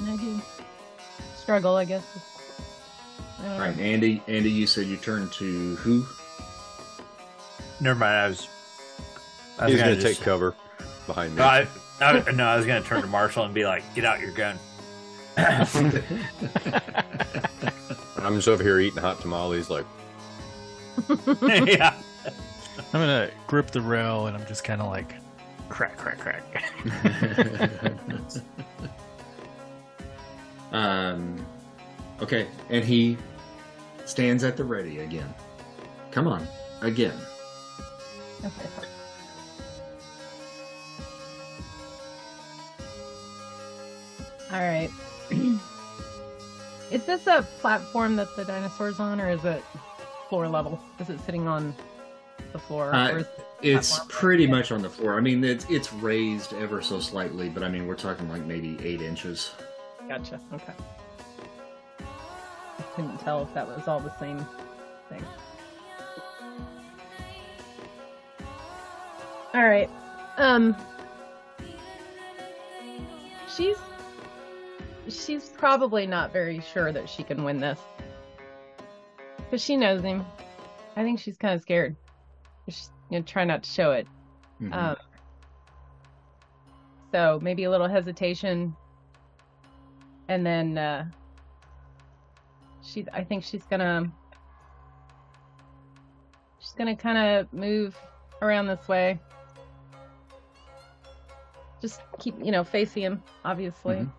I 0.05 0.15
do. 0.17 0.41
Struggle, 1.37 1.75
I 1.75 1.85
guess. 1.85 2.03
I 3.39 3.43
don't 3.43 3.51
All 3.51 3.57
know. 3.59 3.65
right, 3.65 3.79
Andy. 3.79 4.21
Andy, 4.27 4.51
you 4.51 4.67
said 4.67 4.87
you 4.87 4.97
turned 4.97 5.31
to 5.33 5.75
who? 5.77 6.05
Never 7.79 7.99
mind. 7.99 8.15
I 8.15 8.27
was. 8.27 8.47
I 9.59 9.65
was 9.65 9.73
He's 9.73 9.81
gonna 9.81 9.91
going 9.93 9.99
to 9.99 10.07
just- 10.07 10.19
take 10.19 10.25
cover 10.25 10.55
behind 11.07 11.35
me. 11.35 11.41
I, 11.41 11.67
I, 11.99 12.31
no, 12.31 12.45
I 12.45 12.57
was 12.57 12.65
gonna 12.65 12.81
turn 12.83 13.01
to 13.01 13.07
Marshall 13.07 13.45
and 13.45 13.53
be 13.53 13.65
like, 13.65 13.83
"Get 13.95 14.05
out 14.05 14.19
your 14.19 14.31
gun." 14.31 14.57
I'm 15.37 15.91
just 18.35 18.47
over 18.47 18.63
here 18.63 18.79
eating 18.79 18.99
hot 19.01 19.19
tamales 19.21 19.69
like, 19.69 19.85
yeah. 21.27 21.93
I'm 22.93 23.01
gonna 23.01 23.29
grip 23.47 23.71
the 23.71 23.81
rail 23.81 24.27
and 24.27 24.37
I'm 24.37 24.45
just 24.47 24.63
kind 24.63 24.81
of 24.81 24.87
like 24.87 25.13
crack, 25.69 25.97
crack, 25.97 26.19
crack. 26.19 26.43
um, 30.71 31.45
okay, 32.21 32.47
and 32.69 32.83
he 32.83 33.17
stands 34.05 34.43
at 34.43 34.57
the 34.57 34.63
ready 34.63 34.99
again. 34.99 35.33
Come 36.11 36.27
on, 36.27 36.47
again. 36.81 37.17
Okay. 38.43 38.69
All 44.51 44.59
right. 44.59 44.89
is 46.91 47.05
this 47.05 47.27
a 47.27 47.45
platform 47.59 48.15
that 48.15 48.33
the 48.35 48.45
dinosaur's 48.45 48.99
on, 48.99 49.19
or 49.19 49.29
is 49.29 49.43
it 49.43 49.61
floor 50.29 50.47
level? 50.47 50.79
Is 50.99 51.09
it 51.09 51.19
sitting 51.21 51.47
on 51.47 51.75
the 52.53 52.59
floor? 52.59 52.93
Uh, 52.95 53.11
or 53.11 53.17
is 53.19 53.27
It's 53.61 53.99
pretty 54.07 54.43
Yeah. 54.45 54.51
much 54.51 54.71
on 54.71 54.81
the 54.81 54.89
floor. 54.89 55.17
I 55.17 55.21
mean, 55.21 55.43
it's 55.43 55.65
it's 55.69 55.91
raised 55.91 56.53
ever 56.53 56.81
so 56.81 56.99
slightly, 56.99 57.49
but 57.49 57.63
I 57.63 57.69
mean, 57.69 57.87
we're 57.87 57.95
talking 57.95 58.29
like 58.29 58.45
maybe 58.45 58.77
eight 58.83 59.01
inches. 59.01 59.51
Gotcha. 60.07 60.39
Okay. 60.53 60.73
I 61.99 62.83
couldn't 62.95 63.17
tell 63.19 63.43
if 63.43 63.53
that 63.53 63.67
was 63.67 63.87
all 63.87 63.99
the 63.99 64.17
same 64.19 64.45
thing. 65.09 65.23
All 69.53 69.63
right. 69.63 69.89
Um. 70.37 70.75
She's 73.55 73.77
she's 75.09 75.49
probably 75.49 76.05
not 76.05 76.31
very 76.31 76.59
sure 76.61 76.91
that 76.91 77.09
she 77.09 77.23
can 77.23 77.43
win 77.43 77.59
this 77.59 77.79
because 79.37 79.63
she 79.63 79.75
knows 79.77 80.03
him. 80.03 80.25
I 80.95 81.03
think 81.03 81.19
she's 81.19 81.37
kind 81.37 81.55
of 81.55 81.61
scared. 81.61 81.95
She's 82.67 82.91
gonna 83.09 83.23
try 83.23 83.45
not 83.45 83.63
to 83.63 83.69
show 83.69 83.91
it. 83.93 84.05
Mhm. 84.61 84.73
Um, 84.73 84.95
so 87.11 87.39
maybe 87.41 87.63
a 87.63 87.69
little 87.71 87.87
hesitation, 87.87 88.75
and 90.29 90.45
then 90.45 90.77
uh, 90.77 91.05
she. 92.83 93.05
I 93.13 93.23
think 93.23 93.43
she's 93.43 93.63
gonna. 93.63 94.11
She's 96.59 96.73
gonna 96.73 96.95
kind 96.95 97.17
of 97.17 97.51
move 97.53 97.97
around 98.41 98.67
this 98.67 98.87
way. 98.87 99.19
Just 101.81 102.01
keep, 102.19 102.35
you 102.43 102.51
know, 102.51 102.63
facing 102.63 103.03
him, 103.03 103.23
obviously. 103.45 103.95
Mhm. 103.97 104.11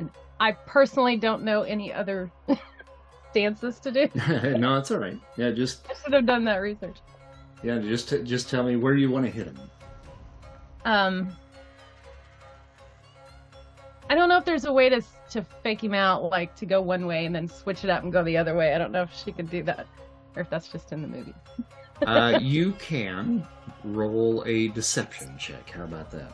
And 0.00 0.10
I 0.40 0.52
personally 0.52 1.16
don't 1.16 1.44
know 1.44 1.62
any 1.62 1.92
other 1.92 2.30
stances 3.30 3.78
to 3.80 3.92
do. 3.92 4.08
no, 4.58 4.78
it's 4.78 4.90
all 4.90 4.98
right. 4.98 5.18
Yeah, 5.36 5.50
just 5.52 5.86
I 5.88 5.94
should 6.02 6.12
have 6.12 6.26
done 6.26 6.44
that 6.44 6.56
research. 6.56 6.98
yeah, 7.62 7.78
just 7.78 8.08
just 8.24 8.50
tell 8.50 8.64
me 8.64 8.76
where 8.76 8.94
you 8.94 9.10
want 9.10 9.24
to 9.26 9.30
hit 9.30 9.46
him. 9.46 9.58
Um, 10.84 11.36
I 14.12 14.14
don't 14.14 14.28
know 14.28 14.36
if 14.36 14.44
there's 14.44 14.66
a 14.66 14.72
way 14.74 14.90
to 14.90 15.00
to 15.30 15.42
fake 15.62 15.82
him 15.82 15.94
out, 15.94 16.24
like 16.24 16.54
to 16.56 16.66
go 16.66 16.82
one 16.82 17.06
way 17.06 17.24
and 17.24 17.34
then 17.34 17.48
switch 17.48 17.82
it 17.82 17.88
up 17.88 18.02
and 18.02 18.12
go 18.12 18.22
the 18.22 18.36
other 18.36 18.54
way. 18.54 18.74
I 18.74 18.78
don't 18.78 18.92
know 18.92 19.00
if 19.00 19.10
she 19.16 19.32
could 19.32 19.48
do 19.48 19.62
that, 19.62 19.86
or 20.36 20.42
if 20.42 20.50
that's 20.50 20.68
just 20.68 20.92
in 20.92 21.00
the 21.00 21.08
movie. 21.08 21.34
Uh, 22.04 22.36
you 22.42 22.72
can 22.72 23.46
roll 23.84 24.42
a 24.44 24.66
deception 24.68 25.38
check. 25.38 25.70
How 25.70 25.84
about 25.84 26.10
that? 26.10 26.32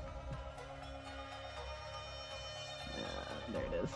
Uh, 2.96 3.52
there 3.52 3.64
it 3.64 3.84
is. 3.84 3.90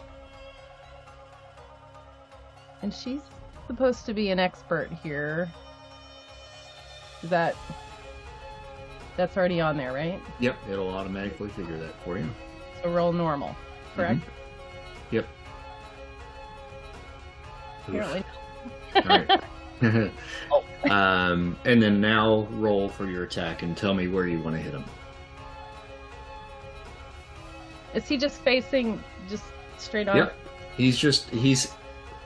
And 2.82 2.92
she's 2.92 3.22
supposed 3.66 4.04
to 4.04 4.12
be 4.12 4.28
an 4.28 4.38
expert 4.38 4.90
here. 5.02 5.50
Is 7.22 7.30
that 7.30 7.56
that's 9.16 9.34
already 9.38 9.62
on 9.62 9.78
there, 9.78 9.94
right? 9.94 10.20
Yep, 10.40 10.58
it'll 10.68 10.90
automatically 10.90 11.48
figure 11.48 11.78
that 11.78 11.94
for 12.04 12.18
you. 12.18 12.28
So 12.82 12.92
roll 12.92 13.14
normal, 13.14 13.56
correct? 13.94 14.20
Yep. 15.10 15.26
Apparently. 17.88 18.24
All 18.94 19.02
right. 19.02 19.42
um, 20.90 21.56
and 21.64 21.82
then 21.82 22.00
now 22.00 22.46
roll 22.52 22.88
for 22.88 23.06
your 23.06 23.24
attack 23.24 23.62
and 23.62 23.76
tell 23.76 23.94
me 23.94 24.06
where 24.06 24.26
you 24.26 24.40
want 24.40 24.54
to 24.54 24.62
hit 24.62 24.72
him. 24.72 24.84
Is 27.94 28.06
he 28.06 28.16
just 28.16 28.40
facing 28.40 29.02
just 29.28 29.44
straight 29.78 30.08
on? 30.08 30.16
Yep. 30.16 30.36
He's 30.76 30.96
just 30.96 31.28
he's 31.30 31.72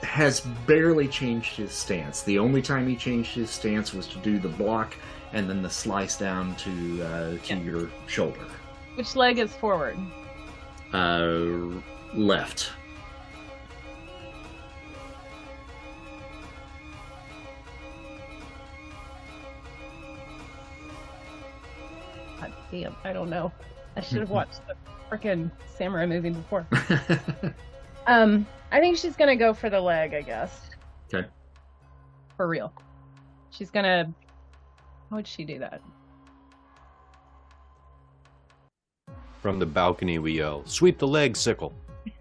has 0.03 0.41
barely 0.67 1.07
changed 1.07 1.55
his 1.55 1.71
stance. 1.71 2.21
The 2.21 2.37
only 2.37 2.61
time 2.61 2.87
he 2.87 2.95
changed 2.95 3.33
his 3.33 3.49
stance 3.49 3.93
was 3.93 4.07
to 4.07 4.17
do 4.19 4.37
the 4.37 4.49
block 4.49 4.95
and 5.33 5.49
then 5.49 5.61
the 5.61 5.69
slice 5.69 6.17
down 6.17 6.55
to 6.57 7.03
uh, 7.03 7.37
to 7.37 7.55
your 7.55 7.89
shoulder. 8.05 8.39
Which 8.95 9.15
leg 9.15 9.39
is 9.39 9.51
forward? 9.53 9.97
Uh, 10.93 11.81
left. 12.13 12.71
God 22.39 22.53
damn, 22.71 22.95
I 23.03 23.13
don't 23.13 23.29
know. 23.29 23.51
I 23.95 24.01
should 24.01 24.19
have 24.19 24.29
watched 24.29 24.61
the 24.67 24.75
freaking 25.09 25.51
samurai 25.75 26.05
movie 26.05 26.29
before. 26.29 26.67
Um, 28.07 28.47
I 28.71 28.79
think 28.79 28.97
she's 28.97 29.17
gonna 29.17 29.35
go 29.35 29.53
for 29.53 29.69
the 29.69 29.79
leg. 29.79 30.13
I 30.13 30.21
guess. 30.21 30.69
Okay. 31.13 31.27
For 32.37 32.47
real. 32.47 32.73
She's 33.49 33.69
gonna. 33.69 34.11
How 35.09 35.17
would 35.17 35.27
she 35.27 35.43
do 35.43 35.59
that? 35.59 35.81
From 39.41 39.59
the 39.59 39.65
balcony, 39.65 40.19
we 40.19 40.33
yell, 40.33 40.63
"Sweep 40.65 40.97
the 40.97 41.07
leg, 41.07 41.35
sickle!" 41.37 41.73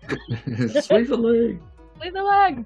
Sweep 0.09 1.09
the 1.09 1.17
leg. 1.17 1.61
Leave 2.01 2.13
the 2.13 2.23
leg. 2.23 2.65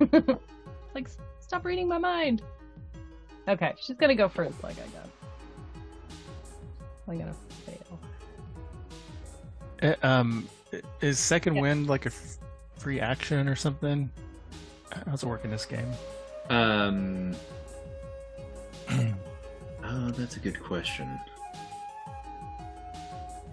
Like, 0.94 1.08
stop 1.40 1.66
reading 1.66 1.86
my 1.88 1.98
mind. 1.98 2.40
Okay, 3.48 3.74
she's 3.78 3.96
gonna 3.96 4.14
go 4.14 4.28
for 4.30 4.44
his 4.44 4.54
leg. 4.62 4.74
I 4.82 4.88
guess. 4.88 5.08
I'm 7.06 7.18
gonna 7.18 7.34
fail. 7.66 8.00
Uh, 9.82 9.94
um, 10.06 10.48
is 11.02 11.18
second 11.18 11.56
Yeah. 11.56 11.60
wind 11.62 11.86
like 11.86 12.06
a 12.06 12.08
f- 12.08 12.38
free 12.78 12.98
action 12.98 13.46
or 13.46 13.54
something? 13.54 14.10
How's 15.06 15.22
it 15.22 15.26
work 15.26 15.44
in 15.44 15.50
this 15.50 15.66
game? 15.66 15.92
Um. 16.48 17.36
oh, 19.84 20.10
that's 20.12 20.36
a 20.36 20.40
good 20.40 20.58
question. 20.62 21.06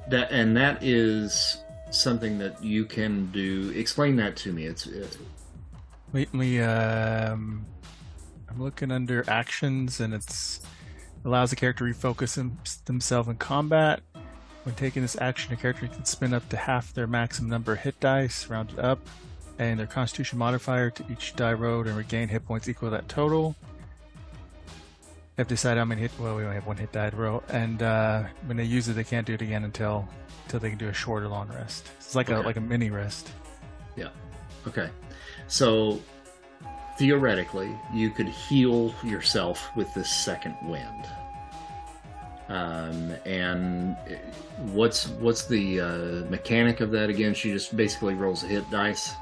That 0.10 0.32
and 0.32 0.56
that 0.58 0.84
is 0.84 1.64
something 1.92 2.38
that 2.40 2.64
you 2.64 2.86
can 2.86 3.32
do. 3.32 3.72
Explain 3.76 4.16
that 4.18 4.36
to 4.38 4.52
me. 4.52 4.66
It's 4.66 4.88
uh, 4.88 5.08
We 6.12 6.62
um, 6.62 7.66
I'm 8.50 8.62
looking 8.62 8.92
under 8.92 9.24
actions, 9.30 10.00
and 10.00 10.14
it's 10.14 10.62
allows 11.26 11.50
the 11.50 11.56
character 11.56 11.92
to 11.92 11.98
refocus 11.98 12.36
them, 12.36 12.60
themselves 12.86 13.30
in 13.30 13.36
combat. 13.38 14.02
When 14.64 14.76
taking 14.76 15.02
this 15.02 15.18
action, 15.20 15.54
a 15.54 15.58
character 15.58 15.88
can 15.88 16.06
spend 16.06 16.34
up 16.34 16.48
to 16.50 16.58
half 16.58 16.94
their 16.94 17.08
maximum 17.08 17.50
number 17.50 17.74
of 17.74 17.80
hit 17.80 18.00
dice, 18.00 18.48
rounded 18.48 18.80
up, 18.80 19.00
and 19.60 19.80
their 19.80 19.88
Constitution 19.88 20.38
modifier 20.40 20.90
to 20.90 21.06
each 21.12 21.36
die 21.36 21.54
rolled 21.54 21.88
and 21.88 21.98
regain 21.98 22.30
hit 22.30 22.46
points 22.46 22.70
equal 22.70 22.90
to 22.90 22.96
that 22.96 23.10
total. 23.10 23.56
They 25.36 25.42
have 25.42 25.48
to 25.48 25.54
decide 25.56 25.78
how 25.78 25.86
many 25.86 26.02
hit. 26.02 26.12
Well, 26.20 26.36
we 26.36 26.44
only 26.44 26.56
have 26.56 26.68
one 26.68 26.78
hit 26.78 26.92
die 26.92 27.10
roll, 27.10 27.44
and 27.50 27.82
uh, 27.82 28.24
when 28.46 28.56
they 28.56 28.64
use 28.64 28.88
it, 28.88 28.94
they 28.94 29.04
can't 29.04 29.26
do 29.26 29.34
it 29.34 29.42
again 29.42 29.64
until 29.64 30.08
until 30.46 30.60
they 30.60 30.70
can 30.70 30.78
do 30.78 30.90
a 30.90 30.94
short 30.94 31.24
or 31.24 31.28
long 31.28 31.48
rest. 31.50 31.90
It's 31.98 32.14
like 32.14 32.30
a 32.30 32.38
like 32.38 32.58
a 32.58 32.62
mini 32.62 32.92
rest. 32.92 33.30
Yeah. 33.96 34.10
Okay. 34.68 34.90
So 35.48 36.00
theoretically, 36.98 37.76
you 37.92 38.12
could 38.12 38.28
heal 38.28 38.94
yourself 39.04 39.76
with 39.76 39.92
this 39.96 40.10
second 40.10 40.56
wind. 40.64 41.06
Um, 42.50 43.16
and 43.26 43.96
uh, 43.96 44.16
what's 44.72 45.08
what's 45.08 45.46
the 45.46 45.82
uh, 45.82 46.30
mechanic 46.30 46.80
of 46.82 46.92
that 46.92 47.10
again? 47.10 47.34
She 47.34 47.52
just 47.52 47.76
basically 47.76 48.14
rolls 48.14 48.44
a 48.44 48.48
hit 48.48 48.70
dice. 48.70 49.14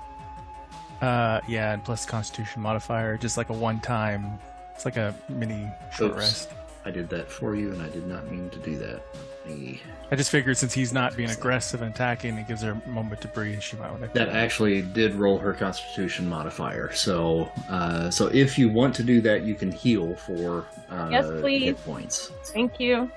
Uh, 1.02 1.40
yeah, 1.48 1.72
and 1.72 1.84
plus 1.84 2.06
Constitution 2.06 2.62
modifier, 2.62 3.18
just 3.18 3.38
like 3.38 3.50
a 3.50 3.54
one-time. 3.54 4.38
It's 4.82 4.86
like 4.86 4.98
a 4.98 5.14
mini 5.30 5.70
short 5.96 6.14
Oops. 6.14 6.20
rest. 6.20 6.50
I 6.86 6.90
did 6.90 7.08
that 7.10 7.30
for 7.30 7.54
you, 7.56 7.72
and 7.72 7.84
I 7.84 7.90
did 7.90 8.08
not 8.08 8.32
mean 8.32 8.50
to 8.50 8.58
do 8.58 8.78
that. 8.78 9.00
Me. 9.46 9.80
I 10.10 10.16
just 10.16 10.32
figured 10.32 10.58
since 10.58 10.74
he's 10.74 10.92
not 10.92 11.16
being 11.16 11.30
aggressive 11.30 11.84
and 11.84 11.94
attacking, 11.94 12.36
it 12.36 12.48
gives 12.48 12.64
her 12.64 12.72
a 12.72 12.90
moment 12.90 13.22
to 13.22 13.28
breathe. 13.28 13.54
And 13.54 13.62
she 13.62 13.76
might 13.76 13.92
want 13.92 14.02
to. 14.02 14.10
That 14.14 14.30
actually 14.30 14.82
did 14.82 15.14
roll 15.14 15.38
her 15.38 15.54
Constitution 15.54 16.28
modifier. 16.28 16.92
So, 16.94 17.52
uh, 17.70 18.10
so 18.10 18.26
if 18.30 18.58
you 18.58 18.70
want 18.70 18.96
to 18.96 19.04
do 19.04 19.22
that, 19.22 19.44
you 19.44 19.54
can 19.54 19.72
heal 19.72 20.16
for 20.16 20.66
uh, 20.90 21.10
Yes, 21.12 21.28
please. 21.42 21.66
hit 21.66 21.86
points. 21.86 22.32
Thank 22.46 22.80
you. 22.80 23.12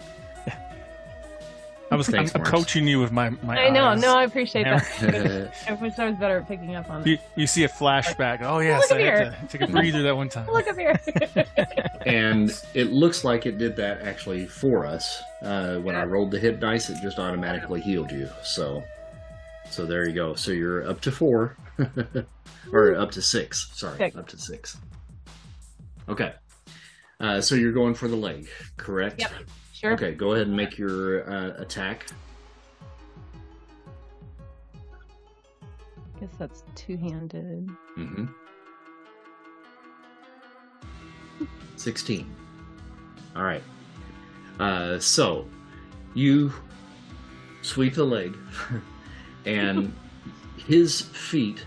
I 1.91 1.97
was 1.97 2.13
I'm, 2.13 2.27
I'm 2.35 2.43
coaching 2.45 2.89
you 2.89 2.99
with 3.01 3.13
my 3.13 3.31
my. 3.31 3.67
I 3.67 3.71
know. 3.71 3.85
eyes. 3.87 4.01
No, 4.01 4.17
I 4.17 4.25
appreciate 4.25 4.65
that. 4.65 5.53
I 5.69 5.75
wish 5.75 5.99
I 5.99 6.09
was 6.09 6.17
better 6.19 6.39
at 6.39 6.49
picking 6.49 6.75
up 6.75 6.91
on 6.91 7.03
it. 7.03 7.07
You, 7.07 7.19
you 7.37 7.47
see 7.47 7.65
a 7.65 7.69
flashback. 7.69 8.41
Oh 8.43 8.59
yes, 8.59 8.83
Look 8.83 8.93
up 8.93 8.97
I 8.99 9.01
had 9.03 9.23
here. 9.23 9.37
to 9.41 9.47
take 9.59 9.69
a 9.69 9.71
breather 9.71 10.03
that 10.03 10.17
one 10.17 10.29
time. 10.29 10.47
Look 10.51 10.67
up 10.67 10.77
here. 10.77 10.99
and 12.07 12.51
it 12.75 12.93
looks 12.93 13.23
like 13.23 13.47
it 13.47 13.59
did 13.59 13.77
that 13.77 14.03
actually 14.03 14.47
for 14.47 14.87
us. 14.87 15.23
Uh, 15.43 15.77
when 15.79 15.95
I 15.95 16.05
rolled 16.05 16.31
the 16.31 16.39
hit 16.39 16.59
dice, 16.59 16.89
it 16.91 17.01
just 17.03 17.19
automatically 17.19 17.81
healed 17.81 18.11
you. 18.11 18.29
So, 18.43 18.83
so 19.71 19.85
there 19.87 20.09
you 20.09 20.15
go. 20.15 20.35
So 20.35 20.53
you're 20.53 20.89
up 20.89 21.01
to 21.03 21.13
four, 21.13 21.57
or 22.73 22.95
up 22.97 23.11
to 23.13 23.23
six. 23.23 23.71
Sorry, 23.75 23.99
Six. 23.99 24.17
up 24.17 24.27
to 24.29 24.39
six. 24.39 24.79
Okay. 26.09 26.33
Uh, 27.21 27.41
so 27.41 27.55
you're 27.55 27.73
going 27.73 27.95
for 27.95 28.09
the 28.09 28.17
leg, 28.17 28.49
correct? 28.77 29.21
Yep. 29.21 29.33
Sure. 29.75 29.93
Okay, 29.95 30.15
go 30.15 30.35
ahead 30.35 30.47
and 30.47 30.57
make 30.57 30.79
your 30.79 31.29
uh, 31.29 31.61
attack. 31.61 32.07
I 35.61 36.21
guess 36.21 36.31
that's 36.39 36.63
two 36.77 36.97
handed. 36.97 37.69
Mm-hmm. 37.99 38.27
16. 41.75 42.37
All 43.35 43.43
right. 43.43 43.65
Uh, 44.61 45.01
so 45.01 45.45
you 46.15 46.53
sweep 47.63 47.95
the 47.95 48.05
leg, 48.05 48.37
and 49.45 49.93
his 50.69 51.01
feet. 51.01 51.67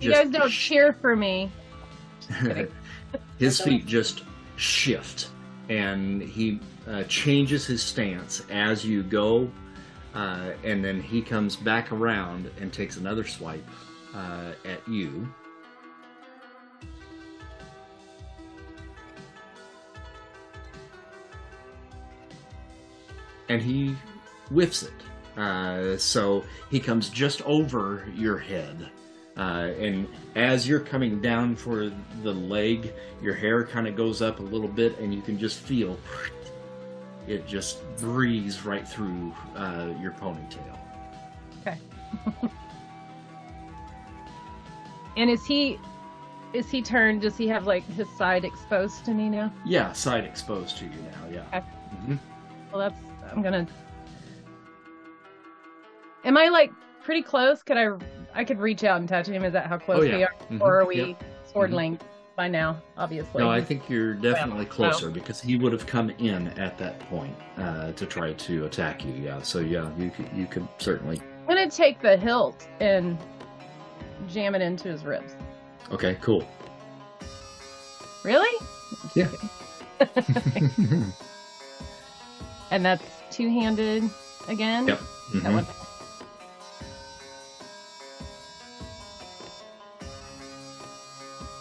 You 0.00 0.12
guys 0.12 0.30
don't 0.30 0.50
cheer 0.50 0.92
for 0.92 1.16
me. 1.16 1.50
his 3.38 3.60
feet 3.60 3.86
just 3.86 4.22
shift, 4.54 5.30
and 5.68 6.22
he 6.22 6.60
uh, 6.90 7.04
changes 7.04 7.66
his 7.66 7.82
stance 7.82 8.42
as 8.50 8.84
you 8.84 9.02
go, 9.02 9.50
uh, 10.14 10.52
and 10.64 10.84
then 10.84 11.00
he 11.00 11.22
comes 11.22 11.54
back 11.56 11.92
around 11.92 12.50
and 12.60 12.72
takes 12.72 12.96
another 12.96 13.24
swipe 13.24 13.68
uh, 14.14 14.52
at 14.64 14.86
you. 14.88 15.32
and 23.50 23.60
he 23.60 23.96
whiffs 24.48 24.84
it. 24.84 25.38
Uh, 25.38 25.96
so 25.98 26.44
he 26.70 26.80
comes 26.80 27.10
just 27.10 27.42
over 27.42 28.06
your 28.14 28.38
head. 28.38 28.90
Uh, 29.36 29.72
and 29.78 30.06
as 30.36 30.68
you're 30.68 30.80
coming 30.80 31.20
down 31.20 31.56
for 31.56 31.90
the 32.22 32.32
leg, 32.32 32.92
your 33.22 33.34
hair 33.34 33.64
kind 33.64 33.88
of 33.88 33.96
goes 33.96 34.22
up 34.22 34.38
a 34.38 34.42
little 34.42 34.68
bit, 34.68 34.98
and 34.98 35.14
you 35.14 35.20
can 35.20 35.38
just 35.38 35.58
feel 35.58 35.98
it 37.30 37.46
just 37.46 37.78
breeze 37.98 38.64
right 38.64 38.86
through 38.86 39.32
uh, 39.56 39.88
your 40.00 40.10
ponytail. 40.12 40.76
Okay. 41.60 41.78
and 45.16 45.30
is 45.30 45.44
he 45.46 45.78
is 46.52 46.68
he 46.68 46.82
turned? 46.82 47.22
Does 47.22 47.36
he 47.36 47.46
have 47.46 47.66
like 47.66 47.84
his 47.92 48.08
side 48.18 48.44
exposed 48.44 49.04
to 49.04 49.14
me 49.14 49.28
now? 49.28 49.52
Yeah, 49.64 49.92
side 49.92 50.24
exposed 50.24 50.76
to 50.78 50.84
you 50.86 50.90
now. 50.90 51.28
Yeah. 51.30 51.58
Okay. 51.58 51.66
Mhm. 52.08 52.18
Well, 52.72 52.80
that's 52.80 53.00
I'm 53.32 53.42
gonna. 53.42 53.66
Am 56.24 56.36
I 56.36 56.48
like 56.48 56.72
pretty 57.02 57.22
close? 57.22 57.62
Could 57.62 57.76
I? 57.76 57.90
I 58.34 58.44
could 58.44 58.58
reach 58.58 58.82
out 58.84 58.98
and 59.00 59.08
touch 59.08 59.28
him. 59.28 59.44
Is 59.44 59.52
that 59.52 59.66
how 59.66 59.78
close 59.78 60.00
Oh, 60.00 60.02
yeah. 60.02 60.16
we 60.16 60.24
are, 60.24 60.34
Mhm. 60.50 60.60
or 60.60 60.80
are 60.80 60.84
we 60.84 60.96
Yep. 60.96 61.24
sword 61.52 61.70
Mhm. 61.70 61.74
length 61.74 62.04
by 62.36 62.48
now? 62.48 62.80
Obviously. 62.96 63.42
No, 63.42 63.50
I 63.50 63.60
think 63.62 63.88
you're 63.88 64.14
definitely 64.14 64.64
Well, 64.64 64.90
closer 64.90 65.10
because 65.10 65.40
he 65.40 65.56
would 65.56 65.72
have 65.72 65.86
come 65.86 66.10
in 66.10 66.48
at 66.58 66.78
that 66.78 66.98
point 67.10 67.34
uh, 67.58 67.92
to 67.92 68.06
try 68.06 68.32
to 68.32 68.64
attack 68.64 69.04
you. 69.04 69.12
Yeah. 69.12 69.42
So 69.42 69.60
yeah, 69.60 69.90
you 69.98 70.10
could, 70.10 70.28
you 70.34 70.46
could 70.46 70.66
certainly. 70.78 71.20
I'm 71.40 71.56
gonna 71.56 71.70
take 71.70 72.00
the 72.00 72.16
hilt 72.16 72.68
and 72.80 73.18
jam 74.28 74.54
it 74.54 74.62
into 74.62 74.88
his 74.88 75.04
ribs. 75.04 75.34
Okay. 75.90 76.16
Cool. 76.20 76.46
Really? 78.24 78.66
Yeah. 79.14 79.28
And 82.70 82.84
that's 82.84 83.04
two-handed 83.30 84.08
again. 84.48 84.86
Yep. 84.88 85.00
That 85.34 85.52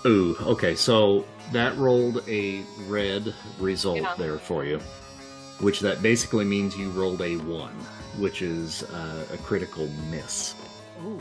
Ooh, 0.06 0.36
okay, 0.42 0.76
so 0.76 1.26
that 1.52 1.76
rolled 1.78 2.24
a 2.28 2.64
red 2.88 3.34
result 3.60 4.00
Yeah. 4.02 4.16
there 4.18 4.38
for 4.38 4.64
you, 4.64 4.80
which 5.60 5.82
that 5.82 6.02
basically 6.02 6.46
means 6.46 6.78
you 6.78 6.90
rolled 6.92 7.22
a 7.22 7.36
one, 7.38 7.76
which 8.18 8.42
is 8.42 8.84
uh, 8.84 9.26
a 9.34 9.38
critical 9.38 9.88
miss. 10.10 10.56
Ooh. 11.06 11.20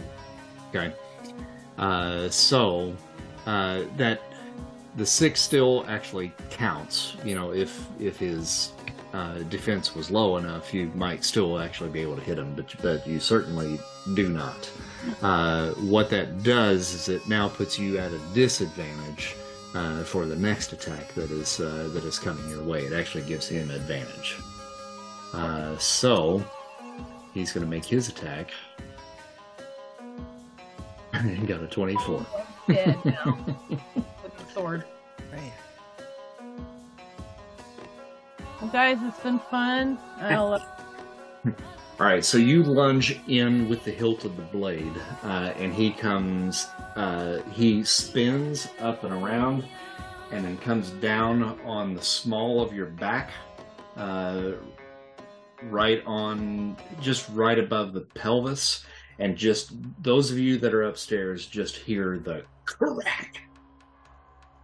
Okay, 0.70 0.92
uh, 1.78 2.28
so 2.28 2.94
uh, 3.46 3.82
that 3.96 4.20
the 4.96 5.06
six 5.06 5.40
still 5.40 5.84
actually 5.88 6.32
counts. 6.50 7.16
You 7.24 7.34
know, 7.34 7.52
if 7.52 7.84
if 7.98 8.18
his 8.18 8.72
uh, 9.12 9.38
defense 9.48 9.94
was 9.94 10.10
low 10.10 10.36
enough, 10.36 10.72
you 10.72 10.92
might 10.94 11.24
still 11.24 11.58
actually 11.58 11.90
be 11.90 12.00
able 12.00 12.16
to 12.16 12.22
hit 12.22 12.38
him, 12.38 12.54
but 12.54 12.72
but 12.82 13.06
you 13.08 13.18
certainly 13.18 13.80
do 14.14 14.28
not. 14.28 14.70
Uh, 15.22 15.70
what 15.74 16.10
that 16.10 16.42
does 16.42 16.92
is 16.94 17.08
it 17.08 17.26
now 17.28 17.48
puts 17.48 17.78
you 17.78 17.98
at 17.98 18.12
a 18.12 18.18
disadvantage 18.34 19.36
uh, 19.74 20.02
for 20.02 20.26
the 20.26 20.36
next 20.36 20.72
attack 20.72 21.14
that 21.14 21.30
is 21.30 21.60
uh, 21.60 21.88
that 21.92 22.04
is 22.04 22.18
coming 22.18 22.48
your 22.50 22.64
way. 22.64 22.84
It 22.84 22.92
actually 22.92 23.24
gives 23.24 23.48
him 23.48 23.70
advantage. 23.70 24.36
Uh, 25.32 25.76
so 25.78 26.42
he's 27.34 27.52
going 27.52 27.64
to 27.64 27.70
make 27.70 27.84
his 27.84 28.08
attack. 28.08 28.50
he 31.22 31.46
got 31.46 31.62
a 31.62 31.66
twenty-four. 31.66 32.24
Dead 32.68 32.96
now. 33.04 33.38
With 33.68 34.36
the 34.36 34.52
sword. 34.52 34.84
Man. 35.30 35.52
Well, 38.60 38.70
guys, 38.70 38.98
it's 39.02 39.20
been 39.20 39.38
fun. 39.38 39.98
I'll. 40.20 40.60
All 42.00 42.06
right, 42.06 42.24
so 42.24 42.38
you 42.38 42.62
lunge 42.62 43.18
in 43.26 43.68
with 43.68 43.82
the 43.82 43.90
hilt 43.90 44.24
of 44.24 44.36
the 44.36 44.44
blade, 44.44 44.94
uh, 45.24 45.52
and 45.56 45.74
he 45.74 45.90
comes. 45.90 46.68
Uh, 46.94 47.42
he 47.50 47.82
spins 47.82 48.68
up 48.78 49.02
and 49.02 49.12
around, 49.12 49.64
and 50.30 50.44
then 50.44 50.56
comes 50.58 50.90
down 50.90 51.42
on 51.64 51.94
the 51.94 52.02
small 52.02 52.62
of 52.62 52.72
your 52.72 52.86
back, 52.86 53.32
uh, 53.96 54.52
right 55.64 56.00
on, 56.06 56.76
just 57.00 57.28
right 57.30 57.58
above 57.58 57.92
the 57.92 58.02
pelvis, 58.02 58.84
and 59.18 59.36
just 59.36 59.72
those 60.00 60.30
of 60.30 60.38
you 60.38 60.56
that 60.58 60.72
are 60.72 60.84
upstairs 60.84 61.46
just 61.46 61.74
hear 61.74 62.20
the 62.20 62.44
crack, 62.64 63.40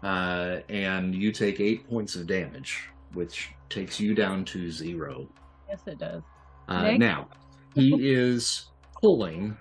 uh, 0.05 0.61
and 0.69 1.12
you 1.12 1.32
take 1.32 1.59
eight 1.59 1.89
points 1.90 2.15
of 2.15 2.28
damage, 2.28 2.90
which 3.12 3.51
takes 3.70 3.98
you 3.98 4.15
down 4.15 4.44
to 4.44 4.70
zero. 4.70 5.28
yes, 5.69 5.81
it 5.89 5.98
does. 5.98 6.23
Uh, 6.69 6.93
now, 6.93 7.28
he 7.74 8.12
is 8.12 8.66
pulling 9.01 9.57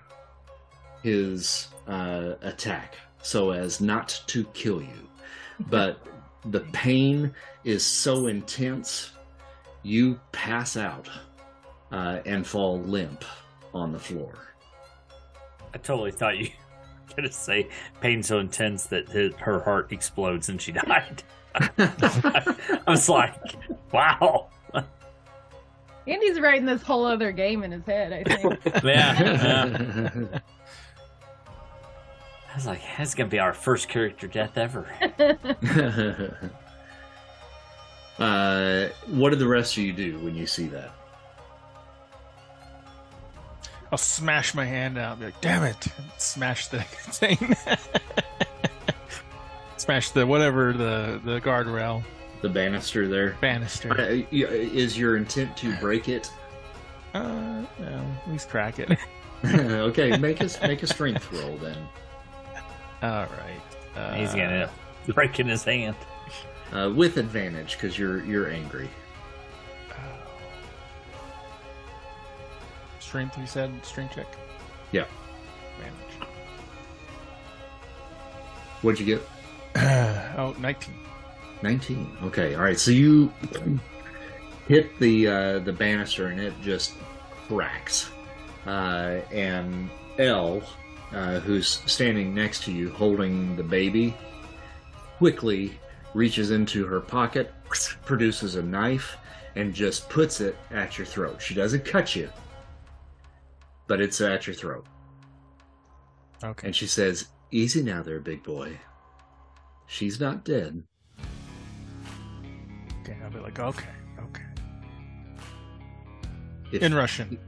his 1.02 1.68
uh, 1.86 2.34
attack 2.42 2.96
so 3.22 3.50
as 3.50 3.80
not 3.80 4.22
to 4.26 4.44
kill 4.54 4.80
you. 4.82 5.08
But 5.70 6.04
the 6.46 6.60
pain 6.72 7.32
is 7.62 7.84
so 7.84 8.26
intense, 8.26 9.12
you 9.84 10.18
pass 10.32 10.76
out 10.76 11.08
uh, 11.92 12.18
and 12.26 12.44
fall 12.44 12.80
limp 12.80 13.24
on 13.72 13.92
the 13.92 14.00
floor. 14.00 14.34
I 15.72 15.78
totally 15.78 16.10
thought 16.10 16.38
you 16.38 16.48
were 16.48 17.14
going 17.16 17.28
to 17.28 17.32
say 17.32 17.68
pain 18.00 18.20
so 18.20 18.40
intense 18.40 18.86
that 18.86 19.08
his, 19.08 19.32
her 19.36 19.60
heart 19.60 19.92
explodes 19.92 20.48
and 20.48 20.60
she 20.60 20.72
died. 20.72 21.22
I 21.54 22.82
was 22.88 23.08
like, 23.08 23.36
wow. 23.92 24.50
Andy's 26.06 26.38
writing 26.38 26.66
this 26.66 26.82
whole 26.82 27.06
other 27.06 27.32
game 27.32 27.62
in 27.62 27.72
his 27.72 27.84
head. 27.84 28.12
I 28.12 28.22
think. 28.24 28.60
Yeah. 28.84 29.22
yeah. 29.22 30.38
I 32.52 32.56
was 32.56 32.66
like, 32.66 32.82
that's 32.96 33.14
going 33.16 33.28
to 33.28 33.34
be 33.34 33.40
our 33.40 33.52
first 33.52 33.88
character 33.88 34.28
death 34.28 34.56
ever. 34.56 34.86
uh, 38.18 38.86
what 39.08 39.30
do 39.30 39.36
the 39.36 39.48
rest 39.48 39.76
of 39.76 39.82
you 39.82 39.92
do 39.92 40.18
when 40.20 40.36
you 40.36 40.46
see 40.46 40.68
that? 40.68 40.92
I'll 43.90 43.98
smash 43.98 44.54
my 44.54 44.64
hand 44.64 44.98
out. 44.98 45.12
And 45.12 45.20
be 45.20 45.26
like, 45.26 45.40
damn 45.40 45.64
it! 45.64 45.88
Smash 46.18 46.68
the 46.68 46.80
thing. 46.82 47.56
smash 49.76 50.10
the 50.10 50.24
whatever 50.24 50.72
the 50.72 51.20
the 51.24 51.40
guardrail 51.40 52.04
The 52.44 52.50
banister 52.50 53.08
there? 53.08 53.38
banister. 53.40 53.90
Uh, 53.98 54.22
Is 54.30 54.98
your 54.98 55.16
intent 55.16 55.56
to 55.56 55.74
break 55.76 56.10
it? 56.10 56.30
Uh, 57.14 57.62
no, 57.78 58.06
at 58.22 58.30
least 58.30 58.50
crack 58.50 58.78
it. 58.78 58.98
okay, 59.46 60.14
make 60.18 60.42
a 60.42 60.50
make 60.60 60.82
a 60.82 60.86
strength 60.86 61.32
roll 61.32 61.56
then. 61.56 61.78
All 63.02 63.26
right. 63.38 63.62
Uh, 63.96 64.12
He's 64.12 64.34
going 64.34 64.50
to 64.50 64.70
break 65.14 65.40
in 65.40 65.48
his 65.48 65.64
hand. 65.64 65.96
Uh, 66.70 66.92
with 66.94 67.16
advantage 67.16 67.78
because 67.78 67.98
you're 67.98 68.22
you're 68.26 68.50
angry. 68.50 68.90
Strength, 73.00 73.38
you 73.38 73.46
said? 73.46 73.72
Strength 73.86 74.16
check? 74.16 74.26
Yeah. 74.92 75.06
Advantage. 75.78 76.28
What'd 78.82 79.00
you 79.00 79.06
get? 79.06 79.22
oh, 80.36 80.54
19. 80.58 80.94
19. 81.64 82.18
Okay. 82.24 82.54
All 82.54 82.62
right. 82.62 82.78
So 82.78 82.92
you 82.92 83.32
hit 84.68 84.96
the 85.00 85.26
uh, 85.26 85.58
the 85.60 85.72
banister 85.72 86.28
and 86.28 86.38
it 86.38 86.52
just 86.62 86.92
cracks. 87.48 88.10
Uh, 88.66 89.20
and 89.32 89.90
Elle, 90.18 90.62
uh, 91.12 91.40
who's 91.40 91.82
standing 91.86 92.34
next 92.34 92.62
to 92.64 92.72
you 92.72 92.90
holding 92.90 93.56
the 93.56 93.62
baby, 93.62 94.14
quickly 95.18 95.78
reaches 96.14 96.50
into 96.50 96.86
her 96.86 97.00
pocket, 97.00 97.52
produces 98.04 98.54
a 98.56 98.62
knife, 98.62 99.16
and 99.56 99.74
just 99.74 100.08
puts 100.08 100.40
it 100.40 100.56
at 100.70 100.96
your 100.96 101.06
throat. 101.06 101.40
She 101.42 101.54
doesn't 101.54 101.84
cut 101.84 102.14
you, 102.14 102.30
but 103.86 104.00
it's 104.00 104.20
at 104.20 104.46
your 104.46 104.54
throat. 104.54 104.86
Okay. 106.42 106.68
And 106.68 106.76
she 106.76 106.86
says, 106.86 107.28
Easy 107.50 107.82
now 107.82 108.02
there, 108.02 108.20
big 108.20 108.42
boy. 108.42 108.78
She's 109.86 110.20
not 110.20 110.44
dead. 110.44 110.82
Okay. 113.46 113.62
I'll 113.62 113.72
be 113.72 113.78
like, 113.78 113.78
okay, 113.78 113.88
okay. 114.20 114.42
If, 116.72 116.82
In 116.82 116.94
Russian. 116.94 117.38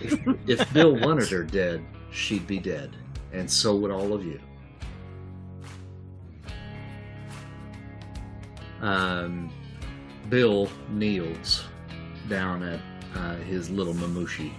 if, 0.00 0.18
if 0.48 0.72
Bill 0.72 0.96
wanted 0.98 1.28
her 1.28 1.42
dead, 1.42 1.84
she'd 2.10 2.46
be 2.46 2.58
dead. 2.58 2.96
And 3.32 3.50
so 3.50 3.76
would 3.76 3.90
all 3.90 4.12
of 4.12 4.24
you. 4.24 4.40
Um, 8.80 9.50
Bill 10.28 10.68
kneels 10.90 11.64
down 12.28 12.62
at 12.62 12.80
uh, 13.14 13.36
his 13.36 13.70
little 13.70 13.94
mamushi. 13.94 14.52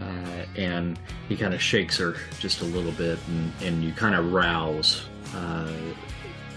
Uh, 0.00 0.46
and 0.56 0.98
he 1.28 1.36
kind 1.36 1.52
of 1.54 1.60
shakes 1.60 1.96
her 1.98 2.16
just 2.38 2.62
a 2.62 2.64
little 2.64 2.92
bit, 2.92 3.18
and, 3.28 3.52
and 3.62 3.84
you 3.84 3.92
kind 3.92 4.14
of 4.14 4.32
rouse 4.32 5.04
uh, 5.34 5.70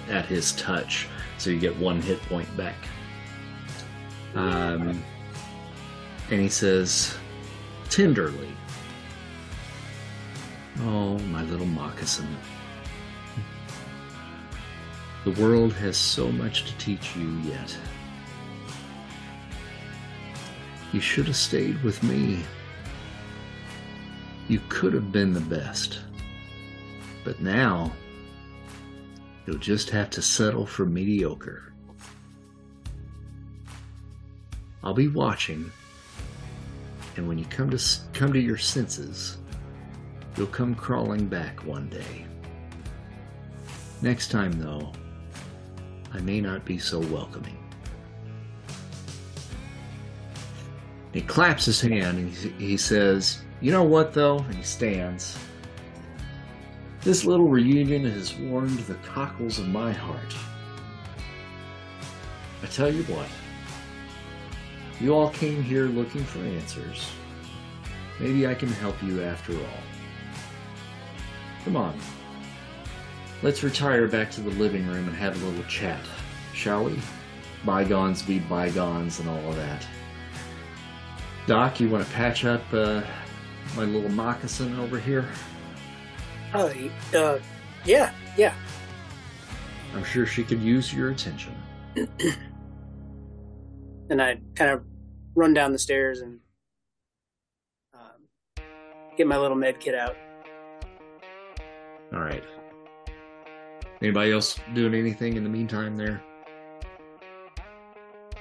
at 0.09 0.25
his 0.25 0.53
touch, 0.53 1.07
so 1.43 1.49
you 1.49 1.59
get 1.59 1.75
one 1.75 2.01
hit 2.01 2.21
point 2.23 2.47
back. 2.55 2.77
Um, 4.33 5.03
and 6.31 6.39
he 6.39 6.47
says, 6.47 7.13
tenderly, 7.89 8.47
Oh, 10.79 11.19
my 11.19 11.43
little 11.43 11.65
moccasin. 11.65 12.27
The 15.25 15.31
world 15.31 15.73
has 15.73 15.97
so 15.97 16.31
much 16.31 16.65
to 16.65 16.77
teach 16.77 17.15
you 17.15 17.29
yet. 17.41 17.77
You 20.93 21.01
should 21.01 21.27
have 21.27 21.35
stayed 21.35 21.83
with 21.83 22.01
me. 22.03 22.41
You 24.47 24.61
could 24.69 24.93
have 24.93 25.11
been 25.11 25.33
the 25.33 25.41
best. 25.41 25.99
But 27.25 27.41
now, 27.41 27.91
you'll 29.45 29.57
just 29.57 29.89
have 29.89 30.09
to 30.11 30.21
settle 30.21 30.65
for 30.65 30.85
mediocre. 30.85 31.73
I'll 34.83 34.93
be 34.93 35.07
watching, 35.07 35.71
and 37.15 37.27
when 37.27 37.37
you 37.37 37.45
come 37.45 37.69
to 37.69 37.81
come 38.13 38.33
to 38.33 38.39
your 38.39 38.57
senses, 38.57 39.37
you'll 40.35 40.47
come 40.47 40.75
crawling 40.75 41.27
back 41.27 41.65
one 41.65 41.87
day. 41.89 42.25
Next 44.01 44.31
time, 44.31 44.51
though, 44.59 44.91
I 46.13 46.19
may 46.19 46.41
not 46.41 46.65
be 46.65 46.77
so 46.77 46.99
welcoming. 46.99 47.57
He 51.13 51.21
claps 51.21 51.65
his 51.65 51.79
hand 51.79 52.17
and 52.17 52.33
he, 52.33 52.49
he 52.49 52.77
says, 52.77 53.43
You 53.61 53.71
know 53.71 53.83
what, 53.83 54.13
though? 54.13 54.39
And 54.39 54.55
he 54.55 54.63
stands. 54.63 55.37
This 57.03 57.25
little 57.25 57.49
reunion 57.49 58.05
has 58.05 58.33
warmed 58.33 58.79
the 58.79 58.95
cockles 58.95 59.59
of 59.59 59.67
my 59.67 59.91
heart. 59.91 60.33
I 62.61 62.67
tell 62.67 62.93
you 62.93 63.03
what, 63.03 63.27
you 65.01 65.13
all 65.13 65.29
came 65.31 65.61
here 65.61 65.87
looking 65.87 66.23
for 66.23 66.39
answers. 66.39 67.11
Maybe 68.21 68.47
I 68.47 68.53
can 68.53 68.69
help 68.69 68.95
you 69.03 69.21
after 69.21 69.53
all. 69.53 69.83
Come 71.65 71.75
on. 71.75 71.99
Let's 73.41 73.63
retire 73.63 74.07
back 74.07 74.31
to 74.31 74.41
the 74.41 74.51
living 74.51 74.87
room 74.87 75.05
and 75.05 75.17
have 75.17 75.41
a 75.41 75.45
little 75.45 75.65
chat, 75.65 75.99
shall 76.53 76.85
we? 76.85 76.97
Bygones 77.65 78.21
be 78.21 78.39
bygones 78.39 79.19
and 79.19 79.27
all 79.27 79.49
of 79.49 79.57
that. 79.57 79.85
Doc, 81.47 81.81
you 81.81 81.89
want 81.89 82.07
to 82.07 82.13
patch 82.13 82.45
up 82.45 82.61
uh, 82.71 83.01
my 83.75 83.83
little 83.83 84.09
moccasin 84.09 84.79
over 84.79 84.97
here? 84.97 85.27
Oh, 86.55 86.71
uh, 87.15 87.39
yeah, 87.85 88.11
yeah. 88.37 88.53
I'm 89.95 90.03
sure 90.03 90.25
she 90.25 90.43
could 90.43 90.61
use 90.61 90.93
your 90.93 91.09
attention. 91.11 91.55
And 94.09 94.21
I 94.21 94.37
kind 94.53 94.69
of 94.69 94.83
run 95.33 95.53
down 95.53 95.71
the 95.71 95.79
stairs 95.79 96.19
and 96.21 96.39
um, 97.93 98.63
get 99.17 99.25
my 99.25 99.37
little 99.37 99.55
med 99.55 99.79
kit 99.79 99.95
out. 99.95 100.15
All 102.13 102.19
right. 102.19 102.43
Anybody 104.01 104.31
else 104.33 104.59
doing 104.75 104.93
anything 104.93 105.37
in 105.37 105.43
the 105.43 105.49
meantime 105.49 105.95
there? 105.95 106.21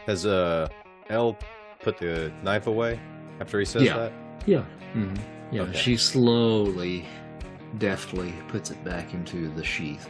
Has 0.05 0.27
uh 0.27 0.69
Elle 1.09 1.39
put 1.81 1.97
the 1.97 2.33
knife 2.43 2.67
away 2.67 2.99
after 3.41 3.59
he 3.61 3.65
says 3.65 3.83
Yeah. 3.85 3.97
that? 3.97 4.13
Yeah. 4.45 4.63
hmm 4.93 5.15
Yeah. 5.53 5.63
Okay. 5.63 5.79
She 5.79 5.97
slowly, 5.97 7.07
deftly 7.79 8.33
puts 8.49 8.71
it 8.71 8.83
back 8.85 9.15
into 9.15 9.49
the 9.55 9.65
sheath. 9.65 10.09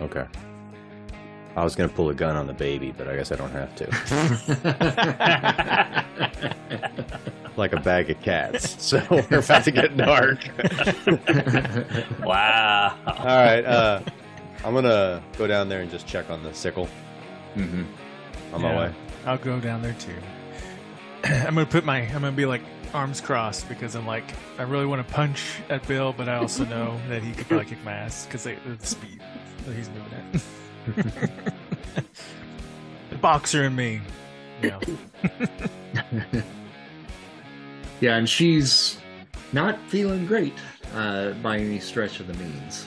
Okay. 0.00 0.24
I 1.56 1.64
was 1.64 1.74
gonna 1.74 1.88
pull 1.88 2.10
a 2.10 2.14
gun 2.14 2.36
on 2.36 2.46
the 2.46 2.52
baby, 2.52 2.92
but 2.96 3.08
I 3.08 3.16
guess 3.16 3.32
I 3.32 3.36
don't 3.36 3.50
have 3.50 3.74
to. 3.76 3.86
like 7.56 7.72
a 7.72 7.80
bag 7.80 8.10
of 8.10 8.20
cats. 8.22 8.76
So 8.90 9.02
we're 9.10 9.38
about 9.40 9.64
to 9.64 9.70
get 9.70 9.96
dark. 9.96 10.38
Wow. 12.24 12.96
All 13.06 13.24
right. 13.26 13.64
Uh, 13.64 14.00
I'm 14.64 14.74
gonna 14.74 15.22
go 15.36 15.46
down 15.46 15.68
there 15.68 15.80
and 15.80 15.90
just 15.90 16.06
check 16.06 16.30
on 16.30 16.42
the 16.42 16.52
sickle 16.54 16.88
Mm-hmm. 17.56 17.82
on 18.54 18.62
my 18.62 18.76
way. 18.76 18.92
I'll 19.26 19.36
go 19.38 19.58
down 19.58 19.82
there 19.82 19.94
too. 19.98 20.14
I'm 21.24 21.54
gonna 21.54 21.66
put 21.66 21.84
my 21.84 21.98
I'm 22.02 22.12
gonna 22.22 22.30
be 22.32 22.46
like 22.46 22.62
arms 22.94 23.20
crossed 23.20 23.68
because 23.68 23.94
I'm 23.94 24.06
like 24.06 24.34
I 24.58 24.62
really 24.62 24.86
want 24.86 25.06
to 25.06 25.14
punch 25.14 25.60
at 25.68 25.86
Bill, 25.86 26.12
but 26.12 26.28
I 26.28 26.36
also 26.36 26.64
know 26.64 26.98
that 27.08 27.22
he 27.22 27.32
could 27.32 27.48
probably 27.48 27.66
kick 27.66 27.84
my 27.84 27.92
ass 27.92 28.26
because 28.26 28.44
the 28.44 28.56
speed 28.80 29.20
that 29.66 29.74
he's 29.74 29.90
moving 29.90 30.42
at. 30.96 32.04
the 33.10 33.16
boxer 33.16 33.64
in 33.64 33.76
me, 33.76 34.00
you 34.62 34.70
know. 34.70 34.80
Yeah, 38.00 38.16
and 38.16 38.28
she's 38.28 38.98
not 39.52 39.78
feeling 39.88 40.26
great 40.26 40.54
uh, 40.94 41.32
by 41.42 41.58
any 41.58 41.78
stretch 41.78 42.20
of 42.20 42.26
the 42.26 42.34
means. 42.34 42.86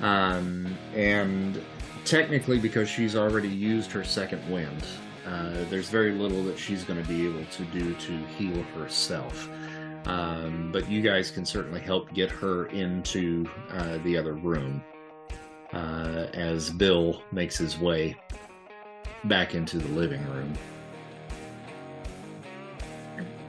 Um, 0.00 0.76
and 0.94 1.60
technically, 2.04 2.58
because 2.58 2.88
she's 2.88 3.16
already 3.16 3.48
used 3.48 3.90
her 3.92 4.04
second 4.04 4.48
wind, 4.50 4.84
uh, 5.26 5.64
there's 5.70 5.88
very 5.88 6.12
little 6.12 6.42
that 6.44 6.58
she's 6.58 6.84
going 6.84 7.02
to 7.02 7.08
be 7.08 7.26
able 7.26 7.44
to 7.46 7.64
do 7.66 7.94
to 7.94 8.16
heal 8.38 8.62
herself. 8.78 9.48
Um, 10.06 10.70
but 10.72 10.88
you 10.88 11.02
guys 11.02 11.32
can 11.32 11.44
certainly 11.44 11.80
help 11.80 12.12
get 12.14 12.30
her 12.30 12.66
into 12.66 13.44
uh, 13.70 13.98
the 14.04 14.16
other 14.16 14.34
room 14.34 14.84
uh, 15.72 16.28
as 16.32 16.70
Bill 16.70 17.22
makes 17.32 17.58
his 17.58 17.76
way 17.78 18.16
back 19.24 19.54
into 19.56 19.78
the 19.78 19.88
living 19.88 20.24
room. 20.30 20.54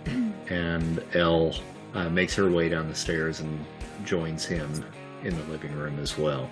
and 0.49 1.03
Elle 1.13 1.53
uh, 1.93 2.09
makes 2.09 2.33
her 2.33 2.49
way 2.49 2.69
down 2.69 2.87
the 2.87 2.95
stairs 2.95 3.39
and 3.39 3.65
joins 4.03 4.45
him 4.45 4.83
in 5.23 5.35
the 5.35 5.43
living 5.43 5.73
room 5.73 5.99
as 5.99 6.17
well. 6.17 6.49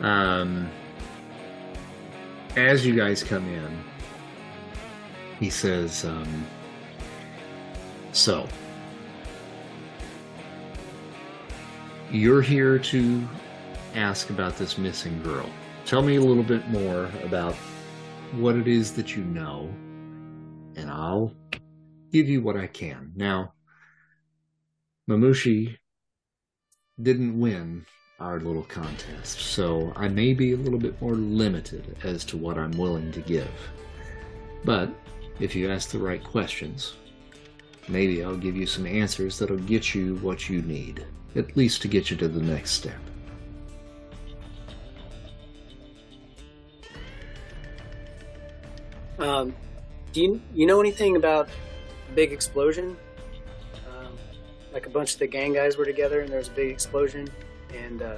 Um, 0.00 0.70
as 2.56 2.86
you 2.86 2.94
guys 2.94 3.22
come 3.22 3.46
in, 3.48 3.84
he 5.38 5.50
says, 5.50 6.04
um, 6.04 6.46
So, 8.12 8.46
you're 12.10 12.42
here 12.42 12.78
to 12.78 13.28
ask 13.94 14.30
about 14.30 14.56
this 14.56 14.78
missing 14.78 15.22
girl. 15.22 15.48
Tell 15.84 16.02
me 16.02 16.16
a 16.16 16.20
little 16.20 16.42
bit 16.42 16.68
more 16.68 17.10
about 17.24 17.54
what 18.32 18.56
it 18.56 18.68
is 18.68 18.92
that 18.92 19.16
you 19.16 19.22
know, 19.24 19.72
and 20.76 20.90
I'll 20.90 21.32
give 22.12 22.28
you 22.28 22.42
what 22.42 22.56
I 22.56 22.66
can. 22.66 23.12
Now, 23.14 23.54
Mamushi 25.08 25.76
didn't 27.00 27.38
win 27.38 27.86
our 28.18 28.40
little 28.40 28.62
contest, 28.62 29.40
so 29.40 29.92
I 29.94 30.08
may 30.08 30.32
be 30.32 30.54
a 30.54 30.56
little 30.56 30.78
bit 30.78 31.00
more 31.02 31.14
limited 31.14 31.96
as 32.02 32.24
to 32.26 32.38
what 32.38 32.56
I'm 32.56 32.70
willing 32.72 33.12
to 33.12 33.20
give. 33.20 33.50
But 34.64 34.90
if 35.38 35.54
you 35.54 35.70
ask 35.70 35.90
the 35.90 35.98
right 35.98 36.24
questions, 36.24 36.94
maybe 37.88 38.24
I'll 38.24 38.36
give 38.36 38.56
you 38.56 38.66
some 38.66 38.86
answers 38.86 39.38
that'll 39.38 39.58
get 39.58 39.94
you 39.94 40.16
what 40.16 40.48
you 40.48 40.62
need, 40.62 41.04
at 41.34 41.56
least 41.58 41.82
to 41.82 41.88
get 41.88 42.10
you 42.10 42.16
to 42.16 42.28
the 42.28 42.40
next 42.40 42.70
step. 42.70 42.98
Um, 49.18 49.54
do 50.12 50.22
you 50.22 50.40
you 50.54 50.66
know 50.66 50.80
anything 50.80 51.16
about 51.16 51.48
big 52.14 52.32
explosion 52.32 52.96
um, 53.88 54.12
like 54.72 54.86
a 54.86 54.90
bunch 54.90 55.14
of 55.14 55.18
the 55.18 55.26
gang 55.26 55.54
guys 55.54 55.76
were 55.78 55.86
together 55.86 56.20
and 56.20 56.30
there 56.30 56.38
was 56.38 56.48
a 56.48 56.52
big 56.52 56.70
explosion 56.70 57.28
and 57.74 58.02
uh, 58.02 58.16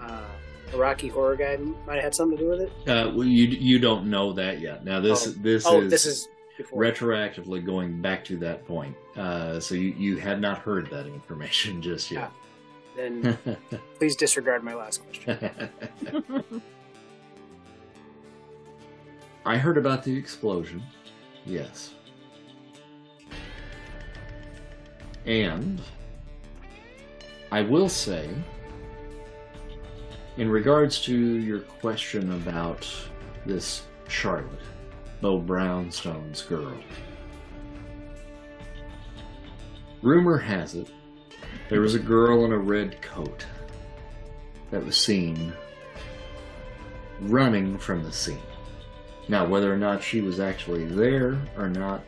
uh, 0.00 0.20
a 0.72 0.76
Rocky 0.76 1.08
horror 1.08 1.36
guy 1.36 1.56
might 1.86 1.96
have 1.96 2.04
had 2.04 2.14
something 2.14 2.38
to 2.38 2.44
do 2.44 2.50
with 2.50 2.60
it. 2.60 2.72
Uh, 2.88 3.10
well, 3.14 3.26
you 3.26 3.46
you 3.46 3.78
don't 3.78 4.08
know 4.08 4.32
that 4.32 4.60
yet. 4.60 4.84
Now 4.84 5.00
this 5.00 5.26
Oh. 5.26 5.34
this 5.42 5.66
oh, 5.66 5.80
is 5.82 5.90
this 5.90 6.06
is 6.06 6.28
before. 6.56 6.82
retroactively 6.82 7.64
going 7.64 8.00
back 8.00 8.24
to 8.26 8.36
that 8.38 8.66
point. 8.66 8.94
Uh, 9.16 9.58
so 9.60 9.74
you, 9.74 9.90
you 9.98 10.16
had 10.18 10.40
not 10.40 10.58
heard 10.58 10.88
that 10.90 11.06
information 11.06 11.82
just 11.90 12.10
yet. 12.10 12.30
Then 12.96 13.38
please 13.98 14.16
disregard 14.16 14.62
my 14.64 14.74
last 14.74 15.02
question. 15.04 15.70
I 19.46 19.56
heard 19.56 19.78
about 19.78 20.04
the 20.04 20.14
explosion. 20.14 20.82
Yes. 21.46 21.94
And 25.24 25.80
I 27.52 27.62
will 27.62 27.88
say, 27.88 28.28
in 30.36 30.48
regards 30.48 31.02
to 31.02 31.14
your 31.16 31.60
question 31.60 32.32
about 32.32 32.88
this 33.44 33.82
Charlotte, 34.08 34.60
Beau 35.20 35.38
Brownstone's 35.38 36.42
girl, 36.42 36.78
rumor 40.02 40.38
has 40.38 40.74
it 40.74 40.90
there 41.70 41.80
was 41.80 41.94
a 41.94 42.00
girl 42.00 42.44
in 42.44 42.52
a 42.52 42.58
red 42.58 43.00
coat 43.00 43.46
that 44.72 44.84
was 44.84 44.96
seen 44.96 45.52
running 47.20 47.78
from 47.78 48.02
the 48.02 48.12
scene. 48.12 48.38
Now, 49.28 49.46
whether 49.46 49.72
or 49.72 49.76
not 49.76 50.02
she 50.02 50.20
was 50.20 50.40
actually 50.40 50.84
there 50.84 51.40
or 51.56 51.68
not 51.68 52.02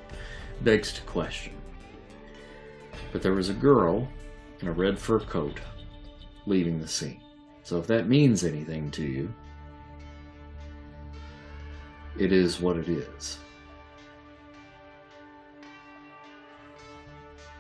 begs 0.62 0.92
to 0.94 1.02
question. 1.02 1.52
But 3.12 3.22
there 3.22 3.34
was 3.34 3.50
a 3.50 3.54
girl 3.54 4.08
in 4.62 4.68
a 4.68 4.72
red 4.72 4.98
fur 4.98 5.18
coat 5.18 5.60
leaving 6.46 6.80
the 6.80 6.88
scene. 6.88 7.20
So 7.64 7.78
if 7.78 7.86
that 7.88 8.08
means 8.08 8.44
anything 8.44 8.90
to 8.92 9.02
you, 9.02 9.32
it 12.18 12.32
is 12.32 12.60
what 12.60 12.76
it 12.76 12.88
is. 12.88 13.38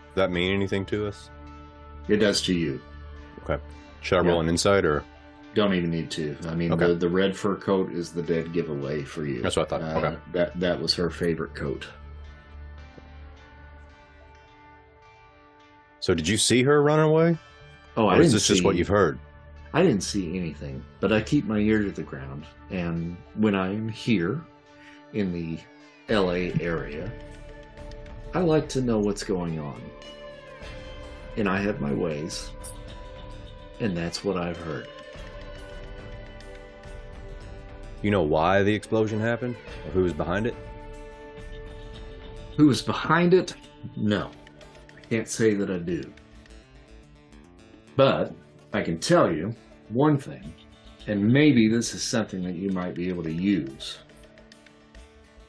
Does 0.08 0.16
that 0.16 0.30
mean 0.30 0.52
anything 0.54 0.84
to 0.86 1.06
us? 1.06 1.30
It 2.08 2.16
does 2.16 2.40
to 2.42 2.54
you. 2.54 2.80
Okay. 3.44 3.62
Should 4.02 4.18
I 4.18 4.20
roll 4.20 4.36
Yeah. 4.36 4.40
an 4.42 4.48
insight 4.48 4.84
or? 4.84 5.04
Don't 5.54 5.74
even 5.74 5.90
need 5.90 6.10
to. 6.12 6.36
I 6.48 6.54
mean, 6.54 6.72
Okay. 6.72 6.88
the, 6.88 6.94
the 6.94 7.08
red 7.08 7.36
fur 7.36 7.56
coat 7.56 7.92
is 7.92 8.12
the 8.12 8.22
dead 8.22 8.52
giveaway 8.52 9.02
for 9.04 9.24
you. 9.24 9.42
That's 9.42 9.56
what 9.56 9.72
I 9.72 9.78
thought. 9.78 9.82
Uh, 10.04 10.06
Okay. 10.06 10.18
That 10.32 10.60
that 10.60 10.80
was 10.80 10.94
her 10.94 11.10
favorite 11.10 11.54
coat. 11.54 11.86
So 16.02 16.14
did 16.14 16.26
you 16.26 16.36
see 16.36 16.64
her 16.64 16.82
running 16.82 17.04
away? 17.04 17.38
Oh, 17.96 18.08
I 18.08 18.16
or 18.16 18.20
is 18.22 18.26
didn't 18.26 18.32
this 18.32 18.46
just 18.48 18.64
what 18.64 18.74
you've 18.74 18.88
heard? 18.88 19.20
I 19.72 19.82
didn't 19.82 20.02
see 20.02 20.36
anything, 20.36 20.84
but 20.98 21.12
I 21.12 21.20
keep 21.20 21.44
my 21.44 21.58
ear 21.58 21.80
to 21.80 21.92
the 21.92 22.02
ground. 22.02 22.44
And 22.70 23.16
when 23.36 23.54
I'm 23.54 23.88
here 23.88 24.44
in 25.12 25.32
the 25.32 25.60
LA 26.12 26.50
area, 26.60 27.08
I 28.34 28.40
like 28.40 28.68
to 28.70 28.80
know 28.80 28.98
what's 28.98 29.22
going 29.22 29.60
on. 29.60 29.80
And 31.36 31.48
I 31.48 31.58
have 31.58 31.80
my 31.80 31.94
ways. 31.94 32.50
And 33.78 33.96
that's 33.96 34.24
what 34.24 34.36
I've 34.36 34.56
heard. 34.56 34.88
You 38.02 38.10
know 38.10 38.22
why 38.22 38.64
the 38.64 38.74
explosion 38.74 39.20
happened? 39.20 39.54
Or 39.86 39.92
who 39.92 40.02
was 40.02 40.12
behind 40.12 40.48
it? 40.48 40.56
Who 42.56 42.68
is 42.70 42.82
behind 42.82 43.34
it? 43.34 43.54
No. 43.96 44.32
Can't 45.12 45.28
say 45.28 45.52
that 45.52 45.70
I 45.70 45.76
do. 45.76 46.10
But 47.96 48.34
I 48.72 48.80
can 48.80 48.98
tell 48.98 49.30
you 49.30 49.54
one 49.90 50.16
thing, 50.16 50.54
and 51.06 51.30
maybe 51.30 51.68
this 51.68 51.92
is 51.92 52.02
something 52.02 52.42
that 52.44 52.54
you 52.54 52.70
might 52.70 52.94
be 52.94 53.10
able 53.10 53.22
to 53.24 53.30
use. 53.30 53.98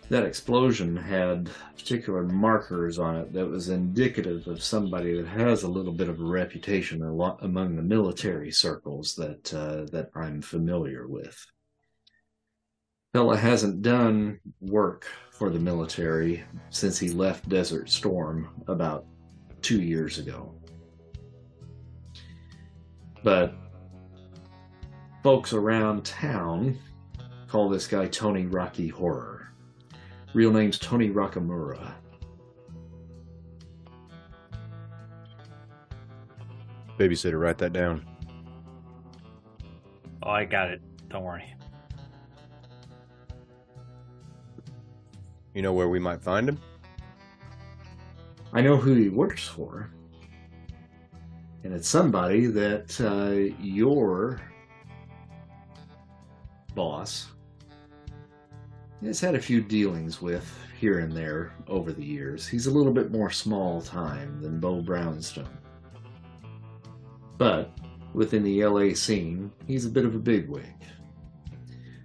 That 0.10 0.26
explosion 0.26 0.98
had 0.98 1.50
particular 1.78 2.24
markers 2.24 3.00
on 3.00 3.16
it 3.16 3.32
that 3.32 3.48
was 3.48 3.70
indicative 3.70 4.46
of 4.50 4.62
somebody 4.62 5.16
that 5.16 5.28
has 5.28 5.64
a 5.64 5.72
little 5.72 5.94
bit 5.94 6.10
of 6.10 6.20
a 6.20 6.26
reputation 6.26 7.02
among 7.02 7.78
the 7.78 7.84
military 7.84 8.52
circles 8.52 9.16
that 9.16 9.54
uh, 9.54 9.86
that 9.94 10.10
I'm 10.14 10.42
familiar 10.42 11.08
with. 11.08 11.42
Fella 13.14 13.38
hasn't 13.38 13.82
done 13.82 14.42
work 14.60 15.08
for 15.32 15.50
the 15.50 15.60
military 15.60 16.44
since 16.70 17.00
he 17.00 17.12
left 17.12 17.48
Desert 17.48 17.90
Storm 17.90 18.50
about 18.68 19.06
two 19.64 19.82
years 19.82 20.20
ago. 20.20 20.54
But 23.24 23.56
folks 25.24 25.54
around 25.54 26.04
town 26.04 26.78
call 27.48 27.70
this 27.70 27.88
guy 27.88 28.08
Tony 28.08 28.46
Rocky 28.46 28.90
Horror. 28.90 29.54
Real 30.34 30.52
name's 30.52 30.78
Tony 30.78 31.10
Rakamura. 31.10 31.94
Babysitter, 36.98 37.40
write 37.40 37.58
that 37.60 37.74
down. 37.74 38.06
Oh, 40.22 40.30
I 40.30 40.46
got 40.46 40.70
it. 40.70 40.82
Don't 41.10 41.24
worry. 41.24 41.44
You 45.54 45.62
know 45.62 45.74
where 45.74 45.90
we 45.90 46.00
might 46.00 46.22
find 46.22 46.50
him? 46.50 46.60
I 48.54 48.62
know 48.62 48.78
who 48.78 48.94
he 48.94 49.10
works 49.10 49.48
for. 49.48 49.90
And 51.64 51.74
it's 51.74 51.88
somebody 51.88 52.46
that 52.48 53.02
uh, 53.02 53.56
your 53.60 54.40
boss 56.76 57.30
has 59.04 59.20
had 59.20 59.34
a 59.36 59.42
few 59.42 59.62
dealings 59.62 60.22
with 60.22 60.48
here 60.80 61.00
and 61.00 61.12
there 61.12 61.54
over 61.68 61.92
the 61.92 62.06
years. 62.06 62.48
He's 62.48 62.68
a 62.68 62.72
little 62.72 62.94
bit 62.94 63.12
more 63.12 63.32
small 63.32 63.82
time 63.82 64.40
than 64.42 64.60
Beau 64.60 64.82
Brownstone. 64.82 65.58
But 67.38 67.72
within 68.14 68.44
the 68.44 68.66
LA 68.66 68.94
scene, 68.94 69.52
he's 69.66 69.86
a 69.86 69.90
bit 69.90 70.06
of 70.06 70.14
a 70.14 70.20
bigwig. 70.20 70.76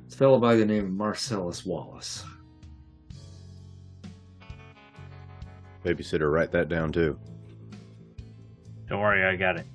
It's 0.06 0.14
a 0.14 0.18
fellow 0.18 0.38
by 0.38 0.56
the 0.56 0.64
name 0.64 0.84
of 0.86 0.92
Marcellus 0.92 1.66
Wallace. 1.66 2.24
Babysitter, 5.88 6.30
write 6.30 6.52
that 6.52 6.68
down 6.68 6.92
too. 6.92 7.18
Don't 8.88 9.00
worry, 9.00 9.24
I 9.24 9.36
got 9.36 9.56
it. 9.56 9.66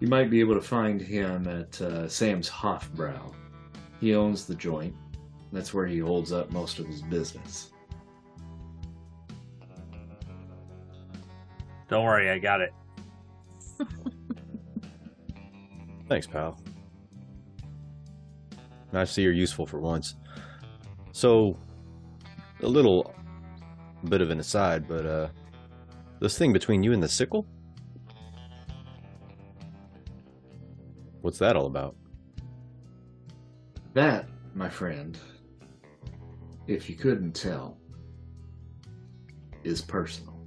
You 0.00 0.08
might 0.08 0.28
be 0.30 0.40
able 0.40 0.54
to 0.54 0.60
find 0.60 1.00
him 1.00 1.46
at 1.46 1.80
uh, 1.80 2.06
Sam's 2.08 2.50
Hofbrau. 2.50 3.32
He 4.00 4.14
owns 4.14 4.46
the 4.46 4.54
joint. 4.54 4.94
That's 5.52 5.72
where 5.72 5.86
he 5.86 5.98
holds 5.98 6.32
up 6.32 6.50
most 6.50 6.78
of 6.78 6.86
his 6.86 7.02
business. 7.02 7.70
Don't 11.88 12.04
worry, 12.04 12.30
I 12.30 12.38
got 12.38 12.60
it. 12.60 12.74
Thanks, 16.08 16.26
pal. 16.26 16.60
I 18.92 19.04
see 19.04 19.22
you're 19.22 19.32
useful 19.32 19.66
for 19.66 19.78
once. 19.78 20.16
So, 21.12 21.56
a 22.62 22.66
little 22.66 23.14
bit 24.08 24.20
of 24.20 24.30
an 24.30 24.40
aside, 24.40 24.88
but 24.88 25.06
uh, 25.06 25.28
this 26.20 26.36
thing 26.38 26.52
between 26.52 26.82
you 26.82 26.92
and 26.92 27.02
the 27.02 27.08
sickle? 27.08 27.46
What's 31.20 31.38
that 31.38 31.56
all 31.56 31.66
about? 31.66 31.94
That, 33.94 34.28
my 34.54 34.68
friend, 34.68 35.18
if 36.66 36.88
you 36.88 36.96
couldn't 36.96 37.32
tell, 37.32 37.78
is 39.64 39.80
personal. 39.80 40.38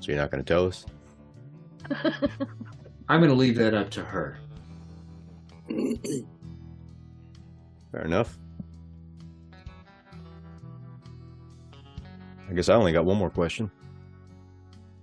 So 0.00 0.12
you're 0.12 0.16
not 0.16 0.30
going 0.30 0.44
to 0.44 0.48
tell 0.48 0.66
us? 0.66 0.86
I'm 3.08 3.20
going 3.20 3.30
to 3.30 3.36
leave 3.36 3.56
that 3.56 3.74
up 3.74 3.90
to 3.90 4.02
her. 4.02 4.38
Fair 7.92 8.02
enough. 8.04 8.38
I 12.48 12.52
guess 12.52 12.68
I 12.68 12.74
only 12.74 12.92
got 12.92 13.04
one 13.04 13.16
more 13.16 13.30
question. 13.30 13.70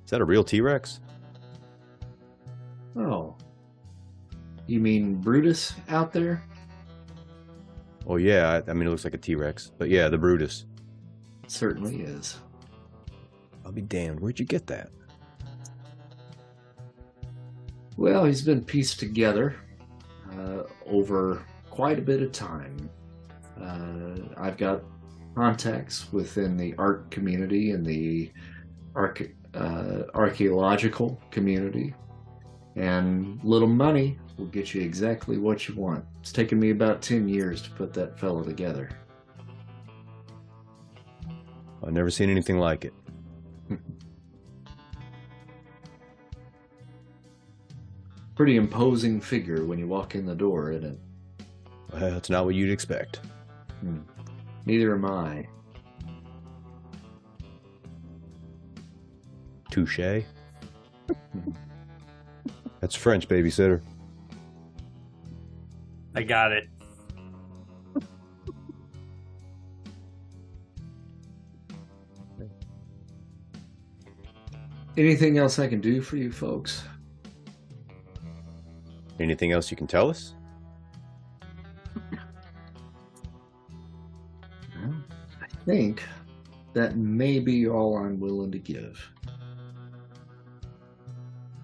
Is 0.05 0.11
that 0.11 0.21
a 0.21 0.25
real 0.25 0.43
T 0.43 0.61
Rex? 0.61 0.99
Oh. 2.95 3.35
You 4.67 4.79
mean 4.79 5.15
Brutus 5.15 5.73
out 5.89 6.13
there? 6.13 6.43
Oh, 8.07 8.17
yeah. 8.17 8.61
I, 8.67 8.71
I 8.71 8.73
mean, 8.73 8.87
it 8.87 8.91
looks 8.91 9.03
like 9.03 9.13
a 9.13 9.17
T 9.17 9.35
Rex. 9.35 9.71
But 9.77 9.89
yeah, 9.89 10.07
the 10.07 10.17
Brutus. 10.17 10.65
Certainly 11.47 12.01
is. 12.01 12.37
I'll 13.65 13.71
be 13.71 13.81
damned. 13.81 14.19
Where'd 14.19 14.39
you 14.39 14.45
get 14.45 14.67
that? 14.67 14.89
Well, 17.97 18.25
he's 18.25 18.41
been 18.41 18.63
pieced 18.63 18.99
together 18.99 19.55
uh, 20.37 20.63
over 20.85 21.45
quite 21.73 21.97
a 21.97 22.01
bit 22.03 22.21
of 22.21 22.31
time. 22.31 22.87
Uh, 23.59 24.13
I've 24.37 24.57
got 24.57 24.83
contacts 25.33 26.13
within 26.13 26.55
the 26.55 26.75
art 26.77 27.09
community 27.09 27.71
and 27.71 27.83
the 27.83 28.31
arch- 28.93 29.33
uh, 29.55 30.03
archaeological 30.13 31.19
community. 31.31 31.95
And 32.75 33.43
little 33.43 33.67
money 33.67 34.19
will 34.37 34.45
get 34.45 34.75
you 34.75 34.81
exactly 34.81 35.39
what 35.39 35.67
you 35.67 35.73
want. 35.73 36.05
It's 36.21 36.31
taken 36.31 36.59
me 36.59 36.69
about 36.69 37.01
10 37.01 37.27
years 37.27 37.63
to 37.63 37.71
put 37.71 37.91
that 37.93 38.19
fellow 38.19 38.43
together. 38.43 38.91
I've 41.83 41.93
never 41.93 42.11
seen 42.11 42.29
anything 42.29 42.59
like 42.59 42.85
it. 42.85 42.93
Pretty 48.35 48.57
imposing 48.57 49.19
figure 49.19 49.65
when 49.65 49.79
you 49.79 49.87
walk 49.87 50.13
in 50.13 50.27
the 50.27 50.35
door, 50.35 50.71
isn't 50.71 50.91
it? 50.91 50.99
Well, 51.93 52.11
that's 52.11 52.29
not 52.29 52.45
what 52.45 52.55
you'd 52.55 52.71
expect. 52.71 53.21
Hmm. 53.79 53.99
Neither 54.65 54.93
am 54.93 55.05
I. 55.05 55.47
Touche. 59.69 60.23
That's 62.79 62.95
French, 62.95 63.27
babysitter. 63.27 63.81
I 66.15 66.23
got 66.23 66.51
it. 66.51 66.67
Anything 74.95 75.39
else 75.39 75.57
I 75.57 75.67
can 75.67 75.81
do 75.81 76.01
for 76.01 76.17
you 76.17 76.31
folks? 76.31 76.83
Anything 79.19 79.51
else 79.51 79.71
you 79.71 79.77
can 79.77 79.87
tell 79.87 80.09
us? 80.09 80.35
Think 85.65 86.03
that 86.73 86.97
may 86.97 87.39
be 87.39 87.67
all 87.67 87.97
I'm 87.97 88.19
willing 88.19 88.51
to 88.51 88.59
give. 88.59 88.99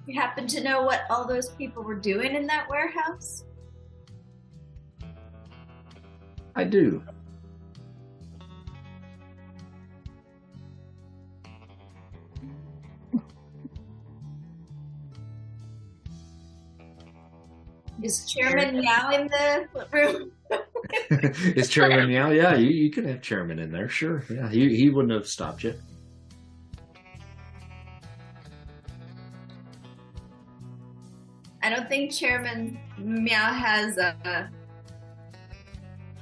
You 0.05 0.19
happen 0.19 0.47
to 0.47 0.63
know 0.63 0.83
what 0.83 1.03
all 1.09 1.27
those 1.27 1.49
people 1.51 1.83
were 1.83 1.95
doing 1.95 2.35
in 2.35 2.47
that 2.47 2.67
warehouse? 2.69 3.43
I 6.55 6.63
do. 6.63 7.03
Is 18.01 18.25
Chairman 18.25 18.79
Meow 18.79 19.11
in 19.11 19.27
the 19.27 19.67
room? 19.91 20.31
Is 21.09 21.69
Chairman 21.69 22.07
Meow? 22.07 22.31
Yeah, 22.31 22.55
you, 22.55 22.69
you 22.69 22.89
can 22.89 23.05
have 23.05 23.21
Chairman 23.21 23.59
in 23.59 23.71
there, 23.71 23.89
sure. 23.89 24.23
Yeah, 24.29 24.49
he, 24.49 24.75
he 24.75 24.89
wouldn't 24.89 25.13
have 25.13 25.27
stopped 25.27 25.63
you. 25.63 25.75
I 31.61 31.69
don't 31.69 31.89
think 31.89 32.11
Chairman 32.11 32.79
Meow 32.97 33.53
has 33.53 33.97
uh, 33.97 34.47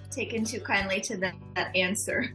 taken 0.10 0.44
too 0.44 0.60
kindly 0.60 1.00
to 1.02 1.18
that, 1.18 1.36
that 1.56 1.76
answer. 1.76 2.34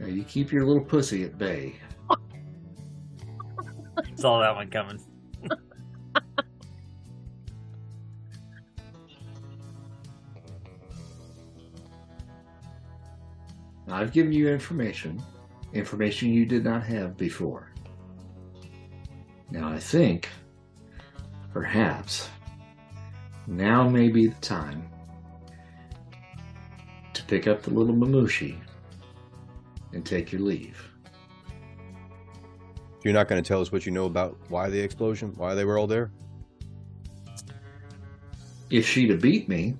Yeah, 0.00 0.06
you 0.06 0.24
keep 0.24 0.50
your 0.50 0.66
little 0.66 0.84
pussy 0.84 1.24
at 1.24 1.38
bay. 1.38 1.76
Saw 4.16 4.40
that 4.40 4.54
one 4.54 4.68
coming. 4.68 4.98
I've 13.92 14.10
given 14.10 14.32
you 14.32 14.48
information, 14.48 15.22
information 15.74 16.32
you 16.32 16.46
did 16.46 16.64
not 16.64 16.82
have 16.84 17.18
before. 17.18 17.70
Now 19.50 19.68
I 19.68 19.78
think, 19.78 20.30
perhaps, 21.52 22.30
now 23.46 23.86
may 23.86 24.08
be 24.08 24.28
the 24.28 24.40
time 24.40 24.88
to 27.12 27.22
pick 27.24 27.46
up 27.46 27.60
the 27.62 27.70
little 27.70 27.94
mamushi 27.94 28.56
and 29.92 30.06
take 30.06 30.32
your 30.32 30.40
leave. 30.40 30.88
You're 33.04 33.12
not 33.12 33.28
going 33.28 33.42
to 33.42 33.46
tell 33.46 33.60
us 33.60 33.70
what 33.70 33.84
you 33.84 33.92
know 33.92 34.06
about 34.06 34.38
why 34.48 34.70
the 34.70 34.80
explosion, 34.80 35.34
why 35.36 35.54
they 35.54 35.66
were 35.66 35.76
all 35.76 35.86
there? 35.86 36.10
If 38.70 38.88
she'd 38.88 39.10
have 39.10 39.20
beat 39.20 39.50
me, 39.50 39.76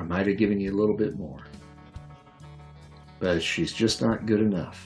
I 0.00 0.02
might 0.02 0.26
have 0.26 0.36
given 0.36 0.58
you 0.58 0.72
a 0.72 0.76
little 0.76 0.96
bit 0.96 1.16
more. 1.16 1.44
But 3.22 3.40
she's 3.40 3.72
just 3.72 4.02
not 4.02 4.26
good 4.26 4.40
enough. 4.40 4.84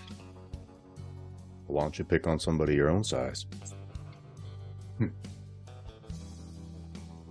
Why 1.69 1.81
don't 1.85 1.99
you 1.99 2.05
pick 2.05 2.27
on 2.27 2.39
somebody 2.39 2.75
your 2.75 2.91
own 2.91 3.03
size? 3.03 3.47
Hmm. 4.99 5.07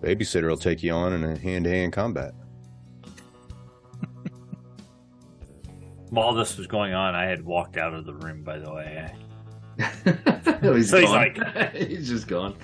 Babysitter 0.01 0.47
will 0.49 0.57
take 0.57 0.81
you 0.81 0.93
on 0.93 1.13
in 1.13 1.23
a 1.23 1.37
hand-to-hand 1.37 1.93
combat. 1.93 2.33
While 6.09 6.33
this 6.33 6.57
was 6.57 6.65
going 6.65 6.95
on, 6.95 7.13
I 7.13 7.25
had 7.25 7.45
walked 7.45 7.77
out 7.77 7.93
of 7.93 8.07
the 8.07 8.15
room. 8.15 8.41
By 8.41 8.57
the 8.57 8.73
way, 8.73 9.13
he's 10.73 10.89
So 10.89 10.99
he's 11.01 11.09
like- 11.11 11.37
he's 11.75 12.09
just 12.09 12.27
gone. 12.27 12.55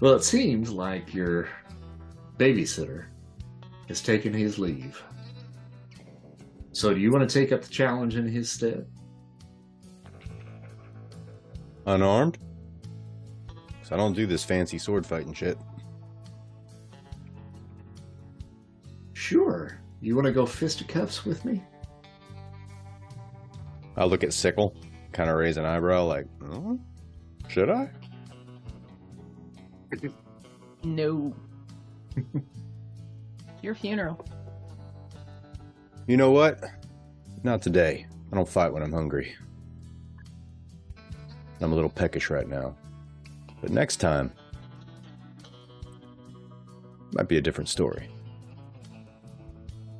well, 0.00 0.14
it 0.14 0.22
seems 0.22 0.70
like 0.70 1.12
your 1.12 1.48
babysitter 2.38 3.06
has 3.90 4.00
taken 4.00 4.32
his 4.32 4.56
leave. 4.56 5.02
So, 6.70 6.94
do 6.94 7.00
you 7.00 7.10
want 7.10 7.28
to 7.28 7.38
take 7.40 7.50
up 7.50 7.62
the 7.62 7.68
challenge 7.68 8.14
in 8.14 8.24
his 8.28 8.48
stead? 8.48 8.86
Unarmed? 11.86 12.38
'Cause 13.48 13.90
I 13.90 13.96
don't 13.96 14.12
do 14.14 14.28
this 14.28 14.44
fancy 14.44 14.78
sword 14.78 15.04
fighting 15.04 15.32
shit. 15.32 15.58
Sure. 19.12 19.80
You 20.00 20.14
want 20.14 20.26
to 20.26 20.32
go 20.32 20.46
fisticuffs 20.46 21.24
with 21.24 21.44
me? 21.44 21.60
I 23.96 24.04
look 24.04 24.22
at 24.22 24.32
Sickle, 24.32 24.76
kind 25.10 25.28
of 25.28 25.36
raise 25.36 25.56
an 25.56 25.64
eyebrow, 25.64 26.04
like, 26.04 26.28
"Hmm? 26.40 26.76
should 27.48 27.70
I? 27.70 27.90
No. 30.84 31.34
Your 33.62 33.74
funeral. 33.74 34.24
You 36.06 36.16
know 36.16 36.30
what? 36.30 36.62
Not 37.42 37.62
today. 37.62 38.06
I 38.32 38.36
don't 38.36 38.48
fight 38.48 38.72
when 38.72 38.82
I'm 38.82 38.92
hungry. 38.92 39.34
I'm 41.60 41.72
a 41.72 41.74
little 41.74 41.90
peckish 41.90 42.30
right 42.30 42.48
now. 42.48 42.76
But 43.60 43.70
next 43.70 43.96
time, 43.96 44.32
might 47.12 47.28
be 47.28 47.36
a 47.36 47.40
different 47.40 47.68
story. 47.68 48.08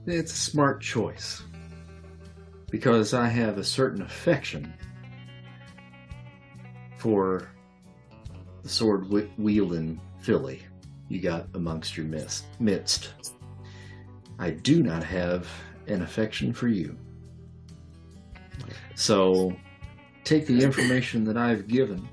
It's 0.07 0.33
a 0.33 0.37
smart 0.37 0.81
choice. 0.81 1.43
Because 2.71 3.15
I 3.15 3.27
have 3.27 3.59
a 3.59 3.65
certain 3.65 4.03
affection 4.03 4.73
for 6.97 7.51
the 8.63 8.69
sword 8.69 9.09
wielding 9.39 10.01
filly 10.21 10.63
you 11.11 11.21
got 11.21 11.49
amongst 11.55 11.97
your 11.97 12.07
midst. 12.07 12.45
midst. 12.61 13.11
I 14.41 14.51
do 14.51 14.83
not 14.83 15.05
have 15.05 15.47
an 15.87 16.01
affection 16.01 16.55
for 16.55 16.67
you. 16.67 16.97
So 18.95 19.55
take 20.25 20.47
the 20.47 20.63
information 20.63 21.25
that 21.25 21.37
I've 21.37 21.69
given 21.69 22.09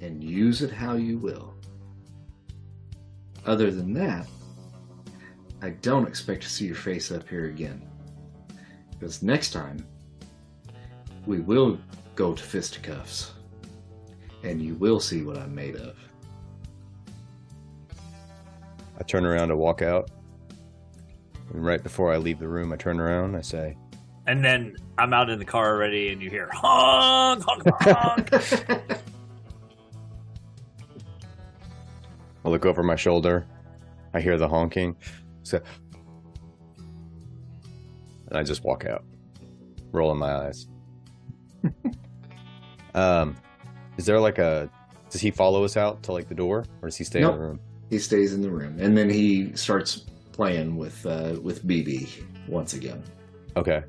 and 0.00 0.22
use 0.22 0.62
it 0.62 0.72
how 0.72 0.94
you 0.94 1.16
will. 1.18 1.54
Other 3.46 3.70
than 3.70 3.94
that, 3.94 4.26
I 5.62 5.70
don't 5.70 6.08
expect 6.08 6.42
to 6.42 6.48
see 6.48 6.66
your 6.66 6.74
face 6.74 7.12
up 7.12 7.28
here 7.28 7.46
again. 7.46 7.88
Because 8.90 9.22
next 9.22 9.52
time, 9.52 9.86
we 11.24 11.38
will 11.38 11.78
go 12.16 12.34
to 12.34 12.42
fisticuffs. 12.42 13.32
And 14.42 14.60
you 14.60 14.74
will 14.74 14.98
see 14.98 15.22
what 15.22 15.38
I'm 15.38 15.54
made 15.54 15.76
of. 15.76 15.96
I 18.98 19.02
turn 19.04 19.24
around 19.24 19.48
to 19.48 19.56
walk 19.56 19.80
out. 19.82 20.10
And 21.52 21.64
right 21.64 21.82
before 21.82 22.12
I 22.12 22.16
leave 22.18 22.38
the 22.38 22.48
room, 22.48 22.72
I 22.72 22.76
turn 22.76 23.00
around. 23.00 23.36
I 23.36 23.40
say, 23.40 23.76
and 24.26 24.44
then 24.44 24.76
I'm 24.98 25.14
out 25.14 25.30
in 25.30 25.38
the 25.38 25.44
car 25.44 25.68
already, 25.74 26.10
and 26.10 26.20
you 26.20 26.28
hear 26.28 26.50
honk, 26.52 27.42
honk, 27.44 27.62
honk. 27.80 28.30
I 32.44 32.48
look 32.48 32.66
over 32.66 32.82
my 32.82 32.96
shoulder. 32.96 33.46
I 34.12 34.20
hear 34.20 34.36
the 34.36 34.48
honking. 34.48 34.96
So, 35.44 35.60
and 38.28 38.36
I 38.36 38.42
just 38.42 38.64
walk 38.64 38.84
out, 38.84 39.04
rolling 39.92 40.18
my 40.18 40.46
eyes. 40.46 40.68
um, 42.94 43.34
is 43.96 44.04
there 44.04 44.20
like 44.20 44.38
a? 44.38 44.68
Does 45.08 45.22
he 45.22 45.30
follow 45.30 45.64
us 45.64 45.78
out 45.78 46.02
to 46.02 46.12
like 46.12 46.28
the 46.28 46.34
door, 46.34 46.66
or 46.82 46.88
does 46.88 46.96
he 46.96 47.04
stay 47.04 47.22
in 47.22 47.26
the 47.32 47.38
room? 47.38 47.60
He 47.90 47.98
stays 47.98 48.34
in 48.34 48.42
the 48.42 48.50
room, 48.50 48.78
and 48.78 48.96
then 48.96 49.08
he 49.08 49.52
starts 49.54 50.04
playing 50.32 50.76
with 50.76 51.04
uh, 51.06 51.36
with 51.42 51.66
BB 51.66 52.22
once 52.46 52.74
again. 52.74 53.02
Okay. 53.56 53.82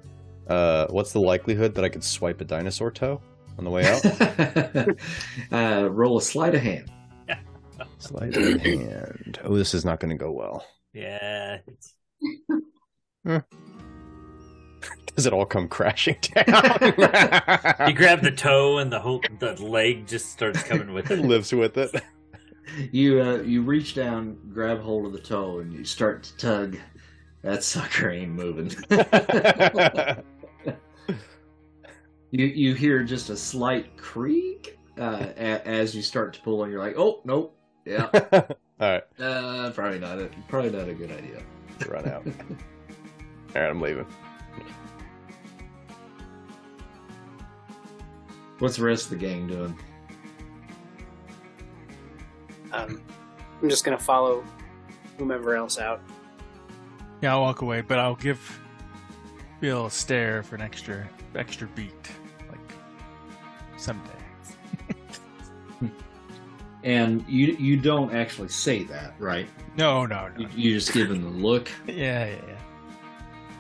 Uh, 0.48 0.88
what's 0.90 1.14
the 1.14 1.20
likelihood 1.20 1.76
that 1.76 1.86
I 1.86 1.90
could 1.90 2.04
swipe 2.04 2.42
a 2.42 2.44
dinosaur 2.44 2.90
toe 2.90 3.22
on 3.58 3.64
the 3.64 3.70
way 3.70 3.86
out? 3.86 4.04
uh, 5.86 5.90
roll 5.92 6.18
a 6.18 6.22
sleight 6.22 6.56
of 6.56 6.62
hand. 6.62 6.92
Sleight 8.00 8.36
of 8.36 8.62
hand. 8.62 9.40
Oh, 9.44 9.56
this 9.56 9.74
is 9.74 9.86
not 9.86 10.00
going 10.00 10.10
to 10.10 10.18
go 10.18 10.32
well. 10.32 10.66
Yeah. 10.94 11.60
It's, 11.68 11.94
Does 15.16 15.26
it 15.26 15.34
all 15.34 15.46
come 15.46 15.68
crashing 15.68 16.18
down? 16.22 16.46
you 17.88 17.94
grab 17.94 18.22
the 18.22 18.34
toe 18.36 18.78
and 18.80 18.92
the 18.92 19.00
whole 19.00 19.22
the 19.40 19.54
leg 19.64 20.08
just 20.08 20.32
starts 20.32 20.64
coming 20.64 20.94
with 20.94 21.12
it. 21.12 21.20
lives 21.20 21.54
with 21.54 21.78
it. 21.78 21.92
You 22.92 23.22
uh, 23.22 23.38
you 23.42 23.62
reach 23.62 23.96
down, 23.96 24.38
grab 24.54 24.80
hold 24.82 25.06
of 25.06 25.14
the 25.14 25.20
toe, 25.20 25.60
and 25.60 25.72
you 25.74 25.84
start 25.84 26.24
to 26.24 26.38
tug. 26.38 26.78
That 27.42 27.64
sucker 27.64 28.10
ain't 28.10 28.32
moving. 28.32 28.72
you 32.32 32.46
you 32.46 32.74
hear 32.76 33.04
just 33.04 33.30
a 33.30 33.38
slight 33.38 33.96
creak 33.98 34.78
uh, 34.98 35.28
a- 35.38 35.68
as 35.68 35.96
you 35.96 36.02
start 36.02 36.34
to 36.34 36.42
pull, 36.42 36.64
and 36.64 36.72
you're 36.72 36.82
like, 36.82 36.98
"Oh 36.98 37.22
nope, 37.26 37.58
yeah, 37.86 38.10
all 38.34 38.46
right, 38.80 39.04
uh, 39.20 39.72
probably 39.72 40.00
not 40.00 40.20
a 40.20 40.30
probably 40.48 40.72
not 40.72 40.88
a 40.90 40.94
good 40.94 41.12
idea." 41.12 41.42
run 41.88 42.08
out. 42.10 42.26
All 42.28 43.62
right, 43.62 43.70
I'm 43.70 43.80
leaving. 43.82 44.06
What's 48.60 48.76
the 48.76 48.84
rest 48.84 49.06
of 49.06 49.12
the 49.12 49.16
gang 49.26 49.48
doing? 49.48 49.78
Um, 52.72 53.02
I'm 53.62 53.70
just 53.70 53.84
gonna 53.84 54.00
follow 54.00 54.44
whomever 55.18 55.56
else 55.56 55.78
out. 55.78 56.02
Yeah, 57.22 57.34
I'll 57.34 57.42
walk 57.42 57.62
away, 57.62 57.82
but 57.82 58.00
I'll 58.00 58.16
give 58.16 58.60
Bill 59.60 59.88
a 59.88 59.92
stare 59.92 60.44
for 60.44 60.56
an 60.56 60.62
extra 60.62 61.10
extra 61.36 61.68
beat, 61.68 62.10
like 62.50 62.60
someday. 63.78 64.12
And 66.84 67.26
you 67.28 67.58
you 67.60 67.76
don't 67.76 68.14
actually 68.14 68.48
say 68.48 68.84
that, 68.86 69.14
right? 69.20 69.48
No, 69.76 70.06
no, 70.06 70.30
no. 70.30 70.40
You, 70.40 70.48
you 70.56 70.74
just 70.76 70.94
give 70.94 71.12
him 71.12 71.24
the 71.24 71.30
look. 71.30 71.70
Yeah, 71.88 72.26
yeah, 72.28 72.36
yeah. 72.48 72.58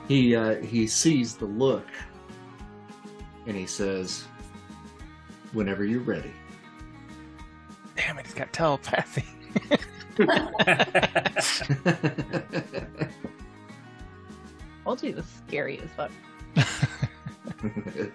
He 0.07 0.35
uh, 0.35 0.55
he 0.61 0.87
sees 0.87 1.35
the 1.35 1.45
look, 1.45 1.85
and 3.45 3.57
he 3.57 3.65
says, 3.65 4.23
"Whenever 5.51 5.83
you're 5.83 5.99
ready." 5.99 6.31
Damn 7.99 8.17
it, 8.17 8.25
he's 8.25 8.33
got 8.33 8.51
telepathy. 8.53 9.25
Told 14.85 15.03
you 15.03 15.09
it 15.09 15.15
was 15.17 15.25
scary 15.47 15.79
as 15.79 15.89
fuck. 15.91 16.11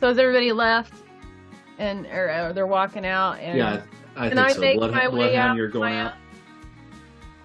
So 0.00 0.08
has 0.08 0.18
everybody 0.18 0.50
left? 0.50 0.92
And 1.78 2.06
or, 2.06 2.48
or 2.48 2.52
they're 2.52 2.66
walking 2.66 3.06
out 3.06 3.38
and 3.38 3.56
yeah, 3.56 3.82
I 4.16 4.28
Can 4.30 4.36
think 4.38 4.48
I 4.48 4.52
so. 4.54 4.60
make 4.60 4.78
Blood, 4.78 4.90
my 4.90 5.06
way 5.06 5.36
out? 5.36 5.54
you're 5.56 5.68
going 5.68 5.92
Am 5.94 6.06
I 6.06 6.10
out. 6.10 6.14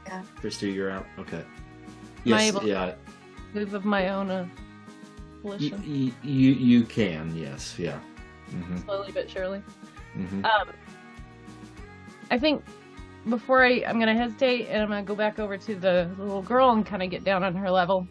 Yeah. 0.07 0.23
Christy, 0.38 0.72
you're 0.72 0.89
out. 0.89 1.06
Okay. 1.19 1.38
Am 1.38 1.45
I 2.26 2.26
Yes, 2.26 2.41
able- 2.56 2.68
yeah. 2.68 2.95
move 3.53 3.76
of 3.76 3.85
my 3.85 4.10
own 4.10 4.31
uh, 4.31 4.48
You, 4.48 5.41
volition. 5.44 5.84
you 5.85 6.11
you 6.23 6.52
you 6.53 6.84
can. 6.84 7.35
Yes, 7.35 7.76
yeah. 7.77 7.99
hmm 8.49 8.77
Slowly 8.77 9.11
but 9.11 9.30
surely. 9.30 9.61
hmm 10.15 10.44
Um, 10.44 10.69
I 12.29 12.37
think 12.37 12.63
before 13.29 13.63
I, 13.63 13.83
I'm 13.87 13.99
gonna 13.99 14.15
hesitate 14.15 14.67
and 14.67 14.81
I'm 14.81 14.89
gonna 14.89 15.03
go 15.03 15.15
back 15.15 15.39
over 15.39 15.57
to 15.57 15.75
the 15.75 16.09
little 16.17 16.41
girl 16.41 16.71
and 16.71 16.85
kind 16.85 17.03
of 17.03 17.09
get 17.09 17.23
down 17.23 17.43
on 17.43 17.55
her 17.55 17.69
level, 17.71 18.07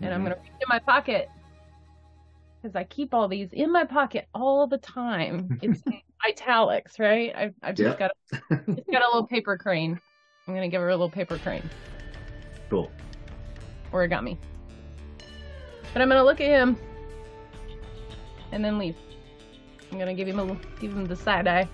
and 0.00 0.12
I'm 0.12 0.20
Mhm. 0.20 0.24
gonna 0.24 0.36
reach 0.42 0.52
in 0.60 0.66
my 0.68 0.78
pocket 0.80 1.28
because 2.62 2.74
I 2.76 2.84
keep 2.84 3.12
all 3.14 3.28
these 3.28 3.52
in 3.52 3.70
my 3.72 3.84
pocket 3.84 4.28
all 4.34 4.66
the 4.66 4.78
time. 4.78 5.58
It's 5.62 5.82
italics, 6.26 6.98
right? 6.98 7.32
I've, 7.36 7.54
I've 7.62 7.74
just 7.76 7.98
Yeah. 7.98 8.08
got 8.08 8.10
a, 8.10 8.74
just 8.74 8.88
got 8.90 9.02
a 9.02 9.06
little 9.06 9.26
paper 9.26 9.56
crane. 9.56 10.00
I'm 10.48 10.54
gonna 10.54 10.68
give 10.68 10.80
her 10.80 10.88
a 10.88 10.92
little 10.96 11.10
paper 11.10 11.38
crane. 11.38 11.68
Cool. 12.70 12.90
Origami. 13.92 14.36
But 15.92 16.02
I'm 16.02 16.08
gonna 16.08 16.24
look 16.24 16.40
at 16.40 16.48
him 16.48 16.76
and 18.52 18.64
then 18.64 18.78
leave. 18.78 18.96
I'm 19.92 19.98
gonna 19.98 20.14
give 20.14 20.26
him 20.28 20.38
a 20.40 20.56
give 20.80 20.92
him 20.92 21.04
the 21.06 21.14
side 21.16 21.46
eye, 21.46 21.68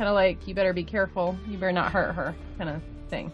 kind 0.00 0.08
of 0.08 0.14
like 0.14 0.48
you 0.48 0.54
better 0.54 0.72
be 0.72 0.82
careful, 0.82 1.36
you 1.46 1.58
better 1.58 1.72
not 1.72 1.92
hurt 1.92 2.14
her, 2.14 2.34
kind 2.56 2.70
of 2.70 2.80
thing. 3.10 3.30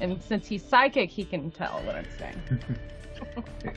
And 0.00 0.22
since 0.22 0.46
he's 0.46 0.62
psychic, 0.62 1.10
he 1.10 1.24
can 1.24 1.50
tell 1.50 1.82
what 1.82 1.96
I'm 1.96 2.06
saying. 2.16 3.74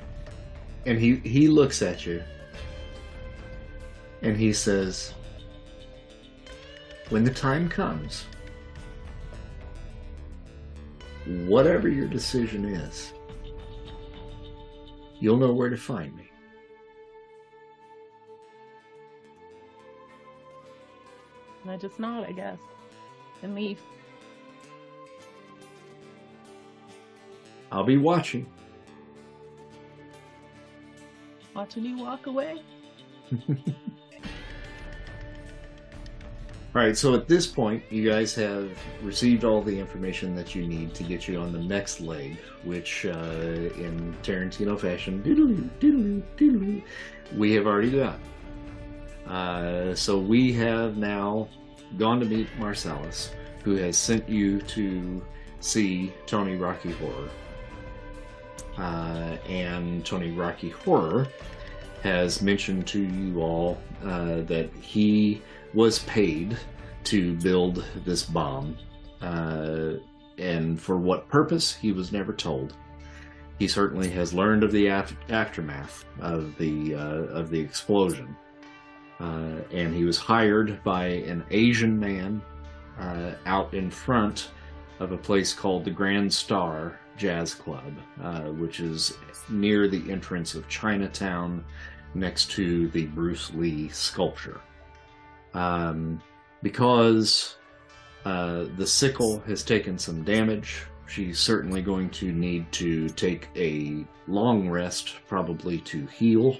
And 0.87 0.99
he 0.99 1.15
he 1.15 1.47
looks 1.47 1.81
at 1.81 2.05
you, 2.05 2.21
and 4.21 4.37
he 4.37 4.53
says, 4.53 5.15
"When 7.09 7.23
the 7.23 7.33
time 7.33 7.67
comes, 7.67 8.25
whatever 11.47 11.89
your 11.89 12.07
decision 12.07 12.65
is, 12.65 13.13
you'll 15.19 15.37
know 15.37 15.53
where 15.53 15.71
to 15.71 15.77
find 15.77 16.15
me." 16.15 16.24
And 21.65 21.71
I 21.71 21.77
just 21.77 21.99
nod, 21.99 22.27
I 22.27 22.31
guess, 22.31 22.59
and 23.41 23.55
leave. 23.55 23.81
I'll 27.71 27.83
be 27.83 27.97
watching. 27.97 28.45
Watching 31.55 31.85
you 31.85 31.97
walk 31.97 32.27
away. 32.27 32.61
All 36.75 36.81
right, 36.81 36.95
so 36.95 37.15
at 37.15 37.27
this 37.27 37.47
point, 37.47 37.83
you 37.89 38.07
guys 38.07 38.35
have 38.35 38.69
received 39.01 39.43
all 39.43 39.61
the 39.61 39.79
information 39.79 40.35
that 40.35 40.53
you 40.53 40.67
need 40.67 40.93
to 40.93 41.03
get 41.03 41.27
you 41.27 41.39
on 41.39 41.51
the 41.51 41.59
next 41.59 42.01
leg, 42.01 42.37
which, 42.63 43.05
uh, 43.05 43.09
in 43.09 44.15
Tarantino 44.21 44.77
fashion, 44.77 45.23
we 47.35 47.53
have 47.53 47.65
already 47.65 47.91
done. 47.91 48.19
Uh, 49.27 49.93
so 49.95 50.17
we 50.17 50.53
have 50.53 50.97
now 50.97 51.47
gone 51.97 52.19
to 52.19 52.25
meet 52.25 52.47
Marcellus, 52.57 53.31
who 53.63 53.75
has 53.75 53.97
sent 53.97 54.27
you 54.29 54.61
to 54.61 55.23
see 55.59 56.13
Tony 56.25 56.55
Rocky 56.55 56.91
Horror. 56.91 57.29
Uh, 58.77 59.37
and 59.47 60.05
Tony 60.05 60.31
Rocky 60.31 60.69
Horror 60.69 61.27
has 62.03 62.41
mentioned 62.41 62.85
to 62.87 63.01
you 63.01 63.41
all 63.41 63.77
uh, 64.03 64.41
that 64.41 64.69
he 64.79 65.41
was 65.73 65.99
paid 65.99 66.57
to 67.05 67.35
build 67.37 67.85
this 68.05 68.23
bomb. 68.23 68.77
Uh, 69.21 69.93
and 70.37 70.79
for 70.79 70.97
what 70.97 71.27
purpose, 71.29 71.73
he 71.73 71.91
was 71.91 72.11
never 72.11 72.33
told. 72.33 72.75
He 73.57 73.67
certainly 73.67 74.09
has 74.09 74.33
learned 74.33 74.63
of 74.63 74.71
the 74.71 74.87
af- 74.87 75.15
aftermath 75.29 76.03
of 76.19 76.57
the 76.57 76.95
uh, 76.95 77.23
of 77.31 77.49
the 77.49 77.59
explosion, 77.59 78.35
uh, 79.19 79.61
and 79.71 79.93
he 79.93 80.03
was 80.03 80.17
hired 80.17 80.83
by 80.83 81.05
an 81.05 81.43
Asian 81.51 81.99
man 81.99 82.41
uh, 82.99 83.31
out 83.45 83.73
in 83.73 83.89
front 83.89 84.49
of 84.99 85.11
a 85.11 85.17
place 85.17 85.53
called 85.53 85.85
the 85.85 85.91
Grand 85.91 86.33
Star 86.33 86.99
Jazz 87.17 87.53
Club, 87.53 87.93
uh, 88.21 88.43
which 88.43 88.79
is 88.79 89.17
near 89.49 89.87
the 89.87 90.11
entrance 90.11 90.55
of 90.55 90.67
Chinatown, 90.67 91.63
next 92.13 92.51
to 92.51 92.87
the 92.89 93.05
Bruce 93.07 93.53
Lee 93.53 93.89
sculpture 93.89 94.61
um, 95.55 96.21
because 96.61 97.55
uh, 98.25 98.65
the 98.77 98.85
sickle 98.85 99.39
has 99.47 99.63
taken 99.63 99.97
some 99.97 100.23
damage. 100.23 100.83
She's 101.07 101.39
certainly 101.39 101.81
going 101.81 102.09
to 102.11 102.31
need 102.31 102.71
to 102.73 103.09
take 103.09 103.47
a 103.55 104.05
long 104.27 104.69
rest, 104.69 105.15
probably 105.27 105.79
to 105.79 106.05
heal. 106.07 106.57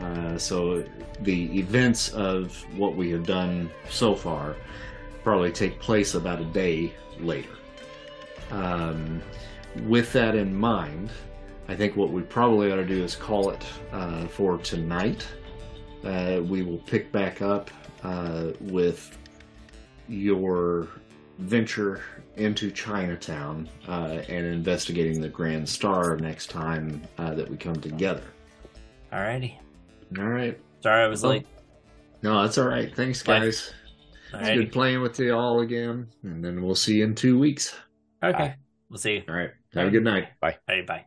Uh, 0.00 0.38
so 0.38 0.84
the 1.20 1.58
events 1.58 2.10
of 2.10 2.56
what 2.76 2.94
we 2.94 3.10
have 3.10 3.26
done 3.26 3.70
so 3.90 4.14
far 4.14 4.56
probably 5.24 5.50
take 5.50 5.78
place 5.80 6.14
about 6.14 6.40
a 6.40 6.44
day 6.44 6.92
later. 7.20 7.50
Um, 8.50 9.20
with 9.86 10.12
that 10.12 10.34
in 10.34 10.54
mind, 10.54 11.10
I 11.68 11.76
think 11.76 11.96
what 11.96 12.10
we 12.10 12.22
probably 12.22 12.72
ought 12.72 12.76
to 12.76 12.86
do 12.86 13.02
is 13.02 13.14
call 13.14 13.50
it 13.50 13.64
uh, 13.92 14.26
for 14.28 14.58
tonight. 14.58 15.26
Uh, 16.04 16.40
we 16.42 16.62
will 16.62 16.78
pick 16.78 17.12
back 17.12 17.42
up 17.42 17.70
uh, 18.04 18.52
with 18.60 19.18
your 20.08 20.88
venture 21.38 22.02
into 22.36 22.70
Chinatown 22.70 23.68
uh, 23.86 24.22
and 24.28 24.46
investigating 24.46 25.20
the 25.20 25.28
Grand 25.28 25.68
Star 25.68 26.16
next 26.16 26.48
time 26.48 27.02
that 27.16 27.48
we 27.48 27.56
come 27.56 27.76
together. 27.76 28.22
Alrighty. 29.12 29.58
All 30.16 30.24
right. 30.24 30.58
Sorry 30.82 31.04
I 31.04 31.08
was 31.08 31.22
Well, 31.22 31.32
late. 31.32 31.46
No, 32.22 32.42
that's 32.42 32.56
all 32.58 32.66
right. 32.68 32.94
Thanks, 32.94 33.22
Bye. 33.22 33.40
guys. 33.40 33.72
It's 34.32 34.48
Alrighty. 34.48 34.54
good 34.56 34.72
playing 34.72 35.00
with 35.02 35.18
you 35.18 35.34
all 35.34 35.60
again, 35.60 36.08
and 36.22 36.44
then 36.44 36.62
we'll 36.62 36.74
see 36.74 36.98
you 36.98 37.04
in 37.04 37.14
two 37.14 37.38
weeks. 37.38 37.74
Okay. 38.22 38.54
We'll 38.90 38.98
see 38.98 39.14
you. 39.16 39.22
All 39.28 39.34
right. 39.34 39.50
Have 39.74 39.88
a 39.88 39.90
good 39.90 40.04
night. 40.04 40.28
Bye. 40.40 40.56
Hey, 40.66 40.82
bye. 40.82 41.04